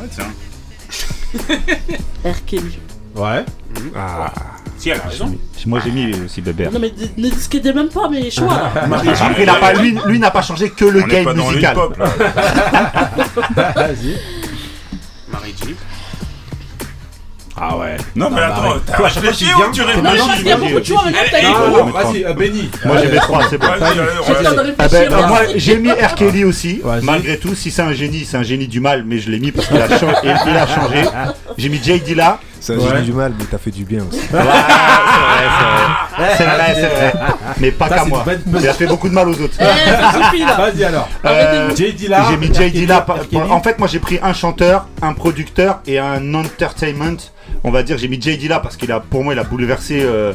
Ah 0.00 0.04
tiens. 0.10 0.32
R. 2.24 2.44
Kelly. 2.46 2.78
Ouais. 3.14 3.44
Ah, 3.94 4.32
Si, 4.84 4.90
elle 4.90 5.00
a 5.00 5.08
raison. 5.08 5.34
Moi 5.64 5.80
j'ai 5.82 5.90
mis 5.90 6.12
aussi 6.26 6.42
Bébert. 6.42 6.70
Non, 6.70 6.78
mais 6.78 6.92
ne 7.16 7.30
discutez 7.30 7.72
même 7.72 7.88
pas 7.88 8.06
mes 8.10 8.30
choix 8.30 8.48
là. 8.52 8.70
Après, 9.18 9.42
il 9.44 9.48
a 9.48 9.54
pas, 9.54 9.72
lui, 9.72 9.96
lui 10.04 10.18
n'a 10.18 10.30
pas 10.30 10.42
changé 10.42 10.68
que 10.68 10.84
le 10.84 11.00
game 11.00 11.32
musical. 11.34 11.74
Vas-y. 13.56 14.18
Marie 15.32 15.54
G. 15.58 15.74
Ah 17.56 17.78
ouais. 17.78 17.96
Non 18.14 18.28
mais 18.28 18.42
Ah, 18.42 18.48
attends, 18.48 18.80
t'as 18.84 19.04
réfléchi 19.04 19.46
ou 19.54 19.72
tu 19.72 19.80
réfléchis 19.80 20.30
qu'il 20.36 20.46
y 20.48 20.52
a 20.52 20.56
beaucoup 20.58 20.80
de 20.80 20.84
choix 20.84 21.04
elle- 21.06 21.30
gueule. 21.40 21.52
Non, 21.72 21.84
Vas-y, 21.86 22.24
euh, 22.26 22.34
Benny. 22.34 22.68
Moi 22.84 22.96
j'ai 22.98 23.16
trois, 23.16 23.40
c'est 23.48 23.56
bon. 23.56 23.66
Ah 23.70 24.88
ben, 24.88 25.12
euh, 25.12 25.26
moi 25.28 25.40
j'ai 25.56 25.78
mis 25.78 25.92
R. 25.92 26.14
Kelly 26.14 26.44
aussi, 26.44 26.82
malgré 27.02 27.38
tout. 27.38 27.54
Si 27.54 27.70
c'est 27.70 27.80
un 27.80 27.94
génie, 27.94 28.26
c'est 28.26 28.36
un 28.36 28.42
génie 28.42 28.68
du 28.68 28.80
mal, 28.80 29.02
mais 29.06 29.18
je 29.18 29.30
l'ai 29.30 29.38
mis 29.40 29.50
parce 29.50 29.66
qu'il 29.66 29.78
a 29.80 29.88
changé. 29.98 31.04
J'ai 31.56 31.70
mis 31.70 31.80
J. 31.82 32.00
Dilla. 32.00 32.38
Un 32.72 32.78
Ouais. 32.78 32.88
génie 32.88 33.02
du 33.06 33.12
mal, 33.12 33.32
mais 33.38 33.44
t'as 33.50 33.58
fait 33.58 33.70
du 33.70 33.84
bien 33.84 34.00
aussi. 34.08 34.20
Ouais, 36.16 36.26
c'est 36.38 36.44
vrai, 36.44 36.44
c'est 36.44 36.44
vrai. 36.44 36.44
C'est 36.44 36.44
vrai, 36.44 36.74
c'est 36.74 36.86
vrai. 36.88 37.12
Mais 37.60 37.70
pas 37.72 37.88
Ça, 37.88 37.96
qu'à 37.96 38.04
moi. 38.04 38.24
Il 38.60 38.68
a 38.68 38.72
fait 38.72 38.86
beaucoup 38.86 39.08
de 39.08 39.14
mal 39.14 39.28
aux 39.28 39.32
autres. 39.40 39.54
Eh, 39.58 39.64
ça 39.64 40.00
là. 40.00 40.56
Vas-y 40.56 40.84
alors. 40.84 41.08
Euh, 41.24 41.74
J. 41.74 41.92
Dilla. 41.92 42.24
J'ai 42.30 42.36
mis 42.36 42.54
J. 42.54 42.70
Dilla. 42.70 42.98
R. 43.00 43.04
par- 43.04 43.28
Kelly. 43.28 43.50
En 43.50 43.60
fait, 43.60 43.78
moi 43.78 43.88
j'ai 43.88 43.98
pris 43.98 44.18
un 44.22 44.32
chanteur, 44.32 44.86
un 45.02 45.12
producteur 45.12 45.80
et 45.86 45.98
un 45.98 46.34
entertainment. 46.34 47.16
On 47.64 47.70
va 47.70 47.82
dire, 47.82 47.98
j'ai 47.98 48.08
mis 48.08 48.20
J. 48.20 48.38
Dilla 48.38 48.60
parce 48.60 48.76
qu'il 48.76 48.92
a, 48.92 49.00
pour 49.00 49.24
moi, 49.24 49.34
il 49.34 49.38
a 49.40 49.44
bouleversé 49.44 50.02
euh, 50.02 50.32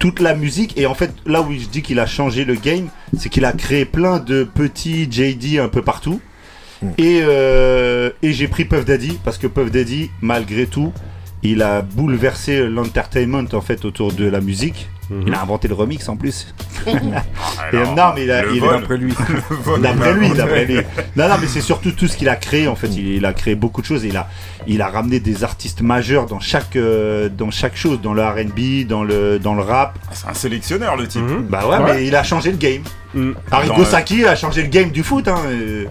toute 0.00 0.20
la 0.20 0.34
musique. 0.34 0.76
Et 0.76 0.86
en 0.86 0.94
fait, 0.94 1.12
là 1.26 1.42
où 1.42 1.52
je 1.52 1.66
dis 1.66 1.82
qu'il 1.82 2.00
a 2.00 2.06
changé 2.06 2.44
le 2.44 2.54
game, 2.54 2.88
c'est 3.16 3.28
qu'il 3.28 3.44
a 3.44 3.52
créé 3.52 3.84
plein 3.84 4.18
de 4.18 4.42
petits 4.44 5.08
JD 5.10 5.60
un 5.60 5.68
peu 5.68 5.82
partout. 5.82 6.20
Et, 6.98 7.20
euh, 7.22 8.10
et 8.22 8.32
j'ai 8.32 8.48
pris 8.48 8.64
Puff 8.64 8.84
Daddy 8.84 9.18
parce 9.24 9.38
que 9.38 9.46
Puff 9.46 9.70
Daddy, 9.70 10.10
malgré 10.20 10.66
tout, 10.66 10.92
il 11.44 11.62
a 11.62 11.82
bouleversé 11.82 12.66
l'entertainment 12.68 13.44
en 13.52 13.60
fait 13.60 13.84
autour 13.84 14.12
de 14.12 14.24
la 14.24 14.40
musique. 14.40 14.88
Il 15.26 15.34
a 15.34 15.42
inventé 15.42 15.68
le 15.68 15.74
remix 15.74 16.08
en 16.08 16.16
plus. 16.16 16.54
Et, 16.86 17.76
Alors, 17.76 17.94
non, 17.94 18.12
mais 18.14 18.24
il 18.24 18.30
a, 18.30 18.44
il 18.46 18.60
vol. 18.60 18.80
D'après 18.80 18.96
lui. 18.96 19.12
D'après 19.82 20.10
il 20.12 20.16
lui, 20.16 20.28
d'après 20.30 20.64
lui. 20.64 20.76
Non, 21.16 21.28
non, 21.28 21.34
mais 21.40 21.46
c'est 21.46 21.60
surtout 21.60 21.92
tout 21.92 22.08
ce 22.08 22.16
qu'il 22.16 22.28
a 22.28 22.36
créé. 22.36 22.68
En 22.68 22.74
fait, 22.74 22.88
il, 22.88 23.08
il 23.16 23.26
a 23.26 23.32
créé 23.32 23.54
beaucoup 23.54 23.80
de 23.82 23.86
choses. 23.86 24.04
Il 24.04 24.16
a, 24.16 24.28
il 24.66 24.80
a 24.82 24.88
ramené 24.88 25.20
des 25.20 25.44
artistes 25.44 25.80
majeurs 25.82 26.26
dans 26.26 26.40
chaque, 26.40 26.76
euh, 26.76 27.28
dans 27.28 27.50
chaque 27.50 27.76
chose, 27.76 28.00
dans 28.00 28.12
le 28.14 28.22
R&B, 28.22 28.86
dans 28.86 29.04
le, 29.04 29.38
dans 29.38 29.54
le 29.54 29.62
rap. 29.62 29.98
C'est 30.12 30.28
un 30.28 30.34
sélectionneur 30.34 30.96
le 30.96 31.06
type. 31.06 31.22
Mhm. 31.22 31.46
Bah 31.48 31.66
ouais, 31.66 31.76
Ouais. 31.76 31.94
mais 31.94 32.06
il 32.06 32.16
a 32.16 32.22
changé 32.22 32.50
le 32.50 32.56
game. 32.58 32.82
Mm. 33.14 33.32
Arrigo 33.52 33.84
Sacchi 33.84 34.24
a 34.26 34.34
changé 34.36 34.62
le 34.62 34.68
game 34.68 34.90
du 34.90 35.02
foot. 35.04 35.28
Hein. 35.28 35.36
euh. 35.46 35.84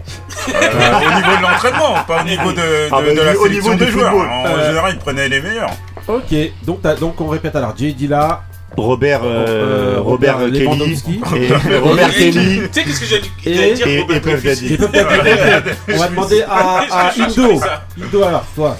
Euh, 0.48 0.52
au 0.52 1.14
niveau 1.16 1.36
de 1.36 1.42
l'entraînement, 1.42 1.94
pas 2.06 2.20
au 2.22 2.24
niveau 2.24 2.50
de, 2.52 2.56
de- 2.56 2.88
Ah 2.92 3.00
bah, 3.00 3.14
de 3.14 3.20
la 3.20 3.36
au 3.38 3.48
niveau 3.48 3.70
du 3.72 3.76
des 3.84 3.90
joueurs. 3.90 4.10
football. 4.12 4.28
En 4.28 4.46
Euh, 4.46 4.68
général, 4.68 4.92
ils 4.94 4.98
prenaient 4.98 5.28
les 5.28 5.40
meilleurs. 5.40 5.70
Ok. 6.08 6.34
Donc, 6.66 6.82
donc 7.00 7.20
on 7.20 7.28
répète 7.28 7.56
alors. 7.56 7.74
J. 7.76 7.94
Dilla. 7.94 8.42
Robert, 8.76 9.20
euh, 9.24 9.96
Euh, 9.96 10.00
Robert, 10.00 10.34
Robert 10.38 10.52
Kelly. 10.52 10.64
Lewandowski. 10.64 11.20
Et 11.36 11.78
Robert 11.78 12.10
Kelly. 12.10 12.60
Tu 12.60 12.68
sais 12.72 12.84
qu'est-ce 12.84 13.00
que 13.00 13.06
j'ai 13.06 13.20
dit 13.20 13.30
Et- 13.46 13.54
J'allais 13.54 13.74
dire 13.74 13.86
et-. 13.86 14.40
Daddy. 14.42 14.78
On 15.94 15.96
va 15.98 16.08
demander 16.08 16.42
à, 16.42 16.80
à 16.90 17.12
Indo. 17.18 18.22
alors, 18.24 18.44
toi. 18.54 18.76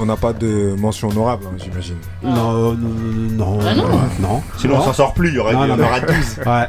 On 0.00 0.06
n'a 0.06 0.16
pas 0.16 0.32
de 0.32 0.74
mention 0.78 1.08
honorable, 1.10 1.44
hein, 1.48 1.56
j'imagine. 1.62 1.96
Non, 2.22 2.72
non, 2.72 2.76
non, 2.76 3.58
Ah 3.66 3.74
non. 3.74 3.88
non. 4.20 4.42
Sinon, 4.56 4.76
on 4.76 4.78
Non. 4.78 4.84
s'en 4.84 4.92
sort 4.94 5.12
plus. 5.12 5.28
Il 5.28 5.34
y 5.34 5.38
aurait, 5.38 5.52
Non, 5.52 5.66
non, 5.66 5.84
aura 5.84 6.00
12. 6.00 6.16
Ouais. 6.46 6.66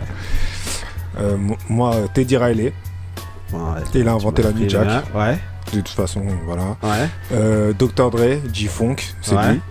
Euh, 1.22 1.38
mo- 1.38 1.58
moi, 1.70 1.96
Teddy 2.14 2.36
Riley, 2.36 2.74
Ouais, 3.54 3.60
il 3.94 4.08
a 4.08 4.12
inventé 4.14 4.42
la 4.42 4.52
New 4.52 4.68
Jack. 4.68 4.88
Ouais. 5.16 5.38
De 5.72 5.80
toute 5.80 5.90
façon, 5.90 6.22
voilà. 6.46 6.76
Ouais. 6.84 7.08
Euh, 7.34 7.72
Dr. 7.78 8.10
Dre, 8.12 8.40
G-Funk, 8.52 8.96
c'est 9.22 9.36
Ouais. 9.36 9.52
lui. 9.54 9.62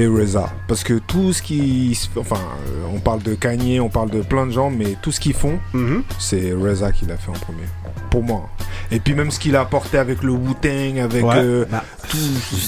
Et 0.00 0.06
Reza. 0.06 0.48
Parce 0.66 0.82
que 0.82 0.94
tout 0.94 1.32
ce 1.34 1.42
qui. 1.42 1.98
Enfin, 2.16 2.36
euh, 2.36 2.86
on 2.94 3.00
parle 3.00 3.22
de 3.22 3.34
Kanye, 3.34 3.80
on 3.80 3.90
parle 3.90 4.08
de 4.10 4.22
plein 4.22 4.46
de 4.46 4.50
gens, 4.52 4.70
mais 4.70 4.96
tout 5.02 5.12
ce 5.12 5.20
qu'ils 5.20 5.34
font, 5.34 5.58
Mhm. 5.74 6.02
c'est 6.18 6.52
Reza 6.58 6.90
qui 6.90 7.04
l'a 7.04 7.18
fait 7.18 7.28
en 7.28 7.34
premier. 7.34 7.64
Pour 8.10 8.22
moi. 8.22 8.48
Et 8.90 8.98
puis 8.98 9.14
même 9.14 9.30
ce 9.30 9.38
qu'il 9.38 9.54
a 9.56 9.60
apporté 9.60 9.98
avec 9.98 10.22
le 10.22 10.32
Wu-Tang, 10.32 10.98
avec 11.00 11.24
Ouais. 11.24 11.34
euh, 11.36 11.64
Bah, 11.70 11.84
tout. 12.08 12.16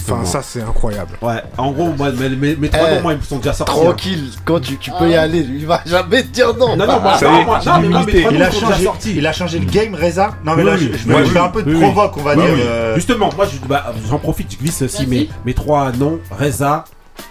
Enfin, 0.09 0.25
ça, 0.25 0.43
c'est 0.43 0.61
incroyable. 0.63 1.17
Ouais, 1.23 1.43
en 1.59 1.73
gros, 1.73 1.93
moi, 1.97 2.13
mes, 2.13 2.29
mes, 2.29 2.55
mes 2.55 2.69
trois 2.69 2.87
Eh, 2.91 2.95
noms, 2.97 3.03
moi, 3.03 3.13
ils 3.15 3.19
me 3.19 3.23
sont 3.25 3.39
déjà 3.39 3.53
sortis. 3.55 3.73
hein. 3.73 3.83
Tranquille, 3.83 4.31
quand 4.45 4.61
tu, 4.61 4.77
tu 4.77 4.91
peux 4.99 5.09
y 5.11 5.15
aller, 5.15 5.39
il 5.41 5.67
va 5.67 5.81
jamais 5.87 6.23
te 6.23 6.29
dire 6.29 6.55
non. 6.57 6.77
Non, 6.77 6.87
non, 6.87 7.01
moi, 7.01 7.19
Ça 7.19 7.31
non, 7.31 7.45
moi, 7.45 7.61
non, 7.65 7.73
mais 7.81 7.89
moi, 7.89 8.05
mes 8.07 8.13
Il 8.13 8.43
a, 8.43 8.51
changé, 8.51 8.89
il 9.17 9.27
a 9.27 9.33
changé 9.33 9.59
le 9.59 9.65
game, 9.67 9.95
Reza 9.95 10.33
Non, 10.45 10.55
mais 10.55 10.63
Oui, 10.63 10.69
là, 10.71 10.77
oui. 10.79 10.91
je, 10.93 10.99
je, 10.99 11.09
Oui, 11.09 11.23
je 11.25 11.31
fais 11.31 11.39
un 11.39 11.49
peu 11.49 11.63
de 11.63 11.75
provoque, 11.75 12.17
on 12.19 12.23
va 12.23 12.37
Oui, 12.37 12.43
dire. 12.45 12.55
oui. 12.55 12.61
euh, 12.63 12.95
Justement, 12.95 13.31
moi, 13.37 13.47
je- 13.47 13.67
bah, 13.67 13.93
j'en 14.09 14.19
profite, 14.19 14.53
je 14.53 14.59
glisse 14.59 14.83
aussi 14.83 15.07
mes, 15.07 15.29
mes 15.47 15.55
trois 15.55 15.91
noms 15.93 16.19
Reza, 16.31 16.85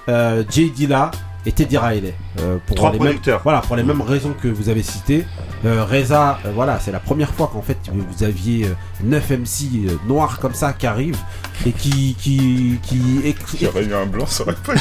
euh, 0.09 0.43
J. 0.49 0.71
Dilla 0.71 1.11
et 1.45 1.51
Teddy 1.51 1.77
Riley. 1.77 2.13
Euh, 2.39 2.57
pour 2.65 2.77
Trois 2.77 2.91
les 2.91 2.97
producteurs. 2.97 3.38
Mêmes, 3.39 3.43
voilà, 3.43 3.61
pour 3.61 3.75
les 3.75 3.84
mêmes 3.84 4.01
raisons 4.01 4.34
que 4.41 4.47
vous 4.47 4.69
avez 4.69 4.84
citées. 4.84 5.25
Euh, 5.65 5.84
Reza, 5.84 6.39
euh, 6.45 6.51
voilà, 6.55 6.79
c'est 6.79 6.91
la 6.91 6.99
première 6.99 7.34
fois 7.34 7.51
qu'en 7.53 7.61
fait 7.61 7.77
vous 7.93 8.23
aviez 8.23 8.67
9 9.03 9.32
MC 9.32 9.97
noirs 10.07 10.39
comme 10.39 10.53
ça 10.53 10.73
qui 10.73 10.88
arrivent 10.88 11.19
et 11.65 11.71
qui. 11.71 12.15
qui, 12.17 12.79
qui 12.82 13.01
J'aurais 13.61 13.84
eu 13.84 13.93
un 13.93 14.05
blanc, 14.05 14.25
ça 14.25 14.43
aurait 14.43 14.55
pas 14.55 14.73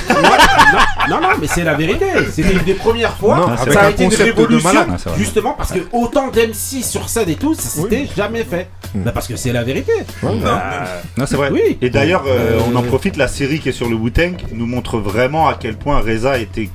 non, 1.08 1.16
non, 1.16 1.20
non, 1.20 1.28
mais 1.40 1.48
c'est 1.48 1.64
la 1.64 1.74
vérité. 1.74 2.06
C'était 2.30 2.52
une 2.52 2.62
des 2.62 2.74
premières 2.74 3.16
fois. 3.16 3.36
Non, 3.36 3.56
ça 3.56 3.80
a 3.80 3.86
un 3.86 3.90
été 3.90 4.04
une 4.04 4.14
révolution. 4.14 4.72
Malade, 4.72 4.88
hein, 4.92 5.12
justement 5.16 5.54
parce 5.54 5.72
que 5.72 5.80
autant 5.92 6.28
d'MC 6.28 6.82
sur 6.82 7.08
scène 7.08 7.28
et 7.28 7.36
tout, 7.36 7.54
ça 7.54 7.68
s'était 7.68 8.08
jamais 8.16 8.44
fait. 8.44 8.68
Mmh. 8.94 9.10
Parce 9.12 9.28
que 9.28 9.36
c'est 9.36 9.52
la 9.52 9.64
vérité. 9.64 9.92
Non, 10.22 11.26
c'est 11.26 11.36
vrai. 11.36 11.50
Oui. 11.50 11.78
Et 11.82 11.90
d'ailleurs, 11.90 12.24
on 12.70 12.76
en 12.76 12.82
profite, 12.82 13.16
la 13.16 13.28
série 13.28 13.58
qui 13.58 13.70
est 13.70 13.72
sur 13.72 13.88
le 13.88 13.96
Wu-Tang 13.96 14.36
nous 14.52 14.66
montre 14.66 14.98
vraiment 14.98 15.48
à 15.48 15.56
quel 15.58 15.76
point 15.76 15.98
Reza 16.00 16.38
était 16.38 16.70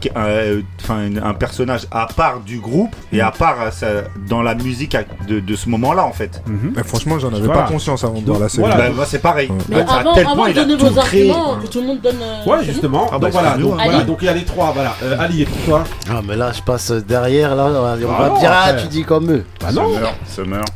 enfin 0.82 1.09
un 1.24 1.34
personnage 1.34 1.88
à 1.91 2.07
part 2.07 2.39
du 2.41 2.59
groupe 2.59 2.95
et 3.11 3.22
à 3.22 3.30
mm. 3.30 3.38
part 3.38 3.57
euh, 3.61 3.72
ça, 3.72 3.88
dans 4.30 4.41
la 4.41 4.55
musique 4.55 4.95
de, 5.28 5.39
de 5.39 5.55
ce 5.55 5.70
moment-là 5.70 6.05
en 6.05 6.11
fait. 6.11 6.41
Mm 6.45 6.53
-hmm. 6.53 6.74
bah, 6.74 6.84
franchement, 6.84 7.20
j'en 7.20 7.34
avais 7.34 7.45
voilà. 7.45 7.63
pas 7.63 7.70
conscience 7.70 8.03
avant 8.03 8.22
de 8.22 8.26
voir 8.26 8.39
la 8.39 8.49
série. 8.49 8.68
Voilà. 8.68 8.89
Bah, 8.89 8.95
bah, 8.97 9.05
c'est 9.07 9.22
pareil. 9.22 9.49
Mais 9.70 9.82
avant, 9.82 10.13
avant 10.13 10.47
de 10.47 10.53
donner 10.53 10.76
vos 10.76 10.99
arguments, 10.99 11.57
que 11.61 11.68
tout 11.68 11.82
le 11.82 11.88
monde 11.88 12.01
donne. 12.01 12.22
Euh, 12.22 12.49
ouais, 12.49 12.63
justement. 12.63 13.05
Ah 13.07 13.11
bah, 13.11 13.20
donc 13.20 13.32
voilà, 13.32 13.57
donc, 13.57 13.74
voilà. 13.74 14.03
donc, 14.03 14.18
il 14.22 14.26
y 14.26 14.30
a 14.30 14.34
les 14.34 14.45
trois. 14.45 14.72
Voilà, 14.78 14.93
euh, 15.03 15.24
Ali 15.24 15.38
et 15.43 15.47
toi. 15.66 15.84
Ah 16.09 16.22
mais 16.28 16.36
là, 16.36 16.51
je 16.57 16.61
passe 16.61 16.91
derrière 16.91 17.55
là. 17.55 17.66
On 17.66 17.82
va 17.82 17.93
ah 17.93 18.39
dire 18.39 18.51
ah, 18.51 18.74
tu 18.82 18.88
dis 18.88 19.03
comme 19.03 19.28
eux. 19.32 19.43
Bah 19.61 19.72
non. 19.72 19.88
Ça 20.28 20.43
meurt. 20.43 20.72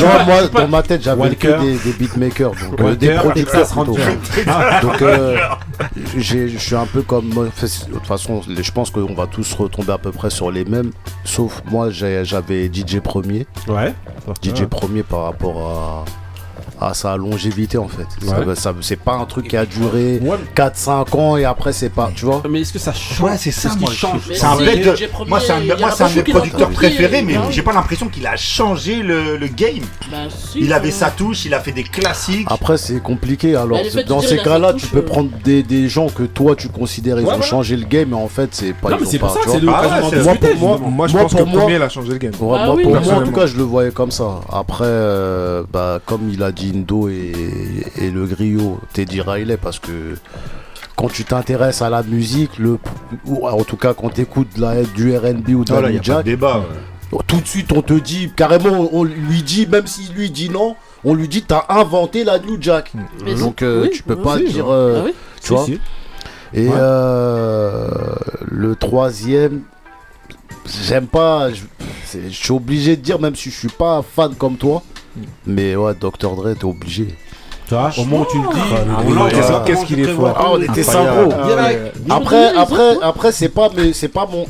Moi, 0.00 0.24
moi, 0.26 0.48
dans 0.48 0.68
ma 0.68 0.82
tête, 0.82 1.02
j'avais 1.02 1.34
que 1.34 1.82
des, 1.84 1.92
beatmakers, 1.92 2.52
donc 2.52 2.80
euh, 2.80 2.94
des 2.94 3.10
producteurs 3.14 3.68
donc, 4.82 5.02
euh, 5.02 5.38
je 6.16 6.46
suis 6.58 6.76
un 6.76 6.86
peu 6.86 7.02
comme. 7.02 7.30
De 7.30 7.92
toute 7.92 8.06
façon, 8.06 8.42
je 8.48 8.70
pense 8.70 8.90
qu'on 8.90 9.14
va 9.14 9.26
tous 9.26 9.52
retomber 9.54 9.92
à 9.92 9.98
peu 9.98 10.12
près 10.12 10.30
sur 10.30 10.50
les 10.50 10.64
mêmes, 10.64 10.90
sauf 11.24 11.62
moi, 11.70 11.90
j'avais 11.90 12.70
DJ 12.72 13.00
Premier. 13.00 13.46
Ouais. 13.68 13.94
DJ 14.42 14.64
Premier 14.64 15.02
par 15.02 15.24
rapport 15.24 15.56
à 15.58 16.04
ah, 16.80 16.88
à 16.88 16.94
sa 16.94 17.16
longévité 17.16 17.78
en 17.78 17.88
fait. 17.88 18.06
Ça, 18.54 18.74
c'est 18.80 18.96
pas 18.96 19.14
un 19.14 19.26
truc 19.26 19.48
qui 19.48 19.56
a 19.56 19.66
duré 19.66 20.18
ouais. 20.22 20.38
4-5 20.56 21.16
ans 21.16 21.36
et 21.36 21.44
après 21.44 21.72
c'est 21.72 21.90
pas, 21.90 22.10
tu 22.14 22.24
vois. 22.24 22.42
Mais 22.48 22.62
est-ce 22.62 22.72
que 22.72 22.78
ça 22.78 22.92
change 22.92 23.36
c'est 23.36 23.50
ça, 23.50 23.70
moi, 23.78 23.90
change. 23.90 24.20
C'est 24.32 24.44
un 24.44 24.56
bête. 24.56 24.84
De... 24.84 25.28
Moi, 25.28 25.40
c'est 25.40 25.52
de 25.60 26.14
mes 26.16 26.22
producteurs 26.22 26.70
préférés, 26.70 27.22
mais 27.22 27.34
j'ai 27.50 27.62
pas 27.62 27.72
l'impression 27.72 28.08
qu'il 28.08 28.26
a 28.26 28.36
changé 28.36 29.02
le, 29.02 29.36
le 29.36 29.46
game. 29.46 29.84
Il 30.56 30.72
avait 30.72 30.90
sa 30.90 31.10
touche, 31.10 31.44
il 31.44 31.54
a 31.54 31.60
fait 31.60 31.72
des 31.72 31.84
classiques. 31.84 32.46
Après, 32.50 32.76
c'est 32.76 33.00
compliqué. 33.00 33.56
Alors, 33.56 33.78
dans 34.06 34.20
ces 34.20 34.38
cas-là, 34.38 34.72
tu 34.74 34.86
peux 34.86 35.02
prendre 35.02 35.30
des, 35.44 35.88
gens 35.88 36.08
que 36.08 36.22
toi 36.22 36.54
tu 36.56 36.68
considères 36.68 37.18
ils 37.20 37.26
ont 37.26 37.42
changé 37.42 37.76
le 37.76 37.84
game, 37.84 38.10
mais 38.10 38.16
en 38.16 38.28
fait, 38.28 38.50
c'est 38.52 38.72
pas. 38.72 38.90
Non, 38.90 38.98
mais 39.00 39.06
c'est 39.06 39.18
pour 39.18 39.30
ça 39.30 39.40
Moi, 40.88 41.08
je 41.08 41.16
pense 41.16 41.34
que 41.34 41.42
premier, 41.42 41.76
il 41.76 41.82
a 41.82 41.88
changé 41.88 42.08
le 42.08 42.18
game. 42.18 42.32
En 42.40 43.22
tout 43.24 43.32
cas, 43.32 43.46
je 43.46 43.56
le 43.56 43.62
voyais 43.64 43.90
comme 43.90 44.10
ça. 44.10 44.40
Après, 44.50 44.84
euh, 44.86 45.62
bah, 45.72 46.00
comme 46.04 46.30
il 46.32 46.42
a 46.42 46.52
dit 46.52 46.69
Lindo 46.70 47.08
et, 47.08 47.32
et 47.96 48.10
le 48.10 48.26
griot 48.26 48.80
Teddy 48.92 49.20
Riley 49.20 49.54
ah, 49.54 49.60
parce 49.62 49.78
que 49.78 50.16
quand 50.96 51.08
tu 51.08 51.24
t'intéresses 51.24 51.82
à 51.82 51.88
la 51.88 52.02
musique, 52.02 52.58
le, 52.58 52.78
ou 53.26 53.46
ah, 53.46 53.54
en 53.54 53.64
tout 53.64 53.76
cas 53.76 53.94
quand 53.94 54.10
tu 54.10 54.22
écoutes 54.22 54.58
la, 54.58 54.82
du 54.82 55.16
RB 55.16 55.48
ou 55.50 55.64
de 55.64 55.72
ah 55.72 55.80
la 55.80 56.02
Jack, 56.02 56.26
oh, 57.12 57.20
tout 57.26 57.40
de 57.40 57.46
suite 57.46 57.72
on 57.72 57.82
te 57.82 57.94
dit, 57.94 58.30
carrément 58.36 58.88
on 58.92 59.04
lui 59.04 59.42
dit, 59.42 59.66
même 59.66 59.86
s'il 59.86 60.12
lui 60.14 60.30
dit 60.30 60.50
non, 60.50 60.76
on 61.04 61.14
lui 61.14 61.28
dit 61.28 61.42
t'as 61.42 61.64
inventé 61.68 62.24
la 62.24 62.38
New 62.38 62.58
Jack. 62.60 62.92
Donc 63.38 63.62
euh, 63.62 63.88
tu 63.92 64.02
peux 64.02 64.14
bah 64.14 64.22
pas 64.24 64.38
dire... 64.38 64.66
Ah 64.66 64.72
euh, 64.72 65.10
tu 65.42 65.54
vois. 65.54 65.66
Et 66.52 66.68
euh, 66.70 67.88
le 68.42 68.74
troisième, 68.74 69.62
j'aime 70.84 71.06
pas, 71.06 71.50
je 71.50 72.28
suis 72.28 72.52
obligé 72.52 72.96
de 72.96 73.02
dire, 73.02 73.20
même 73.20 73.36
si 73.36 73.50
je 73.50 73.56
suis 73.56 73.68
pas 73.68 74.02
fan 74.02 74.34
comme 74.34 74.56
toi, 74.56 74.82
mais 75.46 75.76
ouais, 75.76 75.94
Dr. 75.94 76.36
Dre, 76.36 76.54
t'es 76.54 76.64
obligé. 76.64 77.08
Au 77.72 78.04
moment 78.04 78.22
où 78.22 78.26
tu 78.30 78.38
le 78.38 78.48
dis, 78.48 79.64
qu'est-ce 79.66 79.86
qu'il 79.86 80.00
est 80.00 80.12
fort. 80.12 80.34
Ah, 80.36 80.48
on 80.52 80.60
était 80.60 80.82
5 80.82 81.04
gros. 81.04 81.32
Après, 82.08 82.56
après, 82.56 82.96
après, 83.02 83.32
c'est 83.32 83.48
pas, 83.48 83.70
mais 83.76 83.92
c'est 83.92 84.08
pas 84.08 84.26
mon. 84.26 84.46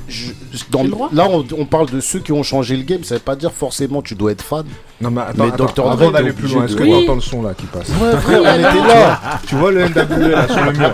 là, 1.12 1.28
on, 1.58 1.64
parle 1.66 1.90
de 1.90 2.00
ceux 2.00 2.20
qui 2.20 2.32
ont 2.32 2.42
changé 2.42 2.76
le 2.76 2.82
game. 2.82 3.04
Ça 3.04 3.14
veut 3.16 3.20
pas 3.20 3.36
dire 3.36 3.52
forcément 3.52 4.02
tu 4.02 4.14
dois 4.14 4.32
être 4.32 4.42
fan. 4.42 4.64
Non, 5.00 5.10
mais 5.10 5.50
Dr. 5.56 5.72
Dre, 5.74 6.12
on 6.14 6.32
plus 6.32 6.48
loin. 6.48 6.64
Est-ce 6.64 6.76
que 6.76 6.82
tu 6.82 6.92
entends 6.92 7.14
le 7.14 7.20
son 7.20 7.42
là 7.42 7.54
qui 7.56 7.64
passe 7.66 7.90
frère, 7.90 8.42
on 8.42 8.58
était 8.58 8.88
là. 8.88 9.20
Tu 9.46 9.54
vois 9.54 9.72
le 9.72 9.88
NWA 9.88 10.28
là 10.28 10.46
sur 10.46 10.64
le 10.64 10.72
mur. 10.72 10.92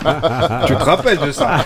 tu 0.66 0.76
te 0.76 0.84
rappelles 0.84 1.18
de 1.18 1.32
ça 1.32 1.64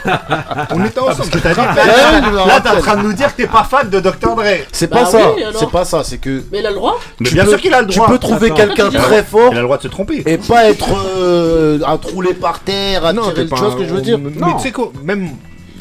On 0.70 0.84
était 0.84 1.00
ah, 1.00 1.10
ensemble. 1.10 1.30
Tu 1.30 1.40
t'as 1.40 1.54
dit 1.54 1.60
Là, 1.60 2.60
t'es 2.60 2.68
en 2.70 2.80
train 2.80 2.96
de 2.96 3.02
nous 3.02 3.12
dire 3.12 3.34
que 3.34 3.42
t'es 3.42 3.46
pas 3.46 3.64
fan 3.64 3.90
de 3.90 4.00
Dr. 4.00 4.34
Dre. 4.36 4.42
C'est 4.72 4.88
bah 4.90 5.00
pas, 5.00 5.06
ça. 5.06 5.18
C'est 5.54 5.70
pas 5.70 5.84
ça. 5.84 6.02
C'est 6.02 6.18
que. 6.18 6.42
Mais 6.50 6.60
il 6.60 6.66
a 6.66 6.70
le 6.70 6.76
droit. 6.76 6.98
Mais 7.20 7.30
bien 7.30 7.46
sûr 7.46 7.60
qu'il 7.60 7.74
a 7.74 7.82
le 7.82 7.88
droit. 7.88 8.06
Tu 8.06 8.12
peux 8.12 8.18
trouver 8.18 8.50
quelqu'un 8.52 8.88
très 8.90 9.22
fort. 9.22 9.50
Il 9.52 9.58
a 9.58 9.60
le 9.60 9.66
droit 9.66 9.76
de 9.76 9.82
se 9.82 9.88
tromper. 9.88 10.22
Et 10.24 10.38
pas 10.38 10.64
être 10.70 10.88
euh, 11.18 11.78
à 11.86 11.98
trouler 11.98 12.32
par 12.32 12.60
terre, 12.60 13.04
à 13.04 13.12
non, 13.12 13.30
tirer. 13.30 13.46
Tu 13.46 13.54
vois 13.54 13.70
ce 13.72 13.76
que 13.76 13.84
je 13.84 13.94
veux 13.94 14.00
dire 14.00 14.18
Mais 14.18 14.52
tu 14.56 14.62
sais 14.62 14.72
quoi 14.72 14.92
Même. 15.04 15.28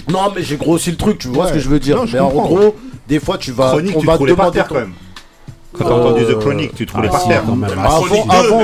Non, 0.10 0.32
mais 0.36 0.44
j'ai 0.44 0.58
grossi 0.58 0.92
le 0.92 0.98
truc. 0.98 1.20
Tu 1.20 1.30
vois 1.30 1.48
ce 1.48 1.54
que 1.54 1.60
je 1.60 1.70
veux 1.70 1.80
dire 1.80 2.04
Mais 2.12 2.20
en 2.20 2.30
gros, 2.30 2.76
des 3.08 3.20
fois, 3.20 3.38
tu 3.38 3.52
vas. 3.54 3.76
on 3.76 4.00
va 4.02 4.18
te 4.18 4.24
demander 4.26 4.62
quand 4.68 4.76
même. 4.76 4.94
Quand 5.72 5.86
t'as 5.86 5.92
entendu 5.92 6.26
The 6.26 6.40
Chronic, 6.40 6.74
tu 6.74 6.86
te 6.88 6.94
roulais 6.94 7.10
par 7.10 7.28
terre. 7.28 7.44
Avant 7.44 8.06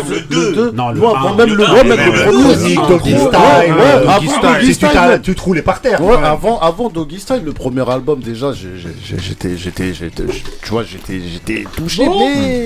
le 0.10 0.22
2, 0.22 0.74
avant 0.78 1.36
même 1.36 1.50
le 1.50 1.66
2, 1.66 1.84
même 1.84 1.90
le 1.90 2.32
premier. 2.32 2.76
Tu 5.22 5.36
te 5.36 5.42
roulais 5.42 5.62
par 5.62 5.82
terre. 5.82 6.00
Avant 6.24 6.60
avant 6.60 6.90
Doggy 6.90 7.20
Style, 7.20 7.42
le 7.46 7.54
premier 7.54 7.88
album, 7.90 8.20
déjà, 8.20 8.52
j'étais. 8.54 9.56
j'étais 9.58 9.92
Tu 9.92 10.70
vois, 10.70 10.84
j'étais 10.84 11.22
j'étais 11.32 11.66
touché. 11.76 12.06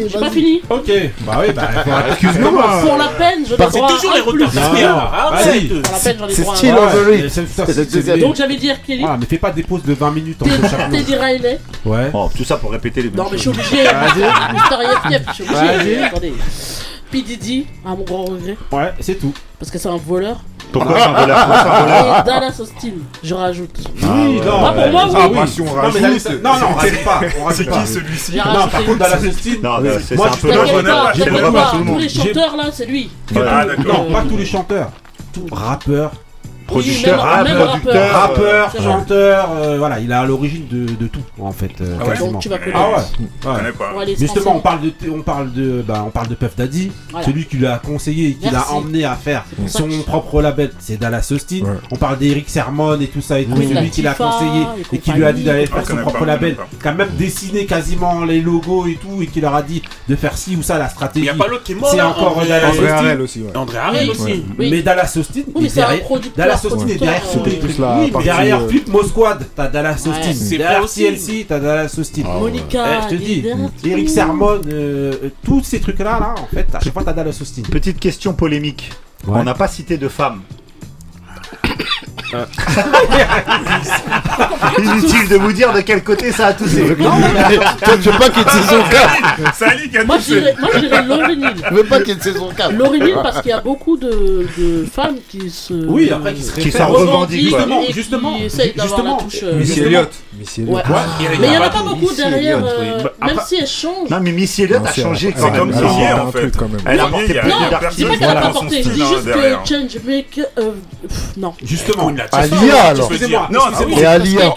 J'ai 0.08 0.20
pas 0.20 0.30
fini. 0.30 0.62
Ok. 0.70 0.92
Bah 1.26 1.42
oui, 1.42 1.54
bah. 1.54 1.70
Ah, 1.76 2.04
Excuse-moi. 2.10 2.66
Hein. 2.66 2.82
Pour 2.86 2.98
la 2.98 3.08
peine, 3.08 3.46
je 3.46 3.56
C'est 3.56 3.80
toujours 3.80 4.14
les 4.14 4.22
retards. 4.22 5.12
Ah, 5.14 5.42
c'est 5.44 6.46
Still 6.56 6.76
Over 6.76 8.18
Donc 8.18 8.36
j'avais 8.36 8.56
dit 8.56 8.72
RPL. 8.72 9.02
Ah, 9.06 9.18
mais 9.20 9.26
fais 9.26 9.38
pas 9.38 9.52
des 9.52 9.64
pauses 9.64 9.84
de 9.84 9.94
20 9.94 10.12
minutes 10.12 10.42
en 10.42 10.46
chaque. 10.70 10.92
Teddy 10.92 11.16
Riley. 11.16 11.60
Ouais. 11.86 12.10
Oh, 12.14 12.30
tout 12.36 12.44
ça 12.44 12.58
pour 12.58 12.72
répéter 12.72 13.02
les 13.02 13.12
Non, 13.12 13.26
mais 13.32 13.38
je 13.38 13.42
suis 13.42 13.50
obligé. 13.50 13.86
Ah, 13.88 14.08
je 15.28 15.34
suis 15.34 15.44
obligé. 15.44 16.00
À 17.86 17.90
mon 17.90 18.04
grand 18.04 18.26
regret, 18.26 18.58
Ouais, 18.72 18.94
c'est 19.00 19.16
tout. 19.16 19.34
parce 19.58 19.72
que 19.72 19.80
c'est 19.80 19.90
un 19.90 19.98
voleur. 19.98 20.38
Pourquoi 20.72 21.00
c'est 21.00 21.06
un 21.08 21.14
voleur? 21.14 22.24
Dallas 22.24 22.60
Austin, 22.60 22.92
je 23.24 23.34
rajoute. 23.34 23.76
Oui, 24.02 24.40
non. 24.46 24.52
Pour 24.74 24.92
moi, 24.92 25.06
oui. 25.06 25.12
Non, 26.44 26.54
non, 26.54 26.60
non, 26.60 26.68
on 26.70 26.74
pas. 27.04 27.22
C'est 27.52 27.66
qui 27.66 27.88
celui-ci? 27.88 28.38
Non, 28.38 28.68
par 28.68 28.86
contre, 28.86 29.00
Dallas 29.00 29.26
Austin. 29.28 29.56
Non, 29.64 29.82
non, 29.82 29.90
c'est 30.04 30.14
un 30.14 30.18
peu 30.28 30.50
pas, 31.52 31.72
Tous 31.72 31.98
les 31.98 32.10
chanteurs 32.10 32.56
là, 32.56 32.66
c'est 32.72 32.86
lui. 32.86 33.10
Non, 33.34 33.42
pas 34.12 34.22
tous 34.28 34.38
les 34.38 34.46
chanteurs. 34.46 34.92
Rappeur 35.52 36.12
producteur, 36.70 37.22
rappeur, 37.22 38.72
chanteur, 38.82 39.50
euh, 39.56 39.78
voilà, 39.78 40.00
il 40.00 40.12
a 40.12 40.22
à 40.22 40.26
l'origine 40.26 40.68
de, 40.68 41.08
tout 41.08 41.20
en 41.40 41.52
fait. 41.52 41.72
Euh, 41.82 41.98
ah, 42.00 42.08
ouais. 42.08 42.16
Tu 42.40 42.50
vas 42.50 42.58
ah 42.74 42.90
ouais. 43.98 44.16
Justement, 44.18 44.56
on 44.56 44.60
parle 44.60 44.82
de, 44.82 44.92
on 45.10 45.22
parle 45.22 45.52
de, 45.52 45.84
bah, 45.86 46.04
on 46.06 46.12
parle 46.12 46.28
de 46.28 46.36
Puff 46.36 46.56
Daddy, 46.56 46.92
celui 47.26 47.46
qui 47.46 47.58
l'a 47.58 47.80
conseillé, 47.80 48.30
et 48.30 48.34
qui 48.34 48.50
l'a 48.50 48.72
emmené 48.72 49.06
à 49.06 49.16
faire 49.16 49.46
son 49.68 49.88
propre 50.06 50.42
label, 50.42 50.72
c'est 50.80 50.98
Dallas 50.98 51.30
Austin. 51.32 51.62
On 51.92 51.96
parle 51.96 52.18
d'Eric 52.18 52.50
Sermon 52.50 53.00
et 53.00 53.08
tout 53.08 53.22
ça, 53.22 53.40
et 53.40 53.46
tout, 53.46 53.54
oui, 53.58 53.70
celui 53.74 53.90
qui 53.90 54.02
l'a 54.02 54.14
conseillé 54.14 54.64
et, 54.92 55.00
qui 55.00 55.12
lui 55.12 55.26
a 55.26 55.34
dit 55.34 55.44
d'aller 55.44 55.66
faire 55.66 55.86
son 55.86 55.98
propre 55.98 56.26
label, 56.26 56.58
qui 56.82 56.88
a 56.88 56.94
même 56.94 57.10
dessiné 57.18 57.66
quasiment 57.66 58.24
les 58.24 58.42
logos 58.42 58.88
et 58.88 58.96
tout, 58.96 59.22
et 59.22 59.28
qui 59.28 59.42
leur 59.42 59.56
a 59.56 59.62
dit 59.62 59.82
de 60.08 60.16
faire 60.16 60.38
ci 60.38 60.56
ou 60.56 60.62
ça, 60.62 60.78
la 60.78 60.90
stratégie. 60.90 61.26
Il 61.26 61.34
n'y 61.34 61.42
a 61.42 61.44
pas 61.44 61.50
l'autre 61.50 61.64
qui. 61.64 61.76
C'est 61.92 62.02
encore 62.02 62.42
Dallas 62.46 62.70
Austin. 62.70 63.40
André 63.56 63.78
Harrel 63.78 64.10
aussi. 64.10 64.44
Mais 64.58 64.82
Dallas 64.82 65.14
Austin, 65.18 65.42
c'est 65.68 65.82
euh, 66.66 66.98
Dallas 66.98 67.22
Austin 67.26 67.56
derrière 67.76 68.00
oui, 68.00 68.24
derrière 68.24 68.68
Flip 68.68 68.88
Mo 68.88 69.04
Squad, 69.04 69.46
t'as 69.56 69.68
Dallas 69.68 70.04
Austin. 70.08 70.58
Derrière 70.58 70.86
CLC, 70.86 71.46
t'as 71.48 71.60
Dallas 71.60 71.96
Austin. 71.98 72.24
Monica, 72.24 72.86
eh, 72.86 73.04
je 73.04 73.16
te 73.16 73.22
dis, 73.22 73.44
Eric 73.86 74.10
Sermon, 74.10 74.62
euh, 74.68 75.14
euh, 75.24 75.30
tous 75.44 75.64
ces 75.64 75.80
trucs 75.80 76.00
là 76.00 76.20
là, 76.20 76.36
en 76.38 76.48
fait, 76.48 76.68
à 76.74 76.80
chaque 76.80 76.94
fois 76.94 77.04
t'as 77.04 77.14
Dallas 77.14 77.38
Austin. 77.42 77.64
Petite 77.70 78.00
question 78.00 78.34
polémique. 78.34 78.92
On 79.28 79.44
n'a 79.44 79.54
pas 79.54 79.68
cité 79.68 79.98
de 79.98 80.08
femmes. 80.08 80.42
Euh. 82.34 82.46
Inutile 84.78 85.28
de 85.30 85.36
vous 85.38 85.52
dire 85.54 85.74
de 85.74 85.82
quel 85.82 86.04
côté 86.04 86.32
ça 86.32 86.48
a 86.48 86.54
toussé. 86.54 86.96
Non, 87.00 87.12
mais... 87.34 87.56
Toi, 87.58 87.94
tu 88.02 88.10
veux 88.10 88.18
pas 88.20 88.30
qu'il 88.30 88.38
y 88.38 88.42
ait 88.42 88.46
de 88.46 88.50
saison 88.50 88.84
4 88.92 89.56
Ça 89.56 89.66
a 89.68 90.04
Moi, 90.06 90.18
je 90.20 90.34
dirais- 90.34 90.56
moi, 90.60 90.70
je 90.74 90.80
dirais. 90.80 91.54
Tu 91.68 91.74
veux 91.74 91.84
pas 91.84 92.00
qu'il 92.00 92.10
y 92.10 92.12
ait 92.12 92.16
de 92.16 92.22
saison 92.24 92.50
4 92.56 92.72
L'origine 92.74 93.16
parce 93.24 93.42
qu'il 93.42 93.50
y 93.50 93.54
a 93.54 93.62
beaucoup 93.62 93.98
de, 93.98 94.48
de 94.58 94.86
femmes 94.86 95.18
qui 95.30 95.50
se. 95.50 95.74
Oui, 95.74 96.12
après, 96.12 96.34
qui 96.34 96.72
se 96.72 96.82
revendiquent. 96.82 97.42
Justement, 97.50 97.82
justement, 97.92 98.38
justement. 98.78 99.18
Euh, 99.44 99.54
Missy 99.60 99.80
Elliott. 99.82 100.12
Missy 100.38 100.62
Elliott. 100.62 100.84
Mais 101.20 101.48
il 101.48 101.50
n'y 101.50 101.58
en 101.58 101.62
a 101.64 101.70
pas 101.70 101.84
beaucoup 101.84 102.14
derrière, 102.14 102.60
euh, 102.64 103.04
même 103.26 103.40
si 103.48 103.56
elles 103.56 103.68
changent. 103.68 104.10
Non, 104.10 104.20
mais 104.22 104.32
Missy 104.32 104.64
Elliott 104.64 104.86
a 104.86 104.94
changé 104.94 105.34
quand 105.34 105.52
même. 105.52 105.72
Elle 105.76 105.80
a 105.80 106.14
apporté 106.16 106.38
un 106.38 106.42
truc, 106.42 106.58
quand 106.58 106.70
même. 106.70 106.82
Elle 106.86 107.00
a 107.00 107.06
apporté 107.06 107.34
pas 107.34 107.42
mal 107.44 107.50
Non, 107.50 107.66
je 107.66 107.70
d'artistes. 107.72 108.08
pas 108.08 108.16
qu'elle 108.18 108.30
a 108.30 108.42
pas 108.42 108.50
porté, 108.50 108.84
je 108.84 108.90
dis 108.90 109.02
hein, 109.02 109.08
juste 109.10 109.26
que 109.26 109.70
change 109.70 110.04
make. 110.06 110.42
Euh, 110.58 110.72
non. 111.38 111.54
Justement, 111.64 112.12
la 112.32 112.40
Alia 112.40 112.84
alors. 112.84 113.12
Non, 113.52 113.62
c'est 113.78 114.06
Alia. 114.06 114.56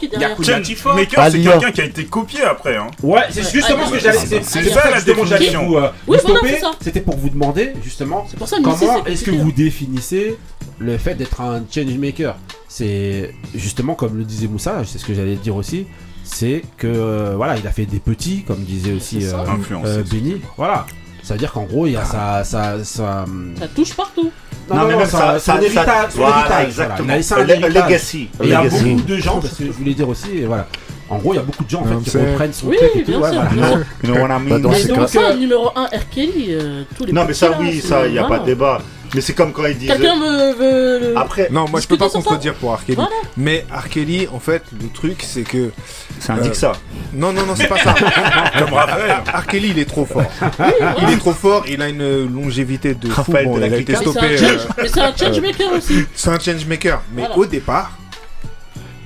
Maker, 0.94 1.30
c'est 1.30 1.42
quelqu'un 1.42 1.72
qui 1.72 1.80
a 1.80 1.84
été 1.84 2.04
copié 2.04 2.42
après. 2.42 2.76
Hein. 2.76 2.88
Ouais, 3.02 3.22
c'est 3.30 3.50
justement 3.50 3.86
ce 3.86 3.92
que 3.92 3.98
j'allais 3.98 4.24
dire. 4.26 4.38
Euh, 4.38 4.42
c'est 4.42 4.64
ça 4.64 4.90
la 4.90 5.00
démonstration. 5.00 5.92
C'était 6.80 7.00
pour 7.00 7.16
vous 7.16 7.30
demander 7.30 7.72
justement 7.82 8.26
comment 8.62 9.04
est-ce 9.06 9.24
que 9.24 9.30
vous 9.30 9.52
définissez 9.52 10.36
le 10.78 10.98
fait 10.98 11.14
d'être 11.14 11.40
un 11.40 11.62
change 11.70 11.96
maker. 11.98 12.36
C'est 12.68 13.34
justement 13.54 13.94
comme 13.94 14.16
le 14.16 14.24
disait 14.24 14.48
Moussa, 14.48 14.82
c'est 14.86 14.98
ce 14.98 15.04
que 15.04 15.14
j'allais 15.14 15.36
dire 15.36 15.54
aussi 15.54 15.86
c'est 16.24 16.62
que 16.76 16.86
euh, 16.86 17.34
voilà, 17.36 17.56
il 17.56 17.66
a 17.66 17.70
fait 17.70 17.86
des 17.86 17.98
petits, 17.98 18.42
comme 18.42 18.60
disait 18.60 18.92
aussi 18.92 19.24
euh, 19.24 19.32
euh 19.84 20.02
Benny. 20.10 20.40
Voilà, 20.56 20.86
ça 21.22 21.34
veut 21.34 21.38
dire 21.38 21.52
qu'en 21.52 21.64
gros, 21.64 21.86
il 21.86 21.92
y 21.92 21.96
a 21.96 22.02
ah. 22.02 22.42
ça, 22.44 22.44
ça, 22.44 22.84
ça. 22.84 23.24
Ça 23.58 23.68
touche 23.68 23.94
partout. 23.94 24.32
Non, 24.68 24.76
non, 24.76 24.86
mais 24.86 24.92
non, 24.92 24.98
même 25.00 25.08
ça, 25.08 25.38
ça, 25.38 25.54
un 25.54 25.60
héritage. 25.60 26.10
Voilà, 26.14 26.64
exactement. 26.64 27.14
Voilà. 27.20 27.42
Un 27.42 27.44
Le, 27.44 27.50
héritage. 27.50 27.84
legacy. 27.84 28.28
Il 28.42 28.48
y 28.48 28.54
a 28.54 28.62
beaucoup 28.62 29.02
de 29.02 29.16
gens, 29.16 29.40
parce 29.40 29.54
que 29.54 29.66
je 29.66 29.72
voulais 29.72 29.94
dire 29.94 30.08
aussi. 30.08 30.44
En 31.08 31.18
gros, 31.18 31.34
il 31.34 31.36
y 31.36 31.40
a 31.40 31.42
beaucoup 31.42 31.64
de 31.64 31.68
gens 31.68 31.82
en 31.82 32.00
fait, 32.00 32.10
qui 32.10 32.16
reprennent 32.16 32.52
son 32.54 32.68
oui, 32.68 32.76
truc 32.78 32.90
et 32.96 33.04
tout. 33.04 33.12
Ouais, 33.12 33.18
voilà. 33.18 33.50
non, 33.54 33.84
non, 34.04 34.14
on 34.22 34.30
a 34.30 34.38
mis. 34.38 34.52
Mais 34.52 34.58
donc, 34.60 35.08
ça, 35.08 35.34
numéro 35.34 35.70
1, 35.76 35.84
R. 35.84 36.08
Kelly, 36.10 36.46
euh, 36.50 36.84
tous 36.96 37.04
les 37.04 37.12
Non, 37.12 37.24
mais 37.26 37.34
ça, 37.34 37.50
oui, 37.60 37.80
ça, 37.80 38.06
il 38.06 38.12
n'y 38.12 38.18
a 38.18 38.24
pas 38.24 38.38
de 38.38 38.46
débat. 38.46 38.80
Mais 39.14 39.20
c'est 39.20 39.34
comme 39.34 39.52
quand 39.52 39.66
ils 39.66 39.76
disent. 39.76 39.90
Quelqu'un 39.90 40.18
veut. 40.18 41.14
Après. 41.16 41.48
Non, 41.50 41.66
moi 41.68 41.80
je 41.80 41.86
peux 41.86 41.96
pas 41.96 42.08
contredire 42.08 42.54
pour 42.54 42.72
Arkeli. 42.72 42.98
Mais 43.36 43.66
Arkeli, 43.70 44.28
en 44.32 44.40
fait, 44.40 44.62
le 44.80 44.88
truc 44.88 45.22
c'est 45.22 45.42
que. 45.42 45.70
Ça 46.18 46.34
indique 46.34 46.52
euh, 46.52 46.54
ça. 46.54 46.72
Non, 47.12 47.32
non, 47.32 47.44
non, 47.46 47.54
c'est 47.56 47.66
pas 47.66 47.78
ça. 47.78 47.94
comme 48.58 48.74
Arkeli, 48.74 49.70
il 49.70 49.78
est 49.78 49.88
trop 49.88 50.04
fort. 50.04 50.24
Il 51.02 51.10
est 51.10 51.18
trop 51.18 51.32
fort, 51.32 51.64
il 51.68 51.82
a 51.82 51.88
une 51.88 52.26
longévité 52.32 52.94
de 52.94 53.10
Raphaël 53.10 53.46
fou. 53.46 53.52
Bon, 53.52 53.58
de 53.58 53.64
été 53.64 53.96
stoppé. 53.96 54.36
Mais 54.78 54.88
c'est 54.88 55.00
un 55.00 55.16
changemaker 55.16 55.72
euh... 55.72 55.78
aussi. 55.78 56.04
C'est 56.14 56.30
un 56.30 56.38
changemaker. 56.38 57.02
Mais 57.14 57.24
au 57.36 57.44
départ, 57.44 57.92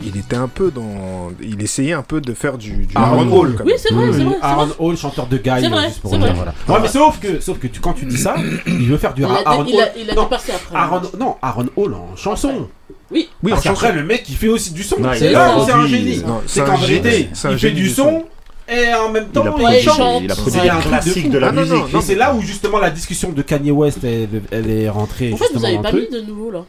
il 0.02 0.16
était 0.16 0.36
un 0.36 0.48
peu 0.48 0.70
dans. 0.70 1.30
Il 1.40 1.62
essayait 1.62 1.92
un 1.92 2.02
peu 2.02 2.20
de 2.20 2.34
faire 2.34 2.58
du. 2.58 2.86
du 2.86 2.94
Aaron 2.94 3.30
Hall. 3.30 3.56
Oui, 3.64 3.72
c'est 3.76 3.92
vrai, 3.92 4.12
c'est 4.12 4.24
vrai. 4.24 4.36
Aaron 4.42 4.68
Hall, 4.78 4.96
chanteur 4.96 5.26
de 5.26 5.38
Guy, 5.38 5.50
euh, 5.50 5.82
juste 5.86 6.00
pour 6.00 6.16
dire. 6.16 6.34
Voilà. 6.34 6.54
Ouais, 6.68 6.78
mais 6.82 6.88
sauf 6.88 7.18
que, 7.18 7.40
sauf 7.40 7.58
que 7.58 7.66
tu, 7.66 7.80
quand 7.80 7.94
tu 7.94 8.04
dis 8.04 8.18
ça, 8.18 8.36
il 8.66 8.86
veut 8.88 8.98
faire 8.98 9.14
du 9.14 9.24
Aaron 9.24 9.60
Hall. 9.60 9.66
Il 9.96 10.10
a 10.10 10.14
dépassé 10.14 10.52
après. 10.52 11.18
Non, 11.18 11.36
Aaron 11.42 11.66
Hall 11.76 11.94
en 11.94 12.16
chanson. 12.16 12.68
Oui, 13.10 13.28
oui 13.42 13.52
parce 13.52 13.62
qu'après 13.62 13.92
le 13.92 14.02
mec 14.02 14.24
il 14.28 14.34
fait 14.34 14.48
aussi 14.48 14.72
du 14.72 14.82
son. 14.82 14.96
C'est 15.14 15.30
là 15.30 15.56
où 15.56 15.64
c'est 15.64 15.72
un 15.72 15.86
génie. 15.86 16.22
C'est 16.46 16.64
qu'en 16.64 16.76
vérité, 16.76 17.30
il 17.50 17.58
fait 17.58 17.70
du 17.70 17.88
son. 17.88 18.24
Et 18.68 18.92
en 18.94 19.10
même 19.12 19.28
temps, 19.28 19.44
il, 19.60 19.64
a 19.64 19.78
il 19.78 19.82
chante. 19.82 20.22
Il 20.24 20.32
a 20.32 20.34
produit 20.34 20.68
un 20.68 20.80
classique 20.80 21.30
de 21.30 21.38
la 21.38 21.48
ah, 21.48 21.52
musique. 21.52 21.72
Non, 21.72 21.78
non, 21.78 21.88
non, 21.92 21.98
et 22.00 22.02
c'est 22.02 22.16
là 22.16 22.34
où 22.34 22.42
justement 22.42 22.78
la 22.78 22.90
discussion 22.90 23.30
de 23.30 23.40
Kanye 23.40 23.70
West 23.70 23.98
elle, 24.02 24.42
elle 24.50 24.68
est 24.68 24.88
rentrée. 24.88 25.32
En 25.32 25.36
fait, 25.36 25.54
vous 25.54 25.64
avez 25.64 25.78
pas 25.78 25.92
mis 25.92 26.08
de 26.08 26.20
nouveau 26.20 26.50
là. 26.50 26.64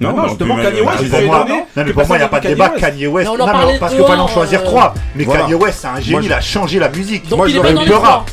Non, 0.00 0.12
non, 0.12 0.28
justement, 0.28 0.56
Kanye 0.56 0.80
West, 0.80 1.10
pour 1.10 1.34
non, 1.34 1.64
mais 1.76 1.92
pour 1.92 2.06
moi, 2.06 2.16
il 2.16 2.20
n'y 2.20 2.24
a 2.24 2.28
pas 2.28 2.40
de 2.40 2.48
débat. 2.48 2.68
Kanye 2.70 3.06
West, 3.06 3.30
non, 3.36 3.46
parce 3.80 3.94
qu'il 3.94 4.04
fallait 4.04 4.20
en 4.20 4.28
choisir 4.28 4.62
trois. 4.64 4.94
Mais 5.14 5.24
Kanye 5.24 5.54
West, 5.54 5.78
c'est 5.80 5.88
un 5.88 6.00
génie, 6.00 6.26
il 6.26 6.32
a 6.32 6.40
changé 6.40 6.78
la 6.78 6.88
musique. 6.88 7.30
Moi, 7.30 7.46
euh, 7.46 7.50
j'aurais 7.50 7.72
eu 7.72 7.88
le 7.88 7.96
rap. 7.96 8.30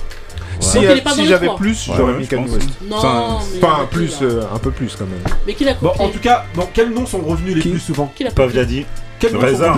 Si, 0.60 0.80
j'avais 1.28 1.50
plus, 1.58 1.90
j'aurais 1.96 2.14
mis 2.14 2.28
Kanye 2.28 2.50
West. 2.50 2.70
Enfin, 2.92 3.88
plus, 3.90 4.20
euh, 4.22 4.42
un 4.54 4.60
peu 4.60 4.72
plus 4.72 4.96
quand 4.96 5.06
même. 5.06 5.36
Mais 5.46 5.54
qui 5.54 5.64
l'a 5.64 5.74
Bon, 5.82 5.92
en 6.00 6.10
tout 6.10 6.20
cas, 6.20 6.46
quels 6.74 6.92
noms 6.92 7.06
sont 7.06 7.20
revenus 7.20 7.56
les 7.56 7.62
plus 7.62 7.80
souvent 7.80 8.12
Puff 8.36 8.54
Daddy. 8.54 8.86
Ah, 9.24 9.28
Reza. 9.42 9.74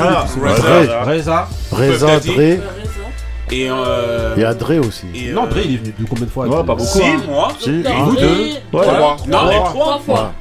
Reza. 1.06 1.50
Reza. 1.72 2.20
Dre. 2.20 2.60
Et 3.50 3.70
euh... 3.70 4.34
Il 4.36 4.42
y 4.42 4.46
a 4.46 4.54
Dre 4.54 4.86
aussi. 4.86 5.06
Non, 5.34 5.46
Dre, 5.46 5.60
il 5.64 5.76
est 5.76 5.78
venu 5.78 5.94
de 5.98 6.06
combien 6.06 6.26
de 6.26 6.30
fois 6.30 6.48
Non, 6.48 6.64
pas 6.66 6.76
beaucoup. 6.76 6.86
Si, 6.86 7.04
hein. 7.04 7.22
moi. 7.30 7.48
Si, 7.60 7.82
vous 7.82 8.16
deux. 8.16 8.50
Trois. 8.72 9.18
Non, 9.28 9.64
trois 9.64 10.00
fois. 10.00 10.34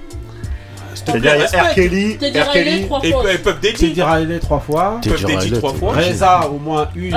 C'est-à-dire, 1.07 1.47
R. 1.47 1.75
Kelly, 1.75 2.87
trois 2.87 3.01
fois. 3.01 3.25
et 3.31 3.39
Puff 3.39 5.25
Riley 5.25 5.59
trois 5.59 5.73
fois, 5.75 5.93
Reza 5.93 6.49
au 6.49 6.59
moins 6.59 6.89
une, 6.97 7.11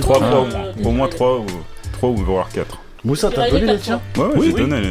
Trois 0.00 0.18
au 0.18 0.20
moins. 0.46 0.48
Au 0.84 0.90
moins 0.90 1.08
3 1.08 1.38
ou, 1.38 1.46
trois 1.92 2.10
ou 2.10 2.16
voire 2.16 2.48
quatre. 2.48 2.78
Moussa, 3.04 3.30
t'as 3.32 3.48
donné 3.48 3.66
les 3.72 3.78
tiens 3.78 4.00
Ouais, 4.16 4.24
Oui, 4.34 4.46
j'ai 4.48 4.52
oui. 4.54 4.68
donné. 4.68 4.82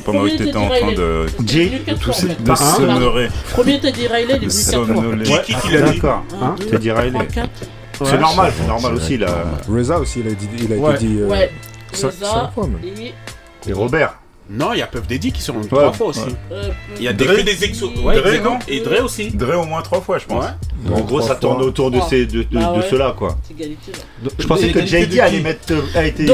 pas 0.00 0.12
t'étais 0.38 0.56
en 0.56 0.68
train 0.68 0.92
de. 0.92 1.26
Jay, 1.46 1.82
Il. 1.86 2.34
De 2.44 2.50
hein 2.50 4.06
Riley, 4.06 4.38
Qui- 5.44 5.52
l'a 5.70 5.82
dit 5.82 5.98
D'accord. 5.98 6.22
Hein 6.40 6.56
hein 7.36 7.46
c'est 8.04 8.18
normal, 8.18 8.52
c'est 8.58 8.66
normal 8.66 8.94
aussi. 8.94 9.18
Reza 9.68 9.98
aussi, 9.98 10.20
il 10.20 10.28
a 10.28 10.34
dit. 10.34 10.46
Dit 10.46 11.18
euh, 11.20 11.28
Ouais. 11.28 11.50
fois, 12.54 12.66
même. 12.66 12.80
Et 13.68 13.72
Robert. 13.72 14.14
Non, 14.50 14.72
il 14.72 14.80
y 14.80 14.82
a 14.82 14.86
Puff 14.86 15.06
Daddy 15.06 15.32
qui 15.32 15.40
sont 15.40 15.54
ouais, 15.56 15.66
trois 15.66 15.92
fois 15.92 16.08
aussi. 16.08 16.20
Il 16.96 17.02
y 17.02 17.08
a 17.08 17.12
des, 17.12 17.24
que 17.24 17.40
des 17.40 17.64
exos. 17.64 17.90
Non 17.94 18.58
Et 18.68 18.80
Dre 18.80 19.04
aussi. 19.04 19.30
Dre 19.30 19.60
au 19.60 19.64
moins 19.64 19.82
trois 19.82 20.00
fois, 20.00 20.18
je 20.18 20.26
pense. 20.26 20.44
en 20.90 21.00
gros, 21.00 21.20
ça 21.20 21.36
tourne 21.36 21.62
autour 21.62 21.90
de, 21.90 21.98
de, 21.98 22.42
de, 22.42 22.82
ceux-là, 22.90 23.14
quoi. 23.16 23.36
Je 24.38 24.46
pensais 24.46 24.70
que 24.70 24.84
JD 24.84 25.20
allait 25.20 25.40
mettre. 25.40 25.72
Euh, 25.72 25.82
a 25.94 26.04
été 26.04 26.26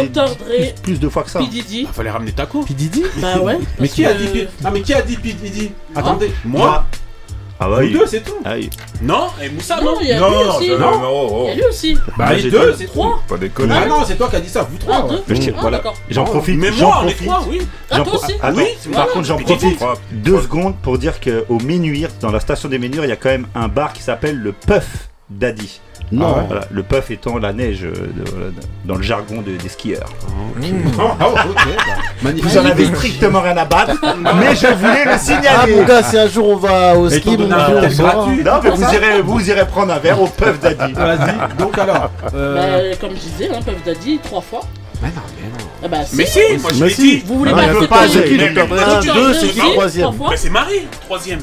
Plus 0.82 0.98
de 0.98 1.08
fois 1.08 1.22
que 1.22 1.30
ça. 1.30 1.38
Pididi. 1.40 1.84
Bah, 1.84 1.90
fallait 1.92 2.10
ramener 2.10 2.32
Taco. 2.32 2.62
Pididi 2.62 3.04
Bah 3.18 3.40
ouais. 3.40 3.58
Mais 3.78 3.88
qui, 3.88 4.04
a 4.04 4.14
dit, 4.14 4.46
ah, 4.64 4.70
mais 4.70 4.82
qui 4.82 4.94
a 4.94 5.02
dit 5.02 5.16
Pididi 5.16 5.70
Attendez, 5.94 6.30
moi 6.44 6.86
ah 7.60 7.68
bah, 7.68 7.82
Nous 7.82 7.90
deux, 7.90 8.06
c'est 8.06 8.24
tout. 8.24 8.36
Ah 8.44 8.54
non, 9.02 9.28
et 9.42 9.48
Moussa, 9.48 9.76
non. 9.80 9.94
Non, 9.94 10.00
il 10.00 10.08
y 10.08 10.12
a 10.12 10.18
lui 10.18 10.24
aussi. 10.48 10.64
Il 10.64 10.70
y 10.70 10.74
a 10.74 11.54
lui 11.54 11.64
aussi. 11.64 11.98
Bah, 12.16 12.32
les 12.32 12.50
deux, 12.50 12.74
c'est 12.76 12.86
trois. 12.86 13.20
Pas 13.28 13.36
déconner. 13.36 13.74
Ah 13.76 13.86
non, 13.86 14.04
c'est 14.06 14.16
toi 14.16 14.28
qui 14.28 14.36
as 14.36 14.40
dit 14.40 14.48
ça, 14.48 14.62
vous 14.70 14.78
trois. 14.78 15.08
Ah, 15.10 15.92
j'en 16.08 16.22
ah, 16.22 16.26
profite. 16.26 16.58
Mais 16.58 16.70
moi, 16.70 17.00
on 17.02 17.08
est 17.08 17.14
trois, 17.14 17.44
oui. 17.48 17.62
Ah, 17.90 18.02
Oui, 18.54 18.64
par 18.92 19.08
contre, 19.08 19.26
j'en 19.26 19.38
profite 19.38 19.76
Trois, 19.76 19.94
deux 20.12 20.40
secondes 20.40 20.76
pour 20.82 20.98
dire 20.98 21.20
qu'au 21.20 21.58
Ménuire, 21.58 22.10
dans 22.20 22.30
la 22.30 22.40
station 22.40 22.68
des 22.68 22.78
Ménuires, 22.78 23.04
il 23.04 23.08
y 23.08 23.12
a 23.12 23.16
quand 23.16 23.28
même 23.28 23.46
un 23.54 23.68
bar 23.68 23.92
qui 23.92 24.02
s'appelle 24.02 24.36
le 24.36 24.52
Puff. 24.52 25.08
Daddy. 25.30 25.80
Non. 26.10 26.46
Ah, 26.50 26.60
le 26.70 26.82
puff 26.82 27.10
étant 27.10 27.36
la 27.36 27.52
neige 27.52 27.84
euh, 27.84 27.92
euh, 28.34 28.50
dans 28.86 28.94
le 28.94 29.02
jargon 29.02 29.42
des 29.42 29.68
skieurs. 29.68 30.08
Oh, 30.26 30.58
mmh. 30.58 30.90
ah, 30.98 31.16
bah, 32.22 32.30
vous 32.42 32.58
en 32.58 32.64
avez 32.64 32.86
strictement 32.86 33.42
rien 33.42 33.56
à 33.58 33.66
battre, 33.66 33.92
mais 34.40 34.56
je 34.56 34.68
voulais 34.68 35.04
le 35.04 35.10
Ah 35.12 35.18
signaler. 35.18 35.76
mon 35.76 35.84
gars, 35.84 36.02
si 36.02 36.16
un 36.16 36.28
jour 36.28 36.48
on 36.48 36.56
va 36.56 36.96
au 36.96 37.10
ski, 37.10 37.36
on 37.38 37.46
non, 37.46 38.60
mais 38.62 39.20
vous 39.20 39.50
irez, 39.50 39.66
prendre 39.66 39.92
un 39.92 39.98
verre 39.98 40.22
au 40.22 40.28
puff 40.28 40.58
Daddy. 40.60 40.94
Vas-y, 40.94 41.56
donc 41.58 41.76
alors. 41.76 42.10
Euh, 42.34 42.90
bah, 42.90 42.96
comme 42.98 43.10
je 43.10 43.20
disais, 43.20 43.50
hein, 43.54 43.60
Puff 43.62 43.84
Daddy, 43.84 44.18
trois 44.22 44.40
fois. 44.40 44.60
Mais 45.02 45.08
non, 45.08 45.22
mais 45.36 45.48
non. 45.48 45.70
Ah 45.84 45.88
bah, 45.88 45.98
mais 46.14 46.26
si, 46.26 46.40
moi 46.60 46.70
je 46.74 46.84
Mais 46.84 46.90
si. 46.90 47.18
Vous 47.20 47.38
voulez 47.38 47.52
Non, 47.52 47.86
pas 47.86 48.06
deux, 48.06 48.12
c'est 49.34 49.48
qui 49.48 49.60
le 49.60 49.72
troisième 49.72 50.10
c'est 50.36 50.50
Marie, 50.50 50.86
troisième. 51.04 51.40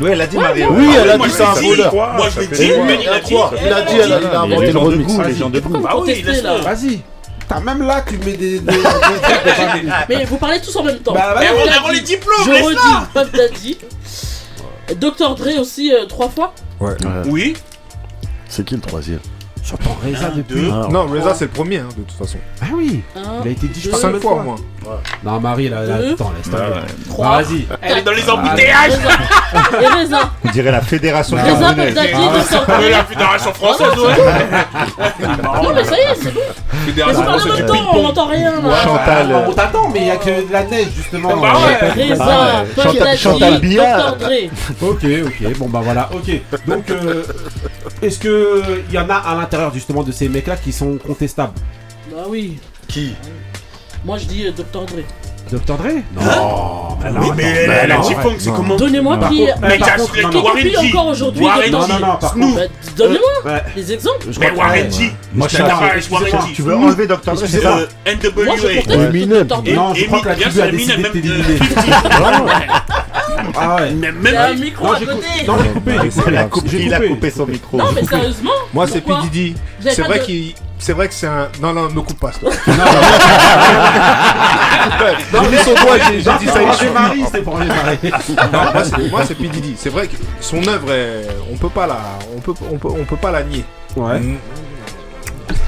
Oui, 0.00 0.10
elle 0.12 0.20
a 0.20 0.26
dit 0.26 0.36
Mario. 0.36 0.66
Oui, 0.70 0.88
elle 1.00 1.10
a 1.10 1.14
ah 1.14 1.18
dit 1.18 1.30
c'est 1.30 1.42
un 1.42 1.54
voleur. 1.54 1.94
Moi, 1.94 2.28
je 2.34 2.40
l'ai 2.40 2.46
dit, 2.48 2.72
mais 2.86 2.98
il 3.02 3.08
a 3.08 3.20
dit. 3.20 3.34
Il 3.64 3.72
a 3.72 3.82
dit, 3.82 3.96
elle 3.96 4.12
a 4.12 4.40
inventé 4.40 4.72
le 4.72 4.78
remix. 4.78 5.18
Les 5.26 5.34
gens 5.34 5.50
de 5.50 5.60
goût. 5.60 5.78
Bah 5.78 5.96
oui, 5.98 6.24
vas-y. 6.62 7.00
T'as 7.46 7.60
même 7.60 7.86
là, 7.86 8.02
tu 8.06 8.16
mets 8.18 8.36
des. 8.36 8.62
Mais 10.08 10.24
vous 10.24 10.38
parlez 10.38 10.60
tous 10.62 10.74
en 10.76 10.82
même 10.82 10.98
temps. 11.00 11.12
Bah, 11.12 11.36
mais 11.38 11.48
on 11.50 11.88
a 11.88 11.92
les 11.92 12.00
diplômes, 12.00 12.38
Je 12.42 12.50
redis, 12.50 13.06
Puff 13.12 13.32
Daddy. 13.32 13.78
Dr. 14.96 15.34
Dre 15.34 15.60
aussi, 15.60 15.92
euh, 15.92 16.06
trois 16.06 16.30
fois 16.30 16.54
Ouais. 16.80 16.96
Oui. 17.26 17.54
C'est 18.48 18.64
qui 18.64 18.74
le 18.74 18.80
troisième? 18.80 19.20
J'entends 19.64 19.96
Reza 20.04 20.28
depuis. 20.28 20.70
Non, 20.90 21.06
Reza 21.06 21.34
c'est 21.34 21.46
le 21.46 21.50
premier, 21.50 21.78
hein, 21.78 21.88
de 21.96 22.02
toute 22.02 22.18
façon. 22.18 22.36
Ah 22.60 22.66
oui. 22.74 23.02
Il 23.16 23.48
a 23.48 23.50
été 23.50 23.66
dit, 23.66 23.80
je 23.80 23.88
pense, 23.88 24.00
5 24.00 24.20
fois 24.20 24.32
au 24.32 24.40
moins. 24.40 24.56
Non, 25.24 25.40
Marie, 25.40 25.70
là, 25.70 25.84
là 25.84 25.94
attends, 26.12 26.32
laisse 26.36 26.50
tomber. 26.50 26.82
Bah, 27.18 27.42
vas-y. 27.42 27.66
Elle 27.80 27.98
est 27.98 28.02
dans 28.02 28.12
les 28.12 28.22
ah, 28.28 28.34
embouteillages. 28.34 28.92
Et 29.80 29.86
Reza. 29.86 30.30
On 30.44 30.50
dirait 30.50 30.70
la 30.70 30.82
fédération 30.82 31.36
camerounaise. 31.38 31.96
Ah, 31.96 32.80
la 32.90 33.04
fédération 33.04 33.50
ah, 33.50 33.54
française, 33.54 33.98
ouais. 33.98 35.62
Non, 35.62 35.72
mais 35.74 35.84
ça 35.84 35.96
y 35.96 36.00
est, 36.00 36.14
c'est 36.22 36.34
bon. 36.34 36.40
Fédération. 36.84 37.22
On 37.94 38.02
n'entend 38.02 38.26
rien, 38.26 38.60
là. 38.60 38.76
Chantal. 38.82 39.06
Ah, 39.06 39.32
bah, 39.32 39.44
on 39.48 39.52
t'attend, 39.52 39.88
mais 39.88 40.00
il 40.00 40.04
n'y 40.04 40.10
a 40.10 40.16
que 40.16 40.46
de 40.46 40.52
la 40.52 40.64
neige, 40.64 40.88
justement. 40.94 41.36
Bah 41.38 41.54
ouais. 41.66 42.12
Reza 42.12 43.16
Chantal 43.16 43.60
Billard. 43.60 44.16
Ok, 44.82 45.04
ok, 45.04 45.58
bon 45.58 45.68
bah 45.68 45.80
voilà, 45.82 46.10
ok. 46.12 46.40
Donc, 46.66 46.90
euh, 46.90 47.22
est-ce 48.02 48.18
qu'il 48.18 48.92
y 48.92 48.98
en 48.98 49.08
a 49.08 49.14
à 49.14 49.34
l'intérieur 49.34 49.53
justement 49.72 50.02
de 50.02 50.12
ces 50.12 50.28
mecs-là 50.28 50.56
qui 50.56 50.72
sont 50.72 50.98
contestables. 50.98 51.54
Bah 52.10 52.24
oui. 52.28 52.58
Qui? 52.88 53.14
Moi 54.04 54.18
je 54.18 54.26
dis 54.26 54.46
euh, 54.46 54.52
Dr 54.52 54.86
Dre. 54.86 55.02
Docteur 55.54 55.76
Dre 55.78 55.84
Non, 56.16 56.20
hein 56.20 57.32
mais, 57.36 57.66
ah 57.68 57.86
la, 57.86 58.02
G-Funk, 58.02 58.34
c'est 58.38 58.50
comment 58.52 58.74
Donnez-moi 58.74 59.18
qui. 59.28 59.46
Mais 59.62 59.78
t'as 59.78 60.02
encore 60.02 61.06
aujourd'hui. 61.06 61.46
Non, 61.70 61.86
non, 61.86 61.98
non. 62.00 62.56
Donnez-moi 62.96 63.60
les 63.76 63.92
exemples. 63.92 64.26
Mais 64.40 64.50
Warren 64.50 64.88
Moi, 65.32 65.48
je 65.48 65.56
suis 65.56 66.54
Tu 66.54 66.62
veux 66.62 66.74
enlever 66.76 67.06
Docteur 67.06 67.36
Dre 67.36 67.44
NWA. 68.04 69.04
Eminem. 69.06 69.46
Non, 69.46 69.94
je 69.94 70.04
crois 70.06 70.20
que 70.22 70.28
la 70.28 70.34
tribu 70.34 70.60
a 70.60 70.70
décidé 70.72 71.02
de 71.02 71.08
t'éliminer. 71.08 71.58
Ah 72.10 72.42
ouais. 72.42 72.52
Ah 73.56 73.78
même, 73.94 74.16
même 74.16 74.36
un 74.36 74.54
micro 74.54 74.92
à 74.92 74.98
côté. 74.98 75.26
Il 76.72 76.94
a 76.94 77.00
coupé 77.00 77.30
son 77.30 77.46
micro. 77.46 77.78
Non, 77.78 77.92
mais 77.94 78.04
sérieusement. 78.04 78.50
Moi, 78.72 78.86
c'est 78.88 79.02
P. 79.02 79.12
Didi. 79.22 79.54
C'est 79.80 80.02
vrai 80.02 80.20
qu'il 80.20 80.54
c'est 80.78 80.92
vrai 80.92 81.08
que 81.08 81.14
c'est 81.14 81.26
un. 81.26 81.48
Non, 81.62 81.72
non, 81.72 81.88
ne 81.88 82.00
coupe 82.00 82.18
pas. 82.20 82.32
stop. 82.32 82.52
Non, 85.32 85.40
J'ai 85.44 85.48
mis 85.50 85.56
son 85.58 85.72
doigt, 85.74 85.96
j'ai 86.08 86.16
dit 86.18 86.24
ça. 86.24 86.38
Il- 86.62 86.78
démarrer, 86.86 87.18
c'était 87.24 87.40
pour. 87.42 87.58
Non, 87.58 87.64
moi, 87.66 88.84
c'est- 88.84 89.10
moi, 89.10 89.20
c'est 89.26 89.34
P. 89.34 89.50
C'est 89.76 89.88
vrai 89.90 90.06
que 90.08 90.16
son 90.40 90.66
œuvre, 90.68 90.92
est- 90.92 91.26
on 91.52 91.56
peut 91.56 91.68
pas 91.70 91.86
la, 91.86 91.98
on 92.36 92.40
peut, 92.40 92.52
on 92.70 92.76
peut, 92.78 92.88
on 92.88 93.04
peut 93.04 93.16
pas 93.16 93.30
la 93.30 93.42
nier. 93.44 93.64
Ouais. 93.96 94.20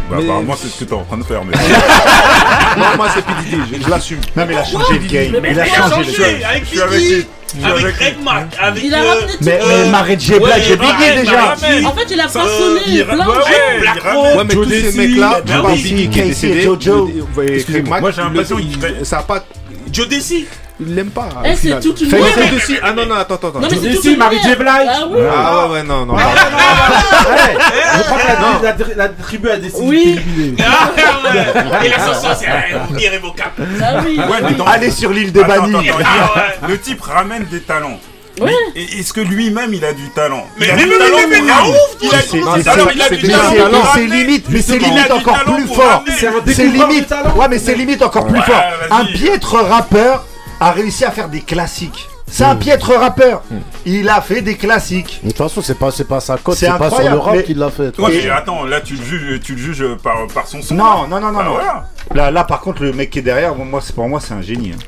Mm. 0.07 0.11
Bah, 0.11 0.17
Mais- 0.19 0.25
apparemment, 0.25 0.55
c'est 0.61 0.69
ce 0.69 0.79
que 0.81 0.85
t'es 0.85 0.95
en 0.95 1.05
train 1.05 1.19
de 1.19 1.25
faire. 1.25 1.43
Mais... 1.45 1.55
Non, 2.77 2.85
moi 2.97 3.09
c'est 3.15 3.25
PDD, 3.25 3.63
je, 3.73 3.85
je 3.85 3.89
l'assume. 3.91 4.19
Non, 4.37 4.45
mais 4.47 4.53
il 4.53 4.59
a 4.59 4.65
changé 4.65 4.99
le 4.99 5.07
game. 5.09 5.41
Mais 5.43 5.51
Il 5.53 5.61
a 5.61 5.67
il 5.67 5.71
a 5.73 5.89
changé 5.89 6.45
avec 6.45 6.65
Je 6.65 6.69
suis 6.69 6.81
avec 6.83 7.01
lui. 7.01 7.27
Avec 7.65 8.23
Mac, 8.23 8.47
avec. 8.61 8.85
Il 8.85 8.95
a 8.95 8.99
euh, 9.03 9.09
ramené 9.09 9.27
tout 9.33 9.39
Mais, 9.41 9.61
mais. 9.67 9.91
Marie 9.91 10.21
J. 10.21 10.39
Black, 10.39 10.63
j'ai 10.67 10.77
Biggie 10.77 11.21
déjà. 11.21 11.53
En 11.53 11.57
fait, 11.93 12.07
il 12.11 12.21
a 12.21 12.25
Euh, 12.25 12.29
façonné 12.29 12.99
gens. 12.99 14.37
ouais, 14.37 14.45
mais 14.45 14.55
tous 14.55 14.65
ces 14.69 14.83
Desi, 14.83 14.99
mecs-là, 14.99 15.41
bah. 15.47 15.71
Biggie 15.73 16.09
qui 16.11 16.21
est 16.21 16.25
décédé, 16.25 16.63
Jojo. 16.63 17.11
Moi, 17.87 18.11
j'ai 18.11 18.23
l'impression 18.23 18.57
qu'il- 18.57 19.07
ça 19.07 19.19
a 19.21 19.23
pas. 19.23 19.43
Joe 19.91 20.09
Desi. 20.09 20.47
Il 20.79 20.95
l'aime 20.95 21.11
pas. 21.11 21.29
Eh, 21.45 21.57
c'est 21.57 21.81
toute 21.81 22.01
une 22.03 22.11
de 22.11 22.17
Ah 22.83 22.93
non, 22.93 23.07
non, 23.07 23.15
attends, 23.15 23.37
attends. 23.37 23.53
Non, 23.61 23.69
Mary 24.19 24.39
J. 24.43 24.55
Blige. 24.57 24.69
Ah 24.69 25.07
oui. 25.09 25.21
Ah 25.35 25.67
ouais, 25.69 25.73
ouais, 25.73 25.83
non, 25.83 26.05
non. 26.05 26.17
Je 27.97 28.03
crois 28.03 28.19
que 28.19 28.63
la, 28.63 28.77
la, 28.77 28.95
la 28.97 29.09
tribu 29.09 29.51
a 29.51 29.57
décidé 29.57 29.83
Oui. 29.83 30.21
de. 30.37 30.63
Ah. 30.63 31.85
Et 31.85 31.89
la 31.89 31.99
chanson, 31.99 32.29
c'est 32.39 32.47
euh, 32.49 32.99
irrévocable. 32.99 33.53
Ah 33.83 34.03
Allez 34.71 34.91
sur 34.91 35.11
l'île 35.11 35.33
attends, 35.39 35.53
attends, 35.65 35.83
Ah 36.05 36.39
ouais. 36.39 36.69
Le 36.69 36.79
type 36.79 37.01
ramène 37.01 37.45
des 37.45 37.61
talents. 37.61 37.99
Ouais. 38.41 38.53
Est-ce 38.75 39.13
que 39.15 39.21
lui-même 39.23 39.73
il 39.73 39.83
a 39.85 39.95
du 39.95 40.11
talent? 40.11 40.47
Mais 40.59 40.67
Il 40.67 40.71
a 40.73 40.77
mais 40.77 40.83
du 40.85 40.89
mais 40.91 40.99
talent 40.99 41.17
mais 41.17 41.37
pour 41.39 41.47
mais 41.47 41.53
ramener. 41.53 41.71
ouf, 41.71 41.77
Il 42.03 42.09
a 42.09 42.11
C'est- 42.21 42.37
du 42.37 42.43
c'est- 42.59 42.65
talent, 42.65 43.83
c'est- 43.95 44.07
limite, 44.07 44.47
mais 44.51 44.61
c'est 44.61 44.79
limite 44.79 45.11
encore 45.11 45.43
plus 45.45 45.67
fort. 45.69 46.05
C'est 46.19 46.67
de 46.69 46.73
limite. 46.73 47.15
Ouais, 47.37 47.49
mais 47.49 47.59
c'est 47.59 47.75
limite 47.75 48.03
encore 48.03 48.27
plus 48.27 48.43
fort. 48.43 48.63
Un 48.91 49.05
piètre 49.07 49.55
rappeur 49.57 50.27
a 50.61 50.71
réussi 50.73 51.05
à 51.05 51.11
faire 51.11 51.29
des 51.29 51.41
classiques. 51.41 52.09
C'est 52.29 52.43
un 52.45 52.57
piètre 52.57 52.91
rappeur. 52.93 53.43
Il 53.85 54.09
a 54.09 54.21
fait 54.21 54.41
des 54.43 54.57
classiques. 54.57 55.21
De 55.23 55.29
toute 55.29 55.39
façon, 55.39 55.63
c'est 55.63 55.79
pas, 55.79 55.91
c'est 55.93 56.09
pas 56.09 56.19
sa 56.19 56.37
cote, 56.37 56.57
C'est 56.57 56.67
pas 56.67 56.77
sur 56.77 56.85
incroyable, 56.87 57.15
le 57.17 57.21
rap 57.21 57.35
mais- 57.37 57.43
qu'il 57.45 57.59
l'a 57.59 57.71
fait. 57.71 57.99
Ouais, 58.01 58.11
mais 58.25 58.31
attends, 58.31 58.65
là 58.65 58.81
tu 58.81 58.95
le 58.97 59.05
juges, 59.05 59.41
tu 59.41 59.53
le 59.55 59.59
juges 59.59 59.85
par, 60.03 60.27
par 60.35 60.47
son 60.49 60.61
son. 60.61 60.75
Non, 60.75 61.07
non, 61.09 61.21
non, 61.21 61.31
non, 61.31 61.39
Bah 61.39 61.45
non. 61.45 61.51
voilà. 61.53 61.85
Là, 62.15 62.31
là, 62.33 62.43
par 62.45 62.61
contre, 62.61 62.83
le 62.83 62.93
mec 62.93 63.11
qui 63.11 63.21
est 63.21 63.23
derrière, 63.23 63.55
bon, 63.55 63.65
moi, 63.65 63.81
c'est 63.83 63.95
pour 63.95 64.09
moi, 64.09 64.19
c'est 64.21 64.35
un 64.35 64.43
génie. 64.43 64.73
hein. 64.75 64.79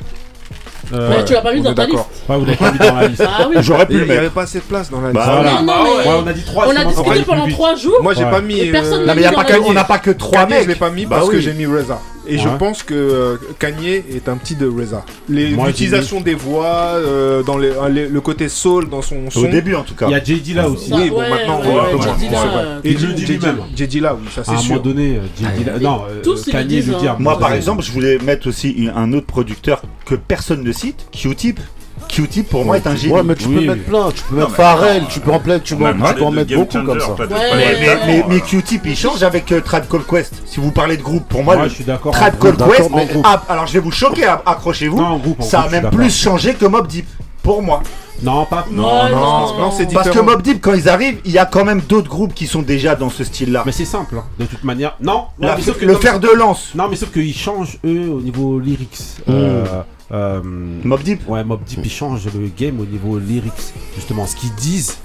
Euh, 0.94 1.10
Mais 1.18 1.24
tu 1.24 1.34
l'as 1.34 1.42
pas 1.42 1.52
mis 1.52 1.60
on 1.60 1.64
dans 1.64 1.74
ta 1.74 1.84
liste. 1.84 1.96
d'accord. 1.96 2.10
Ouais, 2.30 2.36
vous 2.38 2.44
l'avez 2.46 2.56
pas 2.56 2.72
mis 2.72 2.78
dans 2.78 2.94
la 2.94 3.08
liste. 3.08 3.22
Ah 3.26 3.46
oui. 3.48 3.56
J'aurais 3.60 3.86
pu 3.86 3.92
Il 3.92 3.98
le 4.00 4.04
n'y 4.06 4.12
avait 4.12 4.30
pas 4.30 4.42
assez 4.42 4.58
de 4.58 4.64
place 4.64 4.90
dans 4.90 5.00
la 5.02 5.12
Bah, 5.12 5.20
liste. 5.20 5.32
voilà. 5.32 5.52
Non, 5.52 5.60
non, 5.60 5.66
Bah 5.66 5.74
mais- 5.84 6.08
Ouais, 6.10 6.18
on 6.24 6.26
a 6.26 6.32
dit 6.32 6.44
3. 6.44 6.66
On 6.66 6.76
a 6.76 6.84
discuté 6.86 7.22
pendant 7.24 7.48
3 7.48 7.74
jours. 7.76 7.98
Moi 8.02 8.14
j'ai 8.14 8.24
Ouais. 8.24 8.30
pas 8.30 8.40
mis. 8.40 8.58
Et 8.58 8.72
personne 8.72 9.02
euh, 9.02 9.04
n'a 9.06 9.12
Non, 9.12 9.14
mais 9.14 9.22
y 9.22 9.26
a 9.26 9.32
pas 9.32 9.44
que- 9.44 9.60
on 9.60 9.72
n'a 9.74 9.84
pas 9.84 9.98
que 9.98 10.10
trois 10.12 10.40
Kanye, 10.46 10.54
mecs. 10.54 10.62
je 10.64 10.68
l'ai 10.68 10.74
pas 10.76 10.88
mis 10.90 11.04
Bah 11.04 11.16
parce 11.18 11.28
que 11.28 11.40
j'ai 11.40 11.52
mis 11.52 11.66
Reza. 11.66 11.98
Et 12.28 12.38
je 12.38 12.48
pense 12.58 12.82
que 12.82 12.94
euh, 12.94 13.36
Kanye 13.58 14.02
est 14.14 14.28
un 14.28 14.36
petit 14.36 14.54
de 14.54 14.66
Reza. 14.68 15.04
L'utilisation 15.28 16.20
des 16.20 16.34
voix, 16.34 16.66
euh, 16.96 17.42
dans 17.42 17.56
les- 17.58 17.68
euh, 17.70 17.88
les- 17.88 18.08
le 18.08 18.20
côté 18.20 18.48
soul 18.48 18.88
dans 18.88 19.02
son 19.02 19.30
son. 19.30 19.44
Au 19.44 19.46
début, 19.46 19.74
en 19.74 19.82
tout 19.82 19.94
cas. 19.94 20.06
Il 20.08 20.12
y 20.12 20.14
a 20.14 20.22
JD 20.22 20.54
là 20.54 20.68
aussi. 20.68 20.92
Oui, 20.92 21.10
bon, 21.10 21.20
maintenant, 21.20 21.60
ouais, 21.60 21.66
on 21.94 22.82
Et 22.84 22.90
le 22.92 23.12
dit 23.14 23.20
J.D. 23.26 23.32
lui-même. 23.34 23.56
J.D. 23.74 24.00
là, 24.00 24.14
oui, 24.14 24.28
ça 24.34 24.42
À 24.42 24.44
c'est 24.44 24.50
un 24.50 24.54
moment 24.54 24.64
sûr. 24.64 24.82
donné, 24.82 25.20
JD 25.36 25.66
là. 25.66 25.78
Non, 25.80 26.02
Kanye 26.50 26.76
le 26.82 26.82
dit 27.00 27.06
à 27.08 27.12
hein. 27.12 27.16
Moi, 27.18 27.38
par 27.38 27.52
exemple, 27.52 27.82
je 27.82 27.92
voulais 27.92 28.18
mettre 28.18 28.48
aussi 28.48 28.88
un 28.94 29.12
autre 29.12 29.26
producteur 29.26 29.82
que 30.04 30.14
personne 30.14 30.62
ne 30.62 30.72
cite, 30.72 31.06
Q-Tip. 31.12 31.60
Q-Tip, 32.08 32.48
pour 32.48 32.64
moi, 32.64 32.76
est 32.76 32.86
un 32.86 32.96
génie. 32.96 33.12
Ouais, 33.12 33.22
mais 33.22 33.34
tu 33.34 33.48
peux 33.48 33.60
mettre 33.60 33.84
plein, 33.84 34.10
tu 34.10 34.22
peux 34.24 34.36
mettre 34.36 34.50
Pharrell, 34.50 35.04
tu 35.08 35.20
peux 35.20 35.32
en 35.32 35.40
plein, 35.40 35.58
tu 35.58 35.76
peux, 35.76 35.86
en 35.86 36.30
mettre 36.30 36.54
beaucoup 36.54 36.82
comme 36.82 37.00
ça. 37.00 37.14
Mais, 37.56 38.24
mais, 38.28 38.40
Q-Tip, 38.40 38.86
il 38.86 38.96
change 38.96 39.22
avec 39.22 39.52
euh, 39.52 39.60
Tribe 39.60 39.84
Called 39.88 40.06
Quest. 40.06 40.34
Si 40.46 40.60
vous 40.60 40.70
parlez 40.70 40.96
de 40.96 41.02
groupe, 41.02 41.28
pour 41.28 41.44
moi, 41.44 41.68
je 41.68 41.74
suis 41.74 41.84
d'accord. 41.84 42.14
Groupe. 42.38 42.56
Quest, 42.56 42.90
ah, 43.24 43.42
alors 43.48 43.66
je 43.66 43.72
vais 43.74 43.80
vous 43.80 43.92
choquer, 43.92 44.24
accrochez-vous. 44.24 45.36
Ça 45.40 45.62
a 45.62 45.68
même 45.68 45.90
plus 45.90 46.10
changé 46.10 46.54
que 46.54 46.66
Mob 46.66 46.86
Deep, 46.86 47.06
pour 47.42 47.62
moi. 47.62 47.82
Non, 48.22 48.44
pas. 48.46 48.66
Non, 48.70 48.82
non, 48.82 49.08
non, 49.10 49.58
non, 49.58 49.70
c'est 49.70 49.84
non. 49.86 49.90
Parce 49.92 50.08
que 50.08 50.12
Différent. 50.12 50.24
Mob 50.26 50.42
Deep, 50.42 50.60
quand 50.60 50.74
ils 50.74 50.88
arrivent, 50.88 51.20
il 51.24 51.30
y 51.32 51.38
a 51.38 51.46
quand 51.46 51.64
même 51.64 51.80
d'autres 51.80 52.08
groupes 52.08 52.34
qui 52.34 52.46
sont 52.46 52.62
déjà 52.62 52.94
dans 52.96 53.10
ce 53.10 53.22
style-là. 53.24 53.62
Mais 53.64 53.72
c'est 53.72 53.84
simple, 53.84 54.16
hein, 54.18 54.24
de 54.38 54.44
toute 54.46 54.64
manière. 54.64 54.96
Non, 55.00 55.24
non, 55.38 55.48
La- 55.48 55.56
mais 55.56 55.62
sauf 55.62 55.78
que 55.78 55.84
le 55.84 55.92
comme- 55.92 56.02
fer 56.02 56.20
de 56.20 56.28
lance, 56.28 56.70
Non, 56.74 56.88
mais 56.90 56.96
sauf 56.96 57.12
qu'ils 57.12 57.34
changent 57.34 57.78
eux 57.84 58.08
au 58.10 58.20
niveau 58.20 58.58
lyrics. 58.58 58.98
Mm. 59.26 59.30
Euh, 59.32 59.64
euh, 60.12 60.40
Mob 60.44 61.02
Deep. 61.02 61.28
ouais, 61.28 61.44
Mob 61.44 61.60
Deep, 61.64 61.80
ils 61.84 61.90
changent 61.90 62.26
le 62.26 62.48
game 62.58 62.80
au 62.80 62.84
niveau 62.86 63.18
lyrics. 63.18 63.52
Justement, 63.94 64.26
ce 64.26 64.34
qu'ils 64.36 64.54
disent. 64.54 64.96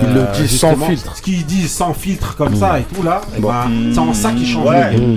Ils 0.00 0.14
le 0.14 0.20
euh, 0.20 0.32
disent 0.36 0.60
sans 0.60 0.76
filtre. 0.76 1.16
Ce 1.16 1.22
qu'ils 1.22 1.44
disent 1.44 1.72
sans 1.72 1.92
filtre 1.94 2.36
comme 2.36 2.54
ça 2.54 2.78
et 2.78 2.84
tout 2.84 3.02
là, 3.02 3.22
Bon. 3.40 3.48
ben, 3.48 3.92
c'est 3.92 3.98
en 3.98 4.14
ça 4.14 4.30
qu'ils 4.30 4.46
changent 4.46 4.68
Ouais. 4.68 4.92
le 4.92 4.98
game. 5.00 5.16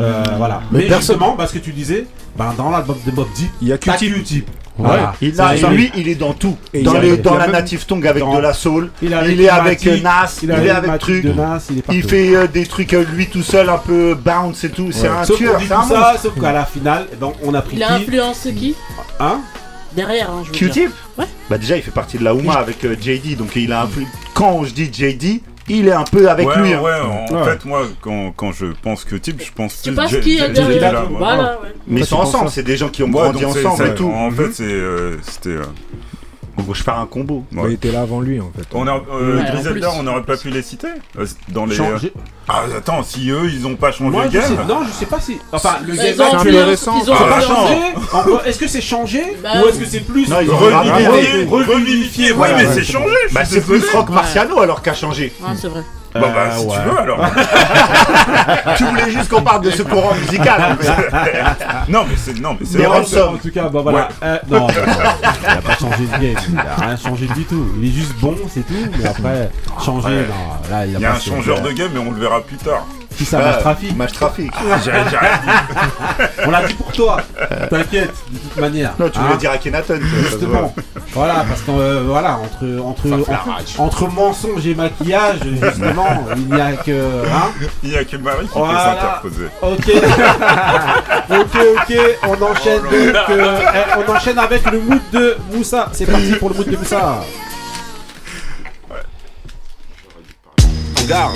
Euh, 0.00 0.22
voilà. 0.38 0.62
Mais 0.70 0.78
Mais, 0.80 0.86
personne- 0.86 1.16
justement, 1.16 1.32
parce 1.36 1.50
que 1.50 1.58
tu 1.58 1.72
disais, 1.72 2.06
ben, 2.38 2.54
dans 2.56 2.70
l'album 2.70 2.96
de 3.04 3.10
Mob 3.10 3.26
Deep, 3.34 3.50
Il 3.60 3.66
y 3.68 3.72
a 3.72 3.78
Q-Tip. 3.78 4.48
Ouais. 4.78 4.86
Voilà. 4.88 5.14
Il 5.20 5.66
lui, 5.76 5.92
il 5.96 6.08
est 6.08 6.14
dans 6.14 6.32
tout. 6.32 6.56
Et 6.72 6.82
dans 6.82 6.94
les- 6.94 7.16
la 7.18 7.38
même- 7.38 7.50
Native 7.52 7.84
Tongue 7.84 8.06
avec 8.06 8.22
dans- 8.22 8.34
de 8.36 8.40
la 8.40 8.54
soul. 8.54 8.90
Il 9.02 9.12
est 9.12 9.14
avec, 9.14 9.32
Il 9.32 9.40
est 9.42 9.48
avec 9.50 9.84
Matic, 9.84 10.02
Nas, 10.02 10.38
il, 10.42 10.50
est 10.50 10.70
avec 10.70 10.98
truc. 10.98 11.24
Nas, 11.24 11.58
il 11.70 11.76
est 11.76 11.78
Il 11.78 11.82
partout. 11.82 12.08
fait 12.08 12.34
euh, 12.36 12.46
des 12.46 12.64
trucs 12.66 12.94
euh, 12.94 13.04
lui 13.14 13.26
tout 13.26 13.42
seul, 13.42 13.68
un 13.68 13.76
peu 13.78 14.14
bounce 14.14 14.64
et 14.64 14.70
tout. 14.70 14.90
C'est 14.90 15.08
un 15.08 15.24
Sauf 15.24 15.36
tueur, 15.36 15.60
c'est 15.60 15.72
un 15.74 15.82
ça, 15.82 16.14
sauf 16.20 16.40
qu'à 16.40 16.52
la 16.52 16.64
finale, 16.64 17.06
eh 17.12 17.16
ben, 17.16 17.32
on 17.44 17.52
a 17.54 17.60
pris 17.60 17.76
Il 17.76 17.82
a 17.82 17.88
qui 17.88 17.92
influencé 18.04 18.52
qui 18.54 18.74
Hein 19.20 19.40
Derrière, 19.94 20.30
hein, 20.30 20.42
je 20.42 20.48
veux 20.48 20.52
dire. 20.70 20.72
Q-Tip 20.84 20.90
Ouais. 21.18 21.26
Bah 21.50 21.58
déjà, 21.58 21.76
il 21.76 21.82
fait 21.82 21.90
partie 21.90 22.16
de 22.16 22.24
la 22.24 22.34
Ouma 22.34 22.54
avec 22.54 22.82
euh, 22.86 22.96
JD, 22.98 23.36
donc 23.36 23.54
il 23.56 23.70
a 23.72 23.82
un 23.82 23.86
peu... 23.86 24.00
Quand 24.32 24.64
je 24.64 24.72
dis 24.72 24.90
JD, 24.90 25.42
il 25.68 25.88
est 25.88 25.92
un 25.92 26.04
peu 26.04 26.28
avec 26.28 26.48
ouais, 26.48 26.58
lui. 26.60 26.72
hein. 26.74 26.80
ouais, 26.80 27.00
en 27.00 27.34
Ouais. 27.34 27.44
fait, 27.44 27.64
moi, 27.64 27.82
quand, 28.00 28.32
quand 28.36 28.52
je 28.52 28.66
pense 28.82 29.04
que 29.04 29.16
type, 29.16 29.42
je 29.44 29.52
pense 29.52 29.80
plus 29.82 29.92
penses 29.94 30.10
J- 30.10 30.20
qui 30.20 30.38
est 30.38 30.48
derrière. 30.50 31.04
Voilà, 31.10 31.58
ouais. 31.62 31.68
Mais 31.86 32.00
ils 32.00 32.06
sont 32.06 32.16
ensemble, 32.16 32.50
c'est 32.50 32.62
des 32.62 32.76
gens 32.76 32.88
qui 32.88 33.02
ont 33.02 33.08
grandi 33.08 33.44
ensemble 33.44 33.76
c'est- 33.76 33.90
et 33.90 33.94
tout. 33.94 34.10
En 34.10 34.30
fait, 34.30 34.50
c'est, 34.52 34.64
euh, 34.64 35.16
c'était. 35.22 35.56
Euh, 36.58 36.62
Donc 36.62 36.74
je 36.74 36.82
faire 36.82 36.98
un 36.98 37.06
combo. 37.06 37.44
ouais. 37.52 37.62
Il 37.68 37.72
était 37.74 37.92
là 37.92 38.02
avant 38.02 38.20
lui 38.20 38.40
en 38.40 38.50
fait. 38.56 38.66
On 38.72 38.86
a, 38.86 38.94
euh, 39.12 39.38
Ouais, 39.38 39.44
Griselda, 39.52 39.88
plus. 39.88 39.98
on 39.98 40.02
n'aurait 40.02 40.22
pas 40.22 40.36
pu 40.36 40.50
les 40.50 40.62
citer 40.62 40.88
euh, 41.18 41.26
dans 41.48 41.66
les. 41.66 41.74
Changer. 41.76 42.12
Ah, 42.48 42.62
attends, 42.76 43.02
si 43.02 43.30
eux, 43.30 43.48
ils 43.52 43.66
ont 43.66 43.76
pas 43.76 43.92
changé 43.92 44.10
Moi, 44.10 44.24
le 44.24 44.30
sais, 44.30 44.38
game. 44.38 44.66
non, 44.68 44.80
je 44.86 44.90
sais 44.92 45.06
pas 45.06 45.20
si. 45.20 45.38
Enfin, 45.52 45.76
le 45.86 45.94
Ils 45.94 45.96
game 45.96 46.06
ont 46.06 46.14
c'est 46.16 46.22
un 46.22 46.30
peu 46.30 46.36
influencé- 46.50 46.62
récent. 46.64 46.94
ils 47.04 47.10
ont 47.10 47.14
Ah, 47.18 47.40
changé. 47.40 48.48
Est-ce 48.48 48.58
que 48.58 48.66
c'est 48.68 48.80
changé 48.80 49.22
Bah, 49.42 49.50
ou 49.64 49.68
est-ce 49.68 49.78
que 49.78 49.84
c'est 49.86 50.00
plus 50.00 50.28
Non, 50.28 50.36
Revivifié, 50.36 52.26
ouais, 52.30 52.32
Voilà, 52.36 52.56
mais 52.58 52.66
ouais. 52.66 52.74
c'est 52.74 52.84
changé. 52.84 53.14
Bah 53.32 53.44
c'est 53.44 53.60
plus. 53.64 53.82
Rock 53.92 54.10
Marciano 54.10 54.60
alors 54.60 54.82
qu'a 54.82 54.94
changé. 54.94 55.32
Ah, 55.44 55.52
c'est 55.56 55.68
vrai. 55.68 55.82
Bon, 56.14 56.20
bah, 56.20 56.28
Euh, 56.36 56.58
si 56.58 56.66
ouais. 56.66 56.74
tu 56.82 56.90
veux, 56.90 56.98
alors. 56.98 57.20
tu 58.76 58.84
voulais 58.84 59.10
juste 59.10 59.28
qu'on 59.30 59.42
parle 59.42 59.62
de 59.62 59.70
ce 59.70 59.82
courant 59.82 60.14
musical. 60.14 60.60
non, 61.88 62.04
mais 62.08 62.16
c'est, 62.16 62.38
non, 62.38 62.56
mais 62.58 62.66
c'est. 62.66 62.86
En 63.22 63.36
tout 63.36 63.50
cas, 63.52 63.68
bah 63.68 63.80
voilà. 63.82 64.08
Euh, 64.22 64.38
non, 64.50 64.66
il 64.68 65.48
a 65.48 65.56
pas 65.62 65.74
changé 65.80 66.04
de 66.04 66.10
game. 66.22 66.42
Il 66.52 66.58
a 66.58 66.86
rien 66.86 66.96
changé 66.96 67.26
du 67.28 67.44
tout. 67.44 67.66
Il 67.80 67.88
est 67.88 67.92
juste 67.92 68.14
bon, 68.20 68.36
c'est 68.52 68.66
tout. 68.66 68.74
Mais 68.98 69.06
après, 69.06 69.50
changer, 69.84 70.08
Ouais. 70.08 70.26
non. 70.28 70.70
Là, 70.76 70.86
il 70.86 70.96
a 70.96 70.98
Il 70.98 71.02
y 71.02 71.04
a 71.06 71.10
pas 71.10 71.16
un 71.16 71.20
changeur 71.20 71.60
de 71.62 71.70
game, 71.72 71.90
mais 71.94 72.00
on 72.00 72.10
le 72.12 72.20
verra 72.20 72.40
plus 72.42 72.56
tard. 72.58 72.84
Qui 73.16 73.24
ça, 73.24 73.38
Match 73.38 73.58
Trafic 73.60 73.96
Match 73.96 74.12
trafic. 74.12 74.52
J'ai 74.84 74.90
j'ai 75.10 75.16
rien 75.18 75.38
dit. 75.44 76.24
On 76.46 76.50
l'a 76.50 76.66
dit 76.66 76.74
pour 76.74 76.92
toi. 76.92 77.18
T'inquiète, 77.70 78.12
de 78.30 78.38
toute 78.38 78.56
manière. 78.56 78.92
Non, 78.98 79.08
tu 79.08 79.18
Hein 79.18 79.22
voulais 79.22 79.36
dire 79.38 79.50
toi, 79.52 79.82
ça 79.82 79.94
se 79.96 80.00
voit. 80.00 80.18
Justement. 80.30 80.74
Voilà, 81.14 81.44
parce 81.48 81.60
que 81.62 81.70
euh, 81.70 82.02
voilà, 82.06 82.38
entre 82.38 82.64
entre 82.84 83.12
entre, 83.12 83.30
rage. 83.30 83.74
entre 83.78 84.08
mensonge 84.08 84.66
et 84.66 84.74
maquillage, 84.74 85.40
justement, 85.44 86.24
il 86.36 86.46
n'y 86.54 86.60
a 86.60 86.72
que 86.76 87.22
hein. 87.26 87.50
Il 87.82 87.90
y 87.90 87.96
a 87.96 88.04
que 88.04 88.16
Marie 88.16 88.46
qui 88.46 88.58
Voilà. 88.58 89.18
peut 89.22 89.30
s'interposer. 89.30 89.48
Ok. 89.60 89.90
ok, 91.40 91.66
ok, 91.76 91.98
on 92.28 92.42
enchaîne 92.42 92.82
donc. 92.82 93.30
euh, 93.30 93.60
eh, 93.74 93.98
on 94.06 94.10
enchaîne 94.12 94.38
avec 94.38 94.70
le 94.70 94.80
mood 94.80 95.00
de 95.12 95.36
Moussa. 95.52 95.88
C'est 95.92 96.06
parti 96.06 96.32
pour 96.36 96.48
le 96.50 96.54
mood 96.56 96.68
de 96.68 96.76
Moussa. 96.76 97.20
Ouais. 98.90 98.96
Ça 101.06 101.32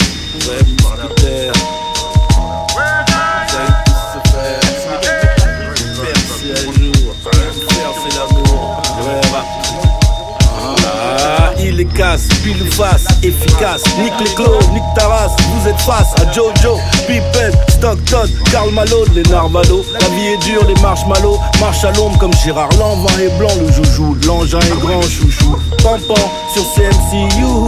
Ah, 11.39 11.53
il 11.59 11.81
est 11.81 11.85
casse, 11.97 12.29
pile 12.43 12.63
ou 12.63 12.71
face, 12.73 13.05
efficace. 13.23 13.83
Nique 13.99 14.13
les 14.21 14.35
clos, 14.35 14.59
nique 14.73 14.83
ta 14.95 15.09
race. 15.09 15.33
Vous 15.55 15.69
êtes 15.69 15.81
face 15.81 16.15
à 16.21 16.33
Jojo, 16.33 16.79
Pippen, 17.07 17.53
Stockton, 17.69 18.29
Karl 18.51 18.71
Malone, 18.71 19.09
les 19.15 19.23
Narvalo. 19.23 19.85
La 20.01 20.09
vie 20.09 20.27
est 20.27 20.45
dure, 20.45 20.65
les 20.67 20.81
marshmallows. 20.81 21.39
Marche 21.61 21.85
à 21.85 21.93
l'ombre 21.93 22.19
comme 22.19 22.33
Gérard 22.45 22.71
Lanvin 22.79 23.19
est 23.19 23.37
blanc, 23.39 23.49
le 23.61 23.73
joujou. 23.73 24.17
L'engin 24.27 24.61
est 24.61 24.81
grand, 24.81 25.03
chouchou. 25.03 25.57
Pampan 25.83 26.15
sur 26.53 26.63
CMC, 26.75 27.39
youhou. 27.39 27.67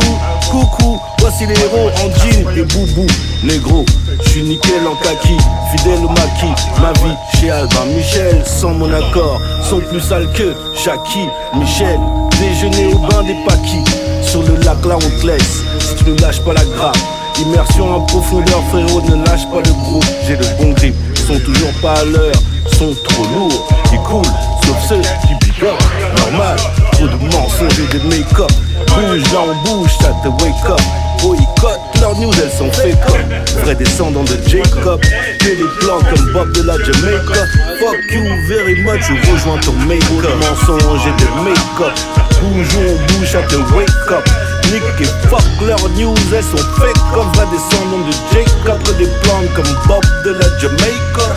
Coucou, 0.51 0.99
voici 1.19 1.47
les 1.47 1.55
héros 1.61 1.91
en 1.91 2.11
jean 2.19 2.49
et 2.57 2.63
boubou. 2.63 3.07
Négro, 3.45 3.85
je 4.25 4.31
suis 4.31 4.43
nickel 4.43 4.87
en 4.87 4.95
kaki, 4.97 5.37
fidèle 5.71 5.99
au 6.05 6.09
maquis. 6.09 6.63
Ma 6.81 6.93
vie 6.93 7.15
chez 7.39 7.51
Albin 7.51 7.85
Michel, 7.95 8.43
sans 8.47 8.71
mon 8.71 8.91
accord, 8.93 9.41
sont 9.63 9.81
plus 9.81 10.01
sales 10.01 10.31
que 10.33 10.55
Shaki, 10.75 11.29
Michel. 11.55 11.99
Déjeuner 12.41 12.95
au 12.95 12.99
bain 12.99 13.23
des 13.25 13.37
paquis, 13.47 13.85
sur 14.23 14.43
le 14.43 14.57
lac 14.65 14.85
là 14.87 14.97
on 14.97 15.21
te 15.21 15.27
laisse, 15.27 15.65
si 15.81 15.97
tu 15.97 16.11
ne 16.11 16.19
lâches 16.21 16.41
pas 16.41 16.55
la 16.55 16.65
grappe. 16.65 16.97
Immersion 17.41 17.95
en 17.95 18.01
profondeur, 18.01 18.63
frérot, 18.71 19.03
ne 19.03 19.25
lâche 19.27 19.47
pas 19.51 19.61
le 19.65 19.73
groupe. 19.85 20.05
J'ai 20.27 20.37
le 20.37 20.47
bon 20.59 20.73
grip, 20.73 20.95
sont 21.27 21.39
toujours 21.41 21.73
pas 21.83 21.95
à 21.95 22.05
l'heure, 22.05 22.43
sont 22.79 22.95
trop 23.05 23.25
lourds. 23.35 23.69
Ils 23.93 23.99
coulent, 24.01 24.23
sauf 24.65 24.77
ceux 24.89 25.01
qui 25.01 25.65
up. 25.65 25.79
Normal, 26.17 26.57
trop 26.99 27.07
de 27.07 27.33
mensonges 27.33 27.79
et 27.79 27.97
de 27.97 28.03
make-up. 28.09 28.51
Bouge 28.89 29.23
on 29.35 29.69
bouge, 29.69 29.91
ça 30.01 30.13
te 30.23 30.29
wake 30.43 30.69
up. 30.69 30.81
boycott. 31.23 31.79
Leurs 32.01 32.17
news 32.19 32.33
elles 32.43 32.51
sont 32.51 32.71
fake 32.73 32.95
up. 33.09 33.17
Vrai 33.63 33.75
descendant 33.77 34.25
de 34.25 34.37
Jacob. 34.49 35.01
Que 35.39 35.47
des 35.47 35.69
plans 35.81 36.01
comme 36.11 36.33
Bob 36.33 36.53
de 36.53 36.63
la 36.63 36.77
Jamaica. 36.79 37.47
Fuck 37.79 37.97
you 38.11 38.25
very 38.49 38.83
much, 38.83 39.03
je 39.03 39.31
rejoins 39.31 39.59
ton 39.59 39.73
make-up. 39.87 40.35
Mensonge 40.41 41.07
et 41.07 41.23
de 41.23 41.45
make-up. 41.45 41.95
Toujours 42.31 42.91
on 42.91 43.19
bouche 43.19 43.35
à 43.35 43.43
te 43.43 43.57
wake 43.77 44.11
up. 44.11 44.29
Nick 44.73 44.83
et 45.01 45.29
fuck 45.29 45.43
leurs 45.67 45.89
news, 45.91 46.15
elles 46.35 46.43
sont 46.43 46.65
fake 46.81 46.99
comme 47.15 47.31
vrai 47.35 47.47
descendant 47.53 48.05
de 48.07 48.13
Jacob. 48.33 48.83
Des 48.99 49.07
plans 49.23 49.45
comme 49.55 49.73
Bob 49.87 50.05
de 50.25 50.31
la 50.33 50.59
Jamaica. 50.59 51.29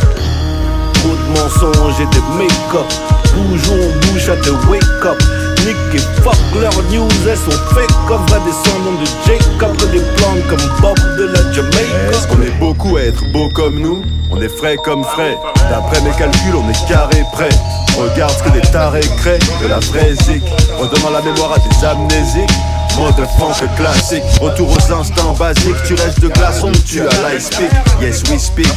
Trop 0.94 1.10
de 1.10 1.40
mensonges 1.40 2.02
et 2.02 2.16
de 2.16 2.38
make-up. 2.38 2.88
Toujours 3.26 3.78
on 3.78 4.12
bouche 4.12 4.28
à 4.28 4.36
te 4.38 4.50
wake 4.70 5.06
up. 5.06 5.51
Nick 5.66 5.76
et 5.94 6.22
fuck 6.22 6.36
leurs 6.60 6.84
news, 6.92 7.08
elles 7.30 7.38
sont 7.38 7.52
fake 7.74 7.92
comme 8.08 8.26
vrai 8.28 8.40
descendant 8.46 9.00
de 9.00 9.06
Jacob. 9.26 9.78
Des 9.92 10.00
plans 10.16 10.38
comme 10.50 10.70
Bob 10.82 10.98
de 11.18 11.26
la 11.26 11.52
Jamaica. 11.52 12.12
Est-ce 12.12 12.28
qu'on 12.28 12.42
est 12.42 12.60
beaucoup 12.60 12.98
à 12.98 13.02
être 13.02 13.24
beau 13.32 13.50
comme 13.50 13.80
nous? 13.80 14.02
On 14.32 14.42
est 14.42 14.50
frais 14.50 14.78
comme 14.78 15.04
frais. 15.04 15.38
D'après 15.70 16.02
mes 16.02 16.12
calculs, 16.12 16.56
on 16.56 16.70
est 16.70 16.88
carré 16.88 17.24
prêt. 17.34 17.50
Regarde 17.98 18.32
ce 18.32 18.44
que 18.44 18.50
des 18.50 18.62
tarés 18.72 19.02
créent 19.18 19.40
de 19.62 19.68
la 19.68 19.80
vraie 19.80 20.16
zik. 20.24 20.44
Redonnant 20.80 21.12
la 21.12 21.22
mémoire 21.22 21.54
à 21.54 21.60
des 21.60 21.86
amnésiques. 21.86 22.50
Mode 22.98 23.26
funk 23.40 23.68
classique, 23.78 24.24
retour 24.40 24.70
aux 24.70 24.94
instants 24.94 25.34
basiques. 25.34 25.84
Tu 25.86 25.94
restes 25.96 26.20
de 26.20 26.28
glace, 26.28 26.62
on 26.64 26.72
tue 26.72 27.02
à 27.02 27.34
l'ice 27.34 27.46
speak. 27.46 27.72
Yes, 28.02 28.24
we 28.30 28.40
speak, 28.40 28.68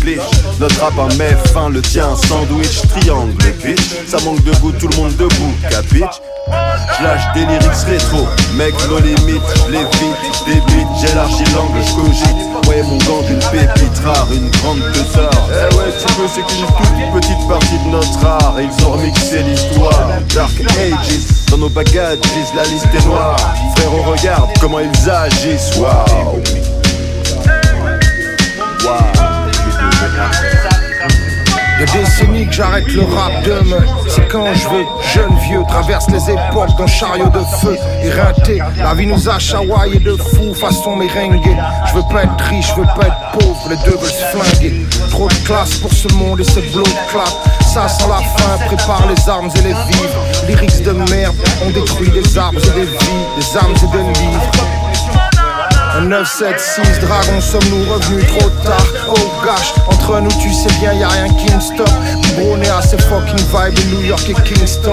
glitch. 0.00 0.20
Notre 0.58 0.80
rap 0.80 0.98
en 0.98 1.14
met 1.16 1.36
fin, 1.52 1.68
le 1.68 1.82
tien, 1.82 2.16
sandwich, 2.28 2.82
triangle, 2.88 3.32
bitch. 3.62 3.80
Ça 4.06 4.18
manque 4.24 4.42
de 4.44 4.52
goût, 4.56 4.72
tout 4.72 4.88
le 4.88 4.96
monde 4.96 5.16
debout, 5.16 5.54
capiche? 5.70 6.20
J'lâche 6.98 7.22
des 7.34 7.46
lyrics 7.46 7.86
rétro, 7.86 8.26
mec, 8.54 8.74
nos 8.88 8.98
limites, 8.98 9.42
les 9.70 9.78
vite, 9.78 10.44
des 10.46 10.60
beats, 10.60 10.88
j'élargis 11.00 11.44
l'angle, 11.54 11.80
j'cogite. 11.86 12.68
Ouais, 12.68 12.82
mon 12.82 12.98
gang, 12.98 13.24
une 13.28 13.38
pépite 13.38 13.98
rare, 14.04 14.26
une 14.32 14.50
grande 14.50 14.80
pesard. 14.92 15.30
Eh 15.50 15.74
ouais, 15.74 15.92
tu 15.98 16.12
veux, 16.14 16.28
c'est 16.28 16.42
qu'une 16.42 16.66
toute 16.66 17.20
petite 17.20 17.48
partie 17.48 17.78
de 17.84 17.90
notre 17.90 18.24
art. 18.24 18.54
Ils 18.58 18.84
ont 18.84 18.92
remixé 18.92 19.42
l'histoire. 19.42 20.08
Dark 20.34 20.52
Ages, 20.78 21.48
dans 21.50 21.58
nos 21.58 21.68
bagages, 21.68 22.18
la 22.54 22.64
liste 22.64 22.86
est 22.94 23.06
noire. 23.06 23.31
Frère, 23.36 23.92
on 23.92 24.10
regarde 24.10 24.50
comment 24.60 24.80
ils 24.80 25.10
agissent. 25.10 25.76
Waouh. 25.78 26.42
Des 31.82 31.98
décennies 31.98 32.46
que 32.46 32.52
j'arrête 32.52 32.86
le 32.92 33.02
rap 33.02 33.32
demain. 33.44 33.84
C'est 34.06 34.28
quand 34.28 34.54
je 34.54 34.68
veux, 34.68 34.84
jeune 35.12 35.36
vieux 35.38 35.62
Traverse 35.66 36.06
les 36.10 36.30
époques 36.30 36.76
d'un 36.78 36.86
chariot 36.86 37.28
de 37.28 37.40
feu. 37.60 37.76
Éreinté, 38.04 38.62
la 38.76 38.94
vie 38.94 39.06
nous 39.06 39.28
a 39.28 39.36
chawaillé 39.40 39.98
de 39.98 40.14
fou 40.14 40.54
Façon 40.54 40.94
merengue 40.94 41.42
Je 41.88 41.94
veux 41.94 42.04
pas 42.08 42.22
être 42.22 42.44
riche, 42.44 42.68
je 42.68 42.82
veux 42.82 42.86
pas 42.86 43.08
être 43.08 43.32
pauvre 43.32 43.68
Les 43.68 43.76
deux 43.78 43.96
veulent 43.96 44.10
se 44.10 44.24
flinguer. 44.26 44.86
Trop 45.10 45.26
de 45.26 45.34
classe 45.44 45.74
pour 45.78 45.92
ce 45.92 46.06
monde 46.14 46.38
et 46.38 46.44
ces 46.44 46.62
blocs 46.72 46.86
clap 47.10 47.26
Ça 47.66 47.88
sent 47.88 48.04
la 48.08 48.22
fin, 48.38 48.64
prépare 48.66 49.08
les 49.08 49.28
armes 49.28 49.50
et 49.56 49.62
les 49.62 49.74
vivres. 49.74 50.46
Lyrics 50.46 50.84
de 50.84 50.92
merde, 50.92 51.34
on 51.66 51.70
détruit 51.70 52.10
des 52.10 52.38
arbres 52.38 52.60
et 52.60 52.78
des 52.78 52.86
vies 52.86 53.26
Des 53.36 53.56
armes 53.56 53.74
et 53.74 53.96
des 53.96 54.20
livres 54.20 54.81
un 55.94 56.02
976 56.02 57.00
dragon, 57.00 57.40
sommes-nous 57.40 57.92
revenus 57.92 58.26
trop 58.26 58.50
tard? 58.64 58.86
Oh 59.08 59.44
gosh, 59.44 59.74
entre 59.88 60.20
nous 60.20 60.30
tu 60.40 60.52
sais 60.52 60.72
bien 60.80 60.92
y 60.94 61.02
a 61.02 61.08
rien 61.08 61.28
qui 61.34 61.54
me 61.54 61.60
stoppe. 61.60 61.90
Biberonné 62.22 62.68
à 62.68 62.80
ces 62.80 62.98
fucking 62.98 63.38
vibes 63.38 63.74
de 63.74 63.96
New 63.96 64.02
York 64.02 64.28
et 64.28 64.34
Kingston. 64.42 64.92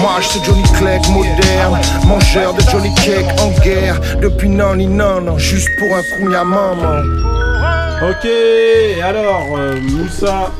Moi 0.00 0.12
je 0.20 0.44
Johnny 0.44 0.62
Clegg 0.78 1.06
moderne 1.08 1.78
Mangeur 2.06 2.54
de 2.54 2.62
Johnny 2.70 2.94
Cake 2.96 3.40
en 3.40 3.50
guerre. 3.62 4.00
Depuis 4.20 4.48
non 4.48 4.74
ni 4.76 4.86
non, 4.86 5.20
non, 5.20 5.38
juste 5.38 5.68
pour 5.78 5.94
un 5.94 6.02
coup 6.02 6.30
y'a 6.30 6.44
maman. 6.44 7.02
Ok, 8.02 8.26
alors, 9.04 9.46
euh, 9.58 9.78
Moussa. 9.78 10.50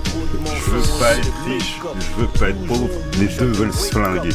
Je 0.44 0.70
veux 0.70 0.98
pas 1.00 1.12
être 1.12 1.32
riche, 1.46 1.80
je 1.98 2.20
veux 2.20 2.28
pas 2.28 2.50
être 2.50 2.66
pauvre, 2.66 2.90
les 3.18 3.26
deux 3.26 3.46
veulent 3.46 3.72
se 3.72 3.90
flinguer. 3.90 4.28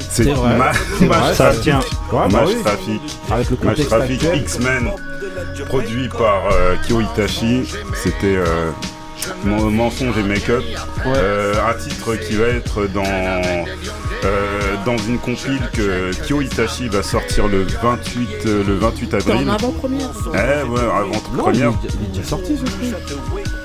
C'est 0.00 0.24
vrai, 0.24 0.56
Match 0.56 0.76
bah 1.00 1.08
Match 2.30 2.48
oui. 2.48 2.62
Traffic. 2.64 3.00
Avec 3.30 3.50
le 3.50 3.56
Match 3.62 3.80
actuel. 3.92 4.38
X-Men, 4.42 4.90
produit 5.68 6.08
par 6.08 6.42
euh, 6.52 6.76
Kyo 6.86 7.00
Itachi. 7.00 7.64
C'était 8.02 8.36
euh, 8.36 8.70
Mon- 9.44 9.70
Mensonge 9.70 10.18
et 10.18 10.22
Make-up. 10.22 10.62
Euh, 11.06 11.54
un 11.68 11.74
titre 11.74 12.16
qui 12.16 12.36
va 12.36 12.46
être 12.46 12.86
dans, 12.88 13.02
euh, 13.04 14.74
dans 14.84 14.96
une 14.98 15.18
compile 15.18 15.60
que 15.72 16.10
Kyo 16.26 16.40
Itachi 16.42 16.88
va 16.88 17.02
sortir 17.02 17.48
le 17.48 17.64
28, 17.82 18.28
euh, 18.46 18.64
le 18.66 18.74
28 18.76 19.08
C'est 19.10 19.16
avril. 19.30 19.48
en 19.50 19.54
avant-première. 19.54 20.08
Eh 20.34 20.68
ouais, 20.68 20.80
avant-première. 20.80 21.72
Il 21.82 21.88
est- 21.88 21.92
il 22.00 22.04
est 22.06 22.08
déjà 22.18 22.28
sorti 22.28 22.56
ce 22.56 22.64
truc. 22.64 22.94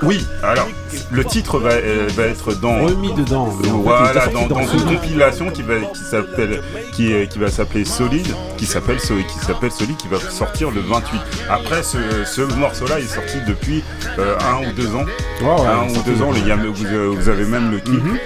Oui, 0.03 0.25
alors 0.43 0.67
le 1.11 1.23
titre 1.25 1.59
va, 1.59 1.71
euh, 1.71 2.07
va 2.15 2.23
être 2.27 2.53
dans 2.53 2.85
Remis 2.85 3.13
dedans. 3.13 3.49
fait, 3.51 3.67
voilà, 3.69 4.27
dans, 4.27 4.47
une 4.67 4.85
compilation 4.85 5.49
qui 5.49 5.63
va 5.63 5.75
qui 5.79 5.99
s'appelle 6.03 6.61
qui, 6.93 7.11
est- 7.13 7.27
qui 7.27 7.39
va 7.39 7.49
s'appeler 7.49 7.83
Solide, 7.85 8.27
qui 8.57 8.65
s'appelle 8.65 8.97
qui 8.99 9.39
s'appelle 9.39 9.71
Solide, 9.71 9.97
qui 9.97 10.07
va 10.07 10.19
sortir 10.19 10.69
le 10.71 10.81
28. 10.81 11.19
Après 11.49 11.81
ce, 11.83 11.97
ce 12.25 12.41
morceau-là 12.41 12.99
est 12.99 13.07
sorti 13.07 13.37
depuis 13.47 13.83
euh, 14.19 14.35
un 14.39 14.67
ou 14.67 14.71
deux 14.73 14.95
ans, 14.95 15.05
ouais, 15.41 15.67
un 15.67 15.87
ou 15.89 16.01
deux 16.03 16.21
ans. 16.21 16.31
Les 16.31 16.41
gars, 16.41 16.57
vous, 16.57 16.85
euh, 16.85 17.07
vous 17.15 17.29
avez 17.29 17.45
même 17.45 17.71
le 17.71 17.79
clip. 17.79 18.03
Mhm. 18.03 18.17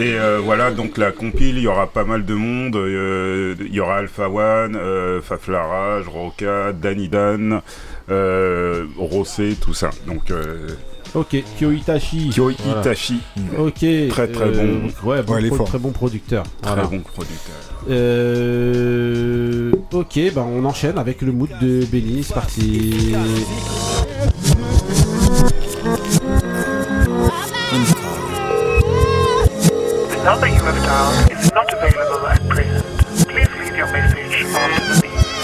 Et 0.00 0.18
euh, 0.18 0.40
voilà, 0.42 0.72
donc 0.72 0.98
la 0.98 1.12
compile, 1.12 1.56
il 1.56 1.62
y 1.62 1.68
aura 1.68 1.86
pas 1.86 2.02
mal 2.04 2.24
de 2.24 2.34
monde. 2.34 2.74
euh, 2.74 3.54
Il 3.60 3.72
y 3.72 3.78
aura 3.78 3.98
Alpha 3.98 4.28
One, 4.28 4.74
euh, 4.76 5.20
Faflarage, 5.22 6.08
Roca, 6.08 6.72
Danny 6.72 7.08
Dan, 7.08 7.60
euh, 8.10 8.86
Rossé, 8.98 9.56
tout 9.60 9.74
ça. 9.74 9.90
Donc 10.06 10.30
euh, 10.30 10.68
Ok, 11.14 11.36
Kyo 11.58 11.70
Itachi. 11.70 12.30
Kyo 12.30 12.50
Voilà. 12.64 12.80
Itachi. 12.80 13.20
Ok. 13.58 13.74
Très, 13.74 14.08
très 14.08 14.28
euh, 14.44 14.78
bon. 15.02 15.08
Ouais, 15.10 15.22
bon 15.22 15.34
Ouais, 15.34 15.40
il 15.40 15.46
est 15.46 15.48
pro- 15.48 15.58
fort. 15.58 15.66
très 15.68 15.78
bon 15.78 15.90
producteur. 15.92 16.42
Très 16.60 16.72
Voilà. 16.74 16.88
bon 16.88 17.00
producteur. 17.00 17.54
Euh, 17.90 19.70
ok, 19.92 20.18
bah 20.34 20.44
on 20.48 20.64
enchaîne 20.64 20.98
avec 20.98 21.22
le 21.22 21.30
mood 21.32 21.50
de 21.60 21.84
Benny. 21.86 22.24
C'est 22.24 22.34
parti. 22.34 23.14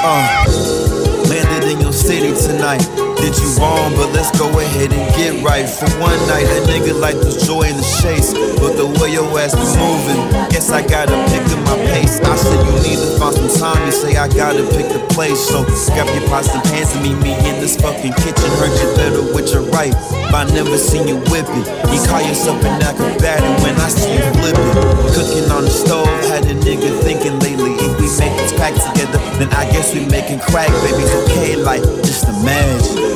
The 0.01 0.80
in 1.71 1.81
your 1.81 1.93
city 1.93 2.35
tonight. 2.35 3.10
Did 3.21 3.37
you 3.37 3.53
wrong, 3.61 3.93
but 4.01 4.09
let's 4.17 4.33
go 4.39 4.49
ahead 4.49 4.93
and 4.97 5.05
get 5.13 5.45
right. 5.45 5.69
For 5.69 5.85
one 6.01 6.17
night, 6.25 6.49
a 6.49 6.65
nigga 6.65 6.99
like 6.99 7.21
the 7.21 7.37
joy 7.45 7.69
in 7.69 7.77
the 7.77 7.85
chase. 8.01 8.33
But 8.57 8.81
the 8.81 8.89
way 8.97 9.13
your 9.13 9.29
ass 9.37 9.53
be 9.53 9.69
moving, 9.77 10.21
guess 10.49 10.73
I 10.73 10.81
gotta 10.81 11.13
pick 11.29 11.45
up 11.53 11.61
my 11.69 11.77
pace. 11.93 12.17
I 12.25 12.35
said 12.37 12.57
you 12.65 12.75
need 12.81 12.97
to 12.97 13.21
find 13.21 13.37
some 13.37 13.53
time. 13.61 13.85
You 13.85 13.93
say 13.93 14.17
I 14.17 14.27
gotta 14.27 14.65
pick 14.73 14.89
the 14.89 15.05
place. 15.13 15.37
So 15.37 15.69
grab 15.93 16.09
your 16.17 16.25
pots 16.33 16.49
and 16.49 16.65
pans 16.73 16.97
and 16.97 17.05
meet 17.05 17.21
me 17.21 17.37
in 17.45 17.61
this 17.61 17.77
fucking 17.77 18.17
kitchen. 18.25 18.49
Heard 18.57 18.73
you 18.81 18.89
better 18.97 19.23
with 19.37 19.53
your 19.53 19.69
right, 19.69 19.93
but 20.33 20.49
I 20.49 20.55
never 20.57 20.81
seen 20.81 21.05
you 21.07 21.21
whip 21.29 21.45
it. 21.45 21.67
You 21.93 22.01
call 22.09 22.25
yourself 22.25 22.65
an 22.65 22.81
acrobatic 22.81 23.53
when 23.61 23.77
I 23.77 23.93
see 23.93 24.17
you 24.17 24.25
flip 24.41 24.57
it. 24.57 24.73
Cooking 25.13 25.47
on 25.53 25.69
the 25.69 25.75
stove, 25.75 26.09
had 26.33 26.49
a 26.49 26.57
nigga 26.57 26.89
thinking 27.05 27.37
lately. 27.45 27.77
If 27.85 28.01
we 28.01 28.09
make 28.17 28.33
this 28.41 28.57
pack 28.57 28.73
together, 28.81 29.21
then 29.37 29.53
I 29.53 29.69
guess 29.69 29.93
we 29.93 30.09
making 30.09 30.41
crack, 30.41 30.73
baby. 30.81 31.05
Okay, 31.29 31.57
like 31.61 31.85
just 32.01 32.25
imagine. 32.25 33.10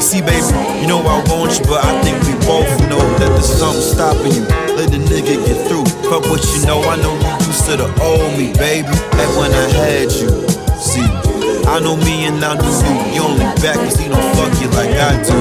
See, 0.00 0.20
baby, 0.20 0.46
you 0.80 0.86
know 0.86 1.00
I 1.00 1.22
want 1.28 1.58
you, 1.58 1.64
but 1.66 1.84
I 1.84 2.00
think 2.02 2.20
we 2.26 2.34
both 2.46 2.68
know 2.88 3.00
that 3.18 3.30
there's 3.30 3.46
something 3.46 3.82
stopping 3.82 4.32
you. 4.32 4.44
Let 4.76 4.90
the 4.90 4.98
nigga 4.98 5.44
get 5.46 5.66
through. 5.66 5.84
Fuck 6.10 6.28
what 6.30 6.42
you 6.54 6.66
know, 6.66 6.82
I 6.82 6.96
know 6.96 7.14
you 7.14 7.46
used 7.46 7.64
to 7.66 7.76
the 7.76 7.88
old 8.02 8.36
me, 8.38 8.52
baby. 8.54 8.88
Back 9.16 9.30
when 9.38 9.52
I 9.52 9.66
had 9.70 10.12
you. 10.12 10.30
See, 10.78 11.23
I 11.66 11.80
know 11.80 11.96
me 11.96 12.26
and 12.26 12.42
I 12.44 12.54
know 12.54 12.68
you. 12.68 13.14
You 13.14 13.22
only 13.22 13.48
back 13.62 13.76
cause 13.76 13.96
he 13.96 14.08
don't 14.08 14.22
fuck 14.36 14.52
you 14.60 14.68
like 14.76 14.92
I 14.94 15.16
do. 15.22 15.34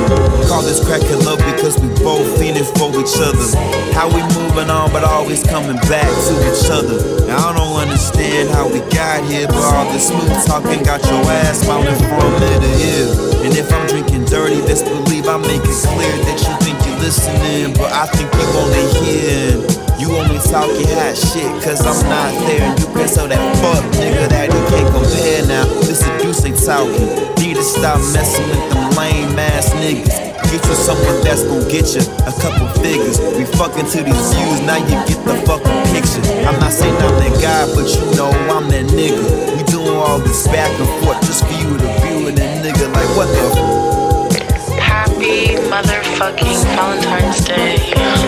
Call 0.47 0.61
this 0.63 0.79
crackhead 0.79 1.25
love 1.25 1.39
because 1.39 1.79
we 1.79 1.89
both 2.03 2.25
feeling 2.39 2.63
for 2.77 2.89
each 2.95 3.17
other. 3.19 3.47
How 3.93 4.07
we 4.07 4.21
moving 4.35 4.69
on, 4.69 4.91
but 4.91 5.03
always 5.03 5.43
coming 5.43 5.77
back 5.89 6.07
to 6.07 6.33
each 6.47 6.69
other. 6.71 6.97
I 7.29 7.53
don't 7.53 7.75
understand 7.75 8.49
how 8.49 8.67
we 8.67 8.79
got 8.93 9.23
here, 9.25 9.47
but 9.47 9.57
all 9.57 9.91
this 9.91 10.07
smooth 10.07 10.31
talking 10.45 10.83
got 10.83 11.03
your 11.05 11.23
ass 11.43 11.67
mounted 11.67 11.97
from 11.97 12.31
ear 12.41 12.59
to 12.59 12.71
ear. 12.81 13.07
And 13.45 13.53
if 13.57 13.71
I'm 13.71 13.87
drinking 13.87 14.25
dirty, 14.25 14.61
best 14.61 14.85
believe 14.85 15.27
I 15.27 15.37
make 15.37 15.61
it 15.61 15.79
clear 15.83 16.15
that 16.25 16.39
you 16.39 16.53
think 16.63 16.77
you're 16.87 16.99
listening, 16.99 17.73
but 17.73 17.91
I 17.91 18.05
think 18.07 18.31
you 18.33 18.45
only 18.55 18.83
hearing. 19.01 19.72
You 20.03 20.11
only 20.19 20.35
talking 20.51 20.83
hot 20.99 21.15
shit, 21.15 21.47
cause 21.63 21.79
I'm 21.79 21.95
not 22.11 22.35
there. 22.43 22.59
And 22.59 22.75
you 22.75 22.91
can 22.91 23.07
so 23.07 23.23
that 23.23 23.39
fuck 23.63 23.79
nigga 23.95 24.27
that 24.35 24.51
you 24.51 24.59
can't 24.67 24.91
compare 24.91 25.47
now. 25.47 25.63
Listen, 25.79 26.11
you 26.19 26.35
say 26.35 26.51
talking. 26.51 27.07
Need 27.39 27.55
to 27.55 27.63
stop 27.63 28.03
messing 28.11 28.43
with 28.51 28.67
them 28.67 28.91
lame 28.99 29.39
ass 29.39 29.71
niggas. 29.79 30.11
Get 30.51 30.59
you 30.59 30.75
someone 30.75 31.23
that's 31.23 31.47
gon' 31.47 31.63
get 31.71 31.95
you 31.95 32.03
a 32.27 32.35
couple 32.35 32.67
figures. 32.83 33.15
We 33.39 33.47
fucking 33.55 33.87
to 33.95 34.03
these 34.03 34.27
views, 34.35 34.59
now 34.67 34.83
you 34.83 34.99
get 35.07 35.23
the 35.23 35.39
fucking 35.47 35.79
picture. 35.95 36.19
I'm 36.51 36.59
not 36.59 36.75
saying 36.75 36.99
I'm 36.99 37.15
that 37.23 37.39
guy, 37.39 37.63
but 37.71 37.87
you 37.87 38.03
know 38.19 38.27
I'm 38.51 38.67
that 38.75 38.91
nigga. 38.91 39.23
We 39.55 39.63
doing 39.71 39.87
all 39.87 40.19
this 40.19 40.43
back 40.51 40.67
and 40.83 40.91
forth 40.99 41.23
just 41.23 41.47
for 41.47 41.55
you 41.55 41.79
to 41.79 41.87
view 42.03 42.27
and 42.27 42.35
a 42.43 42.47
nigga 42.59 42.91
like 42.91 43.07
what 43.15 43.31
the 43.31 44.83
Happy 44.83 45.55
motherfucking 45.71 46.59
Valentine's 46.75 47.39
Day. 47.47 48.22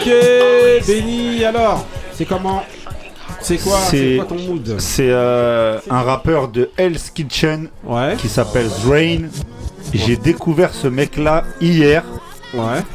Ok, 0.00 0.12
Benny, 0.86 1.44
alors, 1.44 1.84
c'est 2.12 2.24
comment 2.24 2.62
C'est 3.40 3.58
quoi, 3.58 3.78
c'est 3.90 4.18
ton 4.28 4.34
mood 4.36 4.74
c'est, 4.78 5.08
euh, 5.10 5.78
un 5.90 6.02
rappeur 6.02 6.48
de 6.48 6.70
Hell's 6.76 7.10
Kitchen 7.10 7.68
qui 8.16 8.28
s'appelle 8.28 8.68
Drain. 8.84 9.28
J'ai 9.94 10.16
découvert 10.16 10.74
ce 10.74 10.88
mec-là 10.88 11.44
hier. 11.60 12.02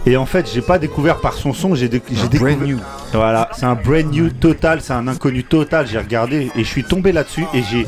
Et 0.06 0.18
en 0.18 0.26
fait, 0.26 0.49
j'ai 0.53 0.61
pas 0.61 0.80
découvert 0.80 1.18
par 1.19 1.34
son 1.34 1.53
son, 1.53 1.76
j'ai 1.76 1.88
déc- 1.90 2.03
j'ai 2.10 2.28
découvert. 2.30 2.57
Voilà, 3.14 3.49
c'est 3.56 3.65
un 3.65 3.76
brand 3.76 4.11
new 4.11 4.30
total, 4.30 4.80
c'est 4.82 4.94
un 4.94 5.07
inconnu 5.07 5.44
total. 5.44 5.88
J'ai 5.88 5.99
regardé 5.99 6.49
et 6.56 6.64
je 6.64 6.68
suis 6.69 6.84
tombé 6.84 7.11
là-dessus 7.11 7.45
et 7.53 7.61
j'ai 7.69 7.86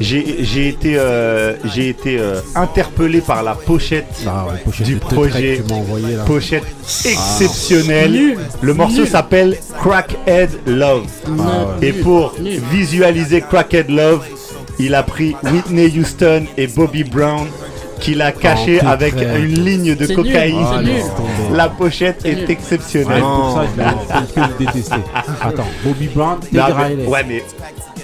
j'ai 0.00 0.44
j'ai 0.44 0.68
été 0.68 0.96
euh, 0.98 1.54
j'ai 1.72 1.88
été 1.90 2.18
euh, 2.18 2.40
interpellé 2.54 3.20
par 3.20 3.42
la 3.42 3.54
pochette, 3.54 4.06
du 4.80 4.94
de 4.94 4.98
Tuck 4.98 5.08
projet. 5.08 5.56
que 5.58 5.62
tu 5.66 5.72
m'as 5.72 5.78
envoyé, 5.78 6.16
là. 6.16 6.24
Pochette 6.24 6.64
Ah. 6.64 7.10
exceptionnelle. 7.10 8.36
Le 8.60 8.74
morceau 8.74 9.06
s'appelle 9.06 9.56
Crackhead 9.80 10.50
Love. 10.66 11.06
Ah 11.26 11.30
ouais. 11.80 11.88
Et 11.88 11.92
pour 11.92 12.34
visualiser 12.72 13.40
Crackhead 13.40 13.88
Love, 13.90 14.24
il 14.78 14.94
a 14.94 15.02
pris 15.02 15.34
Whitney 15.44 15.92
Houston 15.98 16.44
et 16.56 16.66
Bobby 16.66 17.04
Brown 17.04 17.46
qu'il 18.00 18.20
a 18.22 18.32
caché 18.32 18.80
Oh, 18.82 18.86
avec 18.86 19.14
une 19.14 19.64
ligne 19.64 19.94
de 19.94 20.06
cocaïne. 20.14 20.56
nul, 20.56 20.64
c'est 20.70 20.82
nul. 20.92 21.02
Ah, 21.50 21.56
La 21.56 21.68
pochette 21.68 22.24
est 22.24 22.48
exceptionnelle. 22.50 23.22
Ouais, 23.22 23.28
pour 23.28 23.58
ça, 23.76 24.22
je. 24.26 25.46
Attends, 25.48 25.66
Bobby 25.84 26.08
Brown, 26.08 26.38
Non, 26.52 26.62
mais- 26.76 26.84
Riley. 26.84 27.06
ouais, 27.06 27.24
mais 27.28 27.42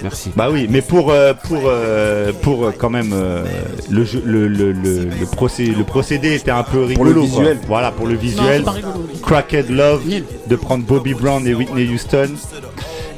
Merci. 0.03 0.31
Bah 0.35 0.47
oui, 0.51 0.65
mais 0.67 0.81
pour 0.81 1.11
euh, 1.11 1.33
pour 1.47 1.61
euh, 1.65 2.31
pour 2.41 2.65
euh, 2.65 2.73
quand 2.75 2.89
même 2.89 3.11
euh, 3.13 3.43
le, 3.91 4.03
jeu- 4.03 4.23
le, 4.25 4.47
le, 4.47 4.71
le, 4.71 5.03
le 5.03 5.25
procédé 5.31 5.75
le 5.77 5.83
procédé 5.83 6.33
était 6.33 6.49
un 6.49 6.63
peu 6.63 6.83
rigolo. 6.85 6.95
Pour 6.95 7.05
le 7.05 7.13
quoi. 7.13 7.23
visuel. 7.41 7.57
Voilà 7.67 7.91
pour 7.91 8.07
le 8.07 8.15
visuel. 8.15 8.63
Crackhead 9.21 9.69
Love 9.69 10.01
de 10.47 10.55
prendre 10.55 10.83
Bobby 10.85 11.13
Brown 11.13 11.45
et 11.45 11.53
Whitney 11.53 11.87
Houston. 11.87 12.29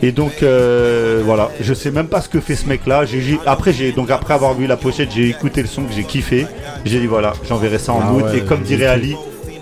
Et 0.05 0.11
donc 0.11 0.43
euh, 0.43 1.21
voilà, 1.25 1.49
je 1.61 1.73
sais 1.73 1.89
même 1.89 2.07
pas 2.07 2.19
ce 2.21 2.27
que 2.27 2.39
fait 2.41 2.55
ce 2.57 2.67
mec-là. 2.67 3.05
J'ai- 3.05 3.21
j'ai- 3.21 3.39
après 3.45 3.71
j'ai 3.71 3.93
donc 3.93 4.11
après 4.11 4.33
avoir 4.33 4.53
vu 4.53 4.67
la 4.67 4.75
pochette, 4.77 5.09
j'ai 5.15 5.29
écouté 5.29 5.61
le 5.61 5.67
son 5.67 5.83
que 5.83 5.93
j'ai 5.93 6.03
kiffé. 6.03 6.45
J'ai 6.83 6.99
dit 6.99 7.07
voilà, 7.07 7.31
j'enverrai 7.47 7.79
ça 7.79 7.93
en 7.93 8.01
Ah 8.03 8.11
ouais, 8.13 8.37
et 8.39 8.41
comme 8.41 8.61
dirait. 8.63 8.87
Ali, 8.87 9.15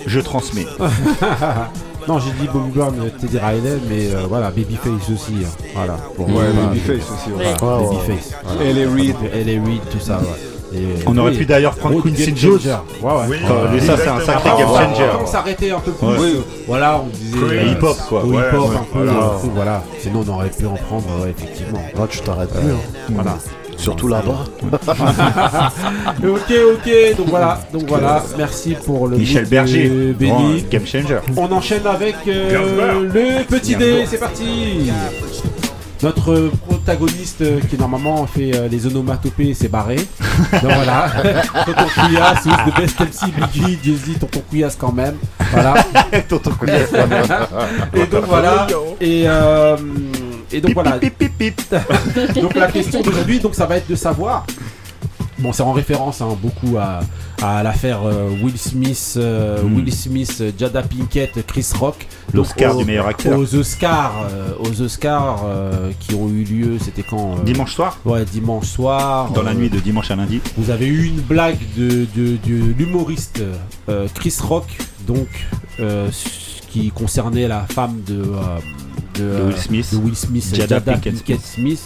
je 0.07 0.19
transmets. 0.19 0.65
non, 2.07 2.17
j'ai 2.17 2.31
dit 2.31 2.47
Bobby 2.51 2.71
Brown, 2.71 2.95
euh, 2.99 3.09
Teddy 3.19 3.37
Riley, 3.37 3.77
mais 3.87 4.07
euh, 4.15 4.25
voilà, 4.27 4.49
Babyface 4.49 5.09
aussi. 5.13 5.33
hein. 5.45 5.49
Voilà. 5.75 5.93
Pour 6.15 6.27
Ouais, 6.27 6.33
voilà. 6.33 6.69
Babyface 6.69 6.95
aussi, 7.11 7.31
ouais. 7.37 7.53
Voilà, 7.59 7.77
Ouais, 7.77 7.83
ouais, 7.87 7.95
Babyface. 8.07 8.31
ouais. 8.31 8.73
voilà. 8.73 8.95
Reid. 8.95 9.15
L.A. 9.33 9.63
Reid, 9.63 9.81
tout 9.91 9.99
ça, 9.99 10.17
ouais. 10.17 10.50
Et, 10.73 10.77
On 11.05 11.17
aurait 11.17 11.31
oui, 11.31 11.37
pu 11.37 11.45
d'ailleurs 11.45 11.75
prendre 11.75 12.01
Quincy 12.01 12.33
Jones. 12.35 12.59
Ouais, 13.01 13.11
ouais. 13.29 13.39
Euh, 13.49 13.79
ça, 13.81 13.97
c'est 13.97 14.07
un 14.07 14.19
sacré 14.21 14.49
Après, 14.49 14.61
game 14.61 14.69
on 14.69 14.73
va- 14.73 14.85
changer. 14.85 15.03
On 15.21 15.25
s'arrêter 15.25 15.71
un 15.71 15.79
peu 15.79 15.91
plus. 15.91 16.07
Ouais. 16.07 16.13
euh, 16.19 16.41
Voilà, 16.67 17.01
on 17.03 17.07
disait. 17.07 17.37
Euh, 17.37 17.71
hip-hop, 17.73 17.97
quoi. 18.07 18.21
Hip-hop, 18.21 18.33
ouais, 18.33 18.75
un 18.77 18.83
peu. 18.93 19.03
voilà. 19.05 19.11
euh, 19.11 19.47
voilà. 19.53 19.83
Sinon, 19.99 20.23
on 20.27 20.31
aurait 20.33 20.49
pu 20.49 20.65
en 20.65 20.75
prendre, 20.75 21.07
ouais, 21.23 21.33
effectivement. 21.37 21.81
Là, 21.97 22.07
tu 22.09 22.19
t'arrêtes 22.21 22.49
plus. 22.51 22.69
Euh, 22.69 22.73
hein. 22.73 23.09
Voilà. 23.09 23.37
Surtout 23.77 24.07
là-bas. 24.07 24.45
ok, 26.23 26.53
ok, 26.73 27.17
donc 27.17 27.27
voilà, 27.29 27.59
donc 27.73 27.83
voilà, 27.87 28.23
merci 28.37 28.75
pour 28.85 29.07
le 29.07 29.17
Michel 29.17 29.45
Berger, 29.45 30.13
Benny. 30.19 30.63
game 30.69 30.85
changer. 30.85 31.17
On 31.35 31.51
enchaîne 31.51 31.85
avec 31.87 32.15
euh, 32.27 33.01
le 33.11 33.43
petit 33.43 33.75
dé, 33.75 34.05
c'est 34.07 34.19
parti. 34.19 34.91
Notre 36.03 36.49
protagoniste 36.67 37.41
euh, 37.41 37.59
qui 37.69 37.77
normalement 37.77 38.25
fait 38.25 38.55
euh, 38.55 38.67
les 38.67 38.87
onomatopées 38.87 39.53
s'est 39.53 39.67
barré. 39.67 39.95
Donc 40.51 40.71
voilà, 40.73 41.11
Tonton 41.65 41.85
Couillasse, 41.93 42.45
who's 42.45 42.55
the 42.65 42.75
best 42.75 42.99
MC, 42.99 43.31
Biggie, 43.31 43.79
Jay-Z, 43.83 44.19
Tonton 44.19 44.41
Couillasse 44.49 44.75
quand 44.79 44.91
même. 44.91 45.15
Voilà. 45.51 45.75
Tonton 46.27 46.51
Couillasse 46.51 46.89
quand 46.91 47.07
même. 47.07 47.25
Et 47.93 48.05
donc 48.07 48.25
voilà. 48.25 48.67
Et, 48.99 49.23
euh, 49.27 49.77
et 50.51 50.59
donc 50.59 50.73
voilà. 50.73 50.97
donc 50.99 52.55
la 52.55 52.71
question 52.71 53.01
d'aujourd'hui, 53.01 53.39
donc 53.39 53.53
ça 53.53 53.67
va 53.67 53.77
être 53.77 53.89
de 53.89 53.95
savoir. 53.95 54.45
Bon, 55.41 55.51
c'est 55.53 55.63
en 55.63 55.71
référence 55.73 56.21
hein, 56.21 56.37
beaucoup 56.41 56.77
à, 56.77 57.01
à 57.41 57.63
l'affaire 57.63 58.01
euh, 58.05 58.29
Will 58.43 58.57
Smith, 58.57 59.15
euh, 59.17 59.61
Mm. 59.63 59.75
Will 59.75 59.93
Smith, 59.93 60.43
Jada 60.57 60.83
Pinkett, 60.83 61.45
Chris 61.47 61.67
Rock. 61.79 62.07
L'Oscar 62.33 62.75
du 62.77 62.85
meilleur 62.85 63.07
acteur. 63.07 63.37
Aux 63.37 63.55
Oscars, 63.55 64.13
euh, 64.31 64.53
aux 64.59 64.81
Oscars 64.81 65.43
qui 65.99 66.13
ont 66.15 66.29
eu 66.29 66.43
lieu, 66.43 66.77
c'était 66.79 67.03
quand 67.03 67.43
Dimanche 67.43 67.73
soir 67.73 67.97
Ouais, 68.05 68.23
dimanche 68.25 68.67
soir. 68.67 69.31
Dans 69.31 69.43
la 69.43 69.53
nuit 69.53 69.69
de 69.69 69.79
dimanche 69.79 70.11
à 70.11 70.15
lundi. 70.15 70.39
vous 70.57 70.69
avez 70.69 70.87
eu 70.87 71.05
une 71.05 71.21
blague 71.21 71.59
de, 71.77 72.05
de, 72.15 72.37
de 72.45 72.73
l'humoriste 72.77 73.41
Chris 74.15 74.35
Rock, 74.41 74.65
donc 75.07 75.27
qui 76.69 76.89
concernait 76.91 77.47
la 77.47 77.61
femme 77.69 78.01
de, 78.07 78.23
de, 79.15 79.21
De 79.21 79.43
Will 79.47 79.57
Smith. 79.57 79.87
de 79.91 79.97
Will 79.97 80.15
Smith, 80.15 80.49
Jada 80.55 80.75
Jada, 80.75 80.93
Pinkett 80.93 81.15
Pinkett 81.15 81.41
Smith. 81.41 81.83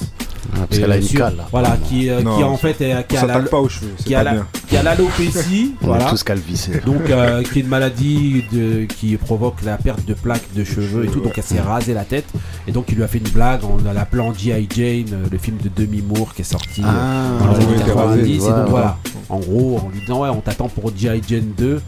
Ah, 0.53 0.59
parce 0.67 0.79
qu'elle 0.79 0.91
a 0.91 0.95
euh, 0.95 0.99
une 0.99 1.03
sur- 1.07 1.19
cale, 1.19 1.35
là. 1.37 1.47
Voilà, 1.51 1.77
qui, 1.87 2.09
euh, 2.09 2.21
Non, 2.21 2.37
qui 2.37 2.43
en 2.43 2.57
fait 2.57 2.79
est, 2.81 3.07
qui 3.07 3.17
on 3.17 3.23
a 3.23 3.25
la- 3.27 3.39
pas 3.41 3.59
aux 3.59 3.69
cheveux, 3.69 3.91
qui 4.05 4.13
a 4.15 4.23
la- 4.23 4.45
qui 4.67 4.77
a 4.77 4.83
l'alopécie, 4.83 5.75
voilà. 5.81 6.11
calvissés. 6.25 6.81
Donc 6.85 7.09
euh, 7.09 7.43
qui 7.51 7.59
est 7.59 7.61
une 7.61 7.67
maladie 7.67 8.43
de, 8.51 8.85
qui 8.85 9.15
provoque 9.17 9.61
la 9.63 9.77
perte 9.77 10.05
de 10.05 10.13
plaques 10.13 10.53
de 10.55 10.63
cheveux 10.63 11.05
et 11.05 11.07
tout. 11.07 11.19
Donc 11.21 11.33
elle 11.37 11.43
s'est 11.43 11.59
rasé 11.61 11.93
la 11.93 12.03
tête 12.05 12.25
et 12.67 12.71
donc 12.71 12.85
il 12.89 12.95
lui 12.95 13.03
a 13.03 13.07
fait 13.07 13.17
une 13.19 13.29
blague 13.29 13.63
en 13.63 13.77
l'appelant 13.93 14.33
G.I. 14.33 14.67
Jane, 14.75 15.13
euh, 15.13 15.25
le 15.31 15.37
film 15.37 15.57
de 15.63 15.69
Demi 15.75 16.01
Moore 16.01 16.33
qui 16.33 16.41
est 16.41 16.45
sorti 16.45 16.81
euh, 16.81 16.85
Ah, 16.87 17.43
dans 17.43 17.51
les 17.51 17.57
ouais, 17.57 17.63
années 17.63 17.73
il 17.75 17.81
était 17.81 17.91
rasé, 17.91 18.17
90. 18.21 18.35
et 18.35 18.49
donc 18.49 18.69
voilà, 18.69 18.97
en 19.29 19.39
gros 19.39 19.79
en 19.85 19.89
lui 19.89 19.99
disant 20.01 20.21
ouais 20.21 20.29
on 20.29 20.41
t'attend 20.41 20.67
pour 20.67 20.91
G.I. 20.95 21.21
Jane 21.27 21.51
2 21.57 21.81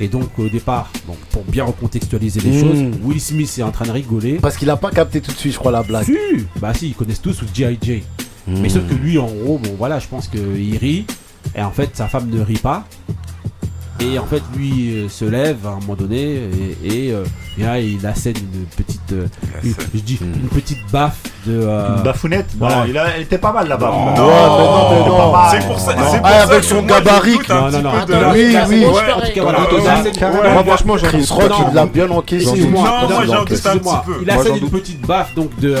et 0.00 0.08
donc 0.08 0.28
au 0.38 0.48
départ, 0.48 0.90
donc, 1.06 1.16
pour 1.32 1.42
bien 1.44 1.64
recontextualiser 1.64 2.40
les 2.40 2.50
Mm. 2.50 2.60
choses, 2.60 2.78
Will 3.02 3.20
Smith 3.20 3.52
est 3.58 3.62
en 3.62 3.70
train 3.72 3.84
de 3.86 3.90
rigoler. 3.90 4.34
Parce 4.34 4.56
qu'il 4.56 4.70
a 4.70 4.76
pas 4.76 4.90
capté 4.90 5.20
tout 5.20 5.32
de 5.32 5.36
suite, 5.36 5.52
je 5.52 5.58
crois, 5.58 5.72
la 5.72 5.82
blague. 5.82 6.04
Si, 6.04 6.16
bah 6.60 6.72
si, 6.74 6.88
ils 6.88 6.94
connaissent 6.94 7.20
tous 7.20 7.40
G.I. 7.52 7.76
Jane. 7.82 7.87
Mais 8.46 8.68
sauf 8.70 8.86
que 8.88 8.94
lui, 8.94 9.18
en 9.18 9.26
gros, 9.26 9.58
bon 9.58 9.74
voilà, 9.78 9.98
je 9.98 10.06
pense 10.08 10.26
qu'il 10.28 10.76
rit. 10.80 11.04
Et 11.54 11.62
en 11.62 11.70
fait, 11.70 11.90
sa 11.94 12.06
femme 12.08 12.28
ne 12.30 12.42
rit 12.42 12.58
pas. 12.58 12.84
Et 14.00 14.16
en 14.16 14.24
fait, 14.26 14.42
lui 14.56 14.94
euh, 14.94 15.08
se 15.08 15.24
lève 15.24 15.56
à 15.66 15.70
un 15.70 15.80
moment 15.80 15.96
donné 15.96 16.22
et, 16.84 17.08
et, 17.08 17.12
euh, 17.12 17.24
et 17.58 17.64
là, 17.64 17.80
il 17.80 18.06
assène 18.06 18.36
une 18.36 18.64
petite, 18.76 19.00
euh, 19.12 19.26
une, 19.64 19.74
je 19.92 19.98
dis, 19.98 20.16
une 20.22 20.48
petite 20.48 20.78
baffe 20.92 21.18
de. 21.48 21.58
euh, 21.64 21.96
Une 21.96 22.02
baffounette 22.04 22.46
voilà. 22.56 22.76
Non, 22.76 22.84
il 22.88 22.96
a- 22.96 23.08
elle 23.16 23.22
était 23.22 23.38
pas 23.38 23.52
mal 23.52 23.66
là-bas. 23.66 23.90
Non, 23.90 24.04
Ouais, 24.04 24.16
non, 24.16 24.90
mais 24.92 24.98
non, 25.00 25.08
non. 25.08 25.32
pas 25.32 25.50
mal. 25.50 25.60
C'est 25.60 25.66
pour 25.66 25.80
ça- 25.80 25.94
Non. 25.96 26.02
c'est 26.12 26.18
pour 26.18 26.26
Ah, 26.28 26.46
ça 26.46 26.52
avec 26.52 26.62
son 26.64 26.82
gabarit. 26.82 27.38
Non, 27.48 27.70
non, 27.72 27.82
non. 27.82 27.90
Oui, 28.32 28.56
oui. 28.68 28.84
bon, 28.84 28.88
en 28.90 28.92
tout 28.92 29.32
cas, 29.34 29.42
voilà, 29.42 29.58
Ouais, 29.62 29.66
on 29.72 29.74
ouais, 29.82 29.88
assène- 29.88 30.12
ouais. 30.14 30.38
on- 30.48 30.52
Moi, 30.52 30.64
franchement, 30.64 30.96
j'en 30.96 31.06
Chris 31.08 31.26
Rock, 31.30 31.52
il 31.68 31.74
l'a 31.74 31.86
bien 31.86 32.10
encaissé. 32.10 32.46
Non, 32.46 32.70
moi, 32.70 33.00
non, 33.10 33.24
non, 33.26 33.32
un 33.40 33.44
petit 33.46 33.60
peu. 33.62 34.12
Il 34.22 34.30
assène 34.30 34.56
une 34.58 34.70
petite 34.70 35.04
baffe 35.04 35.34
donc 35.34 35.58
de. 35.58 35.74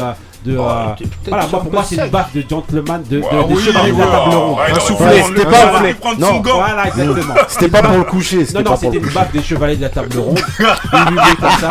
Euh, 0.52 0.54
de 0.54 0.58
euh, 0.60 0.94
peut-être 0.96 1.10
voilà, 1.28 1.46
moi, 1.46 1.60
pour 1.60 1.72
moi, 1.72 1.84
c'est 1.84 1.96
une 1.96 2.06
baffe 2.08 2.32
de 2.34 2.44
gentleman 2.48 3.02
de, 3.08 3.16
de, 3.16 3.20
des 3.20 3.54
oui, 3.54 3.62
chevaliers 3.62 3.92
de 3.92 3.98
la 3.98 4.06
table 4.06 4.34
ronde. 4.34 4.58
Un 4.74 4.80
soufflet, 4.80 5.22
c'était 5.22 5.44
pas- 5.44 5.82
Non. 6.18 6.42
Voilà, 6.42 6.86
exactement. 6.88 7.34
C'était 7.48 7.68
pas 7.68 7.82
pour 7.82 7.96
le 7.96 8.04
coucher, 8.04 8.46
Non, 8.54 8.62
non, 8.62 8.76
c'était 8.76 8.98
le 8.98 9.06
une 9.06 9.12
baffe 9.12 9.32
des 9.32 9.42
chevaliers 9.42 9.76
de 9.76 9.82
la 9.82 9.88
table 9.90 10.18
ronde. 10.18 10.40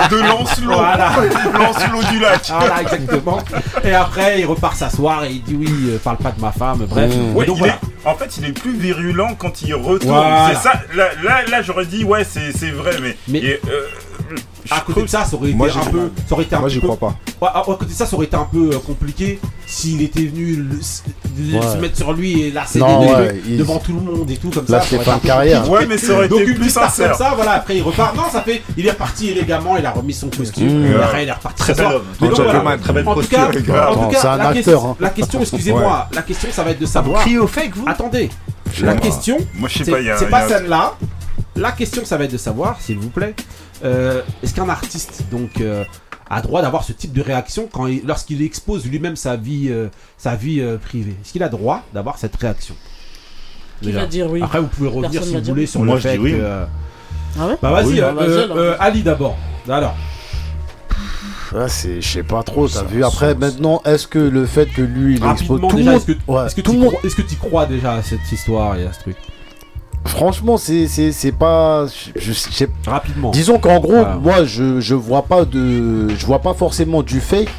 De 0.09 0.21
Lancelot. 0.21 0.73
Voilà. 0.73 1.09
Lancelot 1.53 2.03
du 2.11 2.19
lac. 2.19 2.41
Voilà, 2.49 2.81
exactement. 2.81 3.39
Et 3.83 3.93
après, 3.93 4.39
il 4.39 4.45
repart 4.45 4.75
s'asseoir 4.75 5.23
et 5.25 5.31
il 5.31 5.43
dit 5.43 5.55
oui, 5.59 5.69
euh, 5.89 5.97
parle 6.03 6.17
pas 6.17 6.31
de 6.31 6.41
ma 6.41 6.51
femme. 6.51 6.85
Bref. 6.89 7.11
Donc 7.45 7.57
voilà. 7.57 7.73
est- 7.73 8.07
en 8.07 8.15
fait, 8.15 8.37
il 8.37 8.45
est 8.45 8.51
plus 8.53 8.73
virulent 8.75 9.35
quand 9.37 9.61
il 9.63 9.73
retourne. 9.75 10.13
Voilà. 10.15 10.51
C'est 10.53 10.61
ça. 10.69 10.73
Là, 10.95 11.05
là, 11.23 11.45
là, 11.49 11.61
j'aurais 11.61 11.85
dit 11.85 12.03
ouais, 12.03 12.23
c'est 12.23 12.51
c'est 12.55 12.71
vrai, 12.71 12.91
mais. 13.01 13.17
Mais- 13.27 13.39
et, 13.39 13.59
euh, 13.69 14.35
À 14.71 14.81
côté 14.81 15.01
de 15.03 15.07
ça, 15.07 15.23
ça 15.25 15.35
aurait 15.35 15.49
été 15.49 15.57
Moi, 15.57 15.67
un 15.69 15.85
peu. 15.91 16.11
Ça 16.27 16.33
aurait 16.35 16.43
été 16.43 16.55
un 16.55 16.59
Moi, 16.59 16.67
petit 16.69 16.75
j'y 16.75 16.81
peu- 16.81 16.87
crois 16.87 16.97
pas. 17.11 17.15
Ouais, 17.41 17.49
à 17.53 17.59
à 17.59 17.63
côté 17.63 17.85
de 17.85 17.91
ça, 17.91 18.05
ça 18.05 18.15
aurait 18.15 18.25
été 18.25 18.35
un 18.35 18.47
peu 18.51 18.69
compliqué 18.85 19.39
s'il 19.65 20.01
était 20.01 20.25
venu 20.25 20.55
le- 20.55 20.77
Ouais. 21.57 21.61
se 21.61 21.77
mettre 21.77 21.95
sur 21.97 22.13
lui 22.13 22.41
et 22.41 22.51
la 22.51 22.65
céder 22.65 22.85
Non, 22.85 22.99
des 22.99 23.05
ouais, 23.13 23.27
trucs 23.29 23.43
il- 23.47 23.57
devant 23.57 23.77
tout 23.79 23.93
le 23.93 23.99
monde 24.01 24.29
et 24.31 24.37
tout 24.37 24.49
comme 24.49 24.65
Là, 24.69 24.81
ça. 24.81 24.95
de 24.97 25.01
un 25.01 25.17
peu 25.19 25.27
carrière. 25.27 25.69
Ouais, 25.69 25.85
mais 25.85 25.97
ça 25.97 26.13
aurait 26.13 26.27
Donc 26.27 26.41
été 26.41 26.51
une 26.51 26.57
plus 26.57 26.69
sincère. 26.69 27.09
comme 27.11 27.17
ça, 27.17 27.33
voilà. 27.35 27.51
Après, 27.51 27.77
il 27.77 27.81
repart. 27.83 28.15
Non, 28.15 28.23
ça 28.31 28.41
fait. 28.41 28.61
Il 28.77 28.85
est 28.87 28.91
reparti 28.91 29.29
élégamment. 29.29 29.77
Il 29.77 29.85
a 29.85 29.91
remis 29.91 30.13
son 30.13 30.29
costume. 30.29 30.87
Mmh. 30.89 30.95
Après, 31.03 31.23
il 31.23 31.29
est 31.29 31.31
reparti. 31.33 31.57
Très 31.61 31.73
bel 31.75 31.85
homme. 31.85 32.03
Très 32.81 32.93
belle 32.93 33.07
En 33.07 33.13
tout 33.13 33.19
posture, 33.19 33.39
en 33.39 33.51
tout 33.51 33.63
cas, 34.09 34.19
c'est 34.21 34.37
la 34.37 34.53
question- 34.53 34.89
hein. 34.91 34.95
La 34.99 35.09
question, 35.09 35.41
excusez-moi, 35.41 36.07
la 36.13 36.21
question, 36.23 36.49
ça 36.51 36.63
va 36.63 36.71
être 36.71 36.79
de 36.79 36.85
savoir. 36.85 37.21
Criez 37.21 37.39
au 37.39 37.47
fake, 37.47 37.71
vous 37.75 37.85
Attendez. 37.87 38.29
La 38.81 38.95
question, 38.95 39.37
Moi, 39.55 39.69
je 39.69 39.77
sais 39.79 39.83
c'est 39.85 39.91
pas, 39.91 39.99
il 40.01 40.05
y 40.07 40.09
a- 40.11 40.17
c'est 40.17 40.29
pas 40.29 40.47
celle-là. 40.47 40.93
La 41.55 41.71
question, 41.71 42.03
ça 42.05 42.17
va 42.17 42.25
être 42.25 42.31
de 42.33 42.37
savoir, 42.37 42.77
s'il 42.79 42.99
vous 42.99 43.09
plaît, 43.09 43.33
euh, 43.83 44.21
est-ce 44.43 44.53
qu'un 44.53 44.69
artiste 44.69 45.23
donc 45.31 45.61
euh, 45.61 45.83
a 46.29 46.41
droit 46.41 46.61
d'avoir 46.61 46.83
ce 46.83 46.91
type 46.93 47.13
de 47.13 47.21
réaction 47.21 47.69
quand 47.71 47.87
il- 47.87 48.05
lorsqu'il 48.05 48.41
expose 48.41 48.85
lui-même 48.85 49.15
sa 49.15 49.35
vie, 49.35 49.67
euh, 49.69 49.87
sa 50.17 50.35
vie 50.35 50.59
euh, 50.61 50.77
privée? 50.77 51.15
Est-ce 51.23 51.31
qu'il 51.31 51.43
a 51.43 51.49
droit 51.49 51.83
d'avoir 51.93 52.17
cette 52.17 52.35
réaction? 52.35 52.75
Qui 53.81 53.91
va 53.91 54.05
dire 54.07 54.29
oui? 54.31 54.41
Après, 54.41 54.59
vous 54.59 54.67
pouvez 54.67 54.89
revenir 54.89 55.11
Personne 55.11 55.29
si 55.29 55.35
vous 55.39 55.43
voulez 55.45 55.61
oui. 55.61 55.67
sur 55.67 55.83
Moi, 55.83 55.95
le 55.95 56.01
je 56.01 56.07
fait 56.07 56.17
dis 56.17 56.23
oui. 56.23 56.31
que. 56.31 56.37
euh, 56.41 56.65
Ah 57.39 57.47
ouais? 57.47 57.57
Bah 57.61 57.71
vas-y, 57.71 57.85
oui, 57.87 58.01
euh, 58.01 58.11
bah, 58.11 58.21
euh, 58.23 58.47
euh, 58.55 58.75
Ali 58.79 59.03
d'abord. 59.03 59.37
Alors. 59.69 59.95
Là, 61.53 61.69
c'est, 61.69 62.01
je 62.01 62.07
sais 62.07 62.23
pas 62.23 62.43
trop, 62.43 62.67
t'as 62.67 62.83
vu. 62.83 63.03
Après, 63.05 63.33
maintenant, 63.33 63.81
est-ce 63.85 64.05
que 64.05 64.19
le 64.19 64.45
fait 64.45 64.65
que 64.65 64.81
lui, 64.81 65.15
il 65.15 65.25
expose 65.31 65.61
tout 65.61 65.69
le 65.69 65.75
déjà, 65.77 65.91
monde. 65.91 65.99
est-ce 66.01 66.11
que, 66.11 66.17
Ouais, 66.31 66.45
est-ce 67.05 67.15
que 67.15 67.21
tu 67.21 67.35
crois 67.37 67.65
déjà 67.65 67.93
à 67.93 68.01
cette 68.03 68.29
histoire 68.31 68.75
et 68.77 68.85
à 68.85 68.91
ce 68.91 68.99
truc? 68.99 69.15
Franchement, 70.07 70.57
c'est, 70.57 70.87
c'est, 70.87 71.11
c'est 71.11 71.31
pas. 71.31 71.85
Je, 72.15 72.19
je 72.19 72.33
sais- 72.33 72.69
Rapidement. 72.85 73.31
Disons 73.31 73.59
qu'en 73.59 73.79
gros, 73.79 73.91
Voilà. 73.93 74.15
moi, 74.15 74.45
je, 74.45 74.79
je 74.79 74.95
vois 74.95 75.23
pas 75.23 75.45
de. 75.45 76.07
Je 76.09 76.25
vois 76.25 76.39
pas 76.39 76.53
forcément 76.53 77.03
du 77.03 77.19
fake. 77.19 77.49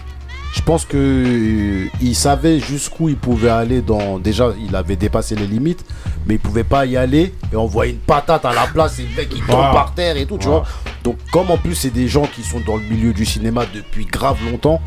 Je 0.54 0.62
pense 0.62 0.86
que 0.86 0.96
euh, 0.96 1.88
il 2.00 2.14
savait 2.16 2.58
jusqu'où 2.58 3.10
il 3.10 3.16
pouvait 3.16 3.50
aller 3.50 3.82
dans. 3.82 4.18
Déjà, 4.18 4.48
il 4.66 4.74
avait 4.74 4.96
dépassé 4.96 5.34
les 5.36 5.46
limites, 5.46 5.84
mais 6.26 6.34
il 6.34 6.40
pouvait 6.40 6.64
pas 6.64 6.86
y 6.86 6.96
aller. 6.96 7.34
Et 7.52 7.56
on 7.56 7.66
voit 7.66 7.86
une 7.86 7.98
patate 7.98 8.44
à 8.46 8.54
la 8.54 8.66
place 8.66 8.98
et 8.98 9.02
le 9.02 9.14
mec 9.14 9.28
il 9.30 9.38
tombe 9.40 9.50
Voilà. 9.56 9.72
par 9.72 9.92
terre 9.94 10.16
et 10.16 10.24
tout, 10.24 10.38
tu 10.38 10.46
Voilà. 10.48 10.62
vois. 10.62 10.68
Donc, 11.04 11.16
comme 11.32 11.50
en 11.50 11.58
plus, 11.58 11.74
c'est 11.74 11.90
des 11.90 12.08
gens 12.08 12.26
qui 12.34 12.42
sont 12.42 12.60
dans 12.66 12.76
le 12.76 12.82
milieu 12.82 13.12
du 13.12 13.26
cinéma 13.26 13.64
depuis 13.72 14.06
grave 14.06 14.38
longtemps, 14.50 14.80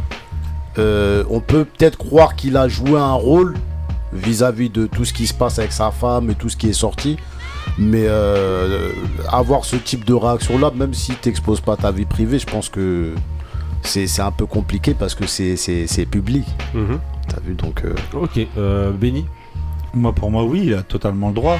euh, 0.79 1.23
on 1.29 1.39
peut 1.41 1.65
peut-être 1.65 1.97
croire 1.97 2.35
qu'il 2.35 2.57
a 2.57 2.67
joué 2.67 2.99
un 2.99 3.13
rôle 3.13 3.55
vis-à-vis 4.13 4.69
de 4.69 4.87
tout 4.87 5.05
ce 5.05 5.13
qui 5.13 5.27
se 5.27 5.33
passe 5.33 5.59
avec 5.59 5.71
sa 5.71 5.91
femme 5.91 6.29
et 6.31 6.35
tout 6.35 6.49
ce 6.49 6.57
qui 6.57 6.69
est 6.69 6.73
sorti. 6.73 7.17
Mais 7.77 8.05
euh, 8.07 8.91
avoir 9.31 9.65
ce 9.65 9.75
type 9.75 10.05
de 10.05 10.13
réaction-là, 10.13 10.71
même 10.75 10.93
si 10.93 11.13
t'exposes 11.13 11.61
pas 11.61 11.75
ta 11.77 11.91
vie 11.91 12.05
privée, 12.05 12.37
je 12.39 12.45
pense 12.45 12.69
que 12.69 13.13
c'est 13.83 14.07
c'est 14.07 14.21
un 14.21 14.31
peu 14.31 14.45
compliqué 14.45 14.93
parce 14.93 15.15
que 15.15 15.25
c'est- 15.25 16.05
public. 16.05 16.45
T'as 17.27 17.39
vu 17.45 17.53
donc. 17.55 17.83
euh, 17.85 17.93
Ok, 18.13 18.39
euh, 18.57 18.91
Benny 18.91 19.25
Moi, 19.93 20.13
pour 20.13 20.29
moi, 20.31 20.43
oui, 20.43 20.61
il 20.65 20.73
a 20.73 20.83
totalement 20.83 21.29
le 21.29 21.33
droit. 21.33 21.57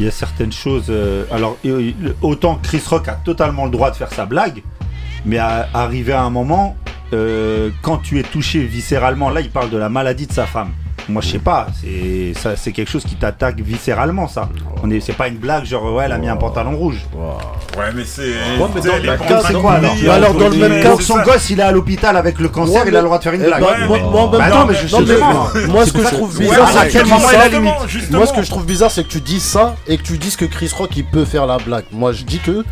Il 0.00 0.06
y 0.06 0.08
a 0.08 0.12
certaines 0.12 0.52
choses. 0.52 0.86
euh, 0.88 1.24
alors, 1.30 1.56
euh, 1.64 1.92
autant 2.22 2.58
Chris 2.62 2.82
Rock 2.88 3.08
a 3.08 3.12
totalement 3.14 3.64
le 3.66 3.70
droit 3.70 3.90
de 3.90 3.96
faire 3.96 4.12
sa 4.12 4.26
blague, 4.26 4.62
mais 5.24 5.38
à, 5.38 5.68
arriver 5.74 6.12
à 6.12 6.22
un 6.22 6.30
moment, 6.30 6.76
euh, 7.12 7.70
quand 7.82 7.98
tu 7.98 8.18
es 8.18 8.22
touché 8.22 8.64
viscéralement, 8.64 9.30
là, 9.30 9.40
il 9.42 9.50
parle 9.50 9.70
de 9.70 9.76
la 9.76 9.88
maladie 9.88 10.26
de 10.26 10.32
sa 10.32 10.46
femme. 10.46 10.70
Moi, 11.08 11.20
je 11.20 11.28
sais 11.30 11.38
pas, 11.38 11.66
c'est 11.80 12.32
ça, 12.40 12.54
c'est 12.56 12.70
quelque 12.72 12.90
chose 12.90 13.04
qui 13.04 13.16
t'attaque 13.16 13.60
viscéralement, 13.60 14.28
ça. 14.28 14.48
On 14.84 14.90
est, 14.90 15.00
c'est 15.00 15.12
pas 15.14 15.28
une 15.28 15.36
blague, 15.36 15.64
genre 15.64 15.92
ouais, 15.92 16.04
elle 16.04 16.12
a 16.12 16.18
mis 16.18 16.28
un 16.28 16.36
pantalon 16.36 16.76
rouge. 16.76 16.98
Ouais, 17.76 17.84
mais 17.94 18.04
c'est. 18.04 18.22
Ouais, 18.22 18.68
mais 18.74 18.80
dans 18.80 18.96
le 18.96 19.18
cas, 19.18 19.42
c'est 19.46 19.54
quoi 19.54 19.72
alors 19.74 19.92
alors, 20.10 20.34
dans 20.34 20.48
le 20.48 20.56
même 20.56 20.82
cas, 20.82 20.96
son 21.00 21.14
ça. 21.16 21.22
gosse, 21.24 21.50
il 21.50 21.58
est 21.58 21.62
à 21.62 21.72
l'hôpital 21.72 22.16
avec 22.16 22.38
le 22.38 22.48
cancer, 22.48 22.82
Ouais, 22.82 22.88
il 22.88 22.96
a 22.96 23.00
le 23.00 23.06
droit 23.06 23.18
de 23.18 23.22
faire 23.24 23.32
une 23.32 23.42
blague. 23.42 23.60
moi- 23.60 24.30
Bah 24.38 24.48
non, 24.48 24.66
mais 24.66 24.74
ce 24.74 25.92
que 25.92 26.02
je 26.02 26.08
trouve 26.14 26.38
bizarre, 26.38 26.68
c'est 26.72 26.88
que 26.88 27.04
dis 27.04 28.12
Moi, 28.12 28.26
ce 28.26 28.32
que 28.32 28.42
je 28.42 28.50
trouve 28.50 28.64
bizarre, 28.66 28.90
c'est 28.90 29.04
que 29.04 29.08
tu 29.08 29.20
dises 29.20 29.42
ça 29.42 29.74
et 29.86 29.96
que 29.96 30.02
tu 30.02 30.18
dises 30.18 30.36
que 30.36 30.44
Chris 30.44 30.70
Rock 30.76 30.90
il 30.96 31.04
peut 31.04 31.24
faire 31.24 31.46
la 31.46 31.58
blague. 31.58 31.84
Moi, 31.92 32.12
je 32.12 32.22
dis 32.24 32.38
que 32.38 32.64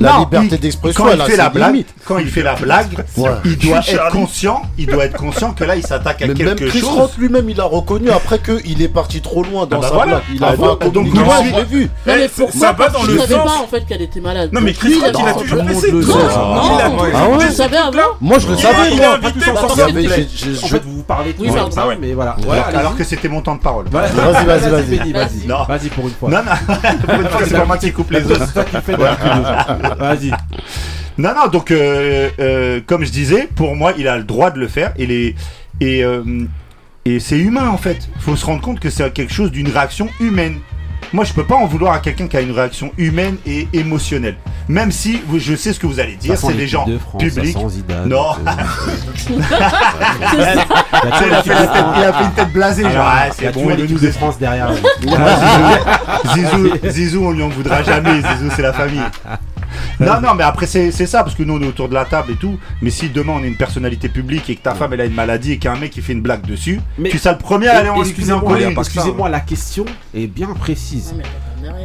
la 0.00 0.12
Non, 0.12 0.18
liberté 0.20 0.48
il- 0.52 0.60
d'expression, 0.60 1.04
quand 1.04 1.12
il 1.12 1.20
a 1.20 1.24
fait 1.24 1.36
la 1.36 1.48
blague, 1.48 1.84
quand 2.04 2.18
il 2.18 2.28
fait 2.28 2.42
la 2.42 2.54
blague, 2.54 3.04
Ouais. 3.16 3.30
il 3.44 3.58
doit 3.58 3.80
Je 3.80 3.90
être 3.92 3.96
Charlie. 3.96 4.12
conscient, 4.20 4.62
il 4.78 4.86
doit 4.86 5.04
être 5.04 5.16
conscient 5.16 5.52
que 5.52 5.64
là 5.64 5.76
il 5.76 5.82
s'attaque 5.86 6.22
à 6.22 6.26
Mais 6.26 6.34
même 6.34 6.54
quelque 6.56 6.68
Chris 6.70 6.80
chose. 6.80 6.90
Rock 6.90 7.10
lui-même, 7.18 7.48
il 7.50 7.60
a 7.60 7.64
reconnu 7.64 8.10
après 8.10 8.38
qu'il 8.38 8.80
est 8.82 8.88
parti 8.88 9.20
trop 9.20 9.42
loin 9.42 9.66
dans 9.66 9.78
Ah 9.78 9.80
bah 9.80 9.88
sa 9.88 9.94
voilà. 9.94 10.06
blague. 10.12 10.22
Il 10.34 10.44
a 10.44 10.46
Ah 10.48 10.50
fait 10.52 10.56
donc- 10.58 10.82
un 10.82 10.86
donc 10.88 10.92
communiqué, 10.94 11.24
moi, 11.24 11.34
je 11.44 11.56
l'ai 11.56 11.64
vu. 11.64 11.82
Non, 11.84 11.88
mais 12.06 12.24
Eh, 12.24 12.28
pourquoi 12.28 12.60
ça 12.60 12.72
va 12.72 12.88
dans 12.88 13.02
le 13.02 13.18
sens. 13.18 13.28
pas 13.28 13.62
en 13.62 13.66
fait 13.66 13.86
qu'elle 13.86 14.02
était 14.02 14.20
malade. 14.20 14.50
Non, 14.52 14.60
mais 14.60 14.72
Donc, 14.72 14.80
Chris 14.80 14.94
Rock, 15.00 15.10
il 15.14 15.20
il 15.22 15.28
a 15.28 15.32
toujours 15.34 15.64
fait 15.64 15.74
ça. 15.74 15.86
Il 15.88 16.80
a- 16.80 16.88
Non, 16.88 16.96
Ah 17.14 17.28
ouais 17.28 17.46
tu 17.48 17.52
savais 17.54 17.76
avant 17.76 17.92
Moi, 18.20 18.38
je 18.38 18.46
le 18.48 18.54
Il 18.54 18.58
savais, 18.58 18.76
a- 18.82 18.88
il 18.90 19.02
a 19.02 19.14
invité 19.14 19.50
pour 19.50 19.70
ça. 19.74 19.86
Mais 19.86 20.02
mais 20.02 20.06
En 20.08 20.66
fait, 20.68 20.82
vous 20.84 20.96
vous 20.98 21.02
parlez 21.02 21.32
tous 21.32 21.42
Oui, 21.42 21.50
ensemble, 21.50 21.70
pardon. 21.74 21.92
mais 22.00 22.12
voilà. 22.12 22.36
Alors 22.74 22.96
que 22.96 23.04
c'était 23.04 23.28
mon 23.28 23.40
temps 23.42 23.54
de 23.56 23.60
parole. 23.60 23.86
Vas-y, 23.90 24.44
vas-y, 24.44 24.70
vas-y. 24.70 25.12
Vas-y, 25.12 25.46
Non. 25.46 25.64
vas-y 25.68 25.88
pour 25.88 26.04
une 26.06 26.14
fois. 26.14 26.30
Non, 26.30 26.38
non, 26.38 26.74
pour 27.30 27.40
c'est 27.46 27.56
pas 27.56 27.64
moi 27.64 27.78
qui 27.78 27.92
coupe 27.92 28.10
les 28.10 28.24
os. 28.30 28.38
Vas-y. 29.98 30.30
Non, 31.18 31.30
non, 31.34 31.48
donc, 31.50 31.70
euh, 31.70 32.28
euh, 32.38 32.80
comme 32.86 33.04
je 33.04 33.10
disais, 33.10 33.48
pour 33.54 33.74
moi, 33.74 33.92
il 33.98 34.06
a 34.08 34.16
le 34.16 34.24
droit 34.24 34.50
de 34.50 34.58
le 34.60 34.68
faire. 34.68 34.92
Et, 34.96 35.06
les, 35.06 35.34
et, 35.80 36.04
euh, 36.04 36.22
et 37.04 37.18
c'est 37.20 37.38
humain, 37.38 37.68
en 37.68 37.76
fait. 37.78 38.08
faut 38.20 38.36
se 38.36 38.46
rendre 38.46 38.60
compte 38.60 38.78
que 38.80 38.90
c'est 38.90 39.12
quelque 39.12 39.32
chose 39.32 39.50
d'une 39.50 39.68
réaction 39.68 40.08
humaine. 40.20 40.58
Moi, 41.12 41.24
je 41.24 41.32
peux 41.32 41.44
pas 41.44 41.54
en 41.54 41.64
vouloir 41.66 41.94
à 41.94 42.00
quelqu'un 42.00 42.26
qui 42.28 42.36
a 42.36 42.40
une 42.42 42.50
réaction 42.52 42.92
humaine 42.98 43.36
et 43.46 43.66
émotionnelle. 43.72 44.36
Même 44.68 44.92
si 44.92 45.22
vous- 45.26 45.38
je 45.38 45.56
sais 45.56 45.72
ce 45.72 45.80
que 45.80 45.86
vous 45.86 46.00
allez 46.00 46.16
dire, 46.16 46.36
c'est 46.36 46.52
des 46.52 46.66
gens 46.68 46.84
de 46.86 46.98
France, 46.98 47.22
publics. 47.22 47.56
Zidane, 47.70 48.08
non, 48.10 48.26
c'est- 49.16 49.32
il, 49.32 49.42
a 51.32 51.42
fait 51.42 51.54
la 51.54 51.66
tête, 51.66 51.84
il 51.96 52.04
a 52.04 52.12
fait 52.12 52.24
une 52.24 52.32
tête 52.32 52.52
blasée, 52.52 52.82
genre, 52.82 53.06
ah, 53.08 53.26
Il 53.26 53.30
y 53.30 53.34
c'est 53.38 53.46
a 53.46 53.52
bon, 53.52 53.70
il 53.70 53.84
nous 53.92 53.98
de 53.98 54.10
France 54.10 54.38
derrière. 54.38 54.70
Zizou, 56.34 56.68
Zizou, 56.90 57.24
on 57.24 57.30
lui 57.30 57.42
en 57.42 57.48
voudra 57.48 57.82
jamais. 57.82 58.16
Zizou, 58.20 58.50
c'est 58.54 58.62
la 58.62 58.72
famille. 58.74 59.00
Non, 60.00 60.20
non, 60.20 60.34
mais 60.34 60.44
après, 60.44 60.66
c'est 60.66 60.90
c'est 60.92 61.06
ça, 61.06 61.22
parce 61.22 61.34
que 61.34 61.42
nous, 61.42 61.54
on 61.56 61.62
est 61.62 61.66
autour 61.66 61.88
de 61.88 61.94
la 61.94 62.04
table 62.04 62.32
et 62.32 62.36
tout. 62.36 62.58
Mais 62.82 62.90
si 62.90 63.08
demain, 63.08 63.34
on 63.36 63.42
est 63.42 63.48
une 63.48 63.56
personnalité 63.56 64.08
publique 64.08 64.48
et 64.50 64.56
que 64.56 64.62
ta 64.62 64.74
femme, 64.74 64.92
elle 64.92 65.00
a 65.00 65.04
une 65.06 65.14
maladie 65.14 65.52
et 65.52 65.58
qu'un 65.58 65.76
mec, 65.76 65.90
qui 65.90 66.00
fait 66.02 66.12
une 66.12 66.22
blague 66.22 66.46
dessus, 66.46 66.80
Mais- 66.98 67.08
tu 67.10 67.18
seras 67.18 67.32
le 67.32 67.38
premier 67.38 67.68
à 67.68 67.78
aller 67.78 67.88
en 67.88 68.00
Excusez-moi, 68.02 68.40
coller. 68.42 68.74
excusez-moi, 68.78 69.28
la 69.28 69.40
question 69.40 69.84
est 70.14 70.26
bien 70.26 70.48
précise. 70.54 71.14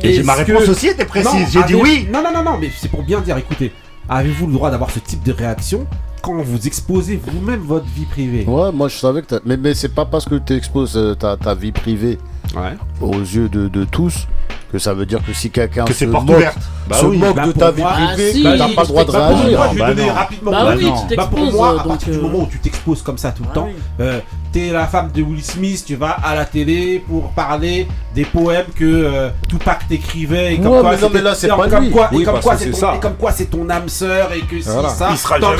Et 0.02 0.14
j'ai 0.14 0.24
ma 0.24 0.34
réponse 0.34 0.65
que- 0.65 0.72
aussi 0.72 0.88
était 0.88 1.06
précise. 1.06 1.48
J'ai 1.52 1.64
dit 1.64 1.76
oui. 1.76 2.07
Non, 2.11 2.22
non, 2.24 2.32
non, 2.34 2.44
non, 2.44 2.57
mais 2.60 2.70
c'est 2.78 2.90
pour 2.90 3.03
bien 3.03 3.20
dire, 3.22 3.38
écoutez, 3.38 3.72
avez-vous 4.10 4.48
le 4.48 4.53
droit 4.53 4.70
d'avoir 4.72 4.90
ce 4.91 4.99
type 4.99 5.24
de 5.24 5.32
réaction 5.32 5.88
quand 6.22 6.41
vous 6.41 6.68
exposez 6.68 7.20
vous-même 7.26 7.60
votre 7.61 7.86
vie 7.88 8.06
privée? 8.06 8.45
Ouais, 8.48 8.72
moi 8.72 8.88
je 8.88 8.95
savais 8.98 9.22
que 9.22 9.28
t'as. 9.28 9.40
Mais, 9.45 9.57
mais 9.57 9.74
c'est 9.74 9.94
pas 9.94 10.06
parce 10.06 10.26
que 10.26 10.36
tu 10.36 10.53
exposes 10.53 10.95
euh, 10.95 11.15
ta, 11.15 11.36
ta 11.38 11.53
vie 11.56 11.72
privée 11.72 12.18
Ouais. 12.56 12.76
aux 13.02 13.20
yeux 13.20 13.49
de, 13.49 13.68
de 13.68 13.84
tous 13.84 14.28
que 14.73 14.79
ça 14.79 14.93
veut 14.93 15.05
dire 15.05 15.19
que 15.25 15.31
si 15.33 15.49
quelqu'un 15.51 15.85
Que 15.85 15.93
se 15.93 15.99
c'est 15.99 16.07
porte 16.07 16.25
moque. 16.25 16.43
Bah 16.89 16.97
se 16.97 17.05
oui. 17.05 17.17
moque 17.17 17.35
Bah 17.37 17.45
de 17.47 17.51
ta 17.53 17.71
vie 17.71 17.81
moi- 17.81 17.91
privée, 17.93 18.29
Ah, 18.29 18.33
si, 18.33 18.43
t'as 18.43 18.57
pas 18.75 18.81
le 18.81 18.87
droit 18.87 19.05
de 19.05 19.11
bah 19.13 19.27
pour 19.29 19.37
réagir. 19.37 19.57
Moi, 19.57 19.67
je 19.69 19.73
vais 19.75 19.79
bah 19.79 19.93
donner 19.93 20.07
non. 20.07 20.13
rapidement 20.13 20.51
Bah 20.51 20.73
oui, 20.75 20.91
tu 21.09 21.15
Bah, 21.15 21.27
pour 21.27 21.39
t'exposes, 21.39 21.53
moi, 21.53 21.69
à 21.69 21.73
donc, 21.75 21.87
partir 21.87 22.09
du 22.09 22.17
euh, 22.17 22.21
moment 22.21 22.39
où 22.39 22.47
tu 22.51 22.59
t'exposes 22.59 23.01
comme 23.03 23.17
ça 23.17 23.31
tout 23.31 23.43
le 23.43 23.49
Ah 23.51 23.55
temps, 23.55 23.67
oui. 23.69 23.81
euh, 24.01 24.19
t'es 24.51 24.69
la 24.71 24.87
femme 24.87 25.09
de 25.13 25.21
Will 25.21 25.41
Smith, 25.43 25.83
tu 25.87 25.95
vas 25.95 26.09
à 26.11 26.35
la 26.35 26.43
télé 26.43 27.01
pour 27.07 27.29
parler 27.29 27.87
des 28.13 28.25
poèmes 28.25 28.65
que 28.75 28.83
euh, 28.83 29.29
Tupac 29.47 29.87
t'écrivait 29.87 30.55
et 30.55 30.57
comme 30.57 30.73
Ouais, 30.73 30.81
quoi 30.81 30.91
mais 30.91 30.97
non, 31.01 31.09
mais 31.13 31.21
là, 31.21 31.35
c'est 31.35 31.47
et 31.47 31.51
en- 31.51 31.57
pas 31.57 31.69
comme 31.69 31.83
lui. 31.85 31.91
quoi- 31.91 32.09
et 32.11 32.15
Oui, 32.17 32.23
comme 32.25 32.33
parce 32.33 32.45
quoi 32.45 32.57
c'est 32.57 32.71
ton- 32.71 32.77
ça. 32.77 32.93
et 32.95 32.99
comme 32.99 33.15
quoi 33.15 33.31
c'est 33.31 33.45
ton 33.45 33.69
âme 33.69 33.87
sœur 33.87 34.31
et 34.33 34.41
que 34.41 34.59
si 34.59 34.67
Voilà. 34.67 34.89
ça 34.89 35.07
Il 35.11 35.17
sera 35.17 35.39
jamais. 35.39 35.55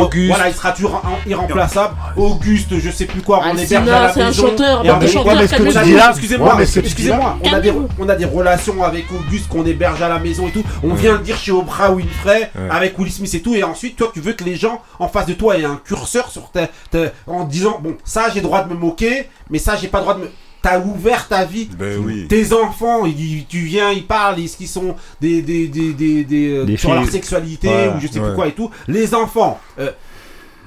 Auguste. 0.00 0.28
voilà 0.28 0.48
il 0.48 0.54
sera 0.54 0.70
toujours 0.72 1.02
irremplaçable 1.26 1.94
Auguste 2.16 2.78
je 2.78 2.90
sais 2.90 3.06
plus 3.06 3.22
quoi 3.22 3.40
on 3.44 3.50
Alcina, 3.58 3.80
héberge 3.80 3.88
à 3.96 4.00
la 4.06 4.12
c'est 4.12 4.22
un 4.22 4.32
chanteur, 4.32 4.84
Et 4.84 4.88
excusez-moi 6.08 6.56
excusez-moi 6.60 7.38
on 7.42 7.52
a 7.52 7.60
des 7.60 7.72
on 7.98 8.08
a 8.08 8.14
des 8.14 8.24
relations 8.24 8.49
avec 8.50 9.06
Auguste 9.12 9.48
qu'on 9.48 9.64
héberge 9.64 10.02
à 10.02 10.08
la 10.08 10.18
maison 10.18 10.48
et 10.48 10.50
tout 10.50 10.64
on 10.82 10.94
vient 10.94 11.16
de 11.18 11.22
dire 11.22 11.36
chez 11.36 11.52
Oprah 11.52 11.92
Winfrey 11.92 12.50
Ouais. 12.54 12.68
avec 12.70 12.98
Will 12.98 13.10
Smith 13.12 13.32
et 13.34 13.42
tout 13.42 13.54
et 13.54 13.62
ensuite 13.62 13.96
toi 13.96 14.10
tu 14.12 14.20
veux 14.20 14.32
que 14.32 14.44
les 14.44 14.56
gens 14.56 14.80
en 14.98 15.08
face 15.08 15.26
de 15.26 15.34
toi 15.34 15.56
aient 15.58 15.64
un 15.64 15.76
curseur 15.76 16.30
sur 16.30 16.50
ta, 16.50 16.66
ta- 16.90 17.12
en 17.26 17.44
disant 17.44 17.78
bon 17.82 17.96
ça 18.04 18.28
j'ai 18.32 18.40
droit 18.40 18.62
de 18.64 18.70
me 18.72 18.78
moquer 18.78 19.28
mais 19.50 19.58
ça 19.58 19.76
j'ai 19.76 19.88
pas 19.88 19.98
le 19.98 20.04
droit 20.04 20.14
de 20.14 20.20
me 20.22 20.30
T'as 20.62 20.78
ouvert 20.78 21.26
ta 21.26 21.46
vie. 21.46 21.70
Ben 21.78 21.98
oui. 22.04 22.28
Tes 22.28 22.52
enfants, 22.52 23.06
ils- 23.06 23.46
tu 23.48 23.60
viens, 23.60 23.92
ils 23.92 24.06
parlent, 24.06 24.38
est-ce 24.40 24.58
qu'ils 24.58 24.68
sont 24.68 24.94
des, 25.18 25.40
des, 25.40 25.68
des, 25.68 25.94
des, 25.94 26.22
des, 26.22 26.50
euh, 26.50 26.64
Des 26.66 26.76
sur 26.76 26.90
filles. 26.90 26.98
leur 27.00 27.08
sexualité 27.10 27.66
Ouais, 27.68 27.88
ou 27.96 27.98
je 27.98 28.06
sais 28.06 28.20
ouais. 28.20 28.26
plus 28.26 28.34
quoi 28.34 28.46
et 28.46 28.52
tout. 28.52 28.70
Les 28.86 29.14
enfants, 29.14 29.58
euh, 29.78 29.90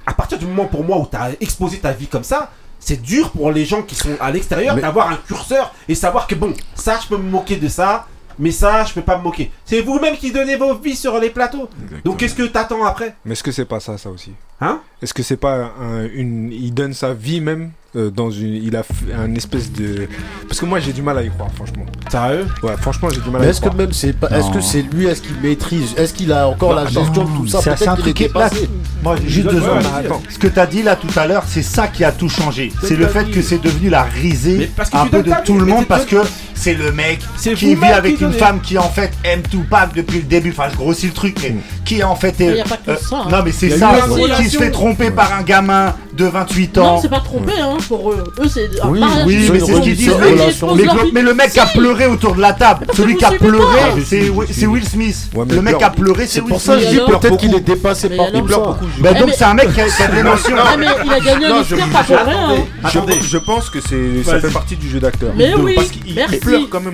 à 0.08 0.16
partir 0.16 0.40
du 0.40 0.48
moment 0.48 0.66
pour 0.66 0.84
moi 0.84 0.98
où 0.98 1.06
tu 1.06 1.16
as 1.16 1.34
exposé 1.40 1.78
ta 1.78 1.92
vie 1.92 2.08
comme 2.08 2.24
ça, 2.24 2.50
c'est 2.84 3.02
dur 3.02 3.32
pour 3.32 3.52
les 3.52 3.66
gens 3.66 3.82
qui 3.82 3.96
sont 3.96 4.16
à 4.20 4.32
l'extérieur 4.32 4.76
Mais- 4.76 4.82
d'avoir 4.82 5.10
un 5.12 5.18
curseur 5.18 5.74
et 5.88 5.96
savoir 5.96 6.28
que 6.28 6.36
bon, 6.36 6.54
ça 6.76 7.00
je 7.02 7.08
peux 7.08 7.18
me 7.18 7.30
moquer 7.30 7.56
de 7.58 7.68
ça, 7.68 8.08
mais 8.40 8.52
ça 8.52 8.84
je 8.86 8.94
peux 8.94 9.02
pas 9.02 9.18
me 9.18 9.24
moquer. 9.24 9.52
C'est 9.66 9.82
vous-même 9.82 10.18
qui 10.18 10.32
donnez 10.32 10.56
vos 10.56 10.76
vies 10.76 10.96
sur 10.96 11.18
les 11.20 11.30
plateaux. 11.30 11.70
Donc 12.04 12.18
qu'est-ce 12.18 12.36
que 12.36 12.44
t'attends 12.44 12.84
après? 12.86 13.16
Mais 13.26 13.34
est-ce 13.34 13.44
que 13.44 13.52
c'est 13.52 13.66
pas 13.66 13.80
ça, 13.80 13.98
ça 13.98 14.10
aussi? 14.10 14.32
Hein? 14.62 14.82
Est-ce 15.02 15.14
que 15.14 15.24
c'est 15.24 15.38
pas 15.38 15.72
un- 15.80 16.08
une. 16.14 16.52
Il 16.52 16.74
donne 16.74 16.94
sa 16.94 17.14
vie 17.14 17.42
même 17.42 17.72
euh, 17.96 18.10
dans 18.10 18.32
une. 18.32 18.54
Il 18.56 18.76
a 18.76 18.84
fait 18.84 19.14
un 19.14 19.34
espèce 19.36 19.72
de. 19.72 20.08
Parce 20.48 20.60
que 20.60 20.66
moi 20.66 20.80
j'ai 20.80 20.94
du 20.94 21.02
mal 21.02 21.18
à 21.18 21.24
y 21.24 21.30
croire, 21.30 21.50
franchement. 21.54 21.86
Sérieux? 22.10 22.48
Ouais, 22.62 22.76
franchement 22.78 23.10
j'ai 23.10 23.22
du 23.22 23.30
mal 23.30 23.38
à 23.38 23.40
Mais 23.42 23.48
y 23.48 23.50
est-ce 23.50 23.60
que 23.62 23.66
croire. 23.66 23.78
même 23.78 23.94
c'est 23.94 24.14
pas. 24.14 24.30
Est-ce 24.30 24.52
que 24.52 24.62
c'est 24.62 24.82
lui 24.82 25.06
Est-ce 25.06 25.22
qu'il 25.22 25.36
maîtrise 25.42 25.94
Est-ce 25.98 26.14
qu'il 26.14 26.32
a 26.32 26.48
encore 26.48 26.74
la 26.74 26.86
gestion 26.86 27.24
de 27.26 27.38
tout 27.38 27.48
ça? 27.48 27.60
C'est 27.62 27.88
un 27.88 27.96
truc 27.96 28.16
qui 28.16 28.24
est 28.24 28.34
là. 28.34 28.50
dépassé. 28.50 28.70
Moi, 29.04 29.16
juste 29.28 29.48
deux 29.50 29.60
secondes. 29.60 29.84
Ce 30.30 30.40
que 30.40 30.48
tu 30.48 30.60
as 30.60 30.66
dit 30.66 30.82
là 30.84 30.96
tout 30.96 31.08
à 31.20 31.28
l'heure, 31.28 31.44
c'est 31.46 31.62
ça 31.62 31.88
qui 31.88 32.04
a 32.04 32.12
tout 32.12 32.30
changé. 32.30 32.72
C'est 32.82 32.96
le 32.96 33.06
t'as 33.06 33.12
fait 33.12 33.32
que 33.32 33.42
c'est 33.42 33.62
devenu 33.62 33.90
la 33.90 34.04
risée 34.04 34.72
un 34.94 35.08
peu 35.08 35.22
de 35.24 35.32
tout 35.46 35.58
le 35.58 35.66
monde 35.66 35.86
parce 35.86 36.06
que 36.06 36.18
c'est 36.64 36.74
le 36.76 36.92
mec 36.92 37.20
C'est 37.36 37.54
qui 37.56 37.76
vit 37.76 37.86
avec 37.86 38.18
qui 38.18 38.24
une 38.24 38.32
femme 38.34 38.62
qui 38.62 38.78
en 38.78 38.90
fait 38.90 39.12
aime 39.24 39.42
Tupac 39.44 39.94
depuis 39.94 40.18
le 40.20 40.24
début. 40.24 40.52
Enfin, 40.58 40.70
je 40.72 40.78
grossis 40.78 41.08
le 41.08 41.12
truc, 41.14 41.38
mais 41.44 41.56
qui 41.86 42.04
en 42.04 42.16
fait 42.16 42.40
est. 42.42 42.52
Mais 42.52 42.58
y 42.58 42.62
a 42.62 42.64
pas 42.64 42.78
que 42.78 42.96
ça, 42.98 43.18
hein. 43.18 43.28
Non, 43.30 43.40
mais 43.44 43.52
c'est 43.52 43.68
Il 43.68 43.78
ça. 43.78 43.92
Qui 44.38 44.50
se 44.50 44.58
fait 44.58 44.72
tromper 44.72 45.12
par 45.12 45.34
un 45.34 45.42
gamin 45.44 45.94
de 46.14 46.26
28 46.26 46.78
ans. 46.78 46.96
Non, 46.96 47.02
c'est 47.02 47.10
pas 47.10 47.20
trompé, 47.20 47.54
hein, 47.60 47.78
pour 47.88 48.12
eux. 48.12 48.24
Eux, 48.40 48.48
c'est 48.48 48.70
un 48.82 48.88
Oui. 48.90 49.02
Oui, 49.26 49.50
mais 49.52 49.60
c'est 49.60 49.74
ce 49.74 49.80
qu'ils 49.82 49.96
disent. 49.96 50.10
relation- 50.12 50.76
Mais, 51.14 51.22
le 51.22 51.34
mec 51.34 51.52
qui 51.52 51.60
a 51.60 51.66
pleuré 51.66 52.06
autour 52.06 52.36
de 52.36 52.42
la 52.42 52.54
table, 52.54 52.88
celui 52.96 53.16
qui 53.18 53.26
a 53.26 53.32
pleuré, 53.32 53.80
c'est 54.06 54.68
Will 54.68 54.88
Smith. 54.88 55.30
Le 55.36 55.62
mec 55.62 55.64
pleure- 55.64 55.78
qui 55.80 55.84
a 55.84 55.90
pleuré, 55.90 56.26
c'est 56.28 56.34
C'est 56.34 56.40
Will 56.42 56.50
pour 56.50 56.62
ça 56.62 56.76
que 56.76 56.82
je 56.82 56.86
Smith. 56.88 57.02
dis 57.06 57.12
peut-être 57.12 57.38
qu'il 57.38 57.56
est 57.56 57.60
dépassé 57.60 58.10
par 58.10 58.28
ça. 58.28 58.32
ça. 58.34 58.60
Bah, 59.00 59.10
Eh, 59.16 59.20
donc 59.20 59.28
mais- 59.30 59.34
c'est 59.38 59.44
un 59.44 59.54
mec 59.54 59.74
qui 59.74 59.82
a, 59.82 59.86
de 59.86 60.16
l'émotion. 60.16 60.56
Ah, 60.58 60.78
mais 60.78 60.86
il 61.06 61.12
a 61.14 61.20
gagné 61.20 61.46
un 61.48 61.64
je- 61.64 61.74
Oscar 61.76 61.88
je- 61.88 61.94
pas 61.94 62.04
pour 62.04 62.16
rien. 62.26 62.50
hein. 62.50 62.56
Je, 62.84 62.88
Attendez. 62.88 63.20
je 63.22 63.38
pense 63.38 63.70
que 63.70 63.80
c'est 63.82 64.24
ça 64.30 64.40
fait 64.40 64.50
partie 64.50 64.76
du 64.76 64.90
jeu 64.90 65.00
d'acteur. 65.00 65.32
Mais 65.36 65.50
Il- 65.50 65.56
oui, 65.64 65.76
merci. 66.16 66.40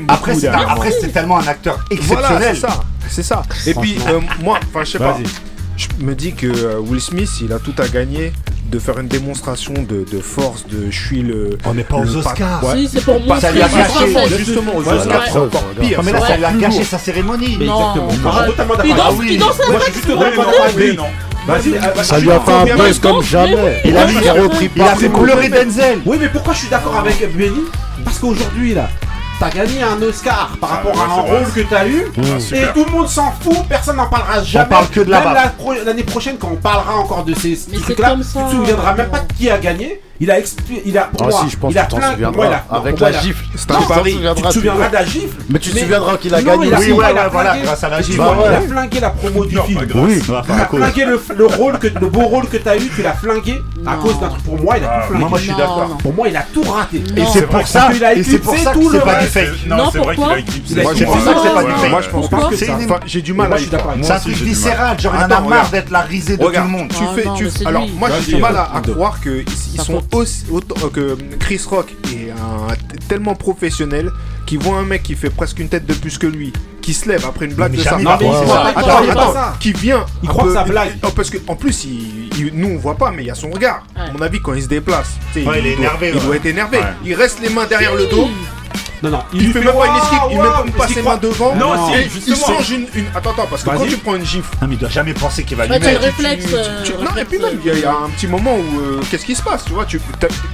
Après, 0.08 0.36
c'est 0.92 1.12
tellement 1.12 1.38
un 1.38 1.48
acteur 1.48 1.84
exceptionnel. 1.90 2.56
Voilà, 2.60 2.84
c'est 3.10 3.24
ça. 3.24 3.42
Et 3.66 3.74
puis, 3.74 3.98
euh, 4.08 4.20
moi, 4.42 4.60
enfin, 4.70 4.84
je 4.84 4.92
sais 4.92 5.00
pas. 5.00 5.18
Je 5.78 5.88
me 6.04 6.14
dis 6.14 6.34
que 6.34 6.48
euh, 6.48 6.80
Will 6.80 7.00
Smith, 7.00 7.30
il 7.42 7.54
a 7.54 7.60
tout 7.60 7.74
à 7.78 7.88
gagner 7.88 8.34
de 8.70 8.80
faire 8.80 9.00
une 9.00 9.08
démonstration 9.08 9.74
de, 9.74 10.20
force, 10.20 10.68
de 10.68 10.92
je 10.92 11.06
suis 11.06 11.22
le. 11.22 11.58
On 11.66 11.74
n'est 11.74 11.84
pas 11.84 11.98
aux 11.98 12.16
Oscars. 12.18 12.62
Ça 13.40 13.52
lui 13.52 13.62
a 13.62 13.70
gâché. 13.70 14.38
Justement, 14.38 14.76
aux 14.76 14.88
Oscars, 14.88 15.38
encore 15.38 15.64
pire. 15.80 16.02
mais 16.04 16.84
sa 16.84 16.98
cérémonie. 16.98 17.58
Exactement. 17.62 18.10
Il 19.24 19.38
danse 19.38 19.56
ah 19.60 20.66
avec 20.66 20.98
non 20.98 21.06
Vas-y, 21.48 21.78
ah, 21.82 22.04
ça 22.04 22.20
lui 22.20 22.30
a 22.30 22.40
fait 22.40 22.52
un 22.52 22.78
buzz 22.78 23.00
comme 23.00 23.24
jamais. 23.24 23.82
Il 23.86 23.98
a 23.98 24.96
fait 24.96 25.10
pleurer 25.10 25.50
Denzel. 25.50 26.00
Oui, 26.06 26.18
mais 26.20 26.30
pourquoi 26.30 26.54
je 26.54 26.60
suis 26.60 26.70
d'accord 26.70 26.98
avec 26.98 27.18
Benny 27.36 27.64
Parce 28.04 28.20
qu'aujourd'hui, 28.20 28.74
là, 28.74 28.90
t'as 29.40 29.50
gagné 29.50 29.82
un 29.82 30.02
Oscar 30.02 30.58
par 30.60 30.70
ah, 30.72 30.76
rapport 30.76 31.02
à 31.02 31.06
un 31.06 31.22
rôle 31.22 31.52
que 31.56 31.62
t'as 31.62 31.88
eu. 31.88 32.06
Ah, 32.18 32.56
Et 32.56 32.74
tout 32.74 32.86
le 32.86 32.92
monde 32.92 33.08
s'en 33.08 33.32
fout, 33.32 33.58
personne 33.68 33.96
n'en 33.96 34.08
parlera 34.08 34.44
jamais. 34.44 34.66
On 34.66 34.70
parle 34.70 34.88
que 34.90 35.00
de 35.00 35.10
la 35.10 35.22
Même 35.22 35.86
l'année 35.86 36.04
prochaine, 36.04 36.38
quand 36.38 36.50
on 36.52 36.58
parlera 36.58 36.96
encore 36.96 37.24
de 37.24 37.34
ces, 37.34 37.56
ces 37.56 37.80
trucs-là, 37.80 38.16
tu 38.18 38.24
te 38.24 38.52
souviendras 38.52 38.94
même 38.94 39.10
pas 39.10 39.20
de 39.20 39.34
qui 39.34 39.50
a 39.50 39.58
gagné. 39.58 40.02
Il 40.22 40.30
a 40.30 40.38
expliqué. 40.40 40.82
Il 40.86 40.98
a, 40.98 41.04
pour 41.04 41.28
ah 41.28 41.30
moi, 41.30 41.42
si, 41.44 41.50
je 41.50 41.58
pense 41.58 41.72
il 41.72 41.78
a 41.78 41.86
que 41.86 41.92
souviendras. 41.96 42.32
Moi, 42.32 42.56
a, 42.70 42.76
avec 42.76 43.00
la 43.00 43.12
gifle. 43.14 43.46
C'est 43.56 43.72
un 43.72 43.82
pari. 43.82 44.20
Tu 44.36 44.42
te 44.42 44.52
souviendras 44.52 44.90
de 44.90 44.94
la 44.94 45.06
gifle. 45.06 45.38
Mais 45.50 45.60
tu 45.60 45.70
te 45.70 45.80
souviendras 45.80 46.18
qu'il 46.18 46.36
a 46.36 46.42
gagné. 46.42 46.72
Oui, 46.78 46.92
voilà, 46.92 47.58
grâce 47.64 47.84
à 47.84 47.90
la 47.90 48.02
gifle. 48.02 48.18
Bah 48.18 48.36
il 48.46 48.54
a 48.54 48.62
flingué 48.62 49.00
la 49.00 49.10
promo 49.12 49.46
du 49.46 49.58
film. 49.58 49.88
Oui, 49.96 50.22
il 50.28 50.34
a 50.34 50.66
flingué 50.66 51.06
le 51.06 51.46
rôle, 51.46 51.80
le 52.02 52.08
beau 52.08 52.22
rôle 52.22 52.48
que 52.48 52.58
t'as 52.58 52.78
eu, 52.78 52.90
tu 52.94 53.02
l'as 53.02 53.14
flingué 53.14 53.62
à 53.86 53.96
cause 53.96 54.20
d'un 54.20 54.28
truc. 54.28 54.44
Pour 54.44 54.62
moi, 54.62 54.78
il 54.78 54.84
a 54.84 54.88
tout 54.88 54.94
ah, 54.94 55.08
flingué. 55.08 55.26
Moi, 55.26 55.40
je 55.40 55.44
suis 55.44 55.56
d'accord. 55.56 55.98
Pour 56.02 56.14
moi, 56.14 56.28
il 56.28 56.36
a 56.36 56.46
tout 56.54 56.64
raté. 56.64 57.04
Et 57.16 57.26
c'est 57.32 57.48
pour 57.48 57.68
ça 57.68 57.90
qu'il 57.92 58.04
a 58.04 58.14
éclipsé 58.14 58.58
tout 58.74 58.90
le. 58.90 59.00
C'est 59.00 59.06
pas 59.06 59.20
du 59.22 59.28
fake. 59.28 59.68
Non, 59.68 59.90
c'est 59.92 60.00
vrai 60.00 60.16
qu'il 60.16 60.30
a 60.30 60.38
éclipsé. 60.40 60.82
Moi, 60.82 60.94
je 60.94 61.04
pense 61.06 61.24
que 61.24 61.42
c'est 61.44 61.54
pas 61.54 61.64
du 61.64 61.72
fake. 61.72 61.92
Moi, 61.92 62.02
je 62.02 62.10
pense 62.10 62.50
que 62.50 62.56
c'est. 62.56 62.70
J'ai 63.06 63.22
du 63.22 63.34
mal 63.34 63.54
à 63.54 63.58
C'est 64.02 64.12
un 64.12 64.20
truc 64.20 64.36
viscéral. 64.36 65.00
Genre, 65.00 65.14
il 65.16 65.34
a 65.34 65.40
marre 65.40 65.70
d'être 65.70 65.92
la 65.92 66.02
risée 66.02 66.36
de 66.36 66.44
tout 66.44 66.52
le 66.52 66.64
monde. 66.64 66.90
Tu 66.90 67.04
fais. 67.16 67.66
Alors, 67.66 67.88
moi, 67.98 68.10
j'ai 68.20 68.36
du 68.36 68.42
mal 68.42 68.58
à 68.58 68.82
croire 68.82 69.20
qu'ils 69.22 69.82
sont 69.82 70.02
aussi, 70.12 70.46
autant, 70.52 70.76
euh, 70.84 70.90
que 70.90 71.18
Chris 71.40 71.62
Rock 71.70 71.94
est 72.14 72.32
un, 72.32 72.74
tellement 73.08 73.36
professionnel 73.36 74.12
qu'il 74.46 74.60
voit 74.60 74.78
un 74.78 74.86
mec 74.86 75.04
qui 75.04 75.16
fait 75.16 75.30
presque 75.30 75.60
une 75.60 75.70
tête 75.70 75.86
de 75.86 75.94
plus 75.94 76.18
que 76.18 76.28
lui, 76.28 76.52
qui 76.82 76.94
se 76.94 77.08
lève 77.08 77.26
après 77.26 77.46
une 77.46 77.54
blague 77.54 77.72
mais 77.72 77.78
de 77.78 77.84
ça. 77.84 77.98
Non, 77.98 78.18
qui 79.60 79.74
vient. 79.74 80.06
Il 80.24 80.30
croit 80.30 80.44
peu, 80.44 80.50
que 80.50 80.56
ça 80.56 80.64
blague. 80.64 80.98
Parce 81.16 81.30
que, 81.30 81.38
en 81.48 81.56
plus, 81.56 81.86
il, 81.86 82.52
nous 82.54 82.70
on 82.70 82.78
voit 82.78 82.96
pas, 82.96 83.12
mais 83.12 83.24
il 83.24 83.28
y 83.28 83.32
a 83.32 83.36
son 83.36 83.50
regard. 83.50 83.84
À 83.96 84.12
mon 84.12 84.22
avis, 84.22 84.42
quand 84.42 84.54
il 84.54 84.64
se 84.64 84.68
déplace, 84.68 85.18
il, 85.36 85.48
est 85.48 85.74
énervé, 85.74 86.12
il 86.16 86.22
doit 86.22 86.36
être 86.36 86.46
énervé. 86.46 86.80
Il 87.06 87.14
reste 87.14 87.40
les 87.42 87.50
mains 87.50 87.66
derrière 87.66 87.96
le 87.96 88.08
dos. 88.08 88.28
Non, 89.02 89.12
non, 89.12 89.20
il, 89.34 89.44
il 89.44 89.54
fait, 89.54 89.62
même 89.62 89.74
pas 89.74 89.88
une 89.88 89.96
esquive, 89.96 90.20
il 90.32 90.38
wow, 90.38 90.44
met 90.66 90.72
pas 90.72 90.88
ses 90.88 91.02
mains 91.02 91.18
devant. 91.18 91.56
Non, 91.56 91.76
non 91.76 91.92
il 92.28 92.36
change 92.36 92.70
une, 92.72 92.86
Attends, 93.16 93.32
attends, 93.32 93.48
parce 93.50 93.64
que 93.64 93.70
quand 93.70 93.86
tu 93.86 93.98
prends 93.98 94.16
une 94.16 94.26
gifle. 94.26 94.50
Non, 94.62 94.68
mais 94.68 94.76
il 94.76 94.78
doit 94.78 94.90
jamais 94.90 95.14
penser 95.14 95.44
qu'il 95.44 95.56
va 95.56 95.66
lui 95.66 95.72
bah, 95.72 95.80
mettre. 95.80 96.02
réflexe. 96.02 96.46
Euh, 96.54 96.84
non, 97.00 97.16
et 97.18 97.24
puis 97.24 97.40
même, 97.40 97.60
il 97.64 97.80
y, 97.80 97.86
a 97.86 97.92
un 97.92 98.10
petit 98.10 98.28
moment 98.28 98.56
où. 98.56 98.80
Euh, 98.80 99.02
qu'est-ce 99.10 99.26
qui 99.26 99.36
se 99.36 99.42
passe 99.42 99.64
Tu 99.64 99.72
vois, 99.72 99.86
tu, 99.86 100.02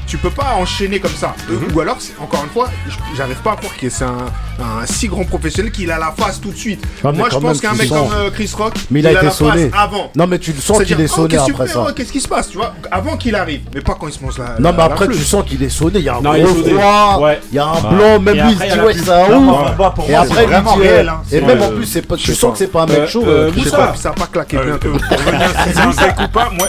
tu 0.05 0.17
peux 0.17 0.29
pas 0.29 0.55
enchaîner 0.57 0.99
comme 0.99 1.15
ça. 1.15 1.33
Euh, 1.49 1.59
ou 1.73 1.79
alors, 1.79 1.97
encore 2.19 2.43
une 2.43 2.51
fois, 2.51 2.69
j'arrive 3.17 3.37
pas 3.37 3.53
à 3.53 3.55
croire 3.55 3.75
que 3.75 3.89
c'est 3.89 4.05
un, 4.05 4.85
si 4.85 5.07
grand 5.07 5.25
professionnel 5.25 5.71
qu'il 5.71 5.89
a 5.89 5.97
la 5.97 6.13
face 6.15 6.39
tout 6.39 6.51
de 6.51 6.57
suite. 6.57 6.85
Ah, 7.03 7.11
Moi, 7.11 7.29
je 7.31 7.37
pense 7.37 7.59
qu'un 7.59 7.73
mec 7.73 7.89
comme 7.89 8.31
Chris 8.31 8.51
Rock, 8.55 8.75
mais 8.91 8.99
il 8.99 9.07
a 9.07 9.13
la 9.13 9.31
face 9.31 9.41
avant. 9.73 10.11
Non, 10.15 10.27
mais 10.27 10.37
tu 10.37 10.53
sens 10.53 10.83
qu'il 10.83 11.01
est 11.01 11.07
sonné 11.07 11.37
après 11.37 11.67
ça. 11.67 11.87
Qu'est-ce 11.95 12.11
qui 12.11 12.21
se 12.21 12.27
passe, 12.27 12.49
tu 12.49 12.57
vois, 12.57 12.75
avant 12.91 13.17
qu'il 13.17 13.35
arrive, 13.35 13.61
mais 13.73 13.81
pas 13.81 13.95
quand 13.99 14.07
il 14.07 14.13
se 14.13 14.23
mange 14.23 14.37
là. 14.37 14.55
Non, 14.59 14.71
mais 14.71 14.83
après, 14.83 15.07
tu 15.07 15.23
sens 15.23 15.43
qu'il 15.45 15.63
est 15.63 15.69
sonné. 15.69 15.99
Il 15.99 16.05
y 16.05 16.09
a 16.09 16.17
un 16.17 16.21
gros 16.21 16.55
froid, 16.55 17.31
il 17.51 17.55
y 17.55 17.59
a 17.59 17.65
un 17.65 17.81
blanc 17.81 18.04
non, 18.05 18.19
même 18.19 18.35
lui, 18.35 18.51
il 18.53 18.57
se 18.57 18.73
dit, 18.73 18.79
ouais, 18.81 18.93
c'est 18.93 19.09
un 19.09 19.37
ouf. 19.37 20.09
Et 20.09 20.15
après, 20.15 20.45
il 20.45 21.29
dit, 21.29 21.35
et 21.35 21.41
même 21.41 21.61
en 21.61 21.69
plus, 21.69 21.85
c'est 21.85 22.01
pas, 22.01 22.15
tu 22.15 22.33
sens 22.35 22.53
que 22.53 22.57
c'est 22.59 22.67
pas 22.71 22.83
un 22.83 22.85
mec 22.87 23.07
chaud. 23.07 23.23
Euh, 23.25 23.51
ça 23.95 24.09
a 24.09 24.13
pas 24.13 24.27
claqué 24.27 24.57
bien. 24.57 24.79
C'est 24.81 25.77
un 25.79 26.23
ou 26.23 26.27
pas, 26.29 26.49
moi, 26.51 26.67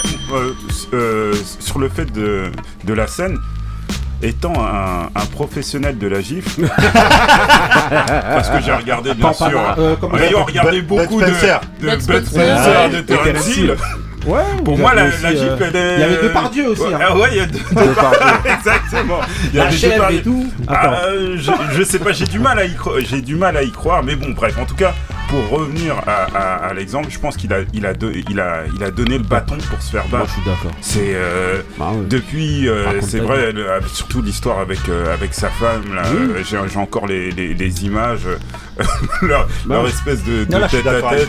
sur 1.61 1.79
le 1.79 1.89
fait 1.89 2.13
de 2.13 2.95
la 2.95 3.07
scène, 3.07 3.39
étant 4.23 4.55
un, 4.57 5.27
professionnel 5.33 5.99
de 5.99 6.07
la 6.07 6.21
gifle, 6.21 6.67
parce 7.93 8.49
que 8.49 8.61
j'ai 8.65 8.73
regardé 8.73 9.13
bien 9.15 9.33
sûr, 9.33 9.61
euh, 9.79 9.97
ayant 10.19 10.45
regardé 10.45 10.81
beaucoup 10.83 11.21
de, 11.21 11.27
de 11.27 11.87
Bud 11.87 12.01
Spencer, 12.01 12.91
de 12.91 13.01
Terence 13.01 13.57
Hill. 13.57 13.77
Ouais, 14.27 14.41
Pour 14.65 14.77
moi, 14.77 14.93
la, 14.93 15.07
aussi, 15.07 15.23
la 15.23 15.37
Jeep, 15.37 15.61
elle 15.61 15.77
est. 15.77 15.95
Il 15.95 16.01
y 16.01 16.03
avait 16.03 16.23
Depardieu 16.23 16.69
aussi. 16.69 16.83
Hein. 16.83 17.15
Ouais, 17.15 17.21
ouais, 17.21 17.29
il 17.31 17.37
y 17.37 17.41
a 17.41 17.47
deux, 17.47 17.59
deux 17.59 18.51
Exactement. 18.51 19.21
Il 19.53 19.57
y 19.57 19.61
a 19.61 19.67
des 19.69 19.77
Depardieu. 19.77 20.19
et 20.19 20.23
tout. 20.23 20.47
Ah, 20.67 21.03
je, 21.37 21.53
je, 21.73 21.83
sais 21.85 22.01
pas, 22.01 22.11
j'ai 22.11 22.25
du 22.27 22.41
mal 22.41 22.59
à 22.59 22.65
y 22.65 22.75
croire. 22.75 22.97
J'ai 23.09 23.21
du 23.21 23.37
mal 23.37 23.57
à 23.57 23.63
y 23.63 23.71
croire, 23.71 24.03
mais 24.03 24.17
bon, 24.17 24.31
bref. 24.31 24.57
En 24.61 24.65
tout 24.65 24.75
cas, 24.75 24.95
pour 25.29 25.49
revenir 25.49 25.97
à, 26.07 26.73
l'exemple, 26.75 27.09
je 27.11 27.19
pense 27.19 27.37
qu'il 27.37 27.53
a, 27.53 27.61
il 27.73 27.87
a, 27.87 27.95
donné 28.91 29.19
le 29.19 29.25
bâton 29.25 29.59
pour 29.69 29.81
se 29.83 29.91
faire 29.91 30.07
battre. 30.09 30.27
Je 30.29 30.33
suis 30.33 30.43
d'accord. 30.45 30.73
C'est 30.81 31.15
euh, 31.15 31.63
bah 31.79 31.93
depuis, 32.09 32.69
euh, 32.69 33.01
c'est 33.01 33.21
vrai, 33.21 33.53
ah, 33.57 33.81
surtout 33.93 34.23
l'histoire 34.23 34.59
avec 34.59 34.89
euh, 34.89 35.17
sa 35.31 35.49
femme. 35.49 35.85
J'ai, 36.49 36.79
encore 36.79 37.07
les, 37.07 37.85
images, 37.85 38.27
leur, 39.23 39.49
bah 39.67 39.83
espèce 39.87 40.23
de, 40.25 40.45
tête 40.45 40.87
à 40.87 41.03
tête 41.03 41.29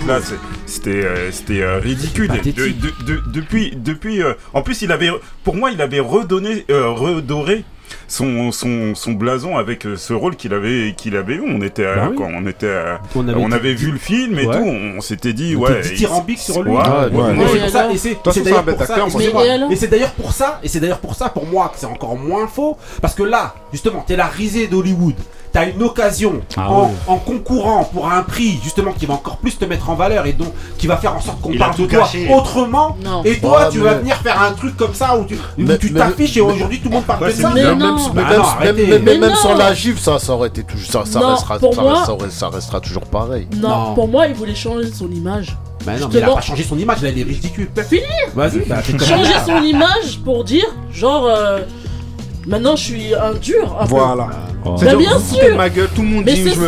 c'était 0.66 1.78
ridicule. 1.78 2.32
Depuis, 3.78 4.24
en 4.54 4.62
plus, 4.62 4.82
il 4.82 4.92
avait, 4.92 5.12
pour 5.44 5.56
moi, 5.56 5.72
il 5.72 5.82
avait 5.82 6.00
redonné, 6.00 6.66
redoré 6.70 7.64
son, 8.08 8.52
son, 8.52 8.96
son 8.96 9.12
blason 9.12 9.58
avec 9.58 9.86
euh, 9.86 9.98
ce 9.98 10.14
rôle 10.14 10.36
qu'il 10.36 10.54
avait, 10.54 10.94
qu'il 10.96 11.16
avait 11.16 11.36
eu. 11.36 11.44
On 11.48 11.62
était, 11.62 11.84
bah 11.84 12.10
on 12.18 12.46
était, 12.48 12.74
on 13.16 13.52
avait, 13.52 13.74
vu 13.74 13.92
le 13.92 13.98
film 13.98 14.40
et 14.40 14.46
tout, 14.46 14.52
on 14.98 15.02
s'était 15.02 15.34
dit, 15.34 15.56
on 15.56 15.62
ouais. 15.62 15.84
sur 16.38 16.64
lui. 16.64 16.74
Et 18.32 18.36
c'est 18.36 18.42
d'ailleurs 18.42 18.64
pour 18.72 18.82
ça, 18.86 19.00
et 19.70 19.76
c'est 19.76 19.88
d'ailleurs 19.88 20.12
pour 20.12 20.32
ça, 20.32 20.60
et 20.64 20.68
c'est 20.68 20.80
d'ailleurs 20.80 21.00
pour 21.00 21.16
ça, 21.16 21.30
pour 21.30 21.46
moi, 21.46 21.70
que 21.74 21.80
c'est 21.80 21.86
encore 21.86 22.18
moins 22.18 22.48
faux, 22.48 22.78
parce 23.02 23.14
que 23.14 23.24
là, 23.24 23.56
justement, 23.72 24.04
t'es 24.06 24.16
la 24.16 24.28
risée 24.28 24.68
d'Hollywood 24.68 25.16
tu 25.66 25.72
une 25.76 25.84
occasion 25.84 26.42
ah 26.56 26.72
en, 26.72 26.84
ouais. 26.84 26.90
en, 27.08 27.18
concourant 27.18 27.84
pour 27.84 28.10
un 28.12 28.24
prix 28.24 28.60
justement 28.64 28.92
qui 28.92 29.06
va 29.06 29.16
encore 29.16 29.38
plus 29.38 29.58
te 29.58 29.66
mettre 29.66 29.90
en 29.90 29.96
valeur 29.96 30.26
et 30.26 30.34
donc 30.34 30.54
qui 30.78 30.88
va 30.88 30.98
faire 30.98 31.16
en 31.16 31.22
sorte 31.22 31.42
qu'on 31.42 31.54
parle 31.58 31.76
de 31.76 31.86
toi 31.86 32.00
caché. 32.00 32.34
autrement. 32.34 32.98
Non. 33.04 33.24
Et 33.24 33.40
toi, 33.40 33.64
ah, 33.64 33.70
tu 33.72 33.80
vas 33.80 33.96
venir 33.96 34.16
faire 34.18 34.42
un 34.42 34.52
truc 34.54 34.76
comme 34.78 34.94
ça 34.94 35.18
où 35.18 35.26
tu 35.26 35.94
t'affiches 35.94 36.38
et 36.38 36.42
aujourd'hui 36.42 36.80
tout 36.80 36.90
le 36.90 36.96
monde 36.96 37.06
parle 37.06 37.28
de 37.28 37.32
ça. 37.32 37.52
Mais 37.54 37.64
ah 37.64 37.76
non. 37.76 37.96
Même, 37.96 38.14
bah 38.14 38.38
non, 38.38 38.74
même, 38.74 39.04
même, 39.04 39.20
même 39.20 39.36
sans 39.36 39.56
la 39.56 39.74
gifle, 39.74 40.00
ça, 40.00 40.20
ça 40.20 40.34
aurait 40.34 40.50
été 40.50 40.64
toujours, 40.64 40.88
ça, 40.88 41.06
ça, 41.06 41.20
restera, 41.20 41.60
ça, 41.60 41.82
moi, 41.82 41.94
restera, 41.94 42.30
ça 42.30 42.50
restera, 42.50 42.80
toujours 42.80 43.06
pareil. 43.06 43.48
Non, 43.56 43.94
pour 43.96 44.08
moi, 44.08 44.28
il 44.28 44.34
voulait 44.34 44.56
changer 44.56 44.92
son 44.92 45.10
image. 45.12 45.58
Bah 45.86 45.94
non, 46.00 46.10
mais 46.12 46.20
il 46.20 46.24
a 46.24 46.34
pas 46.34 46.42
changé 46.42 46.64
son 46.64 46.78
image, 46.78 47.02
là, 47.02 47.10
il 47.10 47.20
est 47.20 47.24
ridicule. 47.24 47.70
Finir. 47.88 48.04
Vas-y, 48.36 48.60
bah, 48.68 48.82
changer 48.84 49.34
son 49.46 49.64
image 49.64 50.20
pour 50.24 50.44
dire 50.44 50.66
genre. 50.92 51.26
Euh, 51.28 51.60
Maintenant, 52.48 52.78
je 52.78 52.84
suis 52.84 53.14
un 53.14 53.34
dur. 53.34 53.78
Un 53.80 53.86
voilà. 53.86 54.30
Ah. 54.32 54.76
Peu. 54.80 54.86
Ben, 54.86 54.98
bien 54.98 55.20
sûr. 55.20 55.40
Tout 55.94 56.02
le 56.02 56.08
monde 56.08 56.24
Mais 56.26 56.36
c'est 56.36 56.56
ça. 56.56 56.68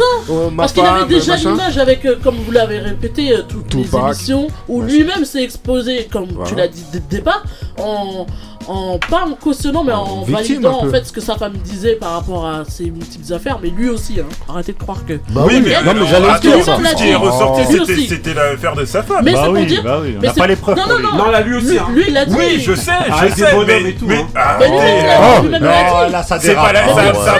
Parce 0.56 0.74
qu'il 0.74 0.86
avait 0.86 1.06
déjà 1.06 1.36
l'image 1.38 1.78
avec, 1.78 2.06
euh, 2.06 2.18
comme 2.22 2.36
vous 2.36 2.52
l'avez 2.52 2.80
répété, 2.80 3.32
euh, 3.32 3.42
toutes 3.48 3.74
les 3.74 3.96
émissions 3.96 4.48
où 4.68 4.82
lui-même 4.82 5.26
s'est 5.26 5.44
exposé, 5.44 6.08
comme 6.12 6.28
tu 6.46 6.56
l'as 6.56 6.68
dit 6.68 6.84
dès 6.92 7.00
le 7.00 7.06
départ, 7.10 7.44
en, 7.78 8.26
en 8.68 9.00
pas 9.00 9.26
en 9.26 9.34
cautionnant 9.34 9.84
mais 9.84 9.94
en, 9.94 10.04
en 10.04 10.24
validant 10.24 10.84
en 10.84 10.90
fait 10.90 11.06
ce 11.06 11.12
que 11.12 11.22
sa 11.22 11.36
femme 11.36 11.54
disait 11.54 11.96
par 11.96 12.14
rapport 12.14 12.46
à 12.46 12.64
ses 12.66 12.86
multiples 12.86 13.34
affaires 13.34 13.60
mais 13.62 13.70
lui 13.70 13.90
aussi 13.90 14.20
hein. 14.20 14.26
arrêtez 14.48 14.74
de 14.74 14.78
croire 14.78 15.06
que 15.06 15.14
bah 15.30 15.44
oui, 15.48 15.56
oui 15.56 15.62
mais, 15.66 15.84
non, 15.84 16.00
mais 16.00 16.08
j'allais 16.08 16.36
ce 16.36 16.96
qui 16.96 17.10
est 17.10 17.16
ressorti 17.16 17.66
c'était 17.66 18.08
c'était 18.08 18.34
l'affaire 18.34 18.76
de 18.76 18.86
sa 18.86 19.04
femme. 19.04 19.24
Mais 19.24 19.34
bah 19.34 19.44
c'est 19.46 19.50
oui, 19.50 19.66
dire 19.66 19.84
bah 19.84 20.00
oui, 20.02 20.16
on 20.18 20.22
n'a 20.22 20.34
pas 20.34 20.48
les 20.48 20.56
preuves 20.56 20.78
non 20.78 20.88
non 20.88 21.00
non, 21.00 21.18
non 21.18 21.32
là, 21.32 21.42
lui 21.42 21.56
aussi 21.56 21.72
lui, 21.72 21.80
hein. 21.80 21.88
lui 21.94 22.04
il 22.08 22.18
a 22.18 22.26
dit 22.26 22.36
oui 22.38 22.62
je 22.62 22.76
sais 22.76 22.92
je 23.08 23.12
ah, 23.12 23.30
sais 23.30 23.46
mais 23.66 23.94
tout, 23.94 24.06
mais, 24.06 24.18
hein. 24.18 24.28
ah, 24.36 24.58
mais 24.60 24.68
oh, 24.70 25.42
lui, 25.44 25.50
lui, 25.50 25.60
là 25.60 26.24
ça 26.24 26.38
n'a 26.38 26.54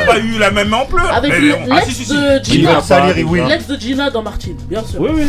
pas 0.06 0.14
oh, 0.16 0.20
eu 0.20 0.38
la 0.38 0.52
même 0.52 0.74
ampleur. 0.74 1.12
Avec 1.14 1.34
l'ex 1.40 1.58
ah, 1.70 2.40
de 2.40 2.44
Gina. 2.44 2.82
l'ex 3.48 3.68
de 3.68 3.76
Gina 3.76 4.10
dans 4.10 4.24
Martine 4.24 4.58
bien 4.68 4.84
sûr. 4.84 5.02
Oui 5.02 5.10
oui. 5.14 5.24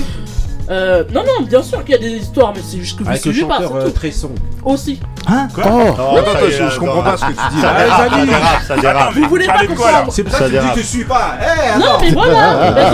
Euh, 0.70 1.02
non, 1.12 1.22
non, 1.24 1.44
bien 1.44 1.62
sûr 1.64 1.82
qu'il 1.84 1.92
y 1.96 1.98
a 1.98 2.00
des 2.00 2.10
histoires, 2.18 2.52
mais 2.54 2.62
c'est 2.64 2.78
juste 2.78 2.96
que 2.96 3.02
vous 3.02 3.10
Avec 3.10 3.24
le 3.24 3.32
suivez 3.32 3.48
pas, 3.48 3.54
chanteur 3.54 3.70
c'est 3.72 3.78
euh, 3.78 3.84
tout. 3.86 3.90
Tresson. 3.90 4.30
Aussi. 4.64 5.00
Hein 5.26 5.48
Quoi 5.52 5.64
Oh. 5.66 5.80
Attends, 5.90 6.16
attends, 6.16 6.38
je- 6.48 6.70
je 6.74 6.78
comprends 6.78 7.02
pas 7.02 7.16
ce 7.16 7.22
que 7.22 7.26
tu 7.26 7.32
dis. 7.32 7.60
Ça 7.60 7.72
Ah, 7.76 7.82
les 7.82 7.88
ça 7.90 7.96
amis. 8.16 8.26
dérape, 8.28 8.62
ça 8.68 8.76
dérape. 8.76 9.14
Vous 9.14 9.28
voulez 9.28 9.46
pas 9.46 9.66
comprendre 9.66 10.12
C'est 10.12 10.22
pour 10.22 10.32
ça 10.32 10.38
Ça 10.38 10.44
que 10.44 10.50
tu 10.50 10.56
dis 10.56 10.60
dérape. 10.60 10.74
que 10.76 10.80
je 10.80 10.86
suis 10.86 11.04
pas. 11.04 11.34
Eh, 11.40 11.78
Non, 11.78 11.84
attends. 11.86 11.98
mais 12.02 12.10
voilà 12.10 12.72
Mais 12.74 12.84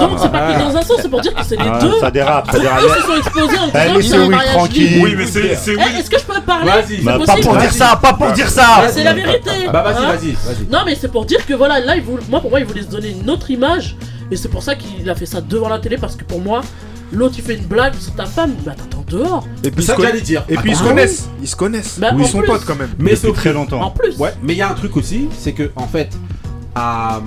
donc, 0.00 0.10
donc 0.10 0.18
c'est 0.22 0.32
pas 0.32 0.52
que 0.54 0.58
dans 0.58 0.76
un 0.76 0.82
sens, 0.82 0.96
c'est 1.02 1.08
pour 1.10 1.20
dire 1.20 1.34
que 1.34 1.44
c'est 1.44 1.56
les 1.56 1.68
Ah, 1.70 1.78
deux. 1.78 1.92
ça 2.00 2.10
dérape, 2.10 2.50
ça 2.50 2.58
dérape. 2.58 2.80
eux 2.82 2.88
se 2.88 3.02
sont 3.06 3.16
exposés 3.16 3.58
en 3.58 3.66
disant 3.66 3.68
Eh, 3.74 3.88
que 3.92 3.96
laissez 3.96 4.08
c'est 4.08 4.16
un 4.16 4.20
Will 4.20 4.30
mariage 4.30 4.54
tranquille. 4.54 5.00
Oui, 5.02 5.14
mais 5.18 5.26
c'est 5.26 5.54
c'est 5.54 5.72
Eh, 5.74 5.98
Est-ce 5.98 6.10
que 6.10 6.18
je 6.18 6.24
peux 6.24 6.40
parler 6.40 6.70
Vas-y. 6.70 6.96
C'est 6.96 7.02
Bah, 7.04 7.12
pas 7.12 7.18
possible 7.26 7.40
pour 7.46 7.56
dire 7.58 7.72
ça, 7.72 7.98
pas 8.00 8.12
pour 8.14 8.32
dire 8.32 8.48
ça 8.48 8.66
Mais 8.82 8.88
C'est 8.88 9.04
la 9.04 9.12
vérité 9.12 9.50
Bah, 9.70 9.82
vas-y, 9.82 9.96
hein. 10.04 10.08
vas-y, 10.08 10.30
vas-y. 10.32 10.66
Non, 10.72 10.78
mais 10.86 10.94
c'est 10.94 11.12
pour 11.12 11.26
dire 11.26 11.44
que 11.44 11.52
voilà, 11.52 11.78
là, 11.80 11.94
il 11.96 12.02
voulait- 12.02 12.22
moi 12.30 12.40
pour 12.40 12.48
moi, 12.48 12.58
il 12.60 12.64
voulait 12.66 12.82
se 12.82 12.88
donner 12.88 13.10
une 13.22 13.28
autre 13.28 13.50
image. 13.50 13.96
Et 14.30 14.36
c'est 14.36 14.48
pour 14.48 14.62
ça 14.62 14.74
qu'il 14.74 15.08
a 15.08 15.14
fait 15.14 15.24
ça 15.26 15.40
devant 15.40 15.68
la 15.68 15.78
télé, 15.78 15.96
parce 15.98 16.14
que 16.16 16.22
pour 16.24 16.38
moi, 16.40 16.60
L'autre 17.12 17.34
il 17.38 17.44
fait 17.44 17.56
une 17.56 17.64
blague 17.64 17.94
sur 17.94 18.14
ta 18.14 18.26
femme, 18.26 18.54
bah 18.64 18.74
t'attends 18.76 19.04
dehors. 19.08 19.46
Et 19.64 19.70
puis 19.70 19.82
ça 19.82 19.94
que 19.94 20.02
j'allais 20.02 20.20
dire. 20.20 20.44
Et 20.48 20.56
puis 20.56 20.70
ils 20.70 20.74
ah 20.74 20.78
se 20.78 20.82
bah 20.82 20.88
connaissent, 20.90 21.28
ils 21.40 21.48
se 21.48 21.56
connaissent. 21.56 22.00
Ou 22.14 22.20
ils 22.20 22.26
sont 22.26 22.42
potes 22.42 22.64
quand 22.66 22.76
même. 22.76 22.90
Mais 22.98 23.16
c'est 23.16 23.32
très 23.32 23.52
longtemps. 23.52 23.80
En 23.80 23.90
plus. 23.90 24.16
Mais 24.42 24.54
il 24.54 24.58
y 24.58 24.62
a 24.62 24.70
un 24.70 24.74
truc 24.74 24.96
aussi, 24.96 25.28
c'est 25.38 25.52
que 25.52 25.70
en 25.76 25.86
fait, 25.86 26.10
à, 26.74 27.20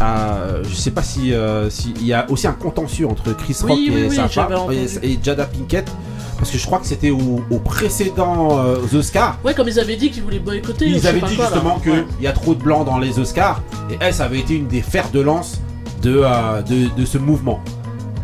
à, 0.00 0.62
je 0.62 0.74
sais 0.74 0.90
pas 0.90 1.02
si 1.02 1.32
euh, 1.32 1.70
s'il 1.70 2.04
y 2.04 2.12
a 2.12 2.30
aussi 2.30 2.46
un 2.46 2.52
contentieux 2.52 3.06
entre 3.06 3.32
Chris 3.32 3.56
Rock 3.62 3.78
et, 3.78 4.08
oui, 4.08 4.88
et, 5.02 5.18
Jada 5.22 5.46
Pinkett. 5.46 5.90
Parce 6.38 6.50
que 6.50 6.58
je 6.58 6.66
crois 6.66 6.80
que 6.80 6.86
c'était 6.86 7.10
au, 7.10 7.40
précédent 7.64 8.58
euh, 8.58 8.98
Oscars. 8.98 9.38
Ouais, 9.44 9.54
comme 9.54 9.68
ils 9.68 9.78
avaient 9.78 9.94
dit 9.94 10.10
qu'ils 10.10 10.24
voulaient 10.24 10.40
boycotter. 10.40 10.88
Ils 10.88 11.06
avaient 11.06 11.20
dit 11.20 11.36
justement 11.36 11.78
qu'il 11.78 12.04
y 12.20 12.26
a 12.26 12.32
trop 12.32 12.54
de 12.54 12.60
blancs 12.60 12.84
dans 12.84 12.98
les 12.98 13.20
Oscars. 13.20 13.62
Et 13.90 13.96
elle, 14.00 14.12
ça 14.12 14.24
avait 14.24 14.40
été 14.40 14.54
une 14.54 14.66
des 14.66 14.82
fers 14.82 15.08
de 15.12 15.20
lance 15.20 15.60
de 16.02 16.22
euh, 16.24 17.04
ce 17.06 17.18
mouvement. 17.18 17.62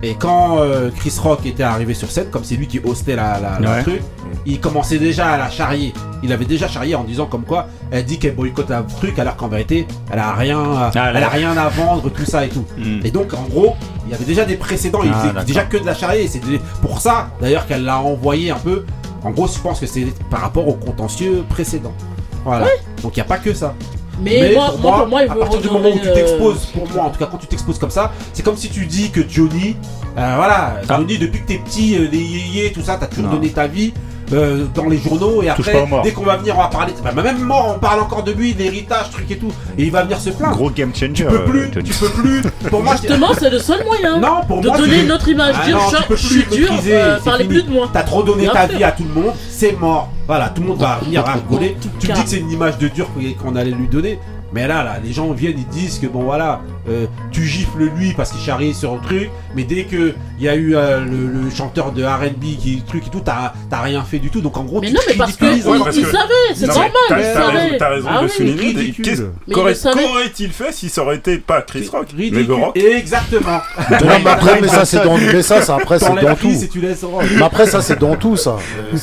Et 0.03 0.15
quand 0.15 0.59
euh, 0.61 0.91
Chris 0.95 1.15
Rock 1.21 1.45
était 1.45 1.65
arrivé 1.65 1.93
sur 1.93 2.11
scène, 2.11 2.29
comme 2.31 2.45
c'est 2.45 2.55
lui 2.55 2.69
qui 2.69 2.79
hostait 2.79 3.17
la, 3.17 3.59
truc, 3.83 4.01
il 4.47 4.61
commençait 4.61 4.99
déjà 4.99 5.31
à 5.31 5.39
la 5.39 5.51
charrier. 5.51 5.93
Il 6.23 6.33
avait 6.33 6.45
déjà 6.45 6.69
charrié 6.69 6.95
en 6.95 7.05
disant 7.05 7.27
comme 7.27 7.45
quoi 7.45 7.69
elle 7.91 8.05
dit 8.05 8.19
qu'elle 8.19 8.35
boycotte 8.35 8.71
un 8.71 8.83
truc 8.83 9.19
alors 9.19 9.37
qu'en 9.37 9.49
vérité 9.49 9.87
elle 10.11 10.19
a 10.19 10.33
rien, 10.33 10.59
à, 10.59 11.69
vendre, 11.69 12.11
tout 12.11 12.25
ça 12.25 12.45
et 12.45 12.49
tout. 12.49 12.65
Et 13.05 13.11
donc 13.11 13.35
en 13.35 13.43
gros, 13.49 13.75
il 14.07 14.13
y 14.13 14.15
avait 14.15 14.25
déjà 14.25 14.45
des 14.45 14.57
précédents. 14.57 15.01
Il 15.03 15.13
faisait 15.13 15.45
déjà 15.45 15.65
que 15.65 15.77
de 15.77 15.87
la 15.87 15.95
charrier. 15.95 16.29
C'est 16.29 16.41
pour 16.81 17.01
ça 17.01 17.31
d'ailleurs 17.41 17.67
qu'elle 17.67 17.85
l'a 17.85 18.01
envoyé 18.01 18.51
un 18.51 18.59
peu. 18.59 18.85
En 19.25 19.31
gros, 19.31 19.49
je 19.49 19.59
pense 19.59 19.81
que 19.81 19.87
c'est 19.87 20.07
par 20.31 20.41
rapport 20.41 20.69
au 20.69 20.75
contentieux 20.75 21.45
précédent. 21.49 21.93
Voilà. 22.45 22.67
Donc 23.03 23.17
il 23.17 23.19
n'y 23.19 23.23
a 23.23 23.29
pas 23.29 23.39
que 23.39 23.53
ça. 23.53 23.75
Mais, 24.21 24.53
moi, 24.53 24.75
pour 24.81 25.07
moi, 25.07 25.23
il 25.23 25.29
veut 25.29 25.43
à 25.43 25.45
partir 25.45 25.61
du 25.61 25.69
moment 25.69 25.91
où 25.91 25.99
tu 25.99 26.09
euh, 26.09 26.15
t'exposes, 26.15 26.67
pour 26.67 26.89
moi, 26.91 27.05
en 27.05 27.11
tout 27.11 27.19
cas, 27.19 27.27
quand 27.27 27.39
tu 27.39 27.47
t'exposes 27.47 27.79
comme 27.79 27.91
ça, 27.91 28.13
c'est 28.33 28.43
comme 28.43 28.57
si 28.57 28.69
tu 28.69 28.87
dis 28.87 29.11
que 29.11 29.21
Johnny, 29.29 29.77
euh, 30.17 30.35
voilà, 30.37 30.81
ah. 30.89 30.97
Johnny, 30.97 31.19
depuis 31.19 31.43
que 31.43 31.47
t'es 31.47 31.59
petit, 31.59 31.97
euh, 31.97 32.09
les 32.11 32.19
yéyés, 32.19 32.73
tout 32.73 32.83
ça, 32.83 32.97
t'as 32.99 33.07
toujours 33.07 33.31
donné 33.31 33.51
ta 33.51 33.67
vie 33.67 33.93
euh, 34.33 34.67
dans 34.75 34.89
les 34.89 34.99
journaux 34.99 35.43
et 35.43 35.49
après, 35.49 35.87
dès 36.03 36.13
qu'on 36.13 36.25
va 36.25 36.37
venir, 36.37 36.55
on 36.57 36.63
va 36.63 36.69
parler. 36.69 36.93
Bah, 37.03 37.11
bah, 37.15 37.23
même 37.23 37.39
mort, 37.39 37.75
on 37.77 37.79
parle 37.79 38.01
encore 38.01 38.23
de 38.23 38.33
lui, 38.33 38.55
d'héritage, 38.55 39.11
truc 39.11 39.31
et 39.31 39.37
tout. 39.37 39.53
Et 39.77 39.85
il 39.85 39.91
va 39.91 40.03
venir 40.03 40.21
se 40.21 40.31
plaindre. 40.31 40.57
Gros 40.57 40.71
game 40.71 40.95
changer. 40.95 41.13
Tu 41.13 41.25
peux 41.25 41.45
plus, 41.45 41.65
euh, 41.65 41.83
tu 41.83 41.95
peux 41.95 42.09
plus. 42.11 42.43
Pour 42.71 42.83
moi, 42.83 42.97
justement, 42.97 43.29
c'est 43.39 43.51
le 43.51 43.59
seul 43.59 43.85
moyen 43.85 44.19
non, 44.19 44.41
pour 44.47 44.61
de 44.61 44.69
moi, 44.69 44.79
donner 44.79 45.05
notre 45.05 45.29
image. 45.29 45.55
Ah, 45.59 45.67
dire, 45.67 45.77
non, 45.77 45.99
je 46.11 46.17
suis 46.17 46.45
dur, 46.45 46.71
euh, 46.89 47.19
parlez 47.25 47.45
plus 47.45 47.63
de 47.63 47.71
moi. 47.71 47.89
T'as 47.93 48.03
trop 48.03 48.23
donné 48.23 48.49
ta 48.49 48.67
vie 48.67 48.85
à 48.85 48.93
tout 48.93 49.05
le 49.05 49.21
monde, 49.21 49.33
c'est 49.51 49.73
mort. 49.73 50.11
Voilà, 50.27 50.51
tout 50.51 50.61
le 50.61 50.69
monde 50.69 50.81
va 50.81 51.01
venir 51.03 51.25
rigoler. 51.25 51.77
Tu 51.81 52.09
me 52.09 52.15
dis 52.15 52.23
que 52.23 52.29
c'est 52.29 52.41
une 52.41 52.51
image 52.51 52.79
de 52.79 52.89
dur 52.89 53.09
qu'on 53.43 53.57
allait 53.57 53.71
lui 53.71 53.89
donner. 53.89 54.19
Mais 54.53 54.67
là, 54.67 54.83
là, 54.83 54.97
les 55.03 55.13
gens 55.13 55.31
viennent, 55.33 55.59
ils 55.59 55.67
disent 55.67 55.99
que 55.99 56.07
bon, 56.07 56.23
voilà, 56.23 56.63
euh, 56.91 57.07
tu 57.31 57.45
gifles 57.45 57.91
lui 57.97 58.13
parce 58.15 58.31
qu'il 58.31 58.41
charrie 58.41 58.75
sur 58.75 58.93
un 58.93 58.99
truc, 58.99 59.31
mais 59.55 59.65
dès 59.65 59.85
que 59.85 60.15
il 60.39 60.45
y 60.45 60.49
a 60.49 60.55
eu 60.55 60.75
euh, 60.77 61.01
le, 61.05 61.51
chanteur 61.51 61.93
de 61.93 62.05
R&B 62.05 62.59
qui 62.59 62.83
truc 62.87 63.07
et 63.07 63.11
tout, 63.11 63.23
t'as 63.25 63.53
rien 63.83 64.03
fait 64.03 64.19
du 64.19 64.31
tout. 64.31 64.41
Donc 64.41 64.57
en 64.57 64.65
gros, 64.65 64.81
mais 64.81 64.91
non, 64.91 65.01
mais 65.07 65.15
parce 65.15 65.37
qu'ils 65.37 65.57
il 65.57 65.63
savaient, 65.63 66.55
c'est 66.55 66.67
normal. 66.67 66.91
T'as 67.79 67.89
raison, 67.89 68.09
ah 68.11 68.21
de 68.21 68.25
oui, 68.25 68.31
souligner. 68.31 68.95
Qu'aurait-il 69.53 70.51
fait 70.51 70.73
si 70.73 70.89
ça 70.89 71.03
aurait 71.03 71.17
été 71.17 71.39
pas 71.39 71.63
Chris 71.63 71.89
Rock, 71.91 72.09
mais 72.17 72.43
Rock 72.43 72.77
Exactement. 72.77 73.61
après, 74.27 74.61
mais 74.61 74.69
ça 74.69 74.85
c'est 74.85 75.03
dans, 75.03 75.17
mais 75.17 75.43
ça, 75.43 75.63
ça 75.63 75.77
après 75.77 75.99
c'est 75.99 76.15
dans 76.15 76.35
tout. 76.37 76.53
Mais 77.37 77.43
après 77.43 77.67
ça 77.67 77.81
c'est 77.81 77.99
dans 77.99 78.17
tout 78.17 78.37
ça. 78.37 78.57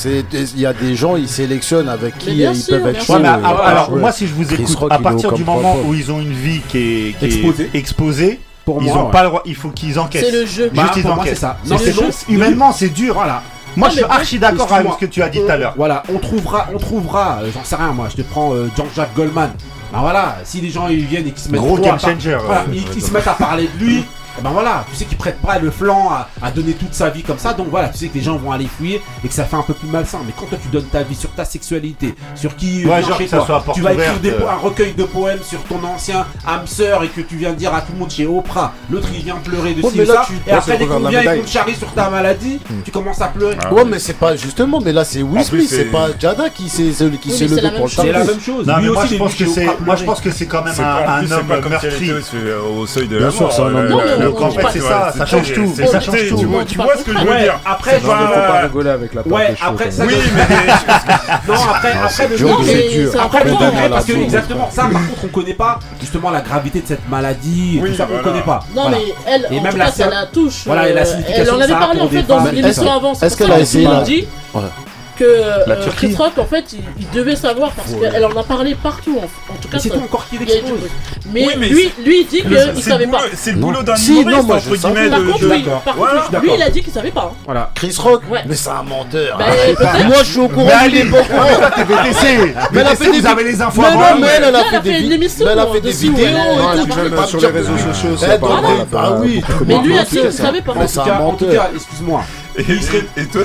Il 0.03 0.60
y 0.60 0.66
a 0.66 0.74
des 0.74 0.95
gens, 0.95 1.16
ils 1.16 1.30
sélectionnent 1.30 1.90
avec 1.90 2.18
qui 2.18 2.38
ils 2.38 2.66
peuvent 2.68 2.88
être. 2.88 3.06
Euh, 3.12 3.66
alors 3.66 3.95
moi, 3.95 4.12
si 4.12 4.28
je 4.28 4.34
vous 4.34 4.53
écoute, 4.53 4.91
à 4.91 4.99
partir 4.99 5.32
du 5.34 5.44
moment 5.44 5.78
où 5.86 5.94
ils 5.94 6.12
ont 6.12 6.20
une 6.20 6.34
vie 6.34 6.62
qui 6.70 6.78
est 6.78 7.24
exposée 7.24 7.70
exposé 7.77 8.39
Pour 8.65 8.81
ils 8.81 8.88
moi, 8.88 9.06
ont 9.06 9.10
pas 9.11 9.23
le 9.23 9.30
droit, 9.30 9.41
il 9.45 9.56
faut 9.56 9.69
qu'ils 9.69 9.99
encaissent. 9.99 10.26
C'est 10.26 10.31
le 10.31 10.45
jeu. 10.45 10.72
Bah, 10.73 10.84
Juste, 10.84 11.06
ils 11.06 11.07
encaissent. 11.07 11.39
ça. 11.39 11.57
Humainement, 12.30 12.72
c'est 12.72 12.89
dur. 12.89 13.14
Voilà. 13.14 13.41
Moi, 13.76 13.89
je 13.89 13.95
suis 13.95 14.03
archi 14.03 14.39
d'accord 14.39 14.72
avec 14.72 14.91
ce 14.93 14.97
que 15.06 15.06
tu 15.06 15.22
as 15.22 15.30
dit 15.30 15.39
tout 15.39 15.52
à 15.52 15.57
l'heure. 15.57 15.73
Voilà, 15.76 16.03
on 16.14 16.18
trouvera, 16.18 16.68
on 16.73 16.77
trouvera, 16.77 17.39
euh, 17.41 17.49
j'en 17.53 17.64
sais 17.64 17.76
rien, 17.76 17.91
moi, 17.91 18.07
je 18.10 18.15
te 18.15 18.22
prends 18.22 18.53
euh, 18.53 18.69
Jean-Jacques 18.76 19.14
Goldman. 19.15 19.52
Ben 19.91 19.99
voilà, 19.99 20.38
si 20.43 20.61
les 20.61 20.69
gens 20.69 20.88
ils 20.88 21.06
viennent 21.06 21.27
et 21.27 21.31
qu'ils 21.31 21.43
se 21.43 21.49
mettent 21.49 21.61
se 23.02 23.11
mettent 23.11 23.27
à 23.27 23.34
parler 23.34 23.69
de 23.77 23.84
lui, 23.84 24.03
eh 24.38 24.41
ben 24.41 24.49
voilà, 24.52 24.86
tu 24.90 24.95
sais 24.95 25.06
qu'il 25.06 25.18
prête 25.18 25.40
pas 25.41 25.60
le 25.60 25.72
flanc 25.72 26.12
à, 26.41 26.52
donner 26.52 26.74
toute 26.74 26.94
sa 26.94 27.10
vie 27.10 27.24
comme 27.24 27.38
ça, 27.38 27.53
donc 27.53 27.68
voilà, 27.70 27.90
tu 27.90 27.98
sais 27.98 28.07
que 28.07 28.16
les 28.16 28.22
gens 28.22 28.38
vont 28.38 28.52
aller 28.52 28.68
fuir 28.68 28.99
et 29.24 29.28
que 29.28 29.34
ça 29.34 29.45
fait 29.45 29.56
un 29.56 29.62
peu 29.62 29.74
plus 29.74 29.88
malsain. 29.88 30.20
Mais 30.26 30.34
quand 30.38 30.45
toi 30.45 30.57
tu 30.62 30.68
donnes 30.70 30.86
ta 30.86 31.03
vie 31.03 31.16
sur 31.16 31.32
ta 31.32 31.45
sexualité, 31.45 32.16
sur 32.36 32.56
qui 32.56 32.84
euh, 32.86 33.02
tu 33.74 33.82
vas 33.82 33.94
écrire 33.94 34.49
un 34.49 34.57
recueil 34.57 34.94
de 34.94 35.03
poèmes 35.03 35.41
sur 35.44 35.62
ton 35.64 35.84
ancien 35.84 36.26
âme 36.45 36.68
sœur 36.68 37.03
et 37.03 37.10
que 37.10 37.22
tu 37.22 37.36
viens 37.38 37.53
dire 37.53 37.74
à 37.74 37.82
tout 37.82 37.94
le 37.94 37.99
monde 37.99 38.12
chez 38.12 38.26
Oprah, 38.26 38.74
l'autre 38.90 39.07
il 39.14 39.24
vient 39.24 39.36
pleurer 39.38 39.74
de 39.74 39.82
oh, 39.84 39.91
et 40.48 40.52
après 40.52 40.78
dès 40.78 40.86
qu'on 40.86 40.99
vient 40.99 41.22
et 41.34 41.45
charrie 41.48 41.76
sur 41.76 41.91
ta 41.94 42.10
maladie, 42.10 42.60
hmm. 42.70 42.82
tu 42.84 42.91
commences 42.91 43.22
à 43.22 43.28
pleurer. 43.28 43.57
Ouais, 43.72 43.86
mais 43.86 43.99
c'est 43.99 44.14
pas 44.14 44.36
justement, 44.36 44.80
mais 44.82 44.94
là 44.94 45.03
c'est 45.03 45.22
Will 45.22 45.44
c'est 45.68 45.86
pas 45.86 46.07
Jada 46.20 46.49
qui 46.49 46.70
s'est 46.70 46.84
levé 46.84 47.72
pour 47.72 47.86
le 47.86 47.91
C'est 47.91 48.12
la 48.12 48.24
même 48.24 48.40
chose. 48.40 48.66
Moi 49.86 49.95
je 49.95 50.03
pense 50.03 50.22
que 50.22 50.32
c'est 50.32 50.45
quand 50.45 50.64
même 50.64 50.76
un 50.80 51.32
homme 51.32 51.48
meurtri 51.70 52.12
au 52.12 52.86
seuil 52.86 53.07
de 53.07 53.18
la 53.18 53.32
mort. 53.32 54.24
Donc 54.26 54.41
en 54.41 54.52
fait, 54.52 54.68
c'est 54.73 54.80
ça, 54.81 55.11
ça 55.15 55.26
change 55.26 55.53
tout. 55.53 55.73
Tu 56.68 56.77
vois 56.77 56.97
ce 56.97 57.03
que 57.03 57.14
je 57.14 57.26
veux 57.26 57.38
dire 57.39 57.60
Après, 57.65 57.99
je 57.99 58.06
vais 58.06 58.84
bah, 58.84 58.93
avec 58.93 59.14
la 59.14 59.27
Ouais, 59.27 59.56
après. 59.61 59.85
Hein. 59.88 60.06
Oui, 60.07 60.15
mais 60.35 60.43
non, 61.47 61.60
après, 61.69 61.91
après 61.91 62.27
le 62.27 62.38
non, 62.38 63.22
après 63.22 63.43
le 63.43 63.52
degré, 63.52 63.89
parce 63.89 64.06
que 64.06 64.14
exactement 64.14 64.69
ça. 64.72 64.84
Par 64.84 65.07
contre, 65.07 65.26
on 65.26 65.27
connaît 65.27 65.53
pas 65.53 65.80
justement 65.99 66.31
la 66.31 66.41
gravité 66.41 66.81
de 66.81 66.88
cette 66.88 67.07
maladie. 67.10 67.81
Tout 67.85 67.93
ça, 67.93 68.07
on 68.11 68.23
connaît 68.23 68.41
pas. 68.41 68.60
Non, 68.76 68.89
mais 68.89 69.14
elle, 69.27 69.45
en 69.60 69.69
tout 69.69 69.77
cas, 69.77 69.91
ça 69.91 70.10
la 70.10 70.26
touche. 70.26 70.64
Voilà, 70.65 70.91
la 70.91 71.02
euh, 71.02 71.06
signification. 71.06 71.43
Elle 71.43 71.52
en 71.52 71.61
avait 71.61 71.73
parlé 71.73 72.02
en 72.02 72.10
fait 72.10 72.23
dans 72.23 72.43
l'émission 72.45 72.91
avant. 72.91 73.14
Est-ce 73.14 73.38
qu'elle 73.38 73.52
a 73.52 73.60
essayé 73.60 73.88
Ouais 73.88 74.61
que 75.15 75.23
la 75.67 75.75
euh, 75.75 75.83
Turquie. 75.83 76.07
Chris 76.07 76.15
Rock, 76.15 76.37
en 76.37 76.45
fait, 76.45 76.75
il, 76.99 77.09
devait 77.11 77.35
savoir 77.35 77.71
parce 77.71 77.93
qu'elle 77.93 78.25
en 78.25 78.35
a 78.37 78.43
parlé 78.43 78.75
partout. 78.75 79.19
En, 79.19 79.55
tout 79.55 79.67
cas, 79.67 79.79
c'est 79.79 79.89
toi 79.89 80.01
encore 80.03 80.27
qui 80.29 80.37
l'expose. 80.37 80.79
Mais, 81.31 81.47
mais 81.57 81.69
lui, 81.69 81.91
lui, 82.03 82.21
il 82.21 82.27
dit 82.27 82.41
qu'il 82.41 82.83
savait 82.83 83.07
pas. 83.07 83.21
C'est 83.33 83.51
le 83.51 83.57
boulot 83.57 83.83
d'un 83.83 83.95
si, 83.95 84.21
humoriste, 84.21 84.49
entre 84.51 84.75
guillemets. 84.75 85.09
Par 85.09 85.23
contre, 85.25 85.39
de... 85.39 85.47
oui, 85.47 85.65
par 85.83 86.41
lui, 86.41 86.49
il 86.55 86.61
a 86.61 86.69
dit 86.69 86.81
qu'il 86.81 86.93
savait 86.93 87.11
pas. 87.11 87.31
Hein. 87.33 87.37
Voilà. 87.45 87.71
Chris 87.75 87.95
Rock, 87.99 88.23
mais 88.47 88.55
c'est 88.55 88.69
un 88.69 88.83
menteur. 88.83 89.37
Bah. 89.37 89.45
Moi, 90.05 90.17
je 90.19 90.31
suis 90.31 90.39
au 90.39 90.47
courant. 90.47 90.65
Mais 90.65 90.85
elle 90.85 90.95
est 90.95 91.03
beaucoup. 91.05 91.23
Mais 92.71 92.83
la 92.83 92.95
PDC, 92.95 93.21
vous 93.21 93.27
avez 93.27 93.43
les 93.43 93.61
infos 93.61 93.83
avant. 93.83 94.19
Mais 94.19 94.27
elle 94.37 94.55
a 94.55 94.63
fait 94.65 94.81
des 94.81 94.99
vidéos. 94.99 95.47
Elle 95.49 95.59
a 95.59 95.67
fait 95.67 95.81
des 95.81 95.91
vidéos. 95.91 96.27
Sur 97.27 97.39
les 97.39 97.47
réseaux 97.47 97.77
sociaux, 97.77 98.17
c'est 98.17 98.35
eh, 98.35 98.39
pas 98.39 98.61
Ah 98.97 99.13
oui. 99.19 99.41
Mais 99.65 99.79
lui, 99.79 99.95
il 100.11 100.31
savait 100.31 100.61
pas. 100.61 100.73
C'est 100.87 100.99
un 100.99 101.19
menteur. 101.19 101.69
Excuse-moi. 101.73 102.23
Et, 102.57 103.26
toi, 103.26 103.41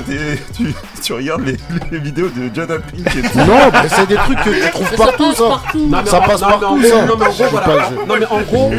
tu, 1.03 1.13
regardes 1.13 1.43
les, 1.91 1.99
vidéos 1.99 2.29
de 2.29 2.49
John 2.53 2.67
Pink 2.67 3.15
et 3.15 3.37
Non, 3.39 3.69
mais 3.73 3.89
c'est 3.89 4.07
des 4.07 4.15
trucs 4.15 4.39
que 4.39 4.65
tu 4.65 4.71
trouves 4.71 4.95
partout, 4.95 5.33
ça. 5.33 5.61
Non, 5.75 6.05
ça 6.05 6.21
passe 6.21 6.39
partout, 6.39 6.83
ça. 6.83 7.05
Non, 7.05 7.17
mais 7.17 7.25
en 7.25 7.31
gros, 7.31 7.45
voilà. 7.51 7.89
Non, 8.07 8.15
mais 8.19 8.25
en 8.27 8.41
gros. 8.41 8.71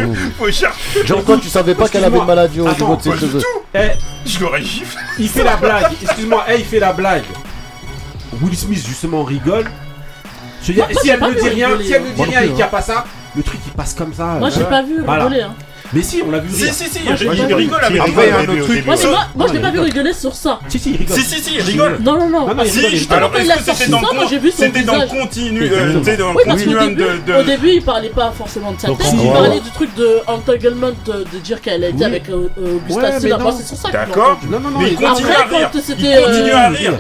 Genre, 1.05 1.25
toi, 1.25 1.39
tu 1.41 1.49
savais 1.49 1.75
pas 1.75 1.89
qu'elle 1.89 2.05
avait 2.05 2.19
une 2.19 2.25
maladie 2.25 2.61
au 2.61 2.69
niveau 2.69 2.97
de 2.97 3.03
ses 3.03 3.13
cheveux. 3.13 3.43
Eh, 3.75 3.89
je 4.25 4.41
l'aurais 4.41 4.63
giflé. 4.63 5.01
Il 5.19 5.29
fait 5.29 5.45
la 5.45 5.57
blague, 5.57 5.93
excuse-moi, 6.03 6.45
eh, 6.49 6.59
il 6.59 6.65
fait 6.65 6.81
la 6.81 6.93
blague. 6.93 7.25
Will 8.41 8.57
Smith, 8.57 8.87
justement, 8.87 9.25
rigole. 9.25 9.67
Si 10.63 10.73
elle 10.73 11.21
ne 11.21 11.25
hein. 11.25 11.31
dit 11.41 11.49
rien, 11.49 11.69
si 11.83 11.93
elle 11.93 12.05
ne 12.05 12.11
dit 12.11 12.23
rien 12.23 12.41
et 12.43 12.47
qu'il 12.47 12.55
n'y 12.55 12.63
a 12.63 12.67
hein. 12.67 12.69
pas 12.71 12.83
ça, 12.83 13.05
le 13.37 13.43
truc 13.43 13.61
il 13.67 13.73
passe 13.73 13.95
comme 13.95 14.15
ça. 14.15 14.37
Moi, 14.39 14.49
euh, 14.49 14.51
j'ai 14.57 14.65
pas 14.65 14.83
vu 14.83 15.03
rigoler. 15.03 15.43
Hein. 15.43 15.55
Mais 15.93 16.03
si, 16.03 16.23
on 16.27 16.31
l'a 16.31 16.39
vu. 16.39 16.49
Si, 16.51 16.73
si, 16.73 16.89
si, 16.89 16.99
rigole 17.09 17.85
avec 17.85 18.01
un 18.01 18.49
autre 18.49 18.65
truc. 18.65 18.87
Moi, 18.87 19.47
je 19.49 19.53
l'ai 19.53 19.61
pas 19.61 19.71
vu 19.71 19.81
rigoler 19.81 20.13
sur 20.13 20.35
ça. 20.35 20.61
Si, 20.69 20.79
si. 20.79 20.99
Si, 21.09 21.43
si, 21.43 21.61
rigole. 21.61 21.99
Non, 22.01 22.19
non, 22.19 22.29
non. 22.29 22.65
Si, 22.65 22.99
c'était 22.99 23.21
dans 26.17 26.33
Oui, 26.35 26.43
parce 26.47 26.63
début, 26.63 26.95
de. 26.95 27.35
au 27.41 27.43
début, 27.43 27.71
il 27.75 27.83
parlait 27.83 28.09
pas 28.09 28.33
forcément 28.37 28.73
de 28.73 28.81
sa 28.81 28.89
tête, 28.89 28.97
il 29.13 29.31
parlait 29.31 29.61
du 29.61 29.71
truc 29.71 29.95
de 29.97 30.21
entanglement, 30.27 30.91
de, 31.07 31.39
dire 31.39 31.61
qu'elle 31.61 31.85
euh, 31.85 31.87
euh, 31.87 31.93
a 31.93 31.93
été 31.93 32.05
avec 32.05 32.27
sur 33.65 33.77
ça 33.77 33.89
que 33.89 33.93
D'accord. 33.93 34.39
Non, 34.49 34.61
non. 34.61 34.71
Mais 34.79 34.89
il 34.89 34.93
il- 34.93 34.97
continue 34.97 35.29
c'était 35.83 36.21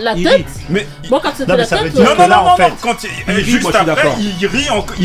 la 0.01 0.15
tête, 0.15 0.47
Mais 0.69 0.87
moi, 1.11 1.21
quand 1.23 1.33
c'était 1.37 1.57
la 1.57 1.67
tête, 1.67 1.97
euh, 1.97 2.05
Non, 2.05 2.15
non, 2.19 2.29
non, 2.29 2.35
en 2.37 2.57
eh, 3.29 3.45
juste 3.45 3.75
après, 3.75 4.09
il 4.41 4.47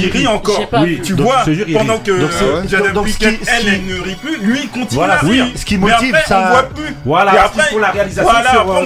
rit, 0.10 0.28
encore. 0.28 0.62
Tu 1.04 1.14
vois, 1.14 1.46
pendant 1.74 2.00
que 2.00 2.12
il 3.78 3.86
ne 3.88 4.02
rit 4.02 4.16
plus, 4.16 4.38
lui 4.38 4.60
il 4.64 4.70
continue 4.70 4.96
voilà, 4.96 5.16
à 5.16 5.20
rire. 5.20 5.46
Oui, 5.48 5.54
ce 5.58 5.66
qui 5.66 5.78
motive 5.78 6.12
mais 6.12 6.18
après, 6.18 6.28
ça. 6.28 6.48
On 6.48 6.52
voit 6.52 6.64
plus. 6.64 6.96
Voilà, 7.06 7.36
et 7.36 7.38
après, 7.38 7.70
pour 7.70 7.80
la 7.80 7.92
réalisation. 7.92 8.32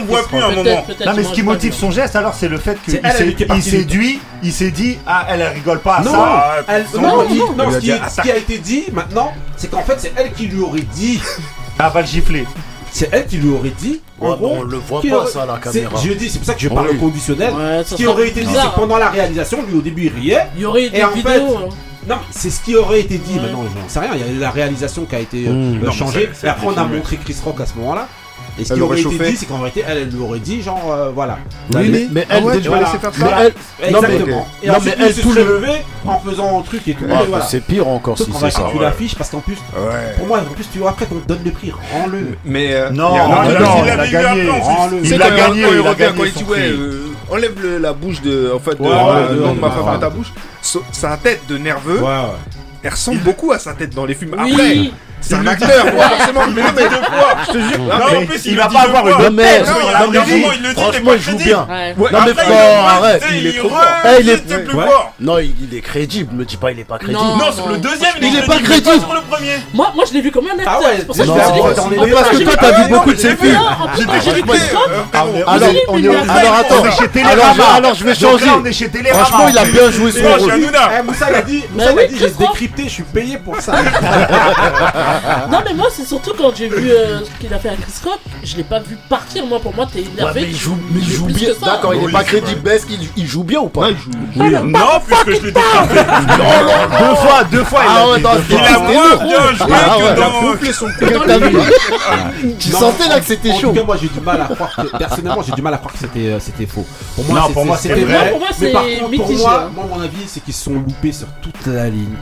Voit 0.06 0.28
plus 0.28 0.38
un 0.38 0.52
moment. 0.52 0.86
Non, 1.06 1.14
mais 1.16 1.24
ce 1.24 1.34
qui 1.34 1.44
motive 1.44 1.74
son 1.74 1.92
geste 1.92 2.16
alors, 2.16 2.34
c'est 2.34 2.48
le 2.50 2.58
fait 2.58 2.78
qu'il 2.84 3.00
s'est 3.02 3.62
séduit, 3.62 4.20
il 4.44 4.54
s'est 4.54 4.72
dit, 4.72 4.98
ah, 5.08 5.26
elle 5.30 5.44
rigole 5.44 5.80
pas 5.80 5.98
à 5.98 6.04
ça. 6.04 6.10
Non, 6.94 7.02
non, 7.02 7.54
non, 7.56 7.72
ce 7.72 7.78
ah, 7.78 8.22
qui, 8.22 8.32
a 8.32 8.38
été 8.38 8.58
dit 8.58 8.86
maintenant, 8.92 9.34
c'est 9.58 9.70
qu'en 9.70 9.84
fait, 9.84 9.96
c'est 9.98 10.14
elle 10.16 10.32
qui 10.34 10.48
lui 10.48 10.62
aurait 10.62 10.82
dit. 10.82 11.22
Ah, 11.80 11.90
va 11.90 12.02
le 12.02 12.08
gifler 12.08 12.46
c'est 12.92 13.10
elle 13.12 13.26
qui 13.26 13.38
lui 13.38 13.50
aurait 13.50 13.70
dit. 13.70 14.02
On 14.20 14.62
le 14.64 14.78
voit 14.78 15.02
pas 15.02 15.26
ça 15.26 15.46
la 15.46 15.58
caméra. 15.58 16.00
Je 16.04 16.14
dis, 16.14 16.30
c'est 16.30 16.38
pour 16.38 16.46
ça 16.46 16.54
que 16.54 16.62
je 16.62 16.70
parle 16.70 16.96
conditionnel. 16.98 17.54
Ce 17.86 17.96
qui 17.96 18.06
aurait 18.06 18.30
été 18.30 18.42
dit, 18.42 18.54
c'est 18.54 18.76
pendant 18.76 18.98
la 18.98 19.10
réalisation, 19.10 19.64
lui 19.68 19.78
au 19.78 19.82
début 19.82 20.06
il 20.06 20.14
riait. 20.14 20.48
Il 20.56 20.62
y 20.62 20.66
aurait 20.66 20.86
et 20.86 20.90
des 20.90 21.04
vidéos, 21.16 21.58
fait 21.58 21.76
non, 22.08 22.18
c'est 22.32 22.50
ce 22.50 22.62
qui 22.64 22.76
aurait 22.76 23.02
été 23.02 23.18
dit. 23.18 23.36
Maintenant, 23.36 23.64
j'en 23.64 23.88
sais 23.90 24.00
rien. 24.00 24.12
Il 24.16 24.20
y 24.22 24.24
a 24.24 24.32
eu 24.32 24.40
la 24.40 24.52
réalisation 24.52 25.06
qui 25.06 25.16
a 25.16 25.20
été 25.20 25.48
euh, 25.48 25.52
Mmh. 25.52 25.74
Non, 25.80 25.80
mais 25.86 25.92
changée. 25.92 26.30
Et 26.44 26.48
après, 26.48 26.68
on 26.68 26.78
a 26.78 26.84
montré 26.86 27.18
Chris 27.18 27.36
Rock 27.44 27.62
à 27.62 27.66
ce 27.66 27.76
moment-là. 27.76 28.08
Et 28.60 28.66
ce 28.66 28.74
qui 28.74 28.82
aurait 28.82 29.00
été 29.00 29.18
dit, 29.18 29.38
c'est 29.38 29.46
qu'en 29.46 29.58
réalité, 29.58 29.84
elle, 29.88 29.98
elle 29.98 30.22
aurait 30.22 30.40
dit, 30.40 30.62
genre, 30.62 30.92
euh, 30.92 31.12
voilà. 31.14 31.40
Oui, 31.74 31.90
mais, 31.90 32.08
mais 32.12 32.28
elle, 32.30 32.44
ah 32.44 32.46
ouais, 32.46 32.60
voilà. 32.60 32.86
laisser 32.86 32.98
faire 33.00 33.14
ça. 33.14 33.26
Mais 33.26 33.52
elle, 33.82 33.88
exactement. 33.90 34.48
Mais, 34.62 34.68
et 34.68 34.70
non, 34.70 34.78
ensuite, 34.78 34.96
mais 34.98 35.06
elle, 35.06 35.14
se 35.14 35.22
tout 35.22 35.34
levé 35.34 35.72
en 36.06 36.20
faisant 36.20 36.60
un 36.60 36.62
truc 36.62 36.88
et 36.88 36.94
tout. 36.94 37.06
Ah, 37.06 37.14
bah, 37.14 37.26
voilà. 37.30 37.46
C'est 37.46 37.62
pire 37.62 37.88
encore 37.88 38.18
si 38.18 38.26
c'est 38.32 38.52
ça. 38.52 38.68
Tu 38.70 38.78
ouais. 38.78 38.84
l'affiches 38.84 39.16
parce 39.16 39.30
qu'en 39.30 39.40
plus, 39.40 39.58
ouais. 39.74 40.16
pour 40.18 40.28
moi, 40.28 40.40
en 40.40 40.54
plus, 40.54 40.70
tu 40.72 40.80
vois, 40.80 40.92
après, 40.92 41.08
on 41.12 41.26
donne 41.28 41.44
le 41.44 41.52
prix. 41.52 41.72
Rends-le. 41.72 42.38
Mais 42.46 42.74
euh, 42.74 42.90
non, 42.90 43.14
il 43.46 43.90
a 43.90 44.08
gagné. 44.08 44.50
Il 45.04 45.22
a 45.22 45.30
gagné. 45.30 45.64
Il 45.64 45.88
a 45.88 45.94
gagné. 45.96 46.32
Euh, 46.52 47.08
enlève 47.30 47.80
la 47.80 47.94
bouche 47.94 48.22
de. 48.22 48.52
En 48.54 48.60
fait, 48.60 48.78
de 48.78 49.60
ma 49.60 49.72
femme 49.72 49.88
à 49.88 49.98
ta 49.98 50.10
bouche. 50.10 50.34
Sa 50.62 51.18
tête 51.18 51.42
de 51.48 51.58
nerveux. 51.58 52.02
Elle 52.84 52.90
ressemble 52.90 53.20
beaucoup 53.20 53.52
à 53.52 53.60
sa 53.60 53.74
tête 53.74 53.94
dans 53.94 54.06
les 54.06 54.16
films. 54.16 54.34
Après. 54.34 54.92
C'est 55.22 55.36
un 55.36 55.48
acteur, 55.48 55.92
quoi, 55.94 56.10
forcément, 56.10 56.42
mais 56.54 56.62
non, 56.62 56.70
mais 56.76 56.84
deux 56.84 56.96
fois. 56.96 57.38
Je 57.48 57.52
te 57.52 57.58
jure. 57.58 57.80
Non, 57.80 58.26
plus, 58.26 58.46
il, 58.46 58.58
va 58.58 58.68
pas 58.68 58.82
avoir 58.82 59.08
une 59.08 59.18
bonne. 59.18 59.36
Non, 59.36 60.12
mais 60.12 60.74
franchement, 60.74 61.12
il 61.14 61.22
joue 61.22 61.38
bien. 61.38 61.68
Non, 61.98 62.20
mais 62.26 62.34
fort, 62.34 62.88
arrête. 62.88 63.24
Il 63.34 63.48
est 63.48 63.58
trop 63.58 63.70
fort. 63.70 63.86
Il 64.20 64.30
est. 64.30 64.44
Eh, 64.50 65.24
non, 65.24 65.38
il 65.40 65.76
est 65.76 65.82
crédible. 65.82 66.34
Me 66.34 66.46
dis 66.46 66.58
pas, 66.58 66.72
il 66.72 66.80
est 66.80 66.84
pas 66.84 66.98
crédible. 66.98 67.20
Non, 67.20 67.52
sur 67.52 67.70
le 67.70 67.78
deuxième, 67.78 68.14
il 68.22 68.38
est 68.38 68.46
pas 68.46 68.60
crédible. 68.60 69.06
Moi, 69.74 69.92
moi, 69.96 70.06
je 70.08 70.14
l'ai 70.14 70.22
vu 70.22 70.32
comme 70.32 70.48
un 70.48 70.58
acteur. 70.58 70.80
Ah 70.80 70.80
ouais. 70.80 70.96
C'est 70.98 71.06
pour 71.06 71.16
ça 71.16 71.24
que 71.24 71.30
je 71.30 72.06
dit. 72.06 72.12
Parce 72.12 72.30
que 72.30 72.44
toi, 72.44 72.54
t'as 72.60 72.68
ah 72.68 72.82
vu 72.82 72.90
beaucoup 72.90 73.14
de 73.14 73.20
ses 73.20 73.36
films. 73.36 73.60
J'ai 74.24 74.34
vu 74.34 74.42
que 74.44 74.52
Alors, 75.14 75.76
alors 76.30 76.56
attends. 76.56 76.84
Alors, 77.76 77.94
je 77.96 78.04
vais 78.04 78.16
changer. 78.16 78.46
Franchement, 78.46 79.48
il 79.50 79.58
a 79.58 79.66
bien 79.66 79.92
joué 79.92 80.12
son 80.12 80.24
rôle. 80.24 80.54
Eh, 81.00 81.04
Moussa 81.04 81.30
l'a 81.30 81.42
dit. 81.42 81.64
Moussa 81.74 81.94
l'a 81.94 82.06
dit. 82.06 82.18
J'ai 82.20 82.30
décrypté. 82.30 82.84
Je 82.86 82.90
suis 82.90 83.04
payé 83.04 83.38
pour 83.38 83.60
ça 83.60 83.74
non, 85.52 85.60
mais 85.66 85.74
moi, 85.74 85.88
c'est 85.92 86.06
surtout 86.06 86.32
quand 86.38 86.56
j'ai 86.56 86.68
vu 86.68 86.90
euh, 86.92 87.20
ce 87.24 87.40
qu'il 87.40 87.54
a 87.54 87.60
fait 87.60 87.70
à 87.70 87.76
Chris 87.76 87.94
Rock, 88.04 88.20
je 88.44 88.58
l'ai 88.58 88.64
pas 88.64 88.80
vu 88.80 88.98
partir. 89.10 89.46
Moi, 89.46 89.60
pour 89.60 89.76
moi, 89.76 89.88
t'es 89.92 90.02
énervé. 90.02 90.42
Mais 90.42 90.48
il 90.50 90.56
joue, 90.56 90.78
mais 90.92 91.00
il 91.00 91.12
joue 91.12 91.26
bien. 91.26 91.50
D'accord, 91.64 91.94
il 91.94 92.10
est 92.10 92.12
pas 92.12 92.24
crédible. 92.24 92.70
Est-ce 92.70 92.86
qu'il 92.86 93.28
joue 93.28 93.44
bien 93.44 93.60
ou 93.60 93.70
pas? 93.70 93.90
Il 93.92 93.98
joue 93.98 94.12
bien. 94.34 94.64
Non, 94.64 95.00
puisque 95.06 95.42
je 95.42 95.46
l'ai 95.48 95.52
déjà 95.52 95.86
Deux 97.00 97.16
fois, 97.16 97.44
deux 97.46 97.64
fois. 97.64 97.82
Il 97.84 97.90
ah, 97.90 98.02
a 98.76 98.80
moins 98.80 99.16
bien 99.26 99.54
joué 99.56 99.74
ah, 99.74 99.98
que 99.98 100.16
dans. 100.20 100.32
Tu 102.60 102.70
sentais 102.72 103.08
là 103.08 103.20
que 103.20 103.26
c'était 103.26 103.54
chaud. 103.60 103.70
En 103.70 103.74
tout 103.74 103.80
cas, 103.80 103.86
moi, 103.86 103.98
j'ai 104.02 104.10
du 104.10 104.22
mal 104.22 104.42
à 104.42 104.46
croire 104.46 104.76
que. 104.76 104.98
Personnellement, 104.98 105.42
j'ai 105.42 105.54
du 105.54 105.62
mal 105.62 105.74
à 105.74 105.78
croire 105.78 105.94
que 105.94 106.00
c'était 106.00 106.28
euh, 106.28 106.40
c'était 106.40 106.66
faux. 106.66 106.86
Pour 107.16 107.26
moi, 107.26 107.50
pour 107.54 107.66
moi, 107.66 107.78
c'était 107.78 108.02
vrai. 108.02 108.32
Pour 108.32 108.40
moi, 108.40 108.50
c'est 108.58 108.72
Pour 108.72 109.50
hein. 109.50 109.70
moi, 109.74 109.86
mon 109.90 110.02
avis, 110.02 110.28
c'est 110.28 110.44
qu'ils 110.44 110.54
sont 110.54 110.74
loupés 110.74 111.12
sur 111.12 111.28
toute 111.42 111.66
la 111.66 111.90
ligne. 111.90 112.16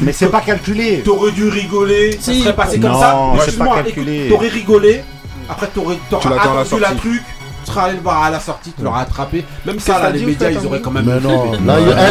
Mais 0.00 0.12
c'est 0.12 0.28
pas 0.28 0.40
calculé. 0.40 1.02
T'aurais 1.04 1.32
dû 1.32 1.48
rigoler. 1.48 2.18
Ça 2.20 2.32
serait 2.32 2.54
passé 2.54 2.80
comme 2.80 2.94
ça. 2.94 3.12
Non, 3.14 3.34
c'est 3.44 3.58
pas 3.58 3.82
calculé. 3.82 4.28
T'aurais 4.28 4.48
rigolé. 4.48 5.02
Après, 5.48 5.66
t'aurais 5.68 5.98
attendu 6.12 6.80
la 6.80 6.92
truc 6.92 7.22
travailles 7.64 7.98
à 8.06 8.30
la 8.30 8.40
sortie, 8.40 8.72
tu 8.76 8.82
l'auras 8.82 9.02
attrapé. 9.02 9.44
Même 9.66 9.78
ça, 9.80 10.00
là, 10.00 10.10
les 10.10 10.24
médias, 10.24 10.50
ils 10.50 10.66
auraient 10.66 10.80
quand 10.80 10.90
même. 10.90 11.04
Mais 11.04 11.20
non, 11.20 11.52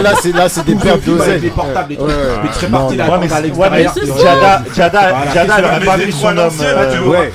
là, 0.02 0.50
c'est 0.50 0.66
des 0.66 0.76
pertes 0.76 1.02
bah, 1.02 1.06
d'oseille. 1.06 1.50
Portables, 1.50 1.90
les 1.90 1.98
trucs. 1.98 2.12
Mais 2.44 2.50
tu 2.50 2.66
répartis 2.66 2.98
la 2.98 3.06
porte. 3.06 3.24
Jada, 4.22 4.64
Jada, 4.76 5.14
Jada, 5.34 5.56
elle 5.58 5.66
aurait 5.66 5.86
pas 5.86 5.98
mis 5.98 6.12
son 6.12 6.38
homme. 6.38 6.54
Euh, 6.62 7.30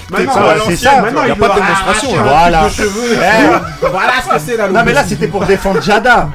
c'est 0.67 0.77
ça, 0.77 1.05
il 1.09 1.25
n'y 1.25 1.31
a 1.31 1.37
pas 1.37 1.49
de 1.49 1.55
démonstration. 1.55 2.11
Voilà. 2.23 2.69
Eh. 2.69 3.87
Voilà 3.91 4.13
ce 4.23 4.29
que 4.29 4.51
c'est 4.51 4.57
là 4.57 4.69
Non, 4.69 4.81
mais 4.85 4.93
là, 4.93 5.05
c'était 5.07 5.29
pour 5.29 5.45
défendre 5.45 5.83
Jada. 5.83 6.29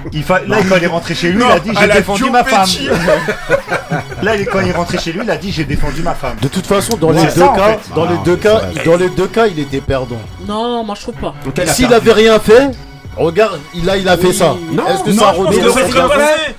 Là, 0.47 0.57
il 0.59 0.67
fallait 0.67 0.87
rentrer 0.87 1.15
chez 1.15 1.31
lui, 1.31 1.43
il 1.43 1.51
a 1.51 1.59
dit 1.59 1.71
J'ai 1.79 1.87
défendu 1.87 2.29
ma 2.29 2.43
femme. 2.43 2.67
Là, 4.23 4.33
quand 4.51 4.61
il 4.61 4.69
est 4.69 4.73
rentré 4.73 4.97
chez 4.97 5.11
lui, 5.11 5.21
il 5.23 5.29
a 5.29 5.37
dit 5.37 5.51
J'ai 5.51 5.65
défendu 5.65 6.01
ma 6.01 6.13
femme. 6.13 6.37
De 6.41 6.47
toute 6.47 6.65
façon, 6.65 6.95
dans 6.97 7.11
les 7.11 7.25
deux 7.25 7.41
cas, 7.41 7.77
dans 7.95 8.05
les 8.05 8.17
deux 8.23 8.35
cas, 8.37 8.61
dans 8.85 8.95
les 8.95 9.09
deux 9.09 9.27
cas, 9.27 9.47
il 9.47 9.59
était 9.59 9.81
perdant. 9.81 10.19
Non, 10.47 10.83
moi, 10.83 10.95
je 10.97 11.01
trouve 11.01 11.15
pas. 11.15 11.33
S'il 11.73 11.93
avait 11.93 12.13
rien 12.13 12.39
fait, 12.39 12.71
Regarde, 13.15 13.59
là 13.83 13.97
il 13.97 14.09
a 14.09 14.17
fait 14.17 14.33
ça. 14.33 14.55
Est-ce 14.89 15.03
que 15.03 15.11
ça 15.11 15.33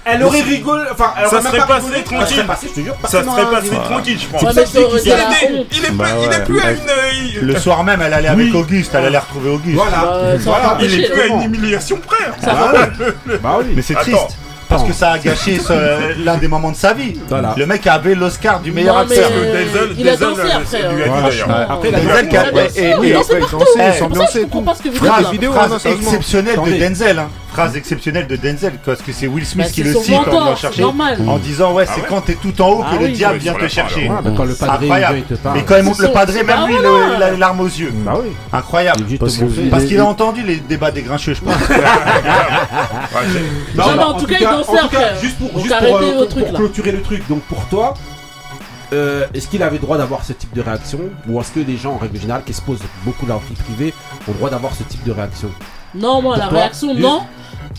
Elle 0.04 0.22
aurait 0.22 0.42
rigolé. 0.42 0.84
Enfin, 0.92 1.12
ça 1.28 1.42
serait 1.42 1.58
pas 1.58 1.66
passé 1.66 2.02
tranquille. 2.04 2.44
Ça, 3.04 3.24
serait 3.24 3.50
passé 3.50 3.70
tranquille, 3.70 4.18
je 4.20 4.26
pense. 4.26 4.42
Bah 4.42 4.50
il, 5.72 5.84
est, 6.32 6.44
plus, 6.44 6.60
à 6.60 6.70
une. 6.70 7.46
Le 7.46 7.56
soir 7.58 7.82
même, 7.84 8.02
elle 8.02 8.12
allait 8.12 8.28
avec 8.28 8.54
Auguste. 8.54 8.92
Elle 8.94 9.06
allait 9.06 9.18
retrouver 9.18 9.50
Auguste. 9.50 9.76
Voilà. 9.76 10.36
Bah, 10.44 10.78
il 10.80 11.00
est 11.00 11.10
plus 11.10 11.20
à 11.20 11.26
une 11.26 11.42
humiliation 11.42 11.98
près. 11.98 12.24
Mais 13.74 13.82
c'est 13.82 13.94
triste. 13.94 14.38
Parce 14.74 14.88
que 14.88 14.92
ça 14.92 15.12
a 15.12 15.18
gâché 15.18 15.60
euh, 15.70 16.14
l'un 16.24 16.36
des 16.36 16.48
moments 16.48 16.72
de 16.72 16.76
sa 16.76 16.92
vie. 16.94 17.14
Voilà. 17.28 17.54
Le 17.56 17.66
mec 17.66 17.86
avait 17.86 18.14
l'Oscar 18.14 18.60
du 18.60 18.72
meilleur 18.72 18.98
acteur. 18.98 19.30
Il 19.96 20.08
a 20.08 20.16
dansé 20.16 20.42
après. 21.68 21.90
Denzel 21.92 22.28
qui 22.28 22.36
a. 22.36 22.44
Ils 23.02 23.94
sont 23.98 24.08
dansés 24.08 24.40
et 24.42 24.46
tout. 24.48 24.64
Phrase 24.94 25.86
exceptionnelle 25.86 26.58
de 26.64 26.72
Denzel 26.78 27.22
phrase 27.54 27.76
exceptionnelle 27.76 28.26
de 28.26 28.34
Denzel, 28.34 28.72
parce 28.84 29.00
que 29.00 29.12
c'est 29.12 29.28
Will 29.28 29.46
Smith 29.46 29.70
qui 29.70 29.84
le 29.84 29.94
cite 29.94 30.10
mentor, 30.10 30.34
en 30.34 30.40
venant 30.40 30.56
chercher, 30.56 30.82
en 30.84 31.38
disant 31.38 31.72
ouais, 31.72 31.86
c'est 31.86 32.02
ah 32.02 32.06
quand 32.08 32.22
t'es 32.22 32.34
tout 32.34 32.60
en 32.60 32.70
haut 32.70 32.82
que 32.82 32.96
le 33.02 33.10
diable 33.10 33.38
vient 33.38 33.54
te 33.54 33.68
chercher. 33.68 34.10
Ah, 34.10 34.20
bah, 34.22 34.32
quand 34.36 34.44
le 34.44 34.54
padré 34.54 34.88
même, 34.88 35.22
le 35.54 36.12
padré, 36.12 36.42
même 36.42 36.66
lui, 36.66 36.74
larme 36.82 37.38
larmes 37.38 37.60
aux 37.60 37.66
yeux. 37.66 37.92
Bah 37.94 38.14
oui. 38.20 38.30
Incroyable. 38.52 39.04
Parce, 39.20 39.36
qu'il 39.84 40.00
a 40.00 40.04
entendu 40.04 40.42
les 40.42 40.56
débats 40.56 40.90
des 40.90 41.02
grincheux, 41.02 41.34
je 41.34 41.40
pense. 41.42 41.54
en 43.78 44.14
tout 44.14 44.26
cas, 44.26 44.36
il 44.40 44.46
en. 44.46 44.62
Juste 45.20 45.38
pour 45.38 45.56
euh, 45.56 46.26
clôturer 46.54 46.90
le 46.92 47.02
truc, 47.02 47.22
donc 47.28 47.42
pour 47.42 47.66
toi, 47.66 47.94
euh, 48.92 49.26
est-ce 49.32 49.46
qu'il 49.48 49.62
avait 49.62 49.78
droit 49.78 49.96
d'avoir 49.96 50.24
ce 50.24 50.32
type 50.32 50.52
de 50.54 50.60
réaction? 50.60 50.98
Ou 51.28 51.40
est-ce 51.40 51.52
que 51.52 51.60
les 51.60 51.76
gens, 51.76 51.92
en 51.94 51.98
règle 51.98 52.18
générale, 52.18 52.42
qui 52.44 52.52
posent 52.60 52.82
beaucoup 53.04 53.26
leur 53.26 53.38
vie 53.38 53.54
privée, 53.54 53.94
ont 54.28 54.32
droit 54.32 54.50
d'avoir 54.50 54.74
ce 54.74 54.82
type 54.82 55.04
de 55.04 55.12
réaction? 55.12 55.50
Non, 55.94 56.22
moi, 56.22 56.36
la 56.36 56.46
réaction, 56.48 56.94
non. 56.94 57.22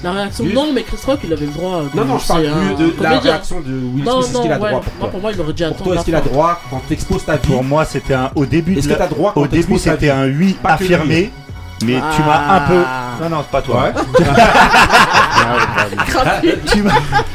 La 0.04 0.12
réaction, 0.12 0.46
non, 0.46 0.72
mais 0.74 0.84
Chris 0.84 0.98
Rock, 1.06 1.20
il 1.24 1.34
avait 1.34 1.46
le 1.46 1.52
droit. 1.52 1.84
De 1.84 1.98
non, 1.98 2.06
non, 2.06 2.20
je 2.20 2.28
parle 2.28 2.44
de, 2.44 2.98
de 2.98 3.04
la 3.04 3.20
réaction 3.20 3.62
de 3.62 3.72
Will 3.72 4.04
Smith. 4.04 4.36
ce 4.36 4.42
qu'il 4.42 4.52
a 4.52 4.58
droit 4.58 4.82
pour 4.82 5.10
toi. 5.10 5.20
moi, 5.22 5.32
il 5.32 5.42
aurait 5.42 5.54
dû 5.54 5.64
attendre. 5.64 5.84
Toi, 5.84 5.96
est-ce 5.96 6.06
qu'il 6.06 6.16
a 6.16 6.22
droit 6.22 6.62
quand 6.70 6.82
t'exposes 6.88 7.26
ta 7.26 7.38
vie? 7.38 7.48
Pour 7.48 7.64
moi, 7.64 7.86
c'était 7.86 8.14
un. 8.14 8.32
Au 8.36 8.46
début, 8.46 8.78
au 9.36 9.48
début, 9.48 9.78
c'était 9.78 10.10
un 10.10 10.28
oui 10.28 10.56
affirmé. 10.64 11.32
Mais 11.84 12.00
tu 12.16 12.22
m'as 12.22 12.56
un 12.56 12.62
peu. 12.62 12.84
Non, 13.22 13.30
non, 13.30 13.44
c'est 13.44 13.52
pas 13.52 13.62
toi. 13.62 13.92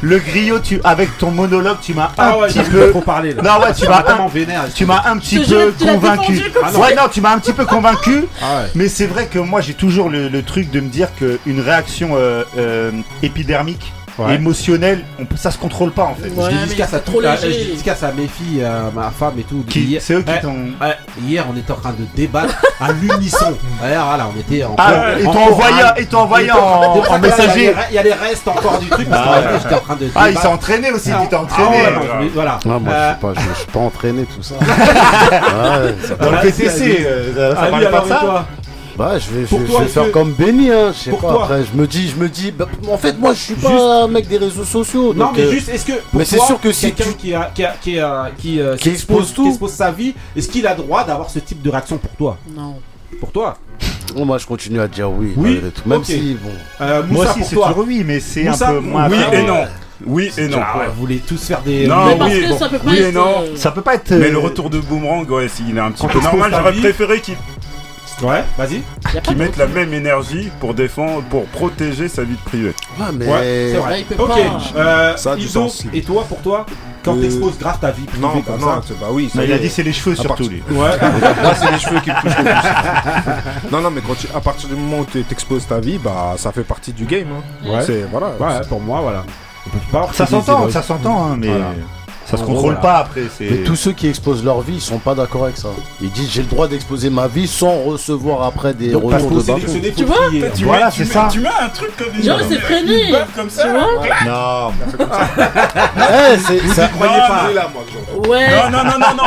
Le 0.02 0.18
griot, 0.18 0.58
tu 0.58 0.80
avec 0.82 1.16
ton 1.18 1.30
monologue, 1.30 1.76
tu 1.80 1.94
m'as 1.94 2.10
ah 2.18 2.34
un 2.42 2.46
petit 2.48 2.60
peu. 2.60 2.92
Faut 2.92 3.00
parler. 3.00 3.34
Non 3.34 3.60
ouais, 3.60 3.72
tu 3.74 3.86
m'as 3.86 3.98
un... 3.98 4.28
Tu 4.74 4.86
m'as 4.86 5.02
un 5.06 5.18
petit 5.18 5.38
peu 5.38 5.72
convaincu. 5.78 6.42
Ouais, 6.76 6.94
non, 6.94 7.08
tu 7.10 7.20
m'as 7.20 7.34
un 7.34 7.38
petit 7.38 7.52
peu 7.52 7.64
convaincu. 7.66 8.26
Mais 8.74 8.88
c'est 8.88 9.06
vrai 9.06 9.26
que 9.26 9.38
moi 9.38 9.60
j'ai 9.60 9.74
toujours 9.74 10.08
le, 10.08 10.40
truc 10.42 10.70
de 10.70 10.80
me 10.80 10.88
dire 10.88 11.08
qu'une 11.14 11.60
réaction 11.60 12.10
euh, 12.14 12.44
euh, 12.56 12.90
épidermique 13.22 13.92
Émotionnel, 14.28 15.04
on 15.18 15.24
ça 15.36 15.50
se 15.50 15.58
contrôle 15.58 15.92
pas 15.92 16.04
en 16.04 16.14
fait. 16.14 16.28
Ouais, 16.28 16.50
je 16.50 16.56
dédicace 16.64 16.94
à 16.94 17.00
tout, 17.00 17.20
à, 17.20 18.12
mes 18.12 18.28
filles, 18.28 18.66
ma 18.94 19.10
femme 19.10 19.38
et 19.38 19.44
tout. 19.44 19.64
Qui, 19.68 19.96
c'est 20.00 20.14
eux 20.14 20.22
qui 20.22 20.30
ouais, 20.30 20.40
t'ont. 20.40 20.56
hier, 21.22 21.46
on 21.50 21.56
était 21.56 21.72
en 21.72 21.76
train 21.76 21.92
de 21.92 22.04
débattre 22.14 22.54
à 22.80 22.92
l'unisson. 22.92 23.56
voilà, 23.80 24.28
on 24.34 24.38
était 24.38 24.64
en. 24.64 24.74
Ah, 24.78 25.18
et 25.18 25.24
t'ont 25.24 26.18
envoyé, 26.18 26.48
et 26.48 26.52
en, 26.52 27.18
messager. 27.18 27.74
Il 27.90 27.94
y, 27.94 27.98
a 27.98 28.02
les 28.02 28.12
restes 28.12 28.46
encore 28.48 28.78
du 28.78 28.88
truc. 28.88 29.08
Parce 29.08 29.28
ah, 29.28 29.58
j'étais 29.62 29.74
en 29.74 29.80
train 29.80 29.96
de. 29.96 30.00
Ah, 30.00 30.06
débattre. 30.06 30.20
Ah, 30.24 30.30
il 30.30 30.38
s'est 30.38 30.42
ah 30.44 30.50
entraîné 30.50 30.90
aussi. 30.90 31.10
Il 31.10 31.28
s'est 31.28 31.36
entraîné. 31.36 31.78
Voilà. 32.34 32.58
Non, 32.64 32.80
moi, 32.80 32.92
je 32.92 32.98
euh, 32.98 33.10
suis 33.10 33.20
pas, 33.20 33.32
je, 33.34 33.58
suis 33.58 33.70
pas 33.70 33.80
entraîné 33.80 34.24
tout 34.24 34.42
ça. 34.42 34.54
Ah 35.32 35.80
Dans 36.20 36.30
le 36.30 36.38
PTC, 36.38 37.06
euh, 37.06 37.54
ça 37.54 37.66
parle 37.66 37.90
pas 37.90 38.00
de 38.00 38.08
ça. 38.08 38.46
Pour 39.00 39.58
vais- 39.60 39.64
toi, 39.66 39.78
je 39.78 39.84
vais 39.84 39.88
faire 39.88 40.04
que- 40.06 40.10
comme 40.10 40.32
Benny, 40.32 40.70
hein. 40.70 40.92
Je 40.92 40.98
sais 40.98 41.10
Pour 41.10 41.20
pas. 41.20 41.32
toi. 41.32 41.42
Après, 41.44 41.62
je 41.64 41.78
me 41.80 41.86
dis, 41.86 42.08
je 42.08 42.16
me 42.16 42.28
dis, 42.28 42.50
bah, 42.50 42.66
en 42.90 42.98
fait, 42.98 43.18
moi, 43.18 43.32
je 43.32 43.38
suis 43.38 43.54
pas 43.54 44.04
un 44.04 44.08
mec 44.08 44.28
des 44.28 44.38
réseaux 44.38 44.64
sociaux. 44.64 45.14
Non, 45.14 45.26
donc, 45.26 45.36
mais 45.36 45.44
euh, 45.44 45.50
juste, 45.52 45.68
est-ce 45.68 45.84
que. 45.86 45.92
pour 45.92 46.18
mais 46.18 46.24
c'est 46.24 46.38
sûr 46.40 46.60
que 46.60 46.72
si 46.72 46.92
quelqu'un 46.92 47.10
tu- 47.12 47.16
qui, 47.16 47.34
a, 47.34 47.50
qui, 47.54 47.64
a- 47.64 47.74
qui, 47.80 47.98
a- 47.98 48.30
qui, 48.36 48.60
euh, 48.60 48.76
Qui 48.76 48.90
expose 48.90 49.32
tout. 49.32 49.44
qui 49.44 49.48
expose 49.50 49.72
sa 49.72 49.90
vie, 49.90 50.14
est-ce 50.36 50.48
qu'il 50.48 50.66
a 50.66 50.74
droit 50.74 51.04
d'avoir 51.04 51.30
ce 51.30 51.38
type 51.38 51.62
de 51.62 51.70
réaction 51.70 51.98
pour 51.98 52.10
toi? 52.12 52.36
Non. 52.56 52.76
Pour 53.18 53.32
toi? 53.32 53.56
Bon, 54.14 54.24
moi, 54.24 54.38
je 54.38 54.46
continue 54.46 54.80
à 54.80 54.88
dire 54.88 55.10
oui. 55.10 55.32
Oui 55.36 55.60
tout. 55.74 55.88
Même 55.88 56.04
si, 56.04 56.36
bon. 56.42 56.50
Euh, 56.80 57.02
Moi 57.08 57.24
Moussa, 57.24 57.30
aussi, 57.30 57.38
pour 57.54 57.64
c'est 57.64 57.70
toujours 57.70 57.84
oui, 57.88 58.02
mais 58.06 58.20
c'est 58.20 58.46
un 58.48 58.52
peu 58.56 58.80
moins. 58.80 59.08
Oui 59.08 59.16
et 59.32 59.42
non. 59.42 59.64
Oui 60.06 60.30
et 60.38 60.48
non. 60.48 60.58
Ah 60.62 60.78
ouais, 60.78 60.84
vous 60.94 61.00
voulez 61.00 61.18
tous 61.18 61.36
faire 61.46 61.60
des. 61.60 61.86
Non, 61.86 62.06
Mais 62.06 62.16
parce 62.16 62.32
oui, 62.32 62.40
que 62.42 62.48
bon, 62.48 62.58
ça 62.58 62.68
peut 62.70 62.78
pas 62.78 62.90
oui 62.90 62.98
être, 62.98 63.08
et 63.08 63.12
non. 63.12 63.26
euh, 63.42 63.56
Ça 63.56 63.70
peut 63.70 63.82
pas 63.82 63.94
être. 63.96 64.12
Mais 64.12 64.30
le 64.30 64.38
retour 64.38 64.70
de 64.70 64.78
boomerang, 64.78 65.28
ouais, 65.30 65.46
s'il 65.48 65.76
est 65.76 65.80
un 65.80 65.90
petit 65.90 66.00
Quand 66.00 66.08
peu 66.08 66.20
normal, 66.20 66.50
j'aurais 66.56 66.72
préféré 66.72 67.20
qu'il 67.20 67.34
Ouais, 68.22 68.44
vas-y. 68.58 68.74
Y 68.76 68.80
a 68.80 68.82
pas 69.14 69.20
qu'il 69.22 69.34
de 69.34 69.38
mette 69.42 69.56
la 69.56 69.66
même 69.66 69.94
énergie 69.94 70.50
pour 70.60 70.74
défendre, 70.74 71.22
pour 71.30 71.46
protéger 71.46 72.08
sa 72.08 72.22
vie 72.22 72.34
privée. 72.44 72.74
Ouais, 72.98 73.06
mais. 73.14 73.26
Ouais, 73.26 73.70
c'est 73.72 73.78
vrai. 73.78 74.00
il 74.00 74.04
peut 74.06 74.22
Ok, 74.22 74.28
pas. 74.28 74.78
euh, 74.78 75.16
Ça 75.16 75.32
a 75.32 75.36
du 75.36 75.44
Iso, 75.46 75.68
sens. 75.68 75.84
Et 75.94 76.02
toi, 76.02 76.24
pour 76.28 76.40
toi, 76.42 76.66
quand 77.02 77.16
Euh, 77.16 77.20
t'exposes 77.22 77.58
grave 77.58 77.78
ta 77.80 77.90
vie 77.92 78.04
privée 78.04 78.22
Non, 78.22 78.40
comme 78.42 78.60
non, 78.60 78.66
ça. 78.66 78.82
c'est- 78.86 79.00
bah 79.00 79.06
oui. 79.10 79.30
ça 79.34 79.42
il 79.42 79.50
a 79.52 79.58
dit 79.58 79.70
c'est 79.70 79.82
les 79.82 79.92
cheveux 79.94 80.14
surtout 80.14 80.48
lui. 80.48 80.62
Ouais. 80.70 80.76
Moi, 81.42 81.54
c'est 81.58 81.70
les 81.72 81.78
cheveux 81.78 82.00
qui 82.00 82.10
me 82.10 82.20
touchent 82.20 82.36
le 82.36 82.44
plus. 82.44 83.70
non, 83.72 83.80
non, 83.80 83.90
mais 83.90 84.02
quand 84.06 84.14
tu- 84.18 84.28
à 84.34 84.40
partir 84.40 84.68
du 84.68 84.74
moment 84.74 84.98
où 84.98 85.06
tu 85.06 85.22
t'exposes 85.24 85.66
ta 85.66 85.80
vie, 85.80 85.98
bah 85.98 86.34
ça 86.36 86.52
fait 86.52 86.62
partie 86.64 86.92
du 86.92 87.06
game. 87.06 87.28
Hein. 87.32 87.68
Ouais. 87.70 87.82
C'est 87.86 88.02
voilà. 88.10 88.28
Ouais, 88.38 88.60
pour 88.68 88.80
moi, 88.80 89.00
voilà. 89.00 89.24
On 89.66 89.70
peut 89.70 89.78
pas 89.92 89.98
avoir 90.00 90.14
Ça 90.14 90.26
s'entend, 90.26 90.68
ça 90.70 90.82
s'entend, 90.82 91.24
hein, 91.26 91.36
mais 91.38 91.48
Voilà. 91.48 91.70
Ça 92.30 92.36
se 92.36 92.42
contrôle 92.42 92.78
pas 92.80 92.98
après. 92.98 93.22
c'est- 93.36 93.48
Mais 93.50 93.56
tous 93.58 93.76
ceux 93.76 93.92
qui 93.92 94.06
exposent 94.08 94.44
leur 94.44 94.60
vie, 94.60 94.74
ils 94.74 94.80
sont 94.80 94.98
pas 94.98 95.14
d'accord 95.14 95.44
avec 95.44 95.56
ça. 95.56 95.68
Ils 96.00 96.10
disent 96.10 96.30
j'ai 96.30 96.42
le 96.42 96.48
droit 96.48 96.68
d'exposer 96.68 97.10
ma 97.10 97.26
vie 97.26 97.48
sans 97.48 97.82
recevoir 97.82 98.42
après 98.44 98.72
des 98.72 98.90
Donc, 98.92 99.04
retours 99.12 99.30
de 99.30 99.42
bâton. 99.42 99.60
Tu 99.96 100.04
vois. 100.04 100.16
Tu 100.54 100.64
Voilà, 100.64 100.86
mets- 100.86 100.92
tu 100.92 100.98
c'est 100.98 101.04
mets- 101.08 101.12
ça. 101.12 101.28
Tu 101.32 101.40
mets 101.40 101.48
un 101.48 101.68
truc 101.68 101.96
comme 101.96 102.22
Genre, 102.22 102.38
c'est 102.48 102.58
freiné. 102.60 103.12
comme 103.34 103.50
ça. 103.50 103.62
Tu 103.64 103.68
vois 103.70 103.80
Non. 104.26 104.72
Eh, 105.98 106.38
c'est 106.38 106.74
ça. 106.74 106.88
croyez 106.88 107.12
Non, 107.14 107.18
pas 107.28 107.52
là, 107.54 107.70
moi. 107.72 108.28
Ouais. 108.28 108.46
Non, 108.70 108.78
non, 108.78 108.84
non, 108.84 108.98
non, 108.98 109.14
non. 109.16 109.22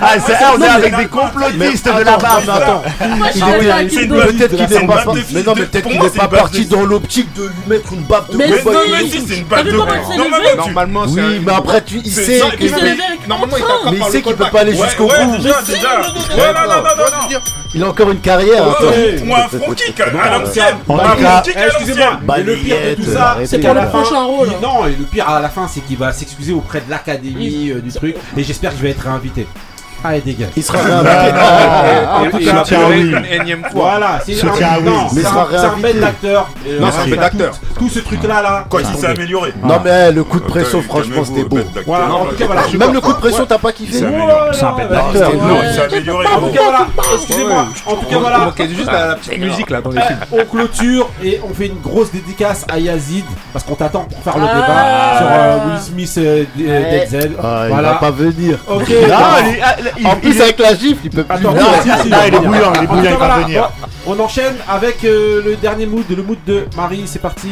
Ah, 0.00 0.12
c'est, 0.24 0.32
on 0.56 0.62
est 0.62 0.66
avec 0.68 0.96
des 0.96 1.06
complotistes 1.06 1.86
de 1.86 1.90
la 1.90 2.04
mais 2.04 2.12
attends. 2.50 2.82
Peut-être 3.26 4.56
qu'il 4.56 4.78
n'est 4.78 4.86
pas, 4.86 5.04
mais 5.32 5.42
non, 5.42 5.52
de- 5.54 5.58
mais 5.60 5.66
peut-être 5.66 5.88
qu'il 5.88 6.00
n'est 6.00 6.08
c'est 6.08 6.18
pas 6.18 6.28
parti 6.28 6.64
de- 6.66 6.70
dans 6.70 6.84
l'optique 6.84 7.32
de 7.34 7.42
lui 7.44 7.50
mettre 7.66 7.92
une 7.92 8.02
baffe 8.02 8.30
de 8.30 8.36
Mais 8.36 8.48
c'est 8.48 9.18
une 9.18 9.44
vu 9.44 9.70
de 9.70 9.76
Normalement, 10.56 11.04
c'est 11.08 11.20
Oui, 11.20 11.40
mais 11.44 11.52
après 11.52 11.82
tu, 11.82 12.00
il 12.06 12.12
sait 12.12 12.38
ça, 12.38 12.50
que 12.50 12.62
Il 12.64 12.70
Normalement, 13.28 13.56
il 13.56 13.62
t'attrape 13.64 13.92
mais 13.92 13.98
il 13.98 14.04
sait 14.12 14.22
qu'il 14.22 14.34
peut 14.36 14.44
pas 14.50 14.60
aller 14.60 14.72
jusqu'au 14.74 15.06
bout. 15.06 15.36
déjà, 15.38 15.62
déjà. 15.62 16.00
Ouais, 16.00 16.52
non, 16.54 16.60
non, 16.60 16.76
non, 16.76 16.82
non, 16.96 17.30
non. 17.32 17.38
Il 17.74 17.82
a 17.82 17.88
encore 17.88 18.10
une 18.10 18.20
carrière. 18.20 18.64
Ouais, 18.66 18.72
attends. 18.78 18.86
ouais, 18.86 19.22
Ou 19.28 19.34
un 19.34 19.48
front 19.48 19.74
kick 19.74 20.00
à 20.00 20.38
l'ancienne. 20.38 20.76
En 20.88 20.98
Un 20.98 21.16
kick 21.42 21.54
Eh, 21.54 21.58
à 21.58 21.66
Excusez-moi, 21.66 22.06
l'ancienne. 22.06 22.20
mais 22.38 22.42
le 22.42 22.56
pire 22.56 22.76
de 22.90 22.94
tout 23.02 23.10
ça, 23.12 23.30
arrêtez, 23.32 23.46
c'est 23.48 23.58
pour 23.58 23.68
qu'à 23.68 23.74
le 23.74 23.80
la 23.80 23.86
fin, 23.88 24.00
prochain 24.02 24.22
rôle. 24.24 24.48
il- 24.50 24.62
non, 24.66 24.86
et 24.86 24.90
le 24.98 25.04
pire 25.04 25.28
à 25.28 25.40
la 25.40 25.48
fin, 25.50 25.68
c'est 25.68 25.80
qu'il 25.80 25.98
va 25.98 26.12
s'excuser 26.12 26.52
auprès 26.54 26.80
de 26.80 26.88
l'académie 26.90 27.70
euh, 27.70 27.80
du 27.80 27.92
truc, 27.92 28.16
et 28.36 28.42
j'espère 28.44 28.70
que 28.70 28.76
je 28.78 28.82
vais 28.82 28.90
être 28.90 29.02
réinvité. 29.02 29.46
Allez, 30.04 30.20
dégage. 30.20 30.50
Il 30.56 30.62
sera 30.62 30.78
Ah, 30.80 32.22
tout 32.30 32.38
il 32.38 32.48
oui. 32.88 33.12
une 33.12 33.24
énième 33.40 33.62
fois. 33.64 33.90
Voilà, 33.90 34.20
c'est 34.24 34.42
un, 34.44 34.80
non, 34.80 34.92
Mais 35.04 35.08
c'est 35.10 35.16
il 35.20 35.22
sera 35.24 35.42
un, 35.42 36.00
d'acteur. 36.00 36.48
Euh, 36.66 36.80
Non, 36.80 36.88
c'est 36.92 36.98
un 37.00 37.04
il 37.06 37.10
bête 37.10 37.18
a 37.18 37.22
d'acteur. 37.22 37.54
Tout, 37.78 37.88
ce 37.88 37.98
truc-là, 38.00 38.42
là. 38.42 38.64
Quoi, 38.68 38.82
il 38.82 38.96
s'est 38.98 39.06
amélioré. 39.06 39.52
Non 39.62 39.80
mais 39.84 40.12
le 40.12 40.22
coup 40.24 40.38
de 40.40 40.44
pression, 40.44 40.78
Ok, 40.78 40.84
franchement, 40.84 41.24
c'était 41.24 41.44
beau. 41.44 41.56
bête 41.56 41.66
d'acteur. 41.72 41.84
Voilà, 41.86 42.14
en 42.14 42.26
tout 42.26 42.34
cas, 42.36 42.46
voilà. 42.46 42.62
Même 42.78 42.92
le 42.92 43.00
coup 43.00 43.12
de 43.12 43.18
pression, 43.18 43.46
t'as 43.46 43.58
pas 43.58 43.72
kiffé 43.72 43.98
C'est 43.98 44.04
un 44.04 44.10
ouais. 44.10 44.86
d'acteur. 44.88 45.34
Non, 45.34 45.56
il 45.64 45.74
s'est 45.74 45.82
amélioré. 45.82 46.26
En 46.26 46.40
tout 46.40 46.52
cas, 46.52 46.62
voilà. 46.62 46.86
Excusez-moi. 47.14 47.66
En 47.86 47.90
tout 47.96 48.00
cas, 48.02 48.06
Il 48.10 48.16
voilà. 48.18 48.38
manquait 48.38 48.68
juste 48.68 48.90
la, 48.92 49.14
petite 49.16 49.38
musique 49.38 49.70
là 49.70 49.80
dans 49.80 49.90
les 49.90 50.00
films. 50.02 50.18
On 50.32 50.44
clôture 50.44 51.08
et 51.22 51.40
on 51.48 51.52
fait 51.54 51.66
une 51.66 51.80
grosse 51.80 52.12
dédicace 52.12 52.64
à 52.70 52.78
Yazid 52.78 53.24
parce 53.52 53.64
qu'on 53.64 53.74
t'attend 53.74 54.04
pour 54.04 54.22
faire 54.22 54.38
le 54.38 54.46
Ah. 54.48 54.54
débat 54.54 55.18
sur 55.18 55.26
euh, 55.30 55.58
Will 55.70 55.80
Smith 55.80 56.14
euh, 56.18 56.44
d- 56.56 56.66
euh, 56.68 56.76
Ouais. 56.82 57.06
Dead 57.10 57.22
Z. 57.22 57.30
Ah, 57.42 57.62
il 57.66 57.68
Voilà. 57.72 57.88
va 57.92 57.94
pas 57.96 58.10
venir. 58.10 58.58
Ok. 58.68 58.92
Il 59.98 60.06
En 60.06 60.16
plus 60.16 60.40
avec 60.40 60.58
la 60.58 60.74
gifle, 60.74 61.00
il 61.04 61.10
peut 61.10 61.24
plus 61.24 61.34
Attends, 61.34 61.54
si, 61.82 61.88
si, 62.02 62.12
Ah, 62.12 62.26
il 62.28 62.34
est 62.34 62.38
bouillant, 62.40 62.72
il 62.74 62.84
est 62.84 62.86
bouillant, 62.86 63.02
il 63.04 63.10
va 63.10 63.16
voilà, 63.16 63.38
venir. 63.40 63.70
On 64.06 64.16
on 64.16 64.20
enchaîne 64.20 64.54
avec 64.68 65.04
euh, 65.04 65.42
le 65.44 65.56
dernier 65.56 65.86
mood, 65.86 66.04
le 66.08 66.22
mood 66.22 66.38
de 66.46 66.64
Marie. 66.76 67.02
C'est 67.06 67.20
parti. 67.20 67.48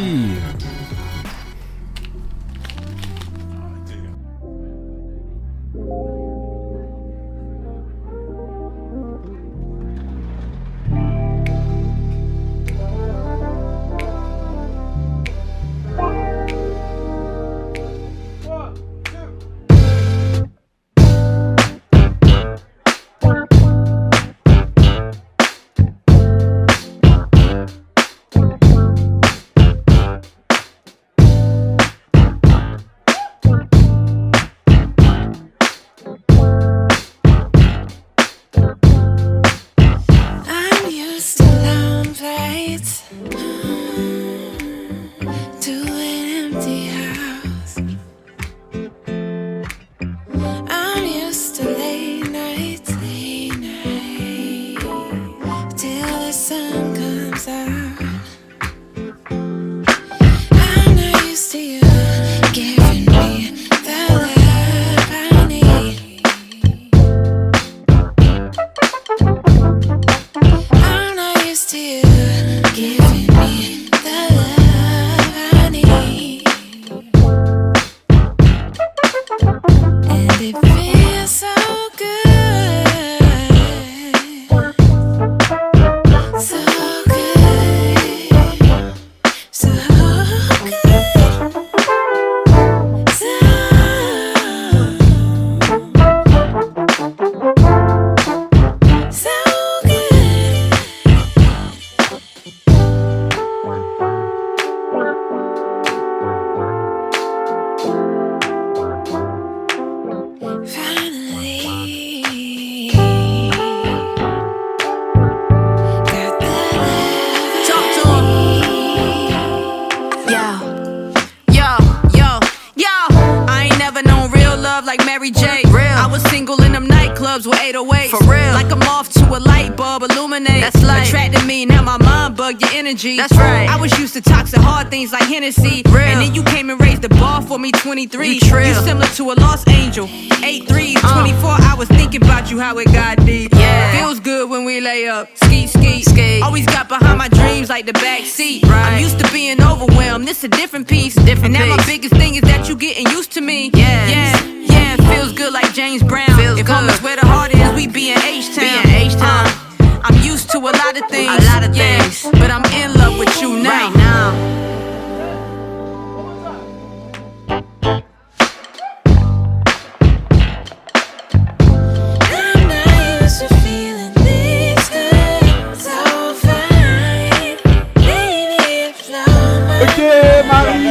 Things 134.91 135.13
like 135.13 135.25
Hennessy. 135.25 135.83
Real. 135.87 135.97
And 135.99 136.21
then 136.21 136.35
you 136.35 136.43
came 136.45 136.71
and 136.71 136.81
raised 136.81 137.03
the 137.03 137.09
bar 137.09 137.43
for 137.43 137.59
me 137.59 137.73
23. 137.73 138.29
You, 138.29 138.41
trill. 138.41 138.67
you 138.67 138.75
similar 138.75 139.07
to 139.07 139.33
a 139.33 139.35
lost 139.35 139.69
angel. 139.69 140.09
8 140.09 140.69
3, 140.69 140.97
uh. 141.03 141.21
24 141.21 141.51
hours 141.63 141.89
thinking 141.89 142.23
about 142.23 142.51
you, 142.51 142.59
how 142.59 142.79
it 142.79 142.87
got 142.87 143.25
deep. 143.25 143.53
Yeah. 143.55 143.99
Feels 143.99 144.21
good 144.21 144.51
when 144.51 144.65
we 144.65 144.81
lay 144.81 145.07
up. 145.09 145.29
Ski, 145.37 145.67
ski, 145.67 146.03
ski. 146.03 146.41
Always 146.43 146.67
got 146.67 146.89
behind 146.89 147.19
my 147.19 147.29
dreams 147.29 147.69
like 147.69 147.87
the 147.87 147.93
back 147.95 148.23
seat. 148.23 148.63
Right. 148.65 148.95
I'm 148.95 149.03
used 149.03 149.19
to 149.19 149.31
being 149.33 149.63
overwhelmed. 149.63 150.27
This 150.27 150.45
a 150.45 150.49
different 150.49 150.89
piece. 150.89 151.15
Different 151.15 151.57
and 151.57 151.69
now 151.69 151.77
my 151.77 151.85
biggest 151.87 152.15
thing 152.15 152.35
is 152.35 152.43
that 152.43 152.69
you 152.69 152.77
getting 152.77 153.07
used 153.09 153.33
to 153.33 153.41
me. 153.41 153.71
Yeah. 153.75 154.09
Yeah. 154.09 154.55
Yeah, 154.65 154.97
feels 155.15 155.33
good 155.33 155.53
like 155.53 155.73
James 155.73 156.03
Brown. 156.03 156.37
Feels 156.37 156.59
if 156.59 156.67
home 156.67 156.89
is 156.89 157.01
where 157.03 157.17
the 157.17 157.27
heart 157.27 157.55
is, 157.55 157.73
we 157.75 157.87
be 157.87 158.13
in 158.13 158.19
H-Town. 158.19 158.87
H-Town. 158.87 159.47
Uh, 159.47 160.01
I'm 160.03 160.23
used 160.23 160.51
to 160.51 160.59
a 160.59 160.61
lot 160.61 160.97
of 160.97 161.09
things. 161.09 161.31
A 161.31 161.47
lot 161.47 161.65
of 161.65 161.75
yeah, 161.77 162.03
things. 162.03 162.23
But 162.33 162.51
I'm 162.51 162.65
in 162.73 162.93
love 162.95 163.19
with 163.19 163.41
you 163.41 163.63
now. 163.63 163.89
Right 163.89 163.97
now. 163.97 164.54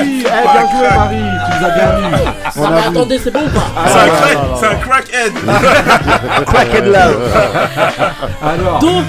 Marie. 0.03 0.19
Eh, 0.19 0.51
bien 0.51 0.69
joué, 0.71 0.89
Marie. 0.95 1.17
Tu 1.45 1.59
nous 1.59 1.65
as 1.65 1.71
bien 1.71 1.99
eu. 1.99 2.13
On 2.55 2.63
Ah, 2.63 2.67
a 2.67 2.81
vu. 2.81 2.87
attendez, 2.97 3.19
c'est 3.19 3.31
bon 3.31 3.39
ou 3.41 3.49
pas 3.49 3.67
Ah, 3.75 3.85
C'est 3.87 3.99
un 3.99 4.05
non, 4.05 4.13
crack- 4.13 4.57
c'est 4.59 4.65
un 4.67 4.75
crackhead. 4.75 5.33
Crackhead 6.45 6.85
love. 6.95 7.37
Alors. 8.41 8.79
Donc, 8.79 9.05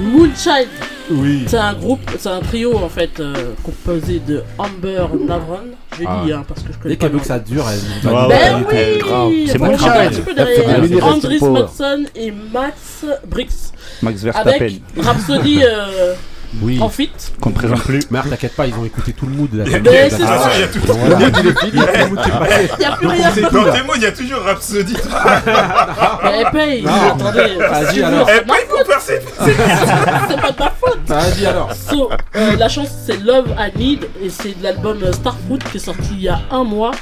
Moonchild. 0.00 0.68
Oui. 1.10 1.44
C'est 1.48 1.56
un 1.56 1.72
groupe, 1.72 2.02
c'est 2.18 2.28
un 2.28 2.40
trio 2.40 2.76
en 2.76 2.88
fait 2.90 3.18
euh, 3.18 3.32
composé 3.64 4.20
de 4.20 4.42
Amber 4.58 5.06
Navron. 5.26 5.60
Je 5.98 6.04
Ah. 6.06 6.20
dis 6.22 6.32
hein, 6.34 6.44
parce 6.46 6.62
que 6.62 6.70
je 6.70 6.76
connais 6.78 6.94
Dès 6.96 6.98
qu'elle 6.98 7.08
pas 7.10 7.14
veut 7.14 7.20
que 7.22 7.26
ça 7.26 7.38
dure, 7.38 7.64
elle 7.66 8.10
nous 8.10 8.28
Ben 8.28 8.64
oui. 8.68 9.48
Faut 9.48 9.58
mon 9.58 9.70
lyrics 9.70 11.02
Andris. 11.02 11.40
Matson 11.40 12.04
et 12.14 12.30
Max 12.30 13.06
Brix. 13.26 13.72
Max 14.02 14.22
Avec 14.34 14.60
Verstappen. 14.60 14.74
Rhapsody, 15.02 15.60
euh, 15.64 16.12
Oui. 16.62 16.78
En 16.80 16.88
fit. 16.88 17.10
Qu'on 17.40 17.50
ne 17.50 17.54
présente 17.54 17.82
plus. 17.82 18.00
Mais 18.10 18.20
t'inquiète 18.22 18.54
pas, 18.56 18.66
ils 18.66 18.74
ont 18.74 18.84
écouté 18.84 19.12
tout 19.12 19.26
le 19.26 19.32
mood. 19.32 19.52
là. 19.52 19.64
Mais 19.66 20.08
c'est 20.10 20.22
Ah, 20.26 20.38
ça. 20.38 20.50
Il 20.54 20.60
y 20.60 20.62
a 20.64 20.68
tout- 20.68 20.80
le 20.86 21.16
mood 22.08 22.22
qui 22.22 22.28
est 22.28 22.32
passé. 22.32 22.70
Il 22.78 22.82
y 22.82 22.86
a 22.86 22.92
plus 22.96 23.06
rien. 23.06 23.30
Dans 23.52 23.72
tes 23.72 23.82
mots, 23.82 23.92
il 23.96 24.02
y 24.02 24.06
a 24.06 24.12
toujours 24.12 24.40
Rhapsody. 24.42 24.94
Elle 26.24 26.50
paye. 26.50 26.82
Non. 26.82 26.90
Attendez. 27.14 27.54
Vas-y, 27.58 28.02
alors. 28.02 28.26
c'est 28.28 28.42
Eh, 28.42 28.46
paye 28.46 28.66
pour 28.68 28.86
faire 28.86 29.00
ses- 29.00 29.20
C'est 29.44 30.40
pas 30.40 30.50
de 30.52 30.58
ma 30.58 30.70
faute. 30.80 30.98
Vas-y 31.06 31.46
alors. 31.46 31.70
So, 31.72 32.10
euh, 32.36 32.56
la 32.56 32.68
chanson 32.68 32.90
c'est 33.06 33.22
Love 33.22 33.48
I 33.58 33.78
Need 33.78 34.08
et 34.22 34.30
c'est 34.30 34.58
de 34.58 34.62
l'album 34.62 34.98
euh, 35.02 35.12
Starfruit 35.12 35.58
qui 35.70 35.76
est 35.76 35.80
sorti 35.80 36.08
il 36.12 36.22
y 36.22 36.28
a 36.28 36.40
un 36.50 36.64
mois 36.64 36.92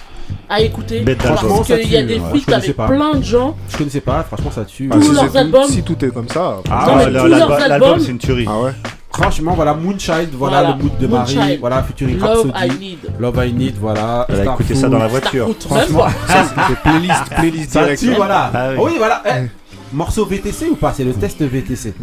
à 0.48 0.60
écouter. 0.60 1.04
Parce 1.18 1.66
qu'il 1.66 1.90
y 1.92 1.96
a 1.96 2.02
des 2.02 2.14
ouais, 2.14 2.20
feats 2.20 2.38
je 2.40 2.44
connaissais 2.46 2.52
avec 2.54 2.76
pas. 2.76 2.86
plein 2.86 3.14
de 3.14 3.22
gens. 3.24 3.56
Je 3.68 3.76
connaissais 3.76 4.00
pas, 4.00 4.22
franchement 4.22 4.50
ça 4.50 4.64
tue. 4.64 4.88
Tous 4.88 5.02
si, 5.02 5.12
leurs 5.12 5.30
c'est- 5.30 5.38
albums. 5.38 5.68
si 5.68 5.82
tout 5.82 6.04
est 6.04 6.10
comme 6.10 6.28
ça. 6.28 6.58
Ah, 6.70 7.06
l'album- 7.68 7.98
c'est 8.00 8.10
une 8.12 8.18
tuerie. 8.18 8.46
Ah 8.48 8.60
ouais 8.60 8.72
Franchement, 9.12 9.54
voilà 9.54 9.72
Moonchild, 9.72 10.28
voilà, 10.34 10.60
Voilà, 10.62 10.76
le 10.76 10.82
mood 10.82 10.98
de 10.98 11.06
Marie, 11.06 11.56
voilà 11.58 11.82
featuring 11.84 12.18
Love 12.18 12.50
Rhapsody. 12.52 12.66
I 12.66 12.78
Need. 12.78 12.98
Love 13.18 13.46
I 13.46 13.52
Need, 13.54 13.74
voilà. 13.80 14.26
Elle 14.28 14.40
a 14.40 14.44
écouté 14.52 14.74
ça 14.74 14.88
dans 14.90 14.98
la 14.98 15.06
voiture. 15.08 15.48
Pas. 15.70 15.86
Ça, 16.26 16.44
c'était 16.44 16.80
playlist, 16.82 17.24
playlist 17.34 17.70
Ça 17.72 17.96
tue, 17.96 18.12
voilà. 18.14 18.50
Ah 18.52 18.68
oui. 18.72 18.80
oui. 18.84 18.92
voilà. 18.98 19.22
Eh, 19.26 19.46
Morceau 19.94 20.26
VTC 20.26 20.68
ou 20.70 20.76
pas? 20.76 20.92
C'est 20.94 21.04
le 21.04 21.14
test 21.14 21.40
VTC. 21.40 21.94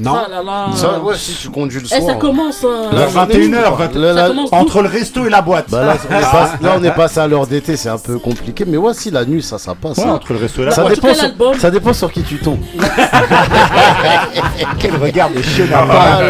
Non 0.00 0.14
Ah 0.16 0.28
là 0.30 0.42
là. 0.42 0.66
Ça, 0.74 0.98
ouais, 0.98 1.14
si 1.16 1.34
tu 1.34 1.50
conduis 1.50 1.80
le 1.80 1.86
Eh, 1.86 2.00
soir. 2.00 2.10
ça 2.10 2.14
commence. 2.14 2.64
hein. 2.64 2.88
Là, 2.92 3.06
Vers 3.06 3.26
21h, 3.26 3.94
Là, 3.94 4.12
là, 4.12 4.22
Ça 4.22 4.28
commence 4.28 4.52
entre 4.52 4.82
le 4.82 4.88
resto 4.88 5.26
et 5.26 5.30
la 5.30 5.42
boîte. 5.42 5.66
bah 5.68 5.84
là, 5.84 5.96
on 6.10 6.16
est 6.16 6.20
pas- 6.22 6.50
là, 6.62 6.74
on 6.78 6.82
est 6.84 6.90
passé 6.94 7.20
à 7.20 7.26
l'heure 7.28 7.46
d'été, 7.46 7.76
c'est 7.76 7.88
un 7.90 7.98
peu 7.98 8.18
compliqué. 8.18 8.64
Mais 8.66 8.76
ouais, 8.78 8.94
si 8.94 9.10
la 9.10 9.24
nuit, 9.24 9.42
ça, 9.42 9.58
ça 9.58 9.74
passe. 9.74 9.98
Ouais, 9.98 10.04
hein. 10.04 10.12
entre 10.14 10.32
le 10.32 10.38
resto 10.38 10.62
et 10.62 10.66
la 10.66 10.70
ça, 10.70 10.82
boîte. 10.82 10.94
dépend 10.94 11.14
sur, 11.14 11.28
ça 11.60 11.70
dépend 11.70 11.92
sur 11.92 12.12
qui 12.12 12.22
tu 12.22 12.38
tombes. 12.38 12.60
Quel 14.78 14.96
regard 14.96 15.30
de 15.30 15.42
chien 15.42 15.66
Ah 15.74 16.20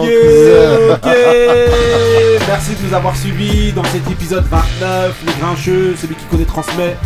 on- 0.00 0.94
ok. 0.94 1.16
Merci 2.48 2.70
de 2.80 2.88
nous 2.88 2.94
avoir 2.94 3.16
suivis 3.16 3.72
dans 3.72 3.84
cet 3.84 4.08
épisode 4.10 4.44
29. 4.50 5.14
Les 5.26 5.32
grincheux, 5.40 5.94
celui 6.00 6.14
qui 6.14 6.24
connaît 6.26 6.44
transmet, 6.44 6.96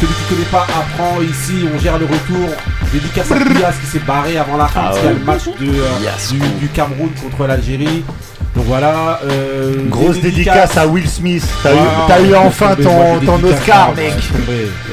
celui 0.00 0.14
qui 0.14 0.34
connaît 0.34 0.50
pas 0.50 0.66
apprend. 0.68 1.20
Ici, 1.22 1.66
on 1.74 1.78
gère 1.78 1.98
le 1.98 2.06
retour. 2.06 2.48
Dédicace 2.92 3.30
à 3.30 3.36
Pias 3.36 3.72
qui 3.80 3.86
s'est 3.86 4.00
barré 4.00 4.36
avant 4.38 4.56
la 4.56 4.66
fin 4.66 4.80
Ah 4.84 4.90
parce 4.90 4.98
qu'il 4.98 5.06
y 5.06 5.08
a 5.08 5.12
ouais. 5.12 5.18
le 5.20 5.24
match 5.24 5.44
de, 5.44 5.80
euh, 5.80 6.18
du, 6.32 6.38
du 6.60 6.68
Cameroun 6.68 7.10
contre 7.22 7.46
l'Algérie. 7.46 8.02
Donc 8.56 8.64
voilà. 8.66 9.20
euh, 9.24 9.76
Grosse 9.88 10.20
dédicace 10.20 10.76
à 10.76 10.86
Will 10.88 11.08
Smith. 11.08 11.46
T'as 11.62 11.72
eu, 11.72 11.78
t'as 12.08 12.20
eu 12.20 12.34
enfin 12.34 12.74
ton, 12.74 13.18
Oscar, 13.44 13.90
pas, 13.90 13.94
mec. 13.94 14.14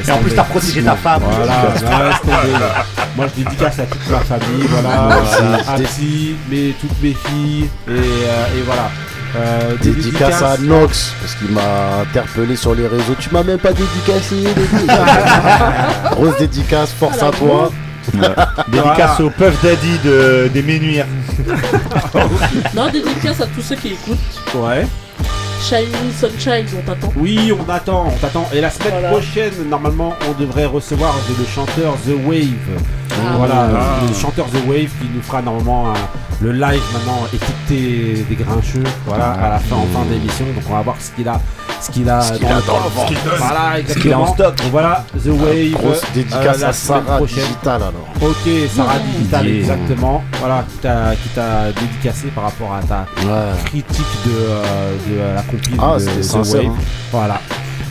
Et 0.08 0.12
en 0.12 0.18
plus, 0.18 0.32
t'as 0.36 0.44
protégé 0.44 0.84
ta 0.84 0.96
femme. 0.96 1.24
Voilà. 1.24 2.84
Moi, 3.16 3.26
je 3.36 3.44
dédicace 3.44 3.80
à 3.80 3.84
toute 3.84 4.10
ma 4.12 4.20
famille, 4.20 4.68
voilà, 4.70 5.08
Merci. 5.10 5.68
à 5.68 5.72
Alci, 5.74 6.36
mais 6.52 6.74
toutes 6.80 7.02
mes 7.02 7.16
filles, 7.26 7.64
et, 7.88 7.92
euh, 7.92 8.58
et 8.60 8.62
voilà. 8.64 8.92
Euh, 9.38 9.76
Dédicace 9.82 10.42
à 10.42 10.58
Nox, 10.58 11.14
parce 11.22 11.36
qu'il 11.36 11.52
m'a 11.52 12.02
interpellé 12.02 12.56
sur 12.56 12.74
les 12.74 12.88
réseaux. 12.88 13.16
Tu 13.20 13.30
m'as 13.32 13.44
même 13.44 13.60
pas 13.60 13.72
dédicacé. 13.74 14.36
Dédi. 14.36 14.88
Grosse 16.12 16.38
dédicace, 16.38 16.92
force 16.94 17.22
à 17.22 17.32
toi. 17.32 17.72
Dédicace 18.72 19.20
au 19.20 19.30
Puff 19.30 19.62
Daddy 19.62 20.00
de, 20.04 20.50
des 20.54 20.64
Ménuires. 20.64 21.06
Non, 22.76 22.90
dédicace 22.90 23.42
à 23.42 23.48
tous 23.48 23.62
ceux 23.62 23.76
qui 23.76 23.90
écoutent. 23.90 24.18
Ouais. 24.56 24.88
Shiny 25.62 26.14
Sunshine, 26.18 26.66
on 26.78 26.82
t'attend. 26.86 27.12
Oui, 27.18 27.52
on 27.52 27.70
attend, 27.72 28.06
on 28.08 28.18
t'attend. 28.18 28.48
Et 28.54 28.62
la 28.62 28.70
semaine 28.70 28.92
Voilà. 28.94 29.10
prochaine, 29.10 29.52
normalement, 29.70 30.14
on 30.30 30.40
devrait 30.40 30.66
recevoir 30.66 31.16
le 31.38 31.46
chanteur 31.46 31.96
The 32.06 32.14
Wave. 32.26 32.46
Ah. 33.12 33.16
Voilà, 33.38 33.68
Ah. 33.76 34.06
le 34.08 34.14
chanteur 34.14 34.46
The 34.46 34.66
Wave 34.68 34.90
qui 35.02 35.10
nous 35.14 35.22
fera 35.22 35.42
normalement 35.42 35.90
un- 35.90 35.94
le 36.42 36.52
live 36.52 36.82
maintenant 36.94 37.22
étiqueté 37.34 38.24
des 38.30 38.36
grincheux. 38.36 38.84
Voilà, 39.08 39.32
à 39.32 39.50
la 39.50 39.60
fin, 39.60 39.76
en 39.76 39.88
fin 39.88 40.06
d'émission. 40.06 40.46
Donc 40.56 40.64
on 40.70 40.74
va 40.74 40.82
voir 40.84 40.96
ce 41.00 41.10
qu'il 41.12 41.28
a, 41.28 41.42
ce 41.82 41.90
qu'il 41.92 42.08
a, 42.10 42.20
qu'il 42.22 42.46
a 42.46 42.50
dans 42.62 42.76
le 42.78 42.90
ventre. 42.90 43.02
Ce 43.02 43.08
qu'il 43.08 43.18
donne. 43.24 43.34
Voilà, 43.40 43.72
Ce 43.88 43.94
qu'il 44.00 44.14
a 44.14 44.20
en 44.20 44.24
exactement. 44.26 44.34
stock. 44.36 44.56
Donc 44.58 44.68
voilà, 44.72 45.04
The 45.16 45.28
Wave. 45.30 45.72
Grosse 45.72 46.04
euh, 46.04 46.08
dédicace 46.14 46.60
la 46.60 46.68
à 46.68 46.74
semaine 46.74 47.04
Sarah 47.06 47.18
prochaine. 47.18 47.44
Digital 47.44 47.82
alors. 47.82 48.08
Ok, 48.22 48.52
Sarah 48.76 49.00
Digital, 49.00 49.48
Yeah. 49.48 49.60
exactement. 49.62 50.24
Voilà, 50.40 50.64
qui 50.70 50.78
t'a, 50.78 51.16
qui 51.16 51.30
t'a 51.30 51.72
dédicacé 51.72 52.28
par 52.28 52.44
rapport 52.46 52.74
à 52.76 52.82
ta 52.84 53.06
Ouais. 53.26 53.54
critique 53.66 54.06
de, 54.26 54.32
euh, 54.32 54.94
de 55.10 55.36
la 55.36 55.42
compil 55.48 55.76
Ah, 55.80 55.98
de 55.98 56.06
The 56.06 56.34
Wave. 56.54 56.66
hein. 56.68 56.74
Voilà. 57.12 57.42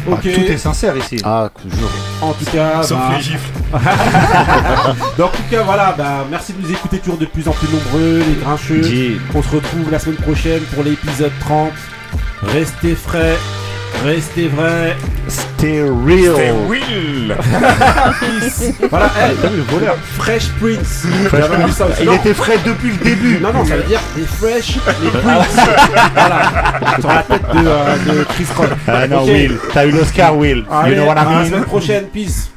Ah, 0.09 0.13
Ok. 0.13 0.21
tout 0.23 0.29
est 0.41 0.57
sincère 0.59 0.97
ici. 0.97 1.17
Ah, 1.25 1.51
jure. 1.65 1.91
En 2.23 2.33
tout 2.33 2.45
cas, 2.53 2.83
Sauf 2.83 2.97
bah, 2.99 3.15
les 3.17 3.23
gifles. 3.23 3.51
donc, 5.19 5.27
en 5.27 5.37
tout 5.37 5.43
cas, 5.51 5.63
voilà, 5.63 5.95
bah, 5.99 6.25
merci 6.31 6.53
de 6.53 6.63
nous 6.63 6.71
écouter 6.71 6.99
toujours 6.99 7.19
de 7.19 7.27
plus 7.27 7.49
en 7.49 7.53
plus 7.53 7.69
nombreux, 7.69 8.19
les 8.27 8.41
grincheux. 8.43 8.83
Yeah. 8.85 9.19
On 9.35 9.43
se 9.43 9.49
retrouve 9.57 9.91
la 9.91 9.99
semaine 9.99 10.17
prochaine 10.19 10.63
pour 10.75 10.85
l'épisode 10.85 11.33
30. 11.41 11.71
Restez 12.43 12.95
frais, 12.95 13.37
restez 14.05 14.49
vrais. 14.49 14.97
Stay 15.29 15.83
real. 15.83 16.35
C'est 16.37 16.53
Will. 16.69 17.35
Peace. 18.21 18.73
voilà, 18.91 19.07
hey, 19.19 19.35
T'as 19.41 19.49
vu 19.49 19.57
le 19.57 19.63
voleur 19.65 19.97
Fresh 20.17 20.49
Prince. 20.61 21.07
Fresh 21.29 21.45
aussi. 21.81 22.03
Il 22.03 22.13
était 22.13 22.35
frais 22.35 22.59
depuis 22.65 22.91
le 22.91 22.97
début. 23.05 23.39
Non, 23.41 23.53
non, 23.53 23.65
ça 23.65 23.77
veut 23.77 23.83
dire 23.85 24.01
les 24.17 24.25
Fresh, 24.25 24.77
les 25.03 25.11
Prince. 25.11 25.57
voilà, 26.15 26.43
sur 27.01 27.09
la 27.09 27.23
tête 27.23 27.43
de, 27.55 27.67
euh, 27.67 27.97
de 28.19 28.25
Chris 28.25 28.47
Rock. 28.57 28.69
Ah 28.87 29.09
non, 29.09 29.23
Ok. 29.23 29.29
Will. 29.29 29.59
T'as 29.73 29.87
eu 29.87 29.91
l'Oscar, 29.91 30.37
Will. 30.37 30.65
Allez, 30.71 30.91
you 30.91 30.97
know 30.97 31.07
what 31.07 31.13
à 31.19 31.25
la 31.25 31.43
I 31.43 31.47
semaine 31.47 31.61
mean? 31.61 31.65
prochaine, 31.69 32.05
peace. 32.13 32.51